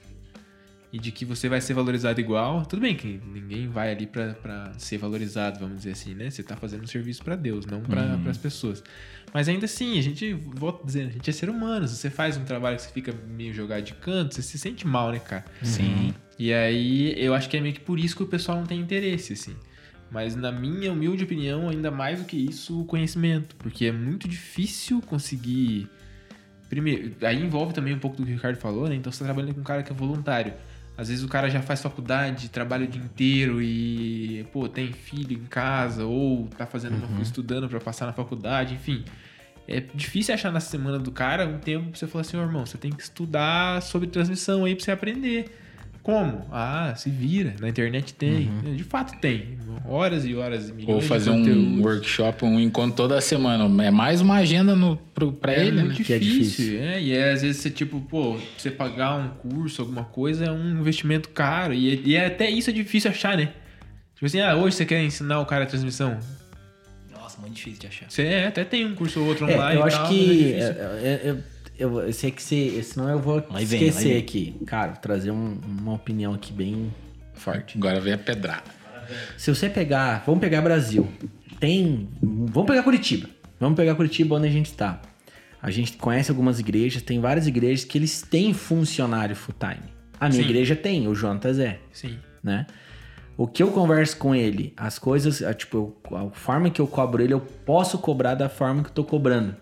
e 0.95 0.97
de 0.97 1.11
que 1.11 1.25
você 1.25 1.49
vai 1.49 1.59
ser 1.59 1.73
valorizado 1.73 2.21
igual. 2.21 2.65
Tudo 2.65 2.79
bem 2.79 2.95
que 2.95 3.19
ninguém 3.25 3.67
vai 3.67 3.91
ali 3.91 4.07
pra 4.07 4.71
ser 4.77 4.97
valorizado, 4.97 5.59
vamos 5.59 5.79
dizer 5.79 5.91
assim, 5.91 6.15
né? 6.15 6.29
Você 6.29 6.41
tá 6.41 6.55
fazendo 6.55 6.83
um 6.83 6.87
serviço 6.87 7.21
pra 7.21 7.35
Deus, 7.35 7.65
não 7.65 7.81
pra 7.81 8.17
as 8.29 8.37
pessoas. 8.37 8.81
Mas 9.33 9.49
ainda 9.49 9.65
assim, 9.65 9.99
a 9.99 10.01
gente, 10.01 10.31
volto 10.31 10.85
dizendo, 10.85 11.09
a 11.09 11.11
gente 11.11 11.29
é 11.29 11.33
ser 11.33 11.49
humano. 11.49 11.85
Se 11.85 11.97
você 11.97 12.09
faz 12.09 12.37
um 12.37 12.45
trabalho 12.45 12.77
que 12.77 12.83
você 12.83 12.93
fica 12.93 13.13
meio 13.27 13.53
jogado 13.53 13.83
de 13.83 13.93
canto, 13.93 14.35
você 14.35 14.41
se 14.41 14.57
sente 14.57 14.87
mal, 14.87 15.11
né, 15.11 15.19
cara? 15.19 15.43
Sim. 15.61 16.13
E 16.39 16.53
aí, 16.53 17.13
eu 17.17 17.33
acho 17.33 17.49
que 17.49 17.57
é 17.57 17.59
meio 17.59 17.73
que 17.73 17.81
por 17.81 17.99
isso 17.99 18.15
que 18.15 18.23
o 18.23 18.27
pessoal 18.27 18.57
não 18.57 18.65
tem 18.65 18.79
interesse, 18.79 19.33
assim. 19.33 19.53
Mas 20.09 20.33
na 20.33 20.49
minha 20.49 20.93
humilde 20.93 21.25
opinião, 21.25 21.67
ainda 21.67 21.91
mais 21.91 22.19
do 22.19 22.25
que 22.25 22.37
isso, 22.37 22.79
o 22.79 22.85
conhecimento. 22.85 23.53
Porque 23.57 23.87
é 23.87 23.91
muito 23.91 24.29
difícil 24.29 25.01
conseguir. 25.01 25.89
Primeiro, 26.69 27.13
aí 27.21 27.43
envolve 27.43 27.73
também 27.73 27.93
um 27.93 27.99
pouco 27.99 28.15
do 28.15 28.23
que 28.23 28.31
o 28.31 28.35
Ricardo 28.35 28.55
falou, 28.55 28.87
né? 28.87 28.95
Então 28.95 29.11
você 29.11 29.19
tá 29.19 29.25
trabalhando 29.25 29.53
com 29.53 29.59
um 29.59 29.63
cara 29.65 29.83
que 29.83 29.91
é 29.91 29.95
voluntário. 29.95 30.53
Às 30.97 31.09
vezes 31.09 31.23
o 31.23 31.27
cara 31.27 31.49
já 31.49 31.61
faz 31.61 31.81
faculdade, 31.81 32.49
trabalha 32.49 32.85
o 32.85 32.87
dia 32.87 33.01
inteiro 33.01 33.61
e, 33.61 34.45
pô, 34.53 34.69
tem 34.69 34.93
filho 34.93 35.33
em 35.33 35.45
casa, 35.45 36.05
ou 36.05 36.47
tá 36.57 36.65
fazendo 36.65 36.95
uma 37.05 37.21
estudando 37.21 37.67
pra 37.67 37.79
passar 37.79 38.05
na 38.05 38.13
faculdade, 38.13 38.75
enfim. 38.75 39.03
É 39.67 39.81
difícil 39.93 40.33
achar 40.33 40.51
na 40.51 40.59
semana 40.59 40.97
do 40.97 41.11
cara 41.11 41.45
um 41.45 41.57
tempo 41.57 41.89
pra 41.89 41.99
você 41.99 42.07
falar 42.07 42.21
assim, 42.21 42.37
ô 42.37 42.41
irmão, 42.41 42.65
você 42.65 42.77
tem 42.77 42.91
que 42.91 43.01
estudar 43.01 43.81
sobre 43.81 44.07
transmissão 44.07 44.63
aí 44.63 44.75
pra 44.75 44.85
você 44.85 44.91
aprender. 44.91 45.64
Como? 46.05 46.45
Ah, 46.51 46.93
se 46.95 47.09
vira. 47.09 47.55
Na 47.59 47.67
internet 47.67 48.13
tem. 48.13 48.47
De 48.75 48.83
fato 48.83 49.19
tem. 49.19 49.57
Horas 49.87 50.23
e 50.23 50.35
horas 50.35 50.69
e 50.69 50.71
milhões 50.73 50.93
Ou 50.93 50.99
de 50.99 51.07
fazer 51.07 51.31
um 51.31 51.81
workshop, 51.81 52.45
um 52.45 52.59
encontro 52.59 52.95
toda 52.95 53.19
semana. 53.19 53.83
É 53.83 53.89
mais 53.89 54.21
uma 54.21 54.35
agenda 54.35 54.75
no, 54.75 54.97
pro, 54.97 55.33
pra 55.33 55.53
é 55.53 55.65
ele, 55.65 55.81
muito 55.81 55.97
né? 55.97 56.05
Que 56.05 56.13
é 56.13 56.19
difícil. 56.19 56.79
É, 56.79 57.01
e 57.01 57.11
é, 57.11 57.31
às 57.31 57.41
vezes 57.41 57.57
você, 57.59 57.71
tipo, 57.71 57.99
pô, 58.01 58.37
você 58.55 58.69
pagar 58.69 59.15
um 59.15 59.29
curso, 59.29 59.81
alguma 59.81 60.03
coisa, 60.03 60.45
é 60.45 60.51
um 60.51 60.79
investimento 60.79 61.29
caro. 61.29 61.73
E, 61.73 61.99
e 62.05 62.15
até 62.15 62.51
isso 62.51 62.69
é 62.69 62.73
difícil 62.73 63.09
achar, 63.09 63.35
né? 63.35 63.49
Tipo 64.13 64.27
assim, 64.27 64.41
ah, 64.41 64.55
hoje 64.55 64.75
você 64.75 64.85
quer 64.85 65.03
ensinar 65.03 65.39
o 65.39 65.45
cara 65.47 65.63
a 65.63 65.67
transmissão? 65.67 66.19
Nossa, 67.11 67.41
muito 67.41 67.55
difícil 67.55 67.79
de 67.79 67.87
achar. 67.87 68.05
Você 68.11 68.21
é, 68.21 68.45
até 68.45 68.63
tem 68.63 68.85
um 68.85 68.93
curso 68.93 69.19
ou 69.21 69.25
outro 69.27 69.49
É, 69.49 69.55
online. 69.55 69.79
eu 69.79 69.85
e 69.85 69.87
acho 69.87 69.97
tal, 69.97 70.07
que. 70.09 70.27
mas 70.27 70.29
é 70.29 70.67
é, 70.67 70.69
difícil. 70.69 71.31
é, 71.31 71.54
eu, 71.77 71.99
eu, 72.01 72.13
sei 72.13 72.31
que 72.31 72.41
se. 72.41 72.81
Senão 72.83 73.09
eu 73.09 73.19
vou 73.19 73.41
vem, 73.51 73.63
esquecer 73.63 74.17
aqui. 74.17 74.55
Cara, 74.65 74.93
trazer 74.93 75.31
um- 75.31 75.59
uma 75.65 75.93
opinião 75.93 76.33
aqui 76.33 76.51
bem 76.53 76.93
forte. 77.33 77.77
Agora 77.77 77.99
vem 77.99 78.13
a 78.13 78.17
pedrada. 78.17 78.63
Se 79.37 79.53
você 79.53 79.69
pegar. 79.69 80.23
Vamos 80.25 80.41
pegar 80.41 80.61
Brasil. 80.61 81.07
Tem. 81.59 82.09
Vamos 82.21 82.65
pegar 82.67 82.83
Curitiba. 82.83 83.29
Vamos 83.59 83.75
pegar 83.77 83.95
Curitiba 83.95 84.35
onde 84.35 84.47
a 84.47 84.51
gente 84.51 84.67
está. 84.67 85.01
A 85.61 85.71
gente 85.71 85.93
conhece 85.93 86.29
algumas 86.29 86.59
igrejas, 86.59 87.01
tem 87.01 87.19
várias 87.19 87.47
igrejas 87.47 87.83
que 87.85 87.97
eles 87.97 88.21
têm 88.21 88.53
funcionário 88.53 89.35
full 89.35 89.55
time. 89.57 89.81
A 90.19 90.29
minha 90.29 90.43
Sim. 90.43 90.49
igreja 90.49 90.75
tem, 90.75 91.07
o 91.07 91.15
Jonatas 91.15 91.57
é, 91.57 91.79
Sim. 91.91 92.19
né? 92.43 92.67
O 93.35 93.47
que 93.47 93.63
eu 93.63 93.71
converso 93.71 94.15
com 94.17 94.35
ele, 94.35 94.73
as 94.77 94.99
coisas, 94.99 95.41
a, 95.41 95.53
tipo, 95.53 95.95
eu- 96.11 96.17
a 96.17 96.29
forma 96.31 96.69
que 96.69 96.79
eu 96.79 96.85
cobro 96.87 97.21
ele, 97.23 97.33
eu 97.33 97.39
posso 97.41 97.97
cobrar 97.97 98.35
da 98.35 98.47
forma 98.47 98.83
que 98.83 98.89
eu 98.89 98.93
tô 98.93 99.03
cobrando. 99.03 99.55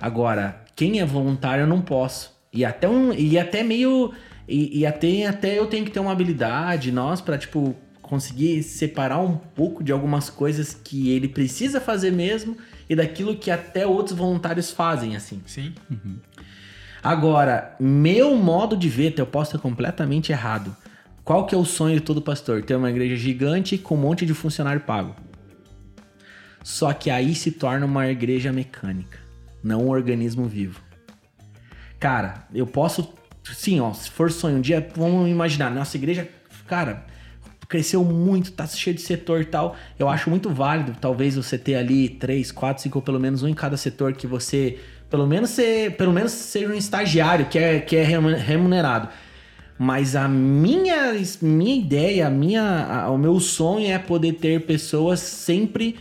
Agora, 0.00 0.64
quem 0.80 0.98
é 0.98 1.04
voluntário 1.04 1.64
eu 1.64 1.66
não 1.66 1.82
posso. 1.82 2.34
E 2.50 2.64
até 2.64 2.88
um 2.88 3.12
e 3.12 3.38
até 3.38 3.62
meio 3.62 4.14
e, 4.48 4.78
e 4.78 4.86
até 4.86 5.26
até 5.26 5.58
eu 5.58 5.66
tenho 5.66 5.84
que 5.84 5.90
ter 5.90 6.00
uma 6.00 6.10
habilidade 6.10 6.90
nós 6.90 7.20
para 7.20 7.36
tipo 7.36 7.76
conseguir 8.00 8.62
separar 8.62 9.18
um 9.18 9.36
pouco 9.36 9.84
de 9.84 9.92
algumas 9.92 10.30
coisas 10.30 10.72
que 10.72 11.10
ele 11.10 11.28
precisa 11.28 11.82
fazer 11.82 12.10
mesmo 12.10 12.56
e 12.88 12.96
daquilo 12.96 13.36
que 13.36 13.50
até 13.50 13.86
outros 13.86 14.16
voluntários 14.16 14.70
fazem 14.70 15.14
assim. 15.16 15.42
Sim. 15.44 15.74
Agora, 17.02 17.76
meu 17.78 18.34
modo 18.34 18.74
de 18.74 18.88
ver, 18.88 19.12
eu 19.18 19.26
posso 19.26 19.50
estar 19.50 19.62
completamente 19.62 20.32
errado. 20.32 20.74
Qual 21.22 21.46
que 21.46 21.54
é 21.54 21.58
o 21.58 21.64
sonho 21.64 21.96
de 21.96 22.00
todo 22.00 22.22
pastor? 22.22 22.62
Ter 22.62 22.74
uma 22.74 22.88
igreja 22.88 23.16
gigante 23.16 23.76
com 23.76 23.96
um 23.96 23.98
monte 23.98 24.24
de 24.24 24.32
funcionário 24.32 24.80
pago. 24.80 25.14
Só 26.64 26.90
que 26.94 27.10
aí 27.10 27.34
se 27.34 27.52
torna 27.52 27.84
uma 27.84 28.08
igreja 28.08 28.50
mecânica, 28.50 29.19
não 29.62 29.86
um 29.86 29.88
organismo 29.88 30.46
vivo. 30.46 30.80
Cara, 31.98 32.46
eu 32.54 32.66
posso. 32.66 33.12
Sim, 33.44 33.80
ó, 33.80 33.92
se 33.92 34.10
for 34.10 34.30
sonho, 34.30 34.58
um 34.58 34.60
dia, 34.60 34.86
vamos 34.94 35.28
imaginar, 35.28 35.70
nossa 35.70 35.96
igreja, 35.96 36.28
cara, 36.66 37.04
cresceu 37.68 38.04
muito, 38.04 38.52
tá 38.52 38.66
cheio 38.66 38.94
de 38.94 39.02
setor 39.02 39.40
e 39.40 39.44
tal. 39.44 39.76
Eu 39.98 40.08
acho 40.08 40.28
muito 40.30 40.50
válido, 40.50 40.96
talvez 41.00 41.36
você 41.36 41.58
ter 41.58 41.74
ali 41.74 42.08
três, 42.08 42.52
quatro, 42.52 42.82
cinco, 42.82 43.00
pelo 43.02 43.18
menos 43.18 43.42
um 43.42 43.48
em 43.48 43.54
cada 43.54 43.76
setor 43.76 44.12
que 44.12 44.26
você, 44.26 44.78
pelo 45.08 45.26
menos, 45.26 45.50
ser, 45.50 45.96
pelo 45.96 46.12
menos 46.12 46.32
seja 46.32 46.68
um 46.68 46.74
estagiário 46.74 47.46
que 47.46 47.58
é, 47.58 47.80
que 47.80 47.96
é 47.96 48.02
remu- 48.02 48.36
remunerado. 48.36 49.08
Mas 49.78 50.14
a 50.14 50.28
minha, 50.28 51.14
minha 51.40 51.74
ideia, 51.76 52.26
a 52.26 52.30
minha, 52.30 52.62
a- 52.62 53.10
o 53.10 53.16
meu 53.16 53.40
sonho 53.40 53.90
é 53.90 53.98
poder 53.98 54.34
ter 54.34 54.66
pessoas 54.66 55.20
sempre 55.20 55.96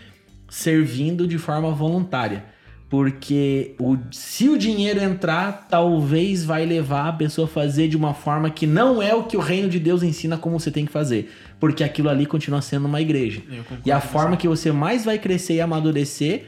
servindo 0.49 1.25
de 1.25 1.37
forma 1.37 1.71
voluntária. 1.71 2.43
Porque 2.89 3.75
o, 3.79 3.97
se 4.11 4.49
o 4.49 4.57
dinheiro 4.57 4.99
entrar, 4.99 5.67
talvez 5.69 6.43
vai 6.43 6.65
levar 6.65 7.07
a 7.07 7.13
pessoa 7.13 7.45
a 7.45 7.49
fazer 7.49 7.87
de 7.87 7.95
uma 7.95 8.15
forma 8.15 8.49
que 8.49 8.65
não 8.65 8.99
é 8.99 9.13
o 9.13 9.23
que 9.23 9.37
o 9.37 9.39
reino 9.39 9.69
de 9.69 9.79
Deus 9.79 10.01
ensina 10.01 10.37
como 10.37 10.59
você 10.59 10.71
tem 10.71 10.85
que 10.87 10.91
fazer. 10.91 11.31
Porque 11.59 11.83
aquilo 11.83 12.09
ali 12.09 12.25
continua 12.25 12.63
sendo 12.63 12.87
uma 12.87 12.99
igreja. 12.99 13.43
E 13.85 13.91
a 13.91 14.01
forma 14.01 14.35
que 14.35 14.47
você 14.47 14.71
mais 14.71 15.05
vai 15.05 15.19
crescer 15.19 15.55
e 15.55 15.61
amadurecer, 15.61 16.47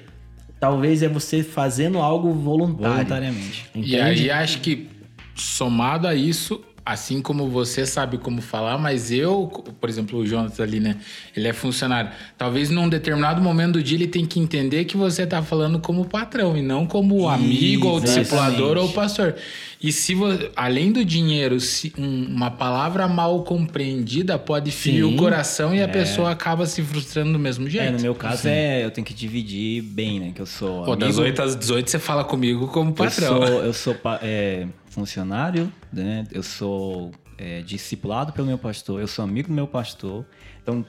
talvez 0.60 1.04
é 1.04 1.08
você 1.08 1.44
fazendo 1.44 2.00
algo 2.00 2.34
voluntário. 2.34 2.96
Voluntariamente. 2.96 3.70
Entende? 3.76 4.24
E 4.24 4.32
aí 4.32 4.32
acho 4.32 4.62
que 4.62 4.90
somado 5.36 6.08
a 6.08 6.16
isso, 6.16 6.64
assim 6.92 7.22
como 7.22 7.48
você 7.48 7.86
sabe 7.86 8.18
como 8.18 8.42
falar, 8.42 8.78
mas 8.78 9.12
eu, 9.12 9.48
por 9.80 9.90
exemplo, 9.90 10.20
o 10.20 10.26
Jonas 10.26 10.60
ali, 10.60 10.80
né? 10.80 10.98
Ele 11.36 11.48
é 11.48 11.54
funcionário. 11.54 12.12
Talvez 12.38 12.70
num 12.70 12.90
determinado 12.90 13.42
momento 13.42 13.74
do 13.74 13.84
dia 13.84 13.98
ele 13.98 14.08
tem 14.08 14.26
que 14.26 14.40
entender 14.40 14.86
que 14.86 14.98
você 14.98 15.26
tá 15.26 15.42
falando 15.42 15.80
como 15.80 16.06
patrão 16.06 16.56
e 16.58 16.62
não 16.62 16.86
como 16.86 17.28
amigo 17.30 17.88
ou 17.88 18.00
discipulador 18.00 18.78
ou 18.78 18.90
pastor. 18.90 19.36
E 19.84 19.92
se 19.92 20.14
vo- 20.14 20.28
além 20.56 20.92
do 20.92 21.04
dinheiro, 21.04 21.60
se 21.60 21.92
um- 21.98 22.26
uma 22.28 22.52
palavra 22.52 23.08
mal 23.08 23.44
compreendida 23.44 24.38
pode 24.38 24.70
ferir 24.72 25.04
Sim. 25.06 25.14
o 25.16 25.18
coração 25.18 25.74
e 25.74 25.82
a 25.82 25.88
pessoa 25.88 26.30
acaba 26.32 26.66
se 26.68 26.84
frustrando 26.84 27.34
do 27.34 27.40
mesmo 27.40 27.68
jeito. 27.70 27.88
É, 27.88 27.92
no 27.92 28.00
meu 28.00 28.14
caso 28.14 28.48
é, 28.48 28.86
eu 28.86 28.92
tenho 28.92 29.06
que 29.06 29.14
dividir 29.14 29.82
bem, 29.82 30.20
né? 30.20 30.32
Que 30.36 30.42
eu 30.42 30.46
sou 30.46 30.84
Pô, 30.84 30.96
das 30.96 31.10
amigo- 31.10 31.22
8 31.24 31.42
às 31.42 31.56
18 31.56 31.90
você 31.90 31.98
fala 31.98 32.24
comigo 32.24 32.68
como 32.68 32.92
Eu 32.92 32.94
patrão. 32.94 33.38
sou, 33.48 33.48
eu 33.64 33.74
sou 33.74 33.96
é, 34.22 34.68
funcionário, 34.92 35.72
né? 35.92 36.26
Eu 36.32 36.44
sou 36.44 37.12
é, 37.38 37.62
discipulado 37.62 38.32
pelo 38.34 38.48
meu 38.48 38.58
pastor, 38.58 39.02
eu 39.02 39.08
sou 39.08 39.24
amigo 39.24 39.48
do 39.48 39.54
meu 39.54 39.68
pastor. 39.68 40.26
Então, 40.62 40.86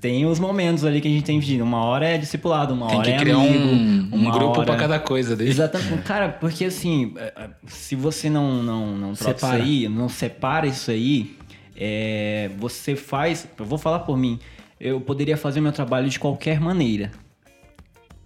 tem 0.00 0.26
os 0.26 0.38
momentos 0.38 0.84
ali 0.84 1.00
que 1.00 1.08
a 1.08 1.10
gente 1.10 1.24
tem 1.24 1.40
que 1.40 1.46
dividir. 1.46 1.62
Uma 1.62 1.82
hora 1.84 2.06
é 2.06 2.18
discipulado, 2.18 2.74
uma 2.74 2.86
Tem 2.88 2.98
hora 2.98 3.06
que 3.06 3.30
é 3.30 3.32
amigo, 3.32 3.36
um, 3.36 4.08
um 4.12 4.30
grupo 4.30 4.60
hora... 4.60 4.64
pra 4.64 4.76
cada 4.76 4.98
coisa 5.00 5.34
dele. 5.34 5.50
Exatamente. 5.50 6.02
Cara, 6.02 6.28
porque 6.28 6.66
assim, 6.66 7.14
é, 7.16 7.32
é, 7.36 7.50
se 7.66 7.96
você 7.96 8.30
não, 8.30 8.62
não, 8.62 8.96
não 8.96 9.14
Separa. 9.14 9.34
isso 9.34 9.46
aí, 9.46 9.88
não 9.88 10.08
separa 10.08 10.66
isso 10.66 10.90
aí, 10.90 11.36
é, 11.76 12.50
você 12.58 12.94
faz. 12.94 13.48
Eu 13.58 13.64
vou 13.64 13.78
falar 13.78 14.00
por 14.00 14.16
mim. 14.16 14.38
Eu 14.78 15.00
poderia 15.00 15.36
fazer 15.36 15.60
meu 15.60 15.72
trabalho 15.72 16.08
de 16.08 16.18
qualquer 16.18 16.60
maneira. 16.60 17.10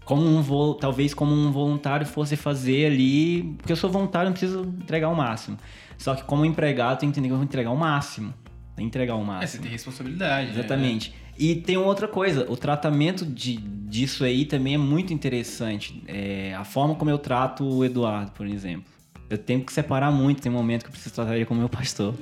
Como 0.05 0.23
um 0.27 0.75
talvez 0.75 1.15
como 1.15 1.33
um 1.33 1.53
voluntário 1.53 2.07
fosse 2.07 2.37
fazer 2.37 2.87
ali. 2.87 3.43
Porque 3.59 3.73
eu 3.73 3.77
sou 3.77 3.91
voluntário, 3.91 4.27
não 4.27 4.33
preciso 4.33 4.63
entregar 4.63 5.09
o 5.09 5.15
máximo. 5.15 5.57
Só 5.97 6.15
que 6.15 6.25
como 6.25 6.45
empregado, 6.45 6.99
tem 7.01 7.09
que 7.09 7.13
entender 7.13 7.29
que 7.29 7.33
eu 7.33 7.37
vou 7.37 7.45
entregar 7.45 7.71
o 7.71 7.77
máximo. 7.77 8.33
Entregar 8.79 9.15
o 9.17 9.25
máximo. 9.25 9.45
É, 9.45 9.47
você 9.47 9.59
tem 9.59 9.71
responsabilidade. 9.71 10.49
né? 10.49 10.53
Exatamente. 10.55 11.15
E 11.39 11.55
tem 11.55 11.77
outra 11.77 12.09
coisa, 12.09 12.51
o 12.51 12.57
tratamento 12.57 13.25
de, 13.25 13.57
disso 13.57 14.25
aí 14.25 14.45
também 14.45 14.75
é 14.75 14.79
muito 14.79 15.13
interessante. 15.13 16.03
É, 16.07 16.55
a 16.55 16.65
forma 16.65 16.95
como 16.95 17.11
eu 17.11 17.19
trato 17.19 17.65
o 17.65 17.85
Eduardo, 17.85 18.31
por 18.33 18.47
exemplo. 18.47 18.85
Eu 19.29 19.39
tenho 19.39 19.65
que 19.65 19.73
separar 19.73 20.11
muito. 20.11 20.43
Tem 20.43 20.51
momento 20.51 20.83
que 20.83 20.89
eu 20.89 20.93
preciso 20.93 21.15
tratar 21.15 21.37
ele 21.37 21.45
como 21.45 21.61
meu 21.61 21.69
pastor. 21.69 22.15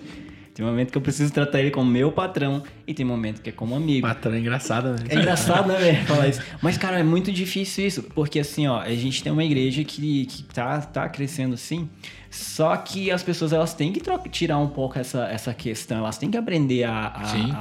Tem 0.58 0.66
momento 0.66 0.90
que 0.90 0.98
eu 0.98 1.02
preciso 1.02 1.32
tratar 1.32 1.60
ele 1.60 1.70
como 1.70 1.88
meu 1.88 2.10
patrão. 2.10 2.64
E 2.84 2.92
tem 2.92 3.06
momento 3.06 3.40
que 3.40 3.48
é 3.48 3.52
como 3.52 3.76
amigo. 3.76 4.04
Patrão 4.04 4.34
é 4.34 4.40
engraçado, 4.40 4.88
né? 4.88 4.96
É 5.08 5.14
engraçado, 5.14 5.68
né, 5.68 5.78
velho, 5.78 6.04
falar 6.04 6.26
isso. 6.26 6.42
Mas, 6.60 6.76
cara, 6.76 6.98
é 6.98 7.02
muito 7.04 7.30
difícil 7.30 7.86
isso. 7.86 8.02
Porque, 8.02 8.40
assim, 8.40 8.66
ó, 8.66 8.80
a 8.80 8.92
gente 8.92 9.22
tem 9.22 9.30
uma 9.30 9.44
igreja 9.44 9.84
que, 9.84 10.26
que 10.26 10.42
tá, 10.42 10.80
tá 10.80 11.08
crescendo 11.08 11.54
assim. 11.54 11.88
Só 12.28 12.76
que 12.76 13.08
as 13.08 13.22
pessoas, 13.22 13.52
elas 13.52 13.72
têm 13.72 13.92
que 13.92 14.00
tirar 14.30 14.58
um 14.58 14.66
pouco 14.66 14.98
essa, 14.98 15.28
essa 15.28 15.54
questão. 15.54 15.98
Elas 15.98 16.18
têm 16.18 16.28
que 16.28 16.36
aprender 16.36 16.82
a, 16.82 17.06
a, 17.06 17.24
Sim. 17.26 17.52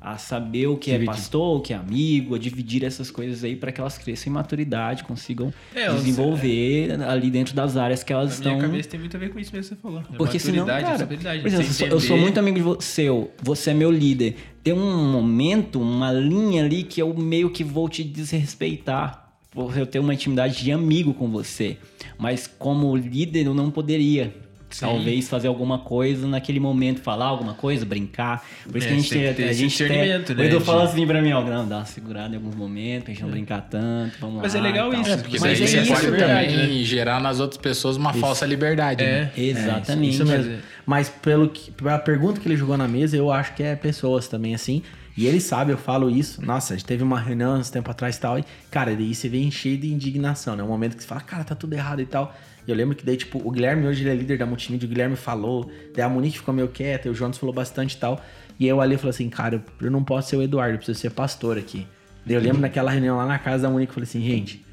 A, 0.00 0.12
a 0.12 0.18
saber 0.18 0.66
o 0.66 0.76
que 0.76 0.90
é 0.90 0.94
Dividir. 0.94 1.14
pastor, 1.14 1.58
o 1.58 1.60
que 1.60 1.72
é 1.72 1.76
amigo, 1.76 2.34
a 2.34 2.38
dividir 2.38 2.84
essas 2.84 3.10
coisas 3.10 3.44
aí 3.44 3.54
para 3.54 3.70
que 3.70 3.80
elas 3.80 3.98
cresçam 3.98 4.30
em 4.30 4.34
maturidade, 4.34 5.04
consigam 5.04 5.52
É, 5.74 5.82
elas- 5.82 6.00
desenvolver 6.04 7.00
ali 7.02 7.30
dentro 7.30 7.54
das 7.54 7.76
áreas 7.76 8.02
que 8.02 8.12
elas 8.12 8.38
Na 8.40 8.44
minha 8.46 8.54
estão... 8.56 8.70
cabeça 8.70 8.88
tem 8.88 9.00
muito 9.00 9.16
a 9.16 9.20
ver 9.20 9.30
com 9.30 9.38
isso 9.38 9.54
mesmo 9.54 9.76
que 9.76 9.76
você 9.76 9.82
falou. 9.82 10.00
É 10.12 10.16
Porque 10.16 10.38
senão, 10.38 10.66
cara, 10.66 11.06
por 11.06 11.14
exemplo, 11.14 11.44
eu 11.44 11.50
Você 11.50 11.72
sou, 11.72 11.86
eu 11.88 12.00
sou 12.00 12.16
muito 12.18 12.38
amigo 12.38 12.56
de 12.56 12.62
vo- 12.62 12.80
seu, 12.80 13.30
você 13.42 13.70
é 13.70 13.74
meu 13.74 13.90
líder. 13.90 14.36
Tem 14.62 14.74
um 14.74 15.10
momento, 15.12 15.80
uma 15.80 16.12
linha 16.12 16.64
ali 16.64 16.82
que 16.82 17.00
eu 17.00 17.14
meio 17.14 17.50
que 17.50 17.64
vou 17.64 17.88
te 17.88 18.02
desrespeitar 18.04 19.32
por 19.50 19.76
eu 19.76 19.86
ter 19.86 19.98
uma 19.98 20.14
intimidade 20.14 20.62
de 20.62 20.70
amigo 20.72 21.12
com 21.14 21.28
você. 21.28 21.76
Mas 22.18 22.46
como 22.46 22.94
líder 22.96 23.46
eu 23.46 23.54
não 23.54 23.70
poderia. 23.70 24.34
Talvez 24.78 25.28
fazer 25.28 25.48
alguma 25.48 25.78
coisa 25.78 26.26
naquele 26.26 26.60
momento, 26.60 27.00
falar 27.00 27.26
alguma 27.26 27.54
coisa, 27.54 27.84
brincar. 27.84 28.44
Por 28.68 28.76
isso 28.76 28.86
É, 28.86 28.90
que 28.90 28.94
a 28.94 28.98
gente 28.98 29.10
tem 29.10 29.18
tem, 29.22 29.28
que 29.30 29.34
ter 29.34 29.48
a 29.48 29.52
gente 29.52 29.78
tem, 29.78 29.88
discernimento, 29.88 30.30
O 30.30 30.34
né, 30.36 30.46
Edu 30.46 30.60
fala 30.60 30.84
assim 30.84 31.06
pra 31.06 31.20
mim, 31.20 31.32
ó, 31.32 31.42
não, 31.42 31.66
dá 31.68 31.78
uma 31.78 31.84
segurada 31.84 32.34
em 32.34 32.36
alguns 32.36 32.54
momentos, 32.54 33.04
pra 33.04 33.12
gente 33.14 33.22
não 33.22 33.30
brincar 33.30 33.62
tanto, 33.62 34.18
vamos 34.20 34.42
Mas 34.42 34.54
lá. 34.54 34.60
é 34.60 34.62
legal 34.62 34.92
isso, 34.94 35.18
Porque 35.18 35.38
Mas 35.38 35.42
daí 35.42 35.52
é 35.52 35.56
você 35.66 35.80
isso, 35.80 35.92
pode 35.92 36.10
verdade, 36.10 36.54
também 36.54 36.84
gerar 36.84 37.20
nas 37.20 37.40
outras 37.40 37.60
pessoas 37.60 37.96
uma 37.96 38.12
falsa 38.12 38.46
liberdade. 38.46 39.02
né? 39.02 39.30
É. 39.36 39.40
Exatamente. 39.42 40.14
Isso 40.14 40.24
mesmo. 40.26 40.58
Mas 40.86 41.08
pelo 41.08 41.48
que, 41.48 41.70
pela 41.72 41.98
pergunta 41.98 42.40
que 42.40 42.46
ele 42.48 42.56
jogou 42.56 42.76
na 42.76 42.86
mesa, 42.88 43.16
eu 43.16 43.30
acho 43.32 43.54
que 43.54 43.62
é 43.62 43.74
pessoas 43.76 44.28
também 44.28 44.54
assim. 44.54 44.82
E 45.16 45.26
ele 45.26 45.40
sabe, 45.40 45.72
eu 45.72 45.76
falo 45.76 46.08
isso. 46.08 46.40
Nossa, 46.44 46.72
a 46.72 46.76
gente 46.76 46.86
teve 46.86 47.02
uma 47.02 47.20
reunião 47.20 47.58
uns 47.58 47.68
tempo 47.68 47.90
atrás 47.90 48.16
e 48.16 48.20
tal. 48.20 48.38
E, 48.38 48.44
cara, 48.70 48.94
daí 48.94 49.14
você 49.14 49.28
vem 49.28 49.50
cheio 49.50 49.76
de 49.76 49.92
indignação, 49.92 50.56
né? 50.56 50.62
Um 50.62 50.68
momento 50.68 50.96
que 50.96 51.02
você 51.02 51.08
fala, 51.08 51.20
cara, 51.20 51.44
tá 51.44 51.54
tudo 51.54 51.74
errado 51.74 52.00
e 52.00 52.06
tal. 52.06 52.34
Eu 52.66 52.74
lembro 52.74 52.94
que 52.94 53.04
daí, 53.04 53.16
tipo, 53.16 53.38
o 53.46 53.50
Guilherme 53.50 53.86
hoje 53.86 54.02
ele 54.02 54.10
é 54.10 54.14
líder 54.14 54.38
da 54.38 54.46
multimídia, 54.46 54.86
o 54.86 54.88
Guilherme 54.88 55.16
falou, 55.16 55.70
daí 55.94 56.04
a 56.04 56.08
Monique 56.08 56.38
ficou 56.38 56.54
meio 56.54 56.68
quieta, 56.68 57.10
o 57.10 57.14
Jonas 57.14 57.38
falou 57.38 57.54
bastante 57.54 57.94
e 57.94 57.98
tal. 57.98 58.20
E 58.58 58.66
eu 58.66 58.80
ali 58.80 58.96
falei 58.96 59.10
assim, 59.10 59.28
cara, 59.28 59.64
eu 59.80 59.90
não 59.90 60.04
posso 60.04 60.30
ser 60.30 60.36
o 60.36 60.42
Eduardo, 60.42 60.74
eu 60.74 60.78
preciso 60.78 60.98
ser 60.98 61.10
pastor 61.10 61.58
aqui. 61.58 61.86
Daí 62.24 62.36
eu 62.36 62.40
lembro 62.40 62.60
naquela 62.60 62.90
reunião 62.90 63.16
lá 63.16 63.26
na 63.26 63.38
casa 63.38 63.62
da 63.62 63.70
Monique, 63.70 63.90
eu 63.90 63.94
falei 63.94 64.08
assim, 64.08 64.22
gente, 64.22 64.64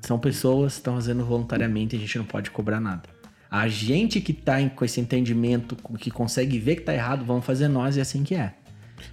são 0.00 0.18
pessoas 0.18 0.74
que 0.74 0.80
estão 0.80 0.94
fazendo 0.94 1.24
voluntariamente 1.24 1.96
a 1.96 1.98
gente 1.98 2.18
não 2.18 2.24
pode 2.24 2.50
cobrar 2.50 2.80
nada. 2.80 3.08
A 3.50 3.68
gente 3.68 4.20
que 4.20 4.32
tá 4.32 4.56
com 4.68 4.84
esse 4.84 5.00
entendimento, 5.00 5.76
que 5.98 6.10
consegue 6.10 6.58
ver 6.58 6.76
que 6.76 6.82
tá 6.82 6.92
errado, 6.92 7.24
vamos 7.24 7.44
fazer 7.44 7.68
nós 7.68 7.96
e 7.96 8.00
é 8.00 8.02
assim 8.02 8.22
que 8.22 8.34
é. 8.34 8.54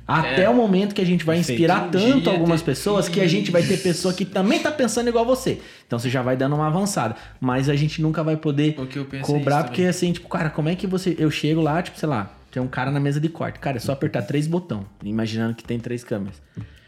Até 0.08 0.50
o 0.50 0.54
momento 0.54 0.94
que 0.94 1.02
a 1.02 1.06
gente 1.06 1.24
vai 1.24 1.38
inspirar 1.40 1.88
Um 1.88 1.92
tanto 1.92 2.30
algumas 2.30 2.62
ter- 2.62 2.66
pessoas 2.72 3.08
que 3.08 3.22
a 3.22 3.28
gente 3.28 3.52
vai 3.52 3.64
ter 3.64 3.78
pessoa 3.78 4.14
que 4.14 4.26
também 4.26 4.60
tá 4.60 4.72
pensando 4.72 5.08
igual 5.08 5.26
você. 5.26 5.62
Então 5.88 5.98
você 5.98 6.10
já 6.10 6.22
vai 6.22 6.36
dando 6.36 6.56
uma 6.56 6.68
avançada. 6.68 7.16
Mas 7.40 7.70
a 7.70 7.76
gente 7.76 8.02
nunca 8.02 8.24
vai 8.24 8.38
poder 8.38 8.76
é 9.14 9.20
cobrar, 9.20 9.64
porque 9.64 9.78
também. 9.78 9.90
assim, 9.90 10.12
tipo, 10.12 10.28
cara, 10.28 10.50
como 10.50 10.70
é 10.70 10.76
que 10.76 10.88
você. 10.88 11.16
Eu 11.18 11.32
chego 11.32 11.62
lá, 11.62 11.82
tipo, 11.82 11.98
sei 11.98 12.10
lá, 12.10 12.32
tem 12.52 12.62
um 12.62 12.68
cara 12.68 12.92
na 12.92 13.00
mesa 13.00 13.20
de 13.20 13.30
corte. 13.30 13.60
Cara, 13.60 13.78
é 13.78 13.80
só 13.80 13.94
apertar 13.94 14.22
três 14.24 14.46
botões, 14.48 14.86
imaginando 15.04 15.56
que 15.56 15.64
tem 15.64 15.80
três 15.80 16.04
câmeras. 16.04 16.42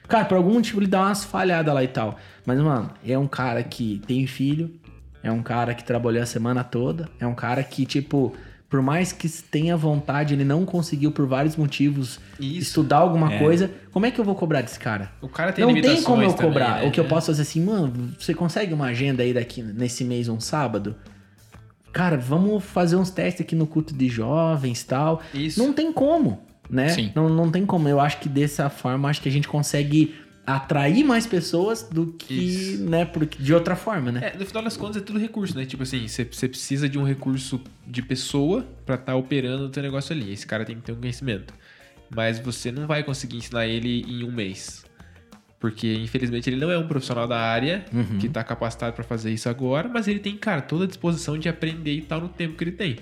Cara, 0.07 0.25
por 0.25 0.35
algum 0.35 0.53
motivo 0.53 0.79
ele 0.79 0.87
dá 0.87 1.01
umas 1.01 1.23
falhadas 1.23 1.73
lá 1.73 1.83
e 1.83 1.87
tal. 1.87 2.17
Mas, 2.45 2.59
mano, 2.59 2.91
é 3.05 3.17
um 3.17 3.27
cara 3.27 3.63
que 3.63 4.01
tem 4.05 4.27
filho, 4.27 4.71
é 5.23 5.31
um 5.31 5.41
cara 5.41 5.73
que 5.73 5.83
trabalhou 5.83 6.21
a 6.21 6.25
semana 6.27 6.63
toda, 6.63 7.09
é 7.19 7.25
um 7.25 7.33
cara 7.33 7.63
que, 7.63 7.85
tipo, 7.85 8.35
por 8.75 8.81
mais 8.81 9.13
que 9.13 9.29
tenha 9.29 9.77
vontade, 9.77 10.33
ele 10.33 10.43
não 10.43 10.65
conseguiu 10.65 11.09
por 11.09 11.25
vários 11.25 11.55
motivos 11.55 12.19
Isso. 12.37 12.57
estudar 12.59 12.97
alguma 12.97 13.33
É. 13.33 13.39
coisa. 13.39 13.71
Como 13.93 14.05
é 14.05 14.11
que 14.11 14.19
eu 14.19 14.25
vou 14.25 14.35
cobrar 14.35 14.61
desse 14.61 14.77
cara? 14.77 15.11
O 15.21 15.29
cara 15.29 15.53
tem 15.53 15.63
não 15.65 15.73
tem 15.73 16.01
como 16.03 16.21
eu 16.21 16.33
também, 16.33 16.51
cobrar. 16.51 16.81
né? 16.81 16.87
O 16.89 16.91
que 16.91 16.99
eu 16.99 17.05
É. 17.05 17.07
posso 17.07 17.27
fazer 17.27 17.43
assim, 17.43 17.63
mano, 17.63 18.11
você 18.19 18.33
consegue 18.33 18.73
uma 18.73 18.87
agenda 18.87 19.23
aí 19.23 19.33
daqui 19.33 19.61
nesse 19.63 20.03
mês, 20.03 20.27
um 20.27 20.41
sábado? 20.41 20.93
Cara, 21.93 22.17
vamos 22.17 22.65
fazer 22.65 22.97
uns 22.97 23.09
testes 23.09 23.45
aqui 23.45 23.55
no 23.55 23.65
culto 23.65 23.93
de 23.93 24.09
jovens 24.09 24.81
e 24.81 24.85
tal. 24.85 25.21
Isso. 25.33 25.57
Não 25.57 25.71
tem 25.71 25.93
como, 25.93 26.41
né? 26.69 26.89
Sim. 26.89 27.13
Não, 27.15 27.29
não 27.29 27.49
tem 27.49 27.65
como. 27.65 27.87
Eu 27.87 28.01
acho 28.01 28.19
que 28.19 28.27
dessa 28.27 28.69
forma, 28.69 29.07
acho 29.09 29.21
que 29.21 29.29
a 29.29 29.31
gente 29.31 29.47
consegue 29.47 30.13
atrair 30.45 31.03
mais 31.03 31.25
pessoas 31.25 31.83
do 31.83 32.07
que, 32.07 32.33
Isso. 32.33 32.83
né, 32.83 33.03
porque, 33.05 33.41
de 33.41 33.53
outra 33.53 33.75
forma, 33.75 34.11
né? 34.11 34.31
É, 34.33 34.37
no 34.37 34.45
final 34.45 34.63
das 34.63 34.77
contas 34.77 34.97
é 35.01 35.05
tudo 35.05 35.17
recurso, 35.19 35.57
né? 35.57 35.65
Tipo 35.65 35.83
assim, 35.83 36.07
você 36.07 36.23
precisa 36.25 36.87
de 36.87 36.97
um 36.99 37.03
recurso 37.03 37.59
de 37.87 38.01
pessoa 38.01 38.65
pra 38.85 38.95
estar 38.95 39.15
operando 39.15 39.65
o 39.65 39.69
teu 39.69 39.81
negócio 39.81 40.15
ali. 40.15 40.31
Esse 40.31 40.45
cara 40.45 40.63
tem 40.63 40.75
que 40.75 40.81
ter 40.83 40.91
um 40.91 40.95
conhecimento. 40.97 41.53
Mas 42.15 42.37
você 42.39 42.71
não 42.71 42.85
vai 42.85 43.03
conseguir 43.03 43.37
ensinar 43.37 43.65
ele 43.65 44.03
em 44.07 44.23
um 44.23 44.31
mês. 44.31 44.85
Porque, 45.59 45.93
infelizmente, 45.95 46.47
ele 46.49 46.57
não 46.57 46.69
é 46.69 46.77
um 46.77 46.87
profissional 46.87 47.27
da 47.27 47.39
área 47.39 47.83
Uhum. 47.91 48.19
que 48.19 48.29
tá 48.29 48.43
capacitado 48.43 48.93
pra 48.93 49.03
fazer 49.03 49.31
isso 49.31 49.49
agora, 49.49 49.89
mas 49.89 50.07
ele 50.07 50.19
tem, 50.19 50.37
cara, 50.37 50.61
toda 50.61 50.83
a 50.83 50.87
disposição 50.87 51.39
de 51.39 51.49
aprender 51.49 51.93
e 51.93 52.01
tal 52.01 52.21
no 52.21 52.29
tempo 52.29 52.55
que 52.55 52.63
ele 52.63 52.71
tem. 52.73 52.97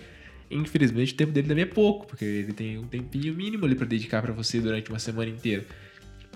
Infelizmente, 0.49 1.13
o 1.13 1.17
tempo 1.17 1.31
dele 1.33 1.47
também 1.47 1.63
é 1.63 1.67
pouco, 1.67 2.05
porque 2.07 2.23
ele 2.23 2.53
tem 2.53 2.77
um 2.77 2.85
tempinho 2.85 3.33
mínimo 3.33 3.65
ali 3.65 3.75
pra 3.75 3.85
dedicar 3.85 4.21
pra 4.21 4.31
você 4.31 4.61
durante 4.61 4.89
uma 4.89 4.99
semana 4.99 5.29
inteira. 5.29 5.65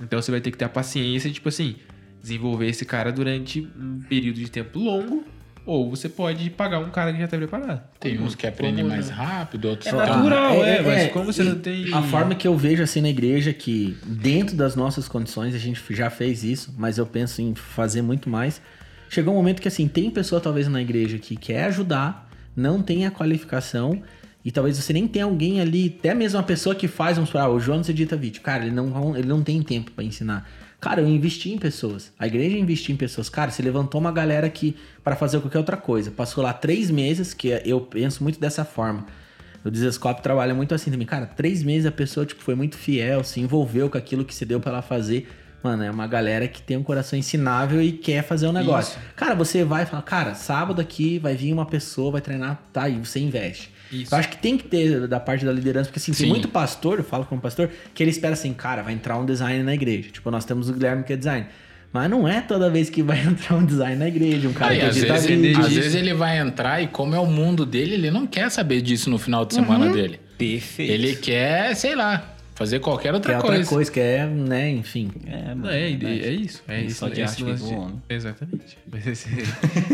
Então 0.02 0.22
você 0.22 0.32
vai 0.32 0.42
ter 0.42 0.52
que 0.52 0.58
ter 0.58 0.66
a 0.66 0.70
paciência 0.70 1.30
tipo 1.32 1.50
assim, 1.50 1.76
desenvolver 2.22 2.68
esse 2.68 2.86
cara 2.86 3.12
durante 3.12 3.62
um 3.78 4.02
período 4.08 4.36
de 4.38 4.50
tempo 4.50 4.80
longo, 4.80 5.24
ou 5.66 5.90
você 5.90 6.08
pode 6.08 6.50
pagar 6.50 6.80
um 6.80 6.90
cara 6.90 7.12
que 7.12 7.20
já 7.20 7.28
tá 7.28 7.36
preparado. 7.36 7.82
Tem 8.00 8.18
uns 8.22 8.36
que 8.36 8.48
aprendem 8.48 8.84
Como- 8.86 8.90
mais 8.96 9.10
rápido, 9.10 9.66
outros 9.68 9.92
É 9.92 9.96
natural, 9.96 10.64
é, 10.64 10.78
É, 10.78 10.82
mas 10.82 10.98
é, 11.04 11.08
como 11.10 11.26
você 11.26 11.42
e 11.42 11.46
não 11.46 11.60
tem. 11.60 11.94
A 11.94 12.02
forma 12.04 12.36
que 12.36 12.48
eu 12.48 12.56
vejo 12.56 12.82
assim 12.82 13.02
na 13.02 13.10
igreja, 13.10 13.52
que 13.52 13.98
dentro 14.06 14.56
das 14.56 14.76
nossas 14.76 15.08
condições, 15.10 15.54
a 15.54 15.58
gente 15.58 15.82
já 15.94 16.10
fez 16.10 16.44
isso, 16.44 16.74
mas 16.78 16.98
eu 16.98 17.06
penso 17.06 17.42
em 17.42 17.54
fazer 17.54 18.02
muito 18.02 18.30
mais. 18.30 18.62
Chegou 19.10 19.34
um 19.34 19.38
momento 19.38 19.62
que 19.62 19.68
assim, 19.68 19.88
tem 19.88 20.10
pessoa 20.10 20.40
talvez 20.40 20.68
na 20.70 20.82
igreja 20.82 21.18
que 21.18 21.36
quer 21.36 21.66
ajudar, 21.66 22.30
não 22.56 22.82
tem 22.82 23.06
a 23.06 23.12
qualificação, 23.12 24.02
e 24.48 24.52
talvez 24.52 24.78
você 24.78 24.94
nem 24.94 25.06
tenha 25.06 25.26
alguém 25.26 25.60
ali, 25.60 25.94
até 26.00 26.14
mesmo 26.14 26.38
uma 26.38 26.44
pessoa 26.46 26.74
que 26.74 26.88
faz, 26.88 27.18
vamos 27.18 27.30
falar, 27.30 27.44
ah, 27.44 27.50
o 27.50 27.60
Jonas 27.60 27.90
edita 27.90 28.16
vídeo. 28.16 28.42
Cara, 28.42 28.64
ele 28.64 28.74
não, 28.74 29.14
ele 29.18 29.28
não 29.28 29.44
tem 29.44 29.62
tempo 29.62 29.92
pra 29.92 30.06
ensinar. 30.06 30.50
Cara, 30.80 31.02
eu 31.02 31.08
investi 31.10 31.52
em 31.52 31.58
pessoas. 31.58 32.14
A 32.18 32.28
igreja 32.28 32.58
investiu 32.58 32.94
em 32.94 32.98
pessoas. 32.98 33.28
Cara, 33.28 33.52
você 33.52 33.62
levantou 33.62 34.00
uma 34.00 34.10
galera 34.10 34.50
que 34.50 34.74
para 35.04 35.18
fazer 35.18 35.42
qualquer 35.42 35.58
outra 35.58 35.76
coisa. 35.76 36.12
Passou 36.12 36.42
lá 36.42 36.54
três 36.54 36.90
meses, 36.90 37.34
que 37.34 37.50
eu 37.66 37.82
penso 37.82 38.24
muito 38.24 38.40
dessa 38.40 38.64
forma. 38.64 39.06
O 39.66 39.70
Desescope 39.70 40.22
trabalha 40.22 40.54
muito 40.54 40.74
assim 40.74 40.90
também. 40.90 41.06
Cara, 41.06 41.26
três 41.26 41.62
meses 41.62 41.86
a 41.86 41.92
pessoa 41.92 42.26
tipo, 42.26 42.42
foi 42.42 42.56
muito 42.56 42.78
fiel, 42.78 43.26
se 43.26 43.42
envolveu 43.42 43.90
com 43.90 43.98
aquilo 43.98 44.24
que 44.24 44.34
você 44.34 44.46
deu 44.46 44.62
para 44.62 44.72
ela 44.72 44.82
fazer. 44.82 45.30
Mano, 45.62 45.84
é 45.84 45.92
uma 45.92 46.08
galera 46.08 46.48
que 46.48 46.62
tem 46.62 46.78
um 46.78 46.84
coração 46.84 47.20
ensinável 47.20 47.82
e 47.82 47.92
quer 47.92 48.24
fazer 48.24 48.48
um 48.48 48.54
negócio. 48.54 48.98
Isso. 48.98 49.08
Cara, 49.14 49.36
você 49.36 49.66
vai 49.66 49.84
e 49.84 49.86
fala, 49.86 50.02
cara, 50.04 50.36
sábado 50.36 50.80
aqui 50.80 51.20
vai 51.20 51.36
vir 51.36 51.52
uma 51.52 51.66
pessoa, 51.66 52.14
vai 52.14 52.22
treinar, 52.22 52.64
tá, 52.72 52.88
e 52.88 52.98
você 52.98 53.20
investe. 53.20 53.76
Isso. 53.92 54.14
Eu 54.14 54.20
acho 54.20 54.30
que 54.30 54.38
tem 54.38 54.58
que 54.58 54.66
ter 54.66 55.08
da 55.08 55.20
parte 55.20 55.46
da 55.46 55.52
liderança, 55.52 55.86
porque 55.86 56.00
assim, 56.00 56.14
Sim. 56.14 56.24
tem 56.24 56.30
muito 56.30 56.48
pastor, 56.48 57.00
eu 57.00 57.04
falo 57.04 57.26
como 57.26 57.42
pastor, 57.42 57.70
que 57.94 58.04
ele 58.04 58.12
espera 58.12 58.34
assim, 58.34 58.54
cara, 58.54 58.82
vai 58.82 58.94
entrar 58.94 59.18
um 59.18 59.26
design 59.26 59.64
na 59.64 59.74
igreja. 59.74 60.10
Tipo, 60.12 60.30
nós 60.32 60.46
temos 60.46 60.70
o 60.70 60.74
Guilherme 60.74 61.04
que 61.04 61.14
é 61.14 61.18
design. 61.18 61.48
Mas 61.92 62.10
não 62.10 62.28
é 62.28 62.42
toda 62.42 62.70
vez 62.70 62.90
que 62.90 63.02
vai 63.02 63.20
entrar 63.26 63.56
um 63.56 63.66
design 63.66 63.96
na 63.96 64.08
igreja, 64.08 64.48
um 64.48 64.54
cara 64.54 64.72
Aí, 64.72 64.80
que 64.80 64.86
às 64.86 64.98
vezes, 64.98 65.26
ele, 65.30 65.56
às 65.56 65.74
vezes 65.74 65.96
ele 65.96 66.14
vai 66.14 66.38
entrar 66.38 66.82
e 66.82 66.88
como 66.88 67.16
é 67.16 67.20
o 67.20 67.26
mundo 67.26 67.66
dele, 67.66 67.94
ele 67.96 68.12
não 68.12 68.28
quer 68.28 68.50
saber 68.52 68.82
disso 68.82 69.10
no 69.10 69.18
final 69.18 69.46
de 69.46 69.54
semana 69.54 69.86
uhum. 69.86 69.94
dele. 69.94 70.20
Perfeito. 70.38 70.92
Ele 70.92 71.16
quer, 71.16 71.76
sei 71.76 71.96
lá, 71.96 72.37
fazer 72.58 72.80
qualquer 72.80 73.14
outra 73.14 73.36
quer 73.36 73.42
coisa. 73.42 73.58
outra 73.58 73.70
coisa, 73.70 73.92
quer, 73.92 74.28
né, 74.28 74.72
enfim. 74.72 75.12
É, 75.28 75.54
não, 75.54 75.70
é, 75.70 75.92
é, 75.92 75.94
é, 75.94 76.32
isso. 76.32 76.64
É 76.68 76.82
isso. 76.82 76.98
Só 76.98 77.08
de 77.08 77.22
arte 77.22 77.44
vive 77.44 77.64
o 77.64 77.80
homem. 77.80 78.02
Exatamente. 78.10 78.78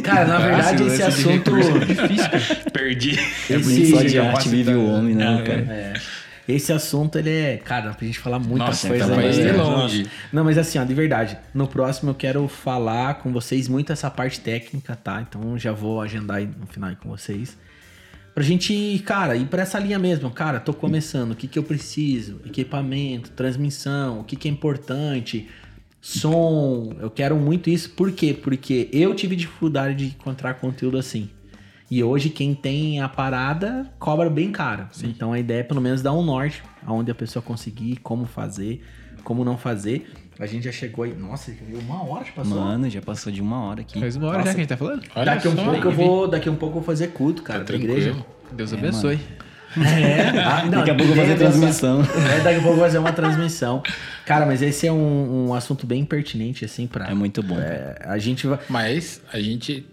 Cara, 0.02 0.26
na 0.26 0.40
verdade, 0.40 0.84
esse 0.84 1.03
assunto... 1.03 1.52
É 1.57 1.85
difícil, 1.85 2.30
cara. 2.30 2.72
Perdi. 2.72 3.19
É 3.49 3.56
esse... 3.56 3.91
Só 3.91 4.02
de 4.02 4.18
arte 4.18 4.48
vive 4.48 4.73
o 4.73 4.88
homem, 4.88 5.14
né, 5.14 5.44
cara? 5.45 5.60
É. 5.69 5.94
Esse 6.48 6.72
assunto, 6.73 7.18
ele 7.18 7.30
é. 7.30 7.57
Cara, 7.57 7.94
pra 7.94 8.06
gente 8.06 8.19
falar 8.19 8.40
muita 8.40 8.65
Nossa, 8.65 8.88
coisa. 8.88 9.07
Tá 9.07 9.15
mas, 9.15 9.40
é 9.40 9.52
longe. 9.53 10.10
Não, 10.31 10.44
mas 10.44 10.57
assim, 10.57 10.77
ó, 10.77 10.84
de 10.84 10.94
verdade. 10.94 11.38
No 11.53 11.68
próximo 11.68 12.11
eu 12.11 12.15
quero 12.15 12.45
falar 12.49 13.15
com 13.15 13.31
vocês 13.31 13.69
muito 13.69 13.94
essa 13.94 14.11
parte 14.11 14.41
técnica, 14.41 14.95
tá? 14.95 15.22
Então 15.22 15.57
já 15.57 15.72
vou 15.72 16.02
agendar 16.02 16.38
aí 16.38 16.45
no 16.60 16.68
final 16.68 16.90
aí 16.90 16.98
com 16.98 17.10
vocês. 17.10 17.57
Pra 18.34 18.43
gente, 18.43 19.01
cara, 19.05 19.35
ir 19.35 19.45
pra 19.45 19.61
essa 19.61 19.77
linha 19.77 19.99
mesmo. 19.99 20.30
Cara, 20.31 20.60
tô 20.60 20.73
começando. 20.73 21.31
O 21.31 21.35
que, 21.35 21.47
que 21.47 21.60
eu 21.60 21.64
preciso? 21.64 22.41
Equipamento, 22.45 23.30
transmissão, 23.31 24.22
o 24.22 24.23
que, 24.23 24.35
que 24.35 24.47
é 24.47 24.51
importante, 24.51 25.47
som. 26.01 26.95
Eu 26.99 27.11
quero 27.11 27.35
muito 27.35 27.69
isso. 27.69 27.91
Por 27.91 28.11
quê? 28.11 28.34
Porque 28.34 28.89
eu 28.91 29.14
tive 29.14 29.35
dificuldade 29.35 29.95
de 29.95 30.05
encontrar 30.05 30.55
conteúdo 30.55 30.97
assim. 30.97 31.30
E 31.91 32.03
hoje 32.03 32.30
quem 32.30 32.55
tem 32.55 33.01
a 33.01 33.07
parada 33.07 33.93
cobra 33.99 34.27
bem 34.27 34.51
caro. 34.51 34.88
Sim. 34.91 35.10
Então 35.10 35.31
a 35.31 35.38
ideia 35.38 35.60
é 35.60 35.64
pelo 35.64 35.80
menos 35.80 36.01
dar 36.01 36.14
um 36.14 36.23
norte 36.23 36.64
aonde 36.84 37.11
a 37.11 37.15
pessoa 37.15 37.43
conseguir, 37.43 37.97
como 37.97 38.26
fazer, 38.26 38.84
como 39.23 39.45
não 39.45 39.60
fazer. 39.60 40.11
A 40.39 40.45
gente 40.45 40.65
já 40.65 40.72
chegou 40.72 41.05
aí. 41.05 41.14
Nossa, 41.14 41.51
uma 41.72 42.03
hora 42.03 42.26
já 42.26 42.31
passou. 42.31 42.60
Mano, 42.60 42.89
já 42.89 43.01
passou 43.01 43.31
de 43.31 43.41
uma 43.41 43.64
hora 43.65 43.81
aqui. 43.81 43.99
Faz 43.99 44.15
uma 44.15 44.27
hora 44.27 44.38
Nossa. 44.39 44.49
já 44.49 44.55
que 44.55 44.60
a 44.60 44.64
gente 44.64 44.69
tá 44.69 44.77
falando. 44.77 45.03
Olha 45.15 45.26
daqui 45.26 45.47
um 45.47 45.55
pouco 45.55 45.88
eu 45.88 45.91
vou, 45.91 46.27
daqui 46.27 46.49
um 46.49 46.55
pouco 46.55 46.77
eu 46.77 46.81
vou 46.81 46.84
fazer 46.84 47.07
culto, 47.10 47.43
cara, 47.43 47.64
tá 47.64 47.73
igreja. 47.73 48.15
Deus 48.51 48.73
é, 48.73 48.77
abençoe. 48.77 49.19
É, 49.76 50.39
ah, 50.39 50.64
não, 50.65 50.80
daqui 50.80 50.91
a 50.91 50.95
pouco 50.95 51.11
eu 51.11 51.15
vou 51.15 51.26
fazer 51.26 51.35
transmissão. 51.35 52.01
É, 52.01 52.41
daqui 52.41 52.60
a 52.60 52.61
pouco 52.61 52.69
eu 52.69 52.76
vou 52.76 52.85
fazer 52.85 52.97
uma 52.99 53.11
transmissão. 53.11 53.81
Cara, 54.26 54.45
mas 54.45 54.61
esse 54.61 54.85
é 54.85 54.91
um, 54.91 55.47
um 55.47 55.53
assunto 55.53 55.88
bem 55.88 56.05
pertinente, 56.05 56.64
assim, 56.64 56.85
pra. 56.85 57.10
É 57.10 57.14
muito 57.14 57.41
bom. 57.41 57.60
É, 57.60 57.97
a 58.03 58.18
gente 58.18 58.45
vai. 58.45 58.60
Mas 58.69 59.22
a 59.31 59.39
gente 59.39 59.85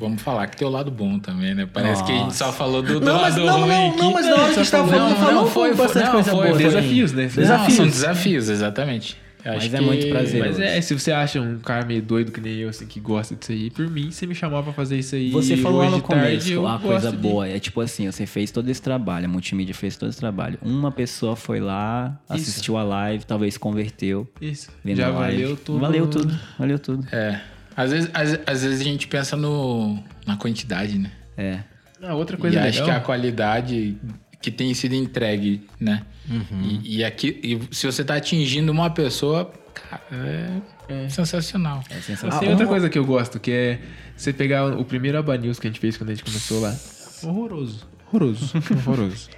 Vamos 0.00 0.22
falar 0.22 0.46
que 0.46 0.56
tem 0.56 0.66
o 0.66 0.70
lado 0.70 0.90
bom 0.90 1.18
também, 1.18 1.54
né? 1.54 1.68
Parece 1.70 2.00
Nossa. 2.00 2.04
que 2.04 2.12
a 2.12 2.22
gente 2.22 2.34
só 2.34 2.50
falou 2.50 2.80
do, 2.80 2.98
do 2.98 3.04
não, 3.04 3.20
mas, 3.20 3.36
lado 3.36 3.46
não, 3.46 3.60
ruim. 3.60 3.68
Não, 3.68 3.96
não, 3.96 4.12
mas 4.14 4.24
na 4.26 4.32
hora 4.32 4.44
que 4.44 4.60
a 4.60 4.62
gente 4.62 4.70
tava 4.70 4.88
falando, 4.88 5.18
não, 5.18 5.34
não, 5.34 5.46
foi, 5.46 5.74
bastante 5.74 6.06
não, 6.06 6.12
coisa 6.12 6.30
foi, 6.30 6.46
boa. 6.46 6.58
Desafios, 6.58 7.12
né? 7.12 7.26
Desafios. 7.26 7.68
Não, 7.68 7.70
são 7.76 7.86
desafios, 7.86 8.48
exatamente. 8.48 9.18
Eu 9.44 9.54
mas 9.54 9.72
é 9.72 9.78
que... 9.78 9.84
muito 9.84 10.08
prazeroso. 10.08 10.58
Mas 10.58 10.60
é, 10.60 10.80
se 10.80 10.98
você 10.98 11.12
acha 11.12 11.40
um 11.40 11.58
cara 11.58 11.84
meio 11.84 12.02
doido 12.02 12.30
que 12.32 12.40
nem 12.40 12.56
eu, 12.56 12.68
assim, 12.68 12.86
que 12.86 13.00
gosta 13.00 13.34
disso 13.34 13.52
aí, 13.52 13.70
por 13.70 13.88
mim, 13.88 14.10
você 14.10 14.26
me 14.26 14.34
chamou 14.34 14.62
pra 14.62 14.72
fazer 14.72 14.98
isso 14.98 15.14
aí. 15.14 15.30
Você 15.30 15.56
falou 15.56 15.80
lá 15.82 15.90
no 15.90 16.02
começo, 16.02 16.60
uma 16.60 16.78
coisa 16.78 17.10
boa. 17.12 17.46
De... 17.46 17.54
É 17.54 17.58
tipo 17.58 17.80
assim, 17.80 18.10
você 18.10 18.26
fez 18.26 18.50
todo 18.50 18.68
esse 18.68 18.82
trabalho, 18.82 19.26
a 19.26 19.28
multimídia 19.28 19.74
fez 19.74 19.96
todo 19.96 20.10
esse 20.10 20.18
trabalho. 20.18 20.58
Uma 20.62 20.92
pessoa 20.92 21.36
foi 21.36 21.60
lá, 21.60 22.18
assistiu 22.28 22.74
isso. 22.74 22.76
a 22.76 22.82
live, 22.82 23.24
talvez 23.24 23.56
converteu. 23.56 24.30
Isso. 24.40 24.70
Já 24.84 25.10
valeu 25.10 25.56
tudo. 25.56 25.78
Valeu 25.78 26.06
tudo, 26.06 26.40
valeu 26.58 26.78
tudo. 26.78 27.06
É. 27.12 27.40
Às 27.76 27.92
vezes, 27.92 28.10
às, 28.12 28.38
às 28.46 28.62
vezes 28.62 28.80
a 28.80 28.84
gente 28.84 29.06
pensa 29.06 29.36
no, 29.36 29.98
na 30.26 30.36
quantidade, 30.36 30.98
né? 30.98 31.10
É. 31.36 31.60
Ah, 32.02 32.14
outra 32.14 32.36
coisa 32.36 32.56
e 32.56 32.58
legal. 32.58 32.68
acho 32.68 32.84
que 32.84 32.90
a 32.90 33.00
qualidade 33.00 33.96
que 34.40 34.50
tem 34.50 34.72
sido 34.74 34.94
entregue, 34.94 35.66
né? 35.78 36.02
Uhum. 36.28 36.80
E, 36.82 36.98
e, 36.98 37.04
aqui, 37.04 37.40
e 37.42 37.74
se 37.74 37.86
você 37.86 38.04
tá 38.04 38.14
atingindo 38.14 38.70
uma 38.72 38.90
pessoa, 38.90 39.52
cara, 39.74 40.02
é, 40.12 41.04
é. 41.04 41.08
sensacional. 41.08 41.82
É 41.90 41.94
sensacional. 41.96 42.40
Tem 42.40 42.50
outra 42.50 42.66
coisa 42.66 42.88
que 42.88 42.98
eu 42.98 43.04
gosto, 43.04 43.38
que 43.38 43.50
é 43.50 43.80
você 44.16 44.32
pegar 44.32 44.66
o 44.66 44.84
primeiro 44.84 45.18
Aba 45.18 45.36
News 45.36 45.58
que 45.58 45.66
a 45.66 45.70
gente 45.70 45.80
fez 45.80 45.96
quando 45.96 46.10
a 46.10 46.14
gente 46.14 46.24
começou 46.24 46.60
lá. 46.60 46.74
Horroroso. 47.22 47.86
Horroroso. 48.12 48.52
Horroroso. 48.86 49.28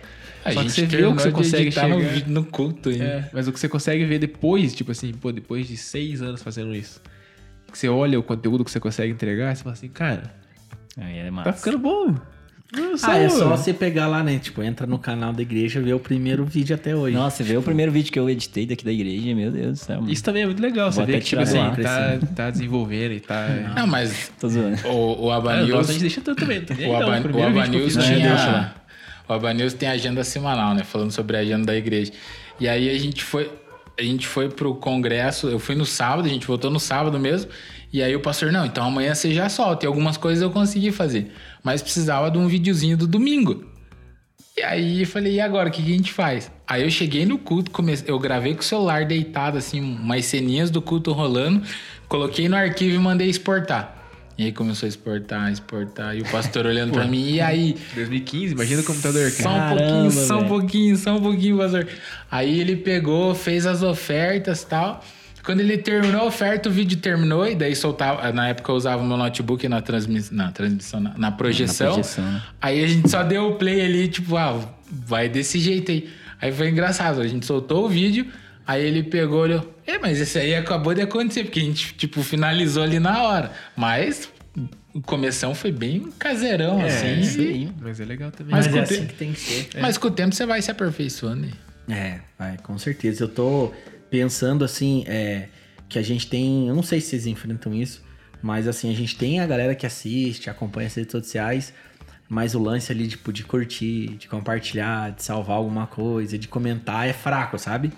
A 0.45 0.53
Só 0.53 0.63
gente 0.63 0.73
você 0.73 0.87
vê 0.87 1.05
o 1.05 1.15
que 1.15 1.23
você 1.23 1.31
consegue 1.31 1.71
chegar 1.71 1.89
no, 1.89 2.01
no 2.27 2.45
culto 2.45 2.89
aí. 2.89 3.01
É, 3.01 3.31
mas 3.33 3.47
o 3.47 3.53
que 3.53 3.61
você 3.61 3.69
consegue 3.69 4.05
ver 4.05 4.19
depois, 4.19 4.75
tipo 4.75 4.91
assim, 4.91 5.13
pô, 5.13 5.31
depois 5.31 5.69
de 5.69 5.77
seis 5.77 6.21
anos 6.21 6.43
fazendo 6.43 6.75
isso 6.75 7.01
que 7.73 7.79
você 7.79 7.89
olha 7.89 8.21
o 8.21 8.23
conteúdo 8.23 8.65
que 8.65 8.71
você 8.71 8.79
consegue 8.79 9.13
entregar, 9.13 9.57
você 9.57 9.63
fala 9.63 9.73
assim, 9.73 9.89
cara, 9.89 10.35
Aí 10.97 11.19
é 11.19 11.31
massa. 11.31 11.51
tá 11.51 11.57
ficando 11.57 11.79
bom. 11.79 12.15
Ah, 13.03 13.19
é 13.19 13.29
só 13.29 13.49
você 13.49 13.73
pegar 13.73 14.07
lá, 14.07 14.23
né? 14.23 14.39
Tipo, 14.39 14.63
entra 14.63 14.87
no 14.87 14.99
canal 14.99 15.33
da 15.33 15.43
igreja 15.43 15.79
e 15.79 15.83
ver 15.83 15.95
o 15.95 15.99
primeiro 15.99 16.45
vídeo 16.45 16.75
até 16.75 16.97
hoje. 16.97 17.15
Nossa, 17.15 17.45
vê 17.45 17.57
o 17.57 17.63
primeiro 17.63 17.93
vídeo 17.93 18.11
que 18.11 18.19
eu 18.19 18.29
editei 18.31 18.65
daqui 18.65 18.85
da 18.85 18.93
igreja, 18.93 19.35
meu 19.35 19.51
Deus 19.51 19.79
do 19.81 19.85
céu. 19.85 20.01
Mano. 20.01 20.11
Isso 20.11 20.25
também 20.25 20.43
é 20.43 20.47
muito 20.47 20.63
legal, 20.63 20.91
Vou 20.91 21.05
você 21.05 21.13
vê 21.13 21.19
que, 21.19 21.27
tipo 21.27 21.43
assim, 21.43 21.59
tá, 21.83 22.19
tá, 22.35 22.51
desenvolvendo 22.51 23.13
e 23.13 23.21
tá... 23.21 23.47
Não, 23.77 23.87
mas... 23.87 24.33
Tô 24.41 24.49
zoando. 24.49 24.79
O, 24.89 25.27
o 25.27 25.31
Abanews... 25.31 25.89
É, 25.89 25.91
a 25.91 25.93
gente 25.93 26.01
deixa 26.01 26.21
tanto 26.23 26.41
também, 26.41 26.63
tá? 26.63 26.75
O, 26.75 26.79
então, 26.79 27.13
Aba, 27.13 27.39
o 27.39 27.43
Abanews 27.43 27.97
tinha... 27.97 28.75
O 29.29 29.33
Abanews 29.33 29.75
tem 29.75 29.89
agenda 29.89 30.25
semanal, 30.25 30.75
né? 30.75 30.83
Falando 30.83 31.11
sobre 31.11 31.37
a 31.37 31.41
agenda 31.41 31.67
da 31.67 31.77
igreja. 31.77 32.13
E 32.59 32.69
aí 32.69 32.89
a 32.89 32.99
gente 32.99 33.23
foi 33.23 33.51
a 33.99 34.03
gente 34.03 34.27
foi 34.27 34.49
pro 34.49 34.75
congresso, 34.75 35.49
eu 35.49 35.59
fui 35.59 35.75
no 35.75 35.85
sábado, 35.85 36.27
a 36.27 36.29
gente 36.29 36.47
voltou 36.47 36.71
no 36.71 36.81
sábado 36.81 37.19
mesmo, 37.19 37.51
e 37.93 38.03
aí 38.03 38.17
o 38.17 38.21
pastor, 38.21 38.51
não, 38.51 38.65
então 38.65 38.87
amanhã 38.87 39.15
você 39.15 39.35
já 39.35 39.49
solta. 39.49 39.85
E 39.85 39.87
algumas 39.87 40.17
coisas 40.17 40.43
eu 40.43 40.51
consegui 40.51 40.91
fazer, 40.91 41.31
mas 41.63 41.83
precisava 41.83 42.31
de 42.31 42.39
um 42.39 42.47
videozinho 42.47 42.97
do 42.97 43.07
domingo. 43.07 43.65
E 44.57 44.63
aí 44.63 45.01
eu 45.01 45.07
falei, 45.07 45.35
e 45.35 45.41
agora, 45.41 45.69
o 45.69 45.73
que, 45.73 45.83
que 45.83 45.93
a 45.93 45.97
gente 45.97 46.13
faz? 46.13 46.51
Aí 46.67 46.83
eu 46.83 46.91
cheguei 46.91 47.25
no 47.25 47.39
culto, 47.39 47.71
comecei, 47.71 48.11
eu 48.11 48.19
gravei 48.19 48.55
com 48.55 48.61
o 48.61 48.65
celular 48.65 49.07
deitado, 49.07 49.57
assim, 49.57 49.81
umas 49.81 50.27
ceninhas 50.27 50.71
do 50.71 50.83
culto 50.83 51.13
rolando, 51.13 51.63
coloquei 52.07 52.49
no 52.49 52.57
arquivo 52.57 52.95
e 52.95 52.99
mandei 52.99 53.29
exportar. 53.31 54.03
E 54.37 54.45
aí 54.45 54.53
começou 54.53 54.87
a 54.87 54.89
exportar, 54.89 55.51
exportar. 55.51 56.17
E 56.17 56.21
o 56.21 56.25
pastor 56.25 56.67
olhando 56.67 56.93
pra 56.93 57.05
mim, 57.09 57.35
e 57.35 57.41
aí. 57.41 57.77
2015, 57.95 58.53
imagina 58.53 58.83
o 58.83 58.85
computador, 58.85 59.31
cara. 59.31 59.43
Só 59.43 59.51
um 59.51 59.59
Caramba, 59.59 59.77
pouquinho, 59.77 60.11
só 60.11 60.39
um 60.39 60.49
pouquinho, 60.49 60.97
só 60.97 61.17
um 61.17 61.21
pouquinho, 61.21 61.59
pastor. 61.59 61.89
Aí 62.31 62.61
ele 62.61 62.77
pegou, 62.77 63.35
fez 63.35 63.67
as 63.67 63.83
ofertas 63.83 64.63
e 64.63 64.67
tal. 64.67 65.05
Quando 65.45 65.61
ele 65.61 65.77
terminou 65.79 66.23
a 66.23 66.25
oferta, 66.25 66.69
o 66.69 66.73
vídeo 66.73 66.99
terminou, 66.99 67.47
e 67.47 67.55
daí 67.55 67.75
soltava. 67.75 68.31
Na 68.33 68.49
época 68.49 68.71
eu 68.71 68.77
usava 68.77 69.03
o 69.03 69.07
meu 69.07 69.17
notebook 69.17 69.67
na, 69.69 69.81
transmiss, 69.81 70.31
na 70.31 70.53
transmissão, 70.53 71.01
na, 71.01 71.15
na 71.19 71.33
projeção. 71.33 71.89
Na 71.89 71.93
projeção 71.95 72.25
né? 72.25 72.43
Aí 72.61 72.85
a 72.85 72.87
gente 72.87 73.11
só 73.11 73.23
deu 73.23 73.49
o 73.49 73.55
play 73.57 73.81
ali, 73.85 74.09
tipo, 74.09 74.37
ah, 74.37 74.61
vai 74.89 75.29
desse 75.29 75.59
jeito 75.59 75.91
aí. 75.91 76.09
Aí 76.41 76.53
foi 76.53 76.69
engraçado, 76.69 77.21
a 77.21 77.27
gente 77.27 77.45
soltou 77.45 77.87
o 77.87 77.89
vídeo, 77.89 78.27
aí 78.67 78.85
ele 78.85 79.03
pegou, 79.03 79.41
olhou. 79.41 79.75
É, 79.87 79.99
mas 79.99 80.21
esse 80.21 80.39
aí 80.39 80.55
acabou 80.55 80.95
de 80.95 81.01
acontecer, 81.01 81.45
porque 81.45 81.61
a 81.61 81.65
gente, 81.65 81.95
tipo, 81.95 82.23
finalizou 82.23 82.83
ali 82.83 83.01
na 83.01 83.23
hora. 83.23 83.53
Mas 83.77 84.29
o 84.95 85.01
começão 85.01 85.55
foi 85.55 85.73
bem 85.73 86.13
caseirão, 86.19 86.81
é, 86.81 86.87
assim. 86.87 87.25
Sim. 87.25 87.75
Mas 87.81 87.99
é 87.99 88.05
legal 88.05 88.31
também. 88.31 88.55
Mas, 88.55 88.67
mas 88.67 88.77
é 88.77 88.81
assim 88.81 89.07
que 89.07 89.15
tem 89.15 89.33
que 89.33 89.41
ser. 89.41 89.69
É. 89.75 89.81
Mas 89.81 89.99
com 89.99 90.09
o 90.09 90.11
tempo 90.11 90.35
você 90.35 90.47
vai 90.47 90.63
se 90.63 90.71
aperfeiçoando. 90.71 91.49
É, 91.89 92.21
vai, 92.39 92.59
com 92.59 92.79
certeza. 92.79 93.25
Eu 93.25 93.29
tô 93.29 93.73
pensando 94.13 94.63
assim, 94.63 95.05
é, 95.09 95.49
que 95.89 95.99
a 95.99 96.03
gente 96.03 96.27
tem. 96.29 96.69
Eu 96.69 96.75
não 96.75 96.83
sei 96.83 97.01
se 97.01 97.09
vocês 97.09 97.27
enfrentam 97.27 97.73
isso, 97.73 98.05
mas 98.43 98.69
assim, 98.69 98.91
a 98.91 98.95
gente 98.95 99.17
tem 99.17 99.41
a 99.41 99.47
galera 99.47 99.75
que 99.75 99.87
assiste, 99.87 100.51
acompanha 100.51 100.87
as 100.87 100.95
redes 100.95 101.11
sociais. 101.11 101.73
Mas 102.29 102.55
o 102.55 102.63
lance 102.63 102.91
ali, 102.93 103.09
tipo, 103.09 103.33
de 103.33 103.43
curtir, 103.45 104.17
de 104.17 104.27
compartilhar, 104.27 105.13
de 105.13 105.23
salvar 105.23 105.57
alguma 105.57 105.87
coisa, 105.87 106.39
de 106.39 106.49
comentar 106.49 107.07
é 107.07 107.13
fraco, 107.13 107.59
sabe? 107.59 107.93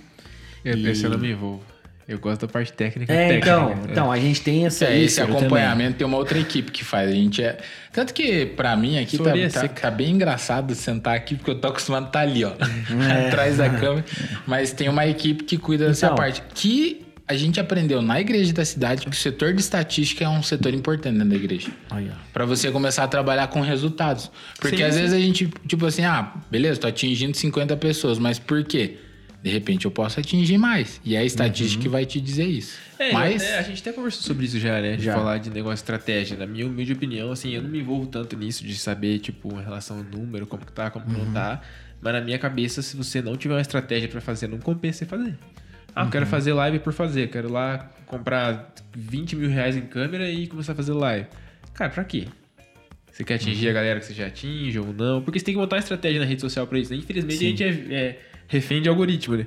Eu, 0.64 0.76
e... 0.76 0.88
Esse 0.88 1.04
eu 1.04 1.10
não 1.10 1.18
me 1.18 1.30
envolvo. 1.30 1.73
Eu 2.06 2.18
gosto 2.18 2.43
da 2.43 2.52
parte 2.52 2.72
técnica. 2.72 3.12
É, 3.12 3.28
técnica, 3.28 3.51
então, 3.51 3.90
então, 3.90 4.12
a 4.12 4.18
gente 4.18 4.40
tem 4.43 4.66
essa, 4.66 4.85
é, 4.85 5.01
esse 5.01 5.20
acompanhamento, 5.20 5.97
tem 5.97 6.06
uma 6.06 6.18
outra 6.18 6.39
equipe 6.39 6.70
que 6.70 6.85
faz. 6.85 7.10
A 7.10 7.14
gente 7.14 7.43
é. 7.43 7.59
Tanto 7.93 8.12
que, 8.12 8.44
pra 8.47 8.76
mim, 8.76 8.98
aqui 8.98 9.16
tá, 9.16 9.32
tá, 9.52 9.68
tá, 9.68 9.90
bem 9.90 10.10
engraçado 10.10 10.74
sentar 10.74 11.16
aqui, 11.16 11.35
porque 11.35 11.51
eu 11.51 11.60
tô 11.60 11.68
acostumado 11.68 12.05
a 12.05 12.06
estar 12.09 12.18
tá 12.20 12.24
ali, 12.24 12.44
ó. 12.44 12.52
É. 13.09 13.28
atrás 13.28 13.56
da 13.56 13.70
câmera. 13.70 14.05
Mas 14.47 14.72
tem 14.72 14.89
uma 14.89 15.06
equipe 15.06 15.44
que 15.44 15.56
cuida 15.56 15.89
dessa 15.89 16.06
então, 16.06 16.16
parte. 16.16 16.43
Que 16.55 17.05
a 17.26 17.35
gente 17.35 17.59
aprendeu 17.59 18.02
na 18.02 18.20
igreja 18.20 18.52
da 18.52 18.64
cidade 18.64 19.06
que 19.06 19.10
o 19.10 19.14
setor 19.14 19.55
de 19.55 19.60
estatística 19.60 20.24
é 20.24 20.28
um 20.28 20.43
setor 20.43 20.74
importante 20.74 21.14
dentro 21.14 21.31
da 21.31 21.36
igreja. 21.36 21.70
para 22.32 22.44
você 22.44 22.70
começar 22.70 23.05
a 23.05 23.09
trabalhar 23.09 23.47
com 23.47 23.60
resultados. 23.62 24.31
Porque 24.60 24.76
sim, 24.76 24.82
às 24.82 24.94
sim. 24.94 25.01
vezes 25.01 25.16
a 25.16 25.18
gente, 25.18 25.51
tipo 25.66 25.86
assim, 25.86 26.05
ah, 26.05 26.35
beleza, 26.51 26.81
tô 26.81 26.86
atingindo 26.86 27.35
50 27.35 27.76
pessoas, 27.78 28.18
mas 28.18 28.39
por 28.39 28.62
quê? 28.64 28.98
De 29.44 29.50
repente 29.50 29.84
eu 29.84 29.90
posso 29.90 30.18
atingir 30.18 30.56
mais. 30.56 30.98
E 31.04 31.14
é 31.14 31.18
a 31.18 31.22
estatística 31.24 31.82
que 31.82 31.88
vai 31.88 32.06
te 32.06 32.18
dizer 32.18 32.46
isso. 32.46 32.78
É, 32.98 33.12
Mas 33.12 33.42
é, 33.42 33.58
a 33.58 33.62
gente 33.62 33.82
até 33.82 33.92
conversou 33.92 34.22
sobre 34.22 34.46
isso 34.46 34.58
já, 34.58 34.80
né? 34.80 34.96
De 34.96 35.04
Já. 35.04 35.12
falar 35.12 35.36
de 35.36 35.50
negócio 35.50 35.74
de 35.74 35.80
estratégia. 35.80 36.34
Na 36.34 36.46
minha 36.46 36.66
humilde 36.66 36.94
opinião, 36.94 37.30
assim, 37.30 37.50
eu 37.50 37.60
não 37.60 37.68
me 37.68 37.78
envolvo 37.80 38.06
tanto 38.06 38.34
nisso 38.38 38.64
de 38.64 38.74
saber, 38.74 39.18
tipo, 39.18 39.52
em 39.60 39.62
relação 39.62 39.98
ao 39.98 40.02
número, 40.02 40.46
como 40.46 40.64
que 40.64 40.72
tá, 40.72 40.88
como 40.88 41.04
que 41.04 41.12
não 41.12 41.30
tá. 41.30 41.60
Mas 42.00 42.14
na 42.14 42.22
minha 42.22 42.38
cabeça, 42.38 42.80
se 42.80 42.96
você 42.96 43.20
não 43.20 43.36
tiver 43.36 43.52
uma 43.52 43.60
estratégia 43.60 44.08
pra 44.08 44.18
fazer, 44.22 44.46
não 44.48 44.58
compensa 44.58 45.00
você 45.00 45.04
fazer. 45.04 45.38
Ah, 45.94 46.06
eu 46.06 46.10
quero 46.10 46.24
fazer 46.24 46.54
live 46.54 46.78
por 46.78 46.94
fazer. 46.94 47.28
Quero 47.28 47.52
lá 47.52 47.90
comprar 48.06 48.72
20 48.96 49.36
mil 49.36 49.50
reais 49.50 49.76
em 49.76 49.82
câmera 49.82 50.26
e 50.30 50.46
começar 50.46 50.72
a 50.72 50.74
fazer 50.74 50.94
live. 50.94 51.26
Cara, 51.74 51.90
pra 51.90 52.02
quê? 52.02 52.28
Você 53.12 53.22
quer 53.22 53.34
atingir 53.34 53.68
a 53.68 53.72
galera 53.74 54.00
que 54.00 54.06
você 54.06 54.14
já 54.14 54.26
atinge 54.26 54.78
ou 54.78 54.90
não? 54.94 55.20
Porque 55.20 55.38
você 55.38 55.44
tem 55.44 55.52
que 55.54 55.60
montar 55.60 55.76
uma 55.76 55.80
estratégia 55.80 56.18
na 56.18 56.24
rede 56.24 56.40
social 56.40 56.66
pra 56.66 56.78
isso. 56.78 56.90
né? 56.92 56.96
Infelizmente, 56.96 57.62
a 57.62 57.70
gente 57.70 57.92
é, 57.92 57.94
é 57.94 58.18
refém 58.48 58.82
de 58.82 58.88
algoritmo, 58.88 59.36
né? 59.36 59.46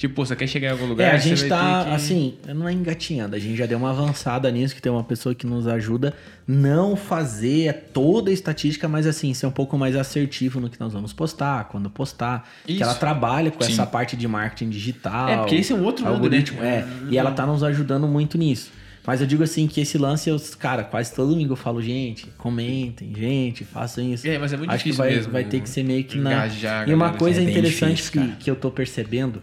Tipo, 0.00 0.24
você 0.24 0.34
quer 0.34 0.46
chegar 0.46 0.68
em 0.68 0.70
algum 0.70 0.86
lugar, 0.86 1.12
É, 1.12 1.14
a 1.14 1.18
gente 1.18 1.46
tá, 1.46 1.84
que... 1.84 1.90
assim, 1.90 2.34
não 2.54 2.66
é 2.66 2.72
engatinhando, 2.72 3.36
a 3.36 3.38
gente 3.38 3.54
já 3.54 3.66
deu 3.66 3.76
uma 3.76 3.90
avançada 3.90 4.50
nisso, 4.50 4.74
que 4.74 4.80
tem 4.80 4.90
uma 4.90 5.04
pessoa 5.04 5.34
que 5.34 5.46
nos 5.46 5.66
ajuda 5.66 6.14
não 6.48 6.96
fazer 6.96 7.90
toda 7.92 8.30
a 8.30 8.32
estatística, 8.32 8.88
mas 8.88 9.06
assim, 9.06 9.34
ser 9.34 9.44
um 9.44 9.50
pouco 9.50 9.76
mais 9.76 9.94
assertivo 9.94 10.58
no 10.58 10.70
que 10.70 10.80
nós 10.80 10.94
vamos 10.94 11.12
postar, 11.12 11.64
quando 11.64 11.90
postar. 11.90 12.48
Que 12.64 12.72
Isso. 12.72 12.82
ela 12.82 12.94
trabalha 12.94 13.50
com 13.50 13.62
Sim. 13.62 13.72
essa 13.72 13.84
parte 13.84 14.16
de 14.16 14.26
marketing 14.26 14.70
digital. 14.70 15.28
É, 15.28 15.36
porque 15.36 15.56
esse 15.56 15.70
é 15.70 15.76
um 15.76 15.84
outro 15.84 16.06
mundo, 16.06 16.14
algoritmo, 16.14 16.62
né? 16.62 16.78
é. 16.78 17.12
E 17.12 17.18
ela 17.18 17.32
tá 17.32 17.44
nos 17.44 17.62
ajudando 17.62 18.08
muito 18.08 18.38
nisso. 18.38 18.72
Mas 19.06 19.20
eu 19.20 19.26
digo 19.26 19.42
assim 19.42 19.66
que 19.66 19.80
esse 19.80 19.96
lance, 19.96 20.28
eu, 20.28 20.40
cara, 20.58 20.84
quase 20.84 21.14
todo 21.14 21.30
domingo 21.30 21.52
eu 21.52 21.56
falo, 21.56 21.80
gente, 21.80 22.26
comentem, 22.36 23.14
gente, 23.14 23.64
façam 23.64 24.04
isso. 24.04 24.26
É, 24.28 24.38
mas 24.38 24.52
é 24.52 24.56
muito 24.56 24.70
Acho 24.70 24.84
que 24.84 24.90
difícil 24.90 25.04
vai, 25.04 25.14
mesmo 25.16 25.32
vai 25.32 25.44
ter 25.44 25.60
que 25.60 25.68
ser 25.68 25.82
meio 25.82 26.04
que 26.04 26.18
na. 26.18 26.32
engajar 26.32 26.88
E 26.88 26.92
uma 26.94 27.06
galera, 27.06 27.18
coisa 27.18 27.40
é 27.40 27.44
interessante 27.44 27.96
difícil, 27.96 28.22
que, 28.32 28.36
que 28.44 28.50
eu 28.50 28.56
tô 28.56 28.70
percebendo 28.70 29.42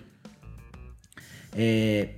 é, 1.56 2.10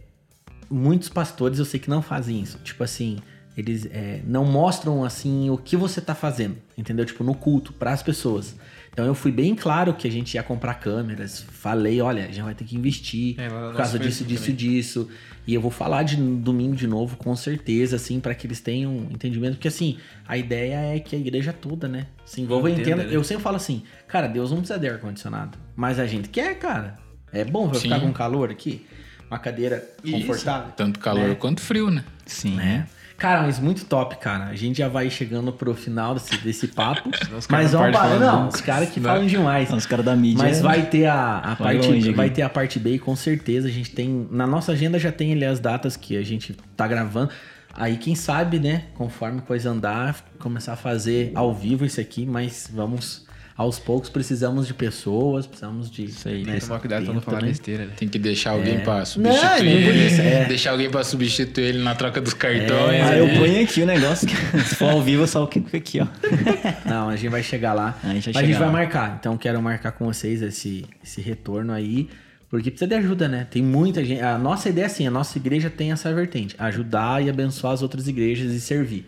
muitos 0.69 1.07
pastores 1.09 1.59
eu 1.59 1.65
sei 1.65 1.79
que 1.79 1.89
não 1.89 2.01
fazem 2.01 2.41
isso. 2.41 2.57
Tipo 2.63 2.83
assim, 2.83 3.19
eles 3.55 3.85
é, 3.91 4.21
não 4.25 4.45
mostram 4.45 5.03
assim 5.03 5.49
o 5.49 5.57
que 5.57 5.77
você 5.77 6.01
tá 6.01 6.13
fazendo, 6.13 6.57
entendeu? 6.77 7.05
Tipo, 7.05 7.23
no 7.23 7.33
culto, 7.33 7.73
para 7.73 7.91
as 7.91 8.03
pessoas. 8.03 8.55
Então 8.91 9.05
eu 9.05 9.15
fui 9.15 9.31
bem 9.31 9.55
claro 9.55 9.93
que 9.93 10.07
a 10.07 10.11
gente 10.11 10.33
ia 10.33 10.43
comprar 10.43 10.73
câmeras, 10.75 11.45
falei, 11.51 12.01
olha, 12.01 12.23
a 12.23 12.27
gente 12.27 12.41
vai 12.41 12.53
ter 12.53 12.65
que 12.65 12.75
investir 12.75 13.39
É, 13.39 13.47
por 13.47 13.75
causa 13.75 13.97
disso, 13.97 14.23
assim 14.23 14.25
disso, 14.25 14.43
também. 14.43 14.55
disso. 14.55 15.09
E 15.47 15.53
eu 15.53 15.61
vou 15.61 15.71
falar 15.71 16.03
de 16.03 16.15
domingo 16.15 16.75
de 16.75 16.85
novo, 16.85 17.17
com 17.17 17.35
certeza, 17.35 17.95
assim, 17.95 18.19
para 18.19 18.35
que 18.35 18.45
eles 18.45 18.59
tenham 18.59 19.07
entendimento. 19.09 19.53
Porque 19.53 19.67
assim, 19.67 19.97
a 20.27 20.37
ideia 20.37 20.95
é 20.95 20.99
que 20.99 21.15
a 21.15 21.19
igreja 21.19 21.51
toda, 21.51 21.87
né, 21.87 22.07
se 22.25 22.41
envolva 22.41 22.69
e 22.69 22.73
Entenda, 22.73 23.03
né? 23.03 23.09
Eu 23.11 23.23
sempre 23.23 23.43
falo 23.43 23.55
assim, 23.55 23.83
cara, 24.07 24.27
Deus 24.27 24.51
não 24.51 24.59
precisa 24.59 24.77
de 24.77 24.87
ar-condicionado. 24.87 25.57
Mas 25.75 25.97
a 25.99 26.05
gente 26.05 26.29
quer, 26.29 26.57
cara. 26.59 26.99
É 27.31 27.43
bom, 27.43 27.67
vai 27.67 27.79
ficar 27.79 27.99
com 27.99 28.11
calor 28.13 28.51
aqui. 28.51 28.85
Uma 29.29 29.37
cadeira 29.39 29.87
Isso. 30.03 30.17
confortável. 30.17 30.73
tanto 30.75 30.99
calor 30.99 31.29
Né? 31.29 31.35
quanto 31.35 31.61
frio, 31.61 31.91
né? 31.91 32.03
Sim. 32.25 32.55
né? 32.55 32.87
Cara, 33.19 33.41
mas 33.43 33.59
muito 33.59 33.85
top, 33.85 34.15
cara. 34.17 34.45
A 34.45 34.55
gente 34.55 34.77
já 34.77 34.87
vai 34.87 35.09
chegando 35.09 35.51
pro 35.51 35.75
final 35.75 36.13
desse, 36.13 36.37
desse 36.37 36.67
papo. 36.69 37.09
os 37.37 37.45
caras 37.45 37.47
mas 37.49 37.71
vamos 37.73 37.91
parar. 37.95 38.19
Não, 38.19 38.47
os 38.47 38.61
caras 38.61 38.89
que 38.89 38.99
Não. 38.99 39.09
falam 39.09 39.27
demais. 39.27 39.71
Os 39.71 39.85
caras 39.85 40.05
da 40.05 40.15
mídia. 40.15 40.43
Mas 40.43 40.61
vai 40.61 40.83
ter 40.83 41.05
a, 41.05 41.39
a 41.39 41.53
Vai 41.53 41.75
parte 41.75 41.87
longe 41.87 42.11
vai 42.13 42.29
ter 42.29 42.41
a 42.41 42.49
parte 42.49 42.79
B 42.79 42.93
e 42.93 42.99
com 42.99 43.15
certeza 43.15 43.67
a 43.67 43.71
gente 43.71 43.91
tem 43.91 44.27
na 44.31 44.47
nossa 44.47 44.71
agenda 44.71 44.97
já 44.97 45.11
tem 45.11 45.33
ali 45.33 45.45
as 45.45 45.59
datas 45.59 45.95
que 45.95 46.17
a 46.17 46.23
gente 46.23 46.55
tá 46.75 46.87
gravando. 46.87 47.29
Aí 47.73 47.97
quem 47.97 48.15
sabe, 48.15 48.59
né, 48.59 48.85
conforme 48.95 49.39
a 49.39 49.41
coisa 49.41 49.69
andar, 49.69 50.25
começar 50.39 50.73
a 50.73 50.75
fazer 50.75 51.31
ao 51.35 51.53
vivo 51.53 51.85
isso 51.85 52.01
aqui, 52.01 52.25
mas 52.25 52.69
vamos 52.73 53.27
aos 53.59 53.77
poucos 53.77 54.09
precisamos 54.09 54.65
de 54.67 54.73
pessoas, 54.73 55.45
precisamos 55.45 55.91
de 55.91 56.05
Isso 56.05 56.29
aí. 56.29 56.45
né, 56.45 56.51
Tem 56.53 56.59
que 56.61 56.65
tomar 56.67 56.79
cuidado 56.79 57.03
pra 57.03 57.13
não 57.13 57.21
falar 57.21 57.41
besteira, 57.41 57.85
né? 57.87 57.91
Tem 57.97 58.07
que 58.07 58.17
deixar 58.17 58.51
alguém 58.51 58.75
É. 58.75 58.79
pra 58.79 58.99
Não, 58.99 59.05
substituir 59.05 59.57
por 59.85 59.93
ele. 59.95 60.07
isso, 60.07 60.21
é. 60.21 60.45
Deixar 60.45 60.71
alguém 60.71 60.89
pra 60.89 61.03
substituir 61.03 61.63
ele 61.65 61.79
na 61.83 61.93
troca 61.93 62.21
dos 62.21 62.33
cartões. 62.33 63.01
Ah, 63.01 63.09
ali. 63.09 63.19
eu 63.19 63.27
ponho 63.37 63.61
aqui 63.61 63.81
o 63.81 63.85
negócio. 63.85 64.25
que- 64.25 64.35
Se 64.63 64.75
for 64.75 64.91
ao 64.91 65.01
vivo, 65.01 65.27
só 65.27 65.43
o 65.43 65.47
que 65.47 65.59
fica 65.59 65.75
aqui, 65.77 65.99
ó. 65.99 66.07
Não, 66.89 67.09
a 67.09 67.15
gente 67.17 67.29
vai 67.29 67.43
chegar 67.43 67.73
lá. 67.73 67.99
A 68.01 68.13
gente 68.13 68.31
vai 68.31 68.33
Mas 68.35 68.43
a 68.43 68.47
gente 68.47 68.57
vai 68.59 68.67
lá. 68.67 68.71
marcar. 68.73 69.17
Então 69.19 69.37
quero 69.37 69.61
marcar 69.61 69.91
com 69.91 70.05
vocês 70.05 70.41
esse, 70.41 70.85
esse 71.03 71.19
retorno 71.19 71.73
aí. 71.73 72.07
Porque 72.49 72.71
precisa 72.71 72.87
de 72.89 72.95
ajuda, 72.95 73.27
né? 73.27 73.45
Tem 73.51 73.61
muita 73.61 74.03
gente. 74.05 74.21
A 74.21 74.37
nossa 74.37 74.69
ideia 74.69 74.85
é 74.85 74.87
assim: 74.87 75.05
a 75.05 75.11
nossa 75.11 75.37
igreja 75.37 75.69
tem 75.69 75.91
essa 75.91 76.11
vertente. 76.13 76.55
Ajudar 76.57 77.21
e 77.23 77.29
abençoar 77.29 77.73
as 77.73 77.81
outras 77.83 78.07
igrejas 78.07 78.51
e 78.53 78.59
servir. 78.61 79.05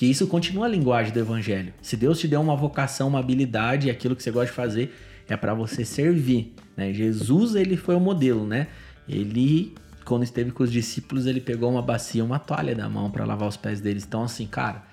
Que 0.00 0.06
isso 0.06 0.26
continua 0.26 0.64
a 0.64 0.68
linguagem 0.70 1.12
do 1.12 1.18
evangelho. 1.20 1.74
Se 1.82 1.94
Deus 1.94 2.18
te 2.18 2.26
deu 2.26 2.40
uma 2.40 2.56
vocação, 2.56 3.08
uma 3.08 3.18
habilidade, 3.18 3.90
aquilo 3.90 4.16
que 4.16 4.22
você 4.22 4.30
gosta 4.30 4.46
de 4.46 4.52
fazer, 4.56 4.94
é 5.28 5.36
para 5.36 5.52
você 5.52 5.84
servir. 5.84 6.54
Né? 6.74 6.90
Jesus, 6.90 7.54
ele 7.54 7.76
foi 7.76 7.94
o 7.94 8.00
modelo, 8.00 8.46
né? 8.46 8.68
Ele, 9.06 9.74
quando 10.06 10.22
esteve 10.22 10.52
com 10.52 10.62
os 10.62 10.72
discípulos, 10.72 11.26
ele 11.26 11.38
pegou 11.38 11.70
uma 11.70 11.82
bacia, 11.82 12.24
uma 12.24 12.38
toalha 12.38 12.74
da 12.74 12.88
mão 12.88 13.10
para 13.10 13.26
lavar 13.26 13.46
os 13.46 13.58
pés 13.58 13.78
deles. 13.78 14.02
Então, 14.08 14.22
assim, 14.22 14.46
cara, 14.46 14.84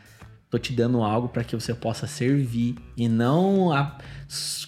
tô 0.49 0.59
te 0.59 0.73
dando 0.73 1.01
algo 1.01 1.29
para 1.29 1.41
que 1.45 1.55
você 1.55 1.73
possa 1.73 2.05
servir 2.05 2.75
e 2.97 3.07
não 3.07 3.71
a- 3.71 3.97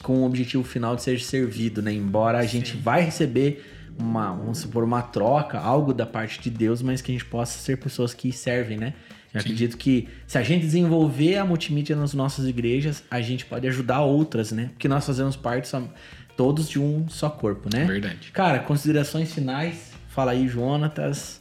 com 0.02 0.20
o 0.20 0.26
objetivo 0.26 0.64
final 0.64 0.96
de 0.96 1.02
ser 1.02 1.20
servido, 1.20 1.82
né? 1.82 1.92
Embora 1.92 2.38
a 2.38 2.46
gente 2.46 2.78
vai 2.78 3.02
receber 3.02 3.62
uma, 4.00 4.32
vamos 4.32 4.60
supor, 4.60 4.86
uma 4.86 5.02
troca, 5.02 5.60
algo 5.60 5.94
da 5.94 6.06
parte 6.06 6.40
de 6.40 6.50
Deus, 6.50 6.82
mas 6.82 7.02
que 7.02 7.12
a 7.12 7.14
gente 7.14 7.26
possa 7.26 7.60
ser 7.60 7.76
pessoas 7.76 8.14
que 8.14 8.32
servem, 8.32 8.78
né? 8.78 8.94
Eu 9.34 9.40
acredito 9.42 9.78
que 9.78 10.08
se 10.26 10.38
a 10.38 10.44
gente 10.44 10.62
desenvolver 10.66 11.38
a 11.38 11.46
multimídia 11.46 11.96
nas 11.96 12.14
nossas 12.14 12.48
igrejas, 12.48 13.04
a 13.12 13.22
gente 13.22 13.46
pode 13.46 13.68
ajudar 13.68 14.02
outras, 14.02 14.52
né? 14.52 14.70
Porque 14.74 14.88
nós 14.88 15.06
fazemos 15.06 15.36
parte 15.36 15.68
só- 15.68 15.84
todos 16.36 16.68
de 16.70 16.80
um 16.80 17.08
só 17.10 17.30
corpo, 17.30 17.70
né? 17.72 17.86
Verdade. 17.86 18.32
Cara, 18.34 18.60
considerações 18.60 19.32
finais. 19.34 19.92
Fala 20.08 20.32
aí, 20.32 20.48
Jonatas. 20.48 21.40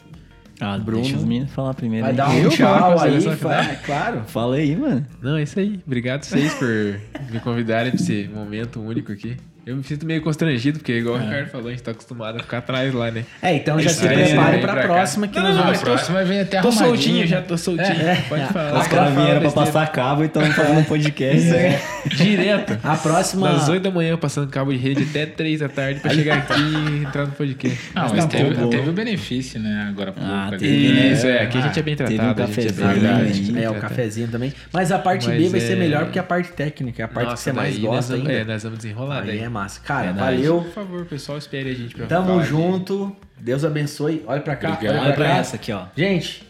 Ah, 0.60 0.76
Bruno. 0.76 1.02
deixa 1.02 1.16
os 1.16 1.24
meninos 1.24 1.52
falar 1.52 1.72
primeiro. 1.72 2.02
Vai 2.02 2.10
aí. 2.10 2.16
dar 2.16 2.30
um 2.30 2.38
Eu 2.38 2.50
tchau 2.50 2.98
aí. 2.98 3.12
consideração 3.12 3.36
fa- 3.36 3.62
final? 3.62 3.72
É, 3.72 3.76
claro. 3.76 4.22
Fala 4.26 4.56
aí, 4.56 4.74
mano. 4.76 5.06
Não, 5.22 5.36
é 5.36 5.42
isso 5.44 5.58
aí. 5.58 5.80
Obrigado 5.86 6.24
vocês 6.24 6.52
por 6.54 7.00
me 7.32 7.38
convidarem 7.40 7.92
pra 7.92 8.00
esse 8.00 8.28
momento 8.28 8.80
único 8.80 9.12
aqui. 9.12 9.36
Eu 9.68 9.76
me 9.76 9.84
sinto 9.84 10.06
meio 10.06 10.22
constrangido, 10.22 10.78
porque 10.78 10.92
igual 10.96 11.16
o 11.16 11.18
Ricardo 11.18 11.50
falou, 11.50 11.66
a 11.68 11.70
gente 11.72 11.82
tá 11.82 11.90
acostumado 11.90 12.36
a 12.38 12.40
ficar 12.42 12.56
atrás 12.58 12.94
lá, 12.94 13.10
né? 13.10 13.24
É, 13.42 13.52
então 13.54 13.78
já 13.78 13.90
Isso 13.90 14.00
se 14.00 14.08
aí, 14.08 14.14
prepare 14.14 14.54
aí, 14.56 14.60
pra 14.62 14.72
pra 14.72 14.82
cá. 14.82 14.88
próxima 14.88 15.28
que 15.28 15.36
Não, 15.36 15.42
nós 15.46 15.56
não, 15.56 15.62
vamos. 15.64 15.78
A 15.78 15.82
próxima 15.84 16.24
vem 16.24 16.40
até 16.40 16.62
Tô 16.62 16.68
arrumadinho. 16.68 16.96
soltinho, 16.96 17.26
já 17.26 17.42
tô 17.42 17.58
soltinho. 17.58 17.96
Pode 18.30 18.46
falar. 18.46 18.80
Os 18.80 18.86
caras 18.86 19.14
vieram 19.14 19.40
pra 19.42 19.50
passar 19.50 19.86
cabo 19.92 20.22
e 20.22 20.26
estão 20.26 20.42
fazendo 20.52 20.78
um 20.80 20.84
podcast. 20.84 21.46
né? 21.50 21.80
besteira. 22.08 22.24
Direto. 22.24 22.78
A 22.82 22.96
próxima. 22.96 23.48
Das 23.52 23.68
8 23.68 23.82
da 23.82 23.90
manhã, 23.90 24.16
passando 24.16 24.48
cabo 24.48 24.72
de 24.72 24.78
rede 24.78 25.02
até 25.02 25.26
3 25.26 25.60
da 25.60 25.68
tarde 25.68 26.00
pra 26.00 26.14
chegar 26.14 26.38
aqui 26.38 26.60
e 26.62 27.04
entrar 27.04 27.26
no 27.26 27.32
podcast. 27.32 27.78
Não, 27.94 28.02
Mas 28.04 28.12
mas 28.12 28.24
tá 28.24 28.30
teve, 28.30 28.68
teve 28.68 28.88
o 28.88 28.92
benefício, 28.94 29.60
né? 29.60 29.86
Agora 29.90 30.12
por 30.12 30.22
Ah, 30.22 30.48
teve, 30.58 30.92
né? 30.94 31.08
Isso, 31.12 31.26
é. 31.26 31.42
Aqui 31.42 31.58
a 31.58 31.60
gente 31.60 31.78
é 31.78 31.82
bem 31.82 31.94
Teve 31.94 32.14
um 32.14 32.16
tratado. 32.16 32.42
a 32.42 32.46
gente 32.46 32.60
é 32.60 32.64
cafezinho 32.72 33.50
é 33.50 33.52
bem 33.52 33.64
É, 33.64 33.70
o 33.70 33.74
cafezinho 33.74 34.28
também. 34.28 34.52
Mas 34.72 34.90
a 34.90 34.98
parte 34.98 35.28
B 35.28 35.48
vai 35.50 35.60
ser 35.60 35.74
é- 35.74 35.76
melhor 35.76 36.04
porque 36.04 36.18
a 36.18 36.22
parte 36.22 36.52
técnica, 36.52 37.02
é 37.02 37.04
a 37.04 37.08
parte 37.08 37.34
que 37.34 37.40
você 37.40 37.52
mais 37.52 37.76
gosta 37.76 38.14
ainda. 38.14 38.32
É, 38.32 38.44
nós 38.44 38.62
vamos 38.62 38.78
desenrolar 38.78 39.20
daí. 39.26 39.40
é 39.40 39.48
massa. 39.60 39.80
Cara, 39.80 40.06
Verdade. 40.12 40.36
valeu. 40.36 40.62
Por 40.62 40.72
favor, 40.72 41.04
pessoal, 41.06 41.38
espere 41.38 41.70
a 41.70 41.74
gente 41.74 41.94
pra 41.94 42.06
Tamo 42.06 42.26
falar 42.28 42.42
de- 42.42 42.48
junto. 42.48 43.16
Deus 43.38 43.64
abençoe. 43.64 44.24
Olha 44.26 44.40
pra 44.40 44.56
cá. 44.56 44.72
Obrigado. 44.72 44.94
Olha 44.94 45.02
Olha 45.04 45.14
pra 45.14 45.24
pra 45.24 45.34
cá. 45.34 45.38
essa 45.40 45.56
aqui, 45.56 45.72
ó. 45.72 45.86
Gente, 45.96 46.46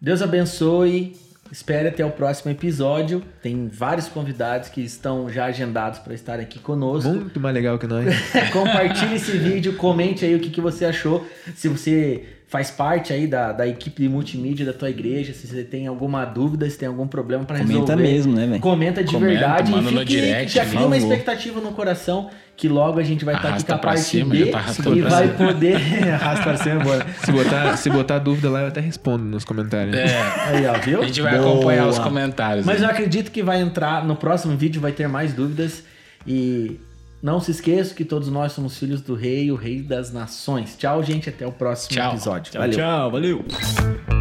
Deus 0.00 0.22
abençoe. 0.22 1.16
Espere 1.50 1.88
até 1.88 2.04
o 2.04 2.10
próximo 2.10 2.50
episódio. 2.52 3.22
Tem 3.42 3.68
vários 3.68 4.06
convidados 4.06 4.68
que 4.68 4.82
estão 4.82 5.30
já 5.30 5.46
agendados 5.46 5.98
para 5.98 6.12
estar 6.12 6.38
aqui 6.38 6.58
conosco. 6.58 7.08
Muito 7.08 7.40
mais 7.40 7.54
legal 7.54 7.78
que 7.78 7.86
nós. 7.86 8.04
Compartilhe 8.52 9.14
esse 9.14 9.32
vídeo, 9.38 9.74
comente 9.76 10.26
aí 10.26 10.34
o 10.34 10.40
que, 10.40 10.50
que 10.50 10.60
você 10.60 10.84
achou. 10.84 11.26
Se 11.56 11.66
você 11.68 12.22
faz 12.48 12.70
parte 12.70 13.12
aí 13.12 13.26
da, 13.26 13.52
da 13.52 13.68
equipe 13.68 14.02
de 14.02 14.08
multimídia 14.08 14.64
da 14.64 14.72
tua 14.72 14.88
igreja, 14.88 15.34
se 15.34 15.46
você 15.46 15.62
tem 15.62 15.86
alguma 15.86 16.24
dúvida, 16.24 16.68
se 16.68 16.78
tem 16.78 16.88
algum 16.88 17.06
problema 17.06 17.44
para 17.44 17.58
resolver. 17.58 17.80
Comenta 17.80 17.96
mesmo, 17.96 18.34
né, 18.34 18.46
velho? 18.46 18.60
Comenta 18.60 19.04
de 19.04 19.12
Comenta, 19.12 19.32
verdade 19.32 19.70
manda 19.70 19.90
e 19.90 19.94
no 19.94 20.00
fique, 20.00 20.12
direct, 20.14 20.54
já 20.54 20.64
cria 20.64 20.86
uma 20.86 20.96
expectativa 20.96 21.60
no 21.60 21.72
coração 21.72 22.30
que 22.56 22.66
logo 22.66 22.98
a 22.98 23.02
gente 23.02 23.22
vai 23.22 23.36
estar 23.36 23.48
aqui 23.48 23.52
Arrasta 23.52 23.72
com 23.72 23.78
a 23.78 23.82
parte 23.82 24.00
cima, 24.00 24.30
B 24.30 24.46
tá 24.46 24.64
e 24.96 25.00
vai 25.02 25.26
cima. 25.26 25.34
poder 25.34 25.76
arrasta 26.10 26.42
pra 26.42 26.56
cima, 26.56 26.80
bora. 26.80 27.06
Se 27.22 27.30
botar, 27.30 27.76
se 27.76 27.90
botar 27.90 28.18
dúvida 28.18 28.48
lá, 28.48 28.62
eu 28.62 28.68
até 28.68 28.80
respondo 28.80 29.24
nos 29.24 29.44
comentários. 29.44 29.94
É, 29.94 30.16
Aí, 30.46 30.66
ó, 30.66 30.72
viu? 30.78 31.02
a 31.02 31.06
gente 31.06 31.20
vai 31.20 31.38
Boa. 31.38 31.52
acompanhar 31.52 31.86
os 31.86 31.98
comentários. 31.98 32.64
Mas 32.64 32.80
né? 32.80 32.86
eu 32.86 32.90
acredito 32.90 33.30
que 33.30 33.42
vai 33.42 33.60
entrar 33.60 34.04
no 34.06 34.16
próximo 34.16 34.56
vídeo, 34.56 34.80
vai 34.80 34.92
ter 34.92 35.06
mais 35.06 35.34
dúvidas. 35.34 35.84
E 36.26 36.80
não 37.22 37.40
se 37.40 37.50
esqueça 37.50 37.94
que 37.94 38.04
todos 38.04 38.28
nós 38.28 38.52
somos 38.52 38.78
filhos 38.78 39.00
do 39.00 39.14
rei, 39.14 39.50
o 39.50 39.56
rei 39.56 39.82
das 39.82 40.12
nações. 40.12 40.76
Tchau, 40.76 41.02
gente. 41.02 41.28
Até 41.28 41.46
o 41.46 41.52
próximo 41.52 41.94
Tchau. 41.96 42.12
episódio. 42.12 42.52
Tchau, 42.52 42.60
Valeu. 42.62 42.76
tchau. 42.76 43.10
Valeu. 43.10 44.17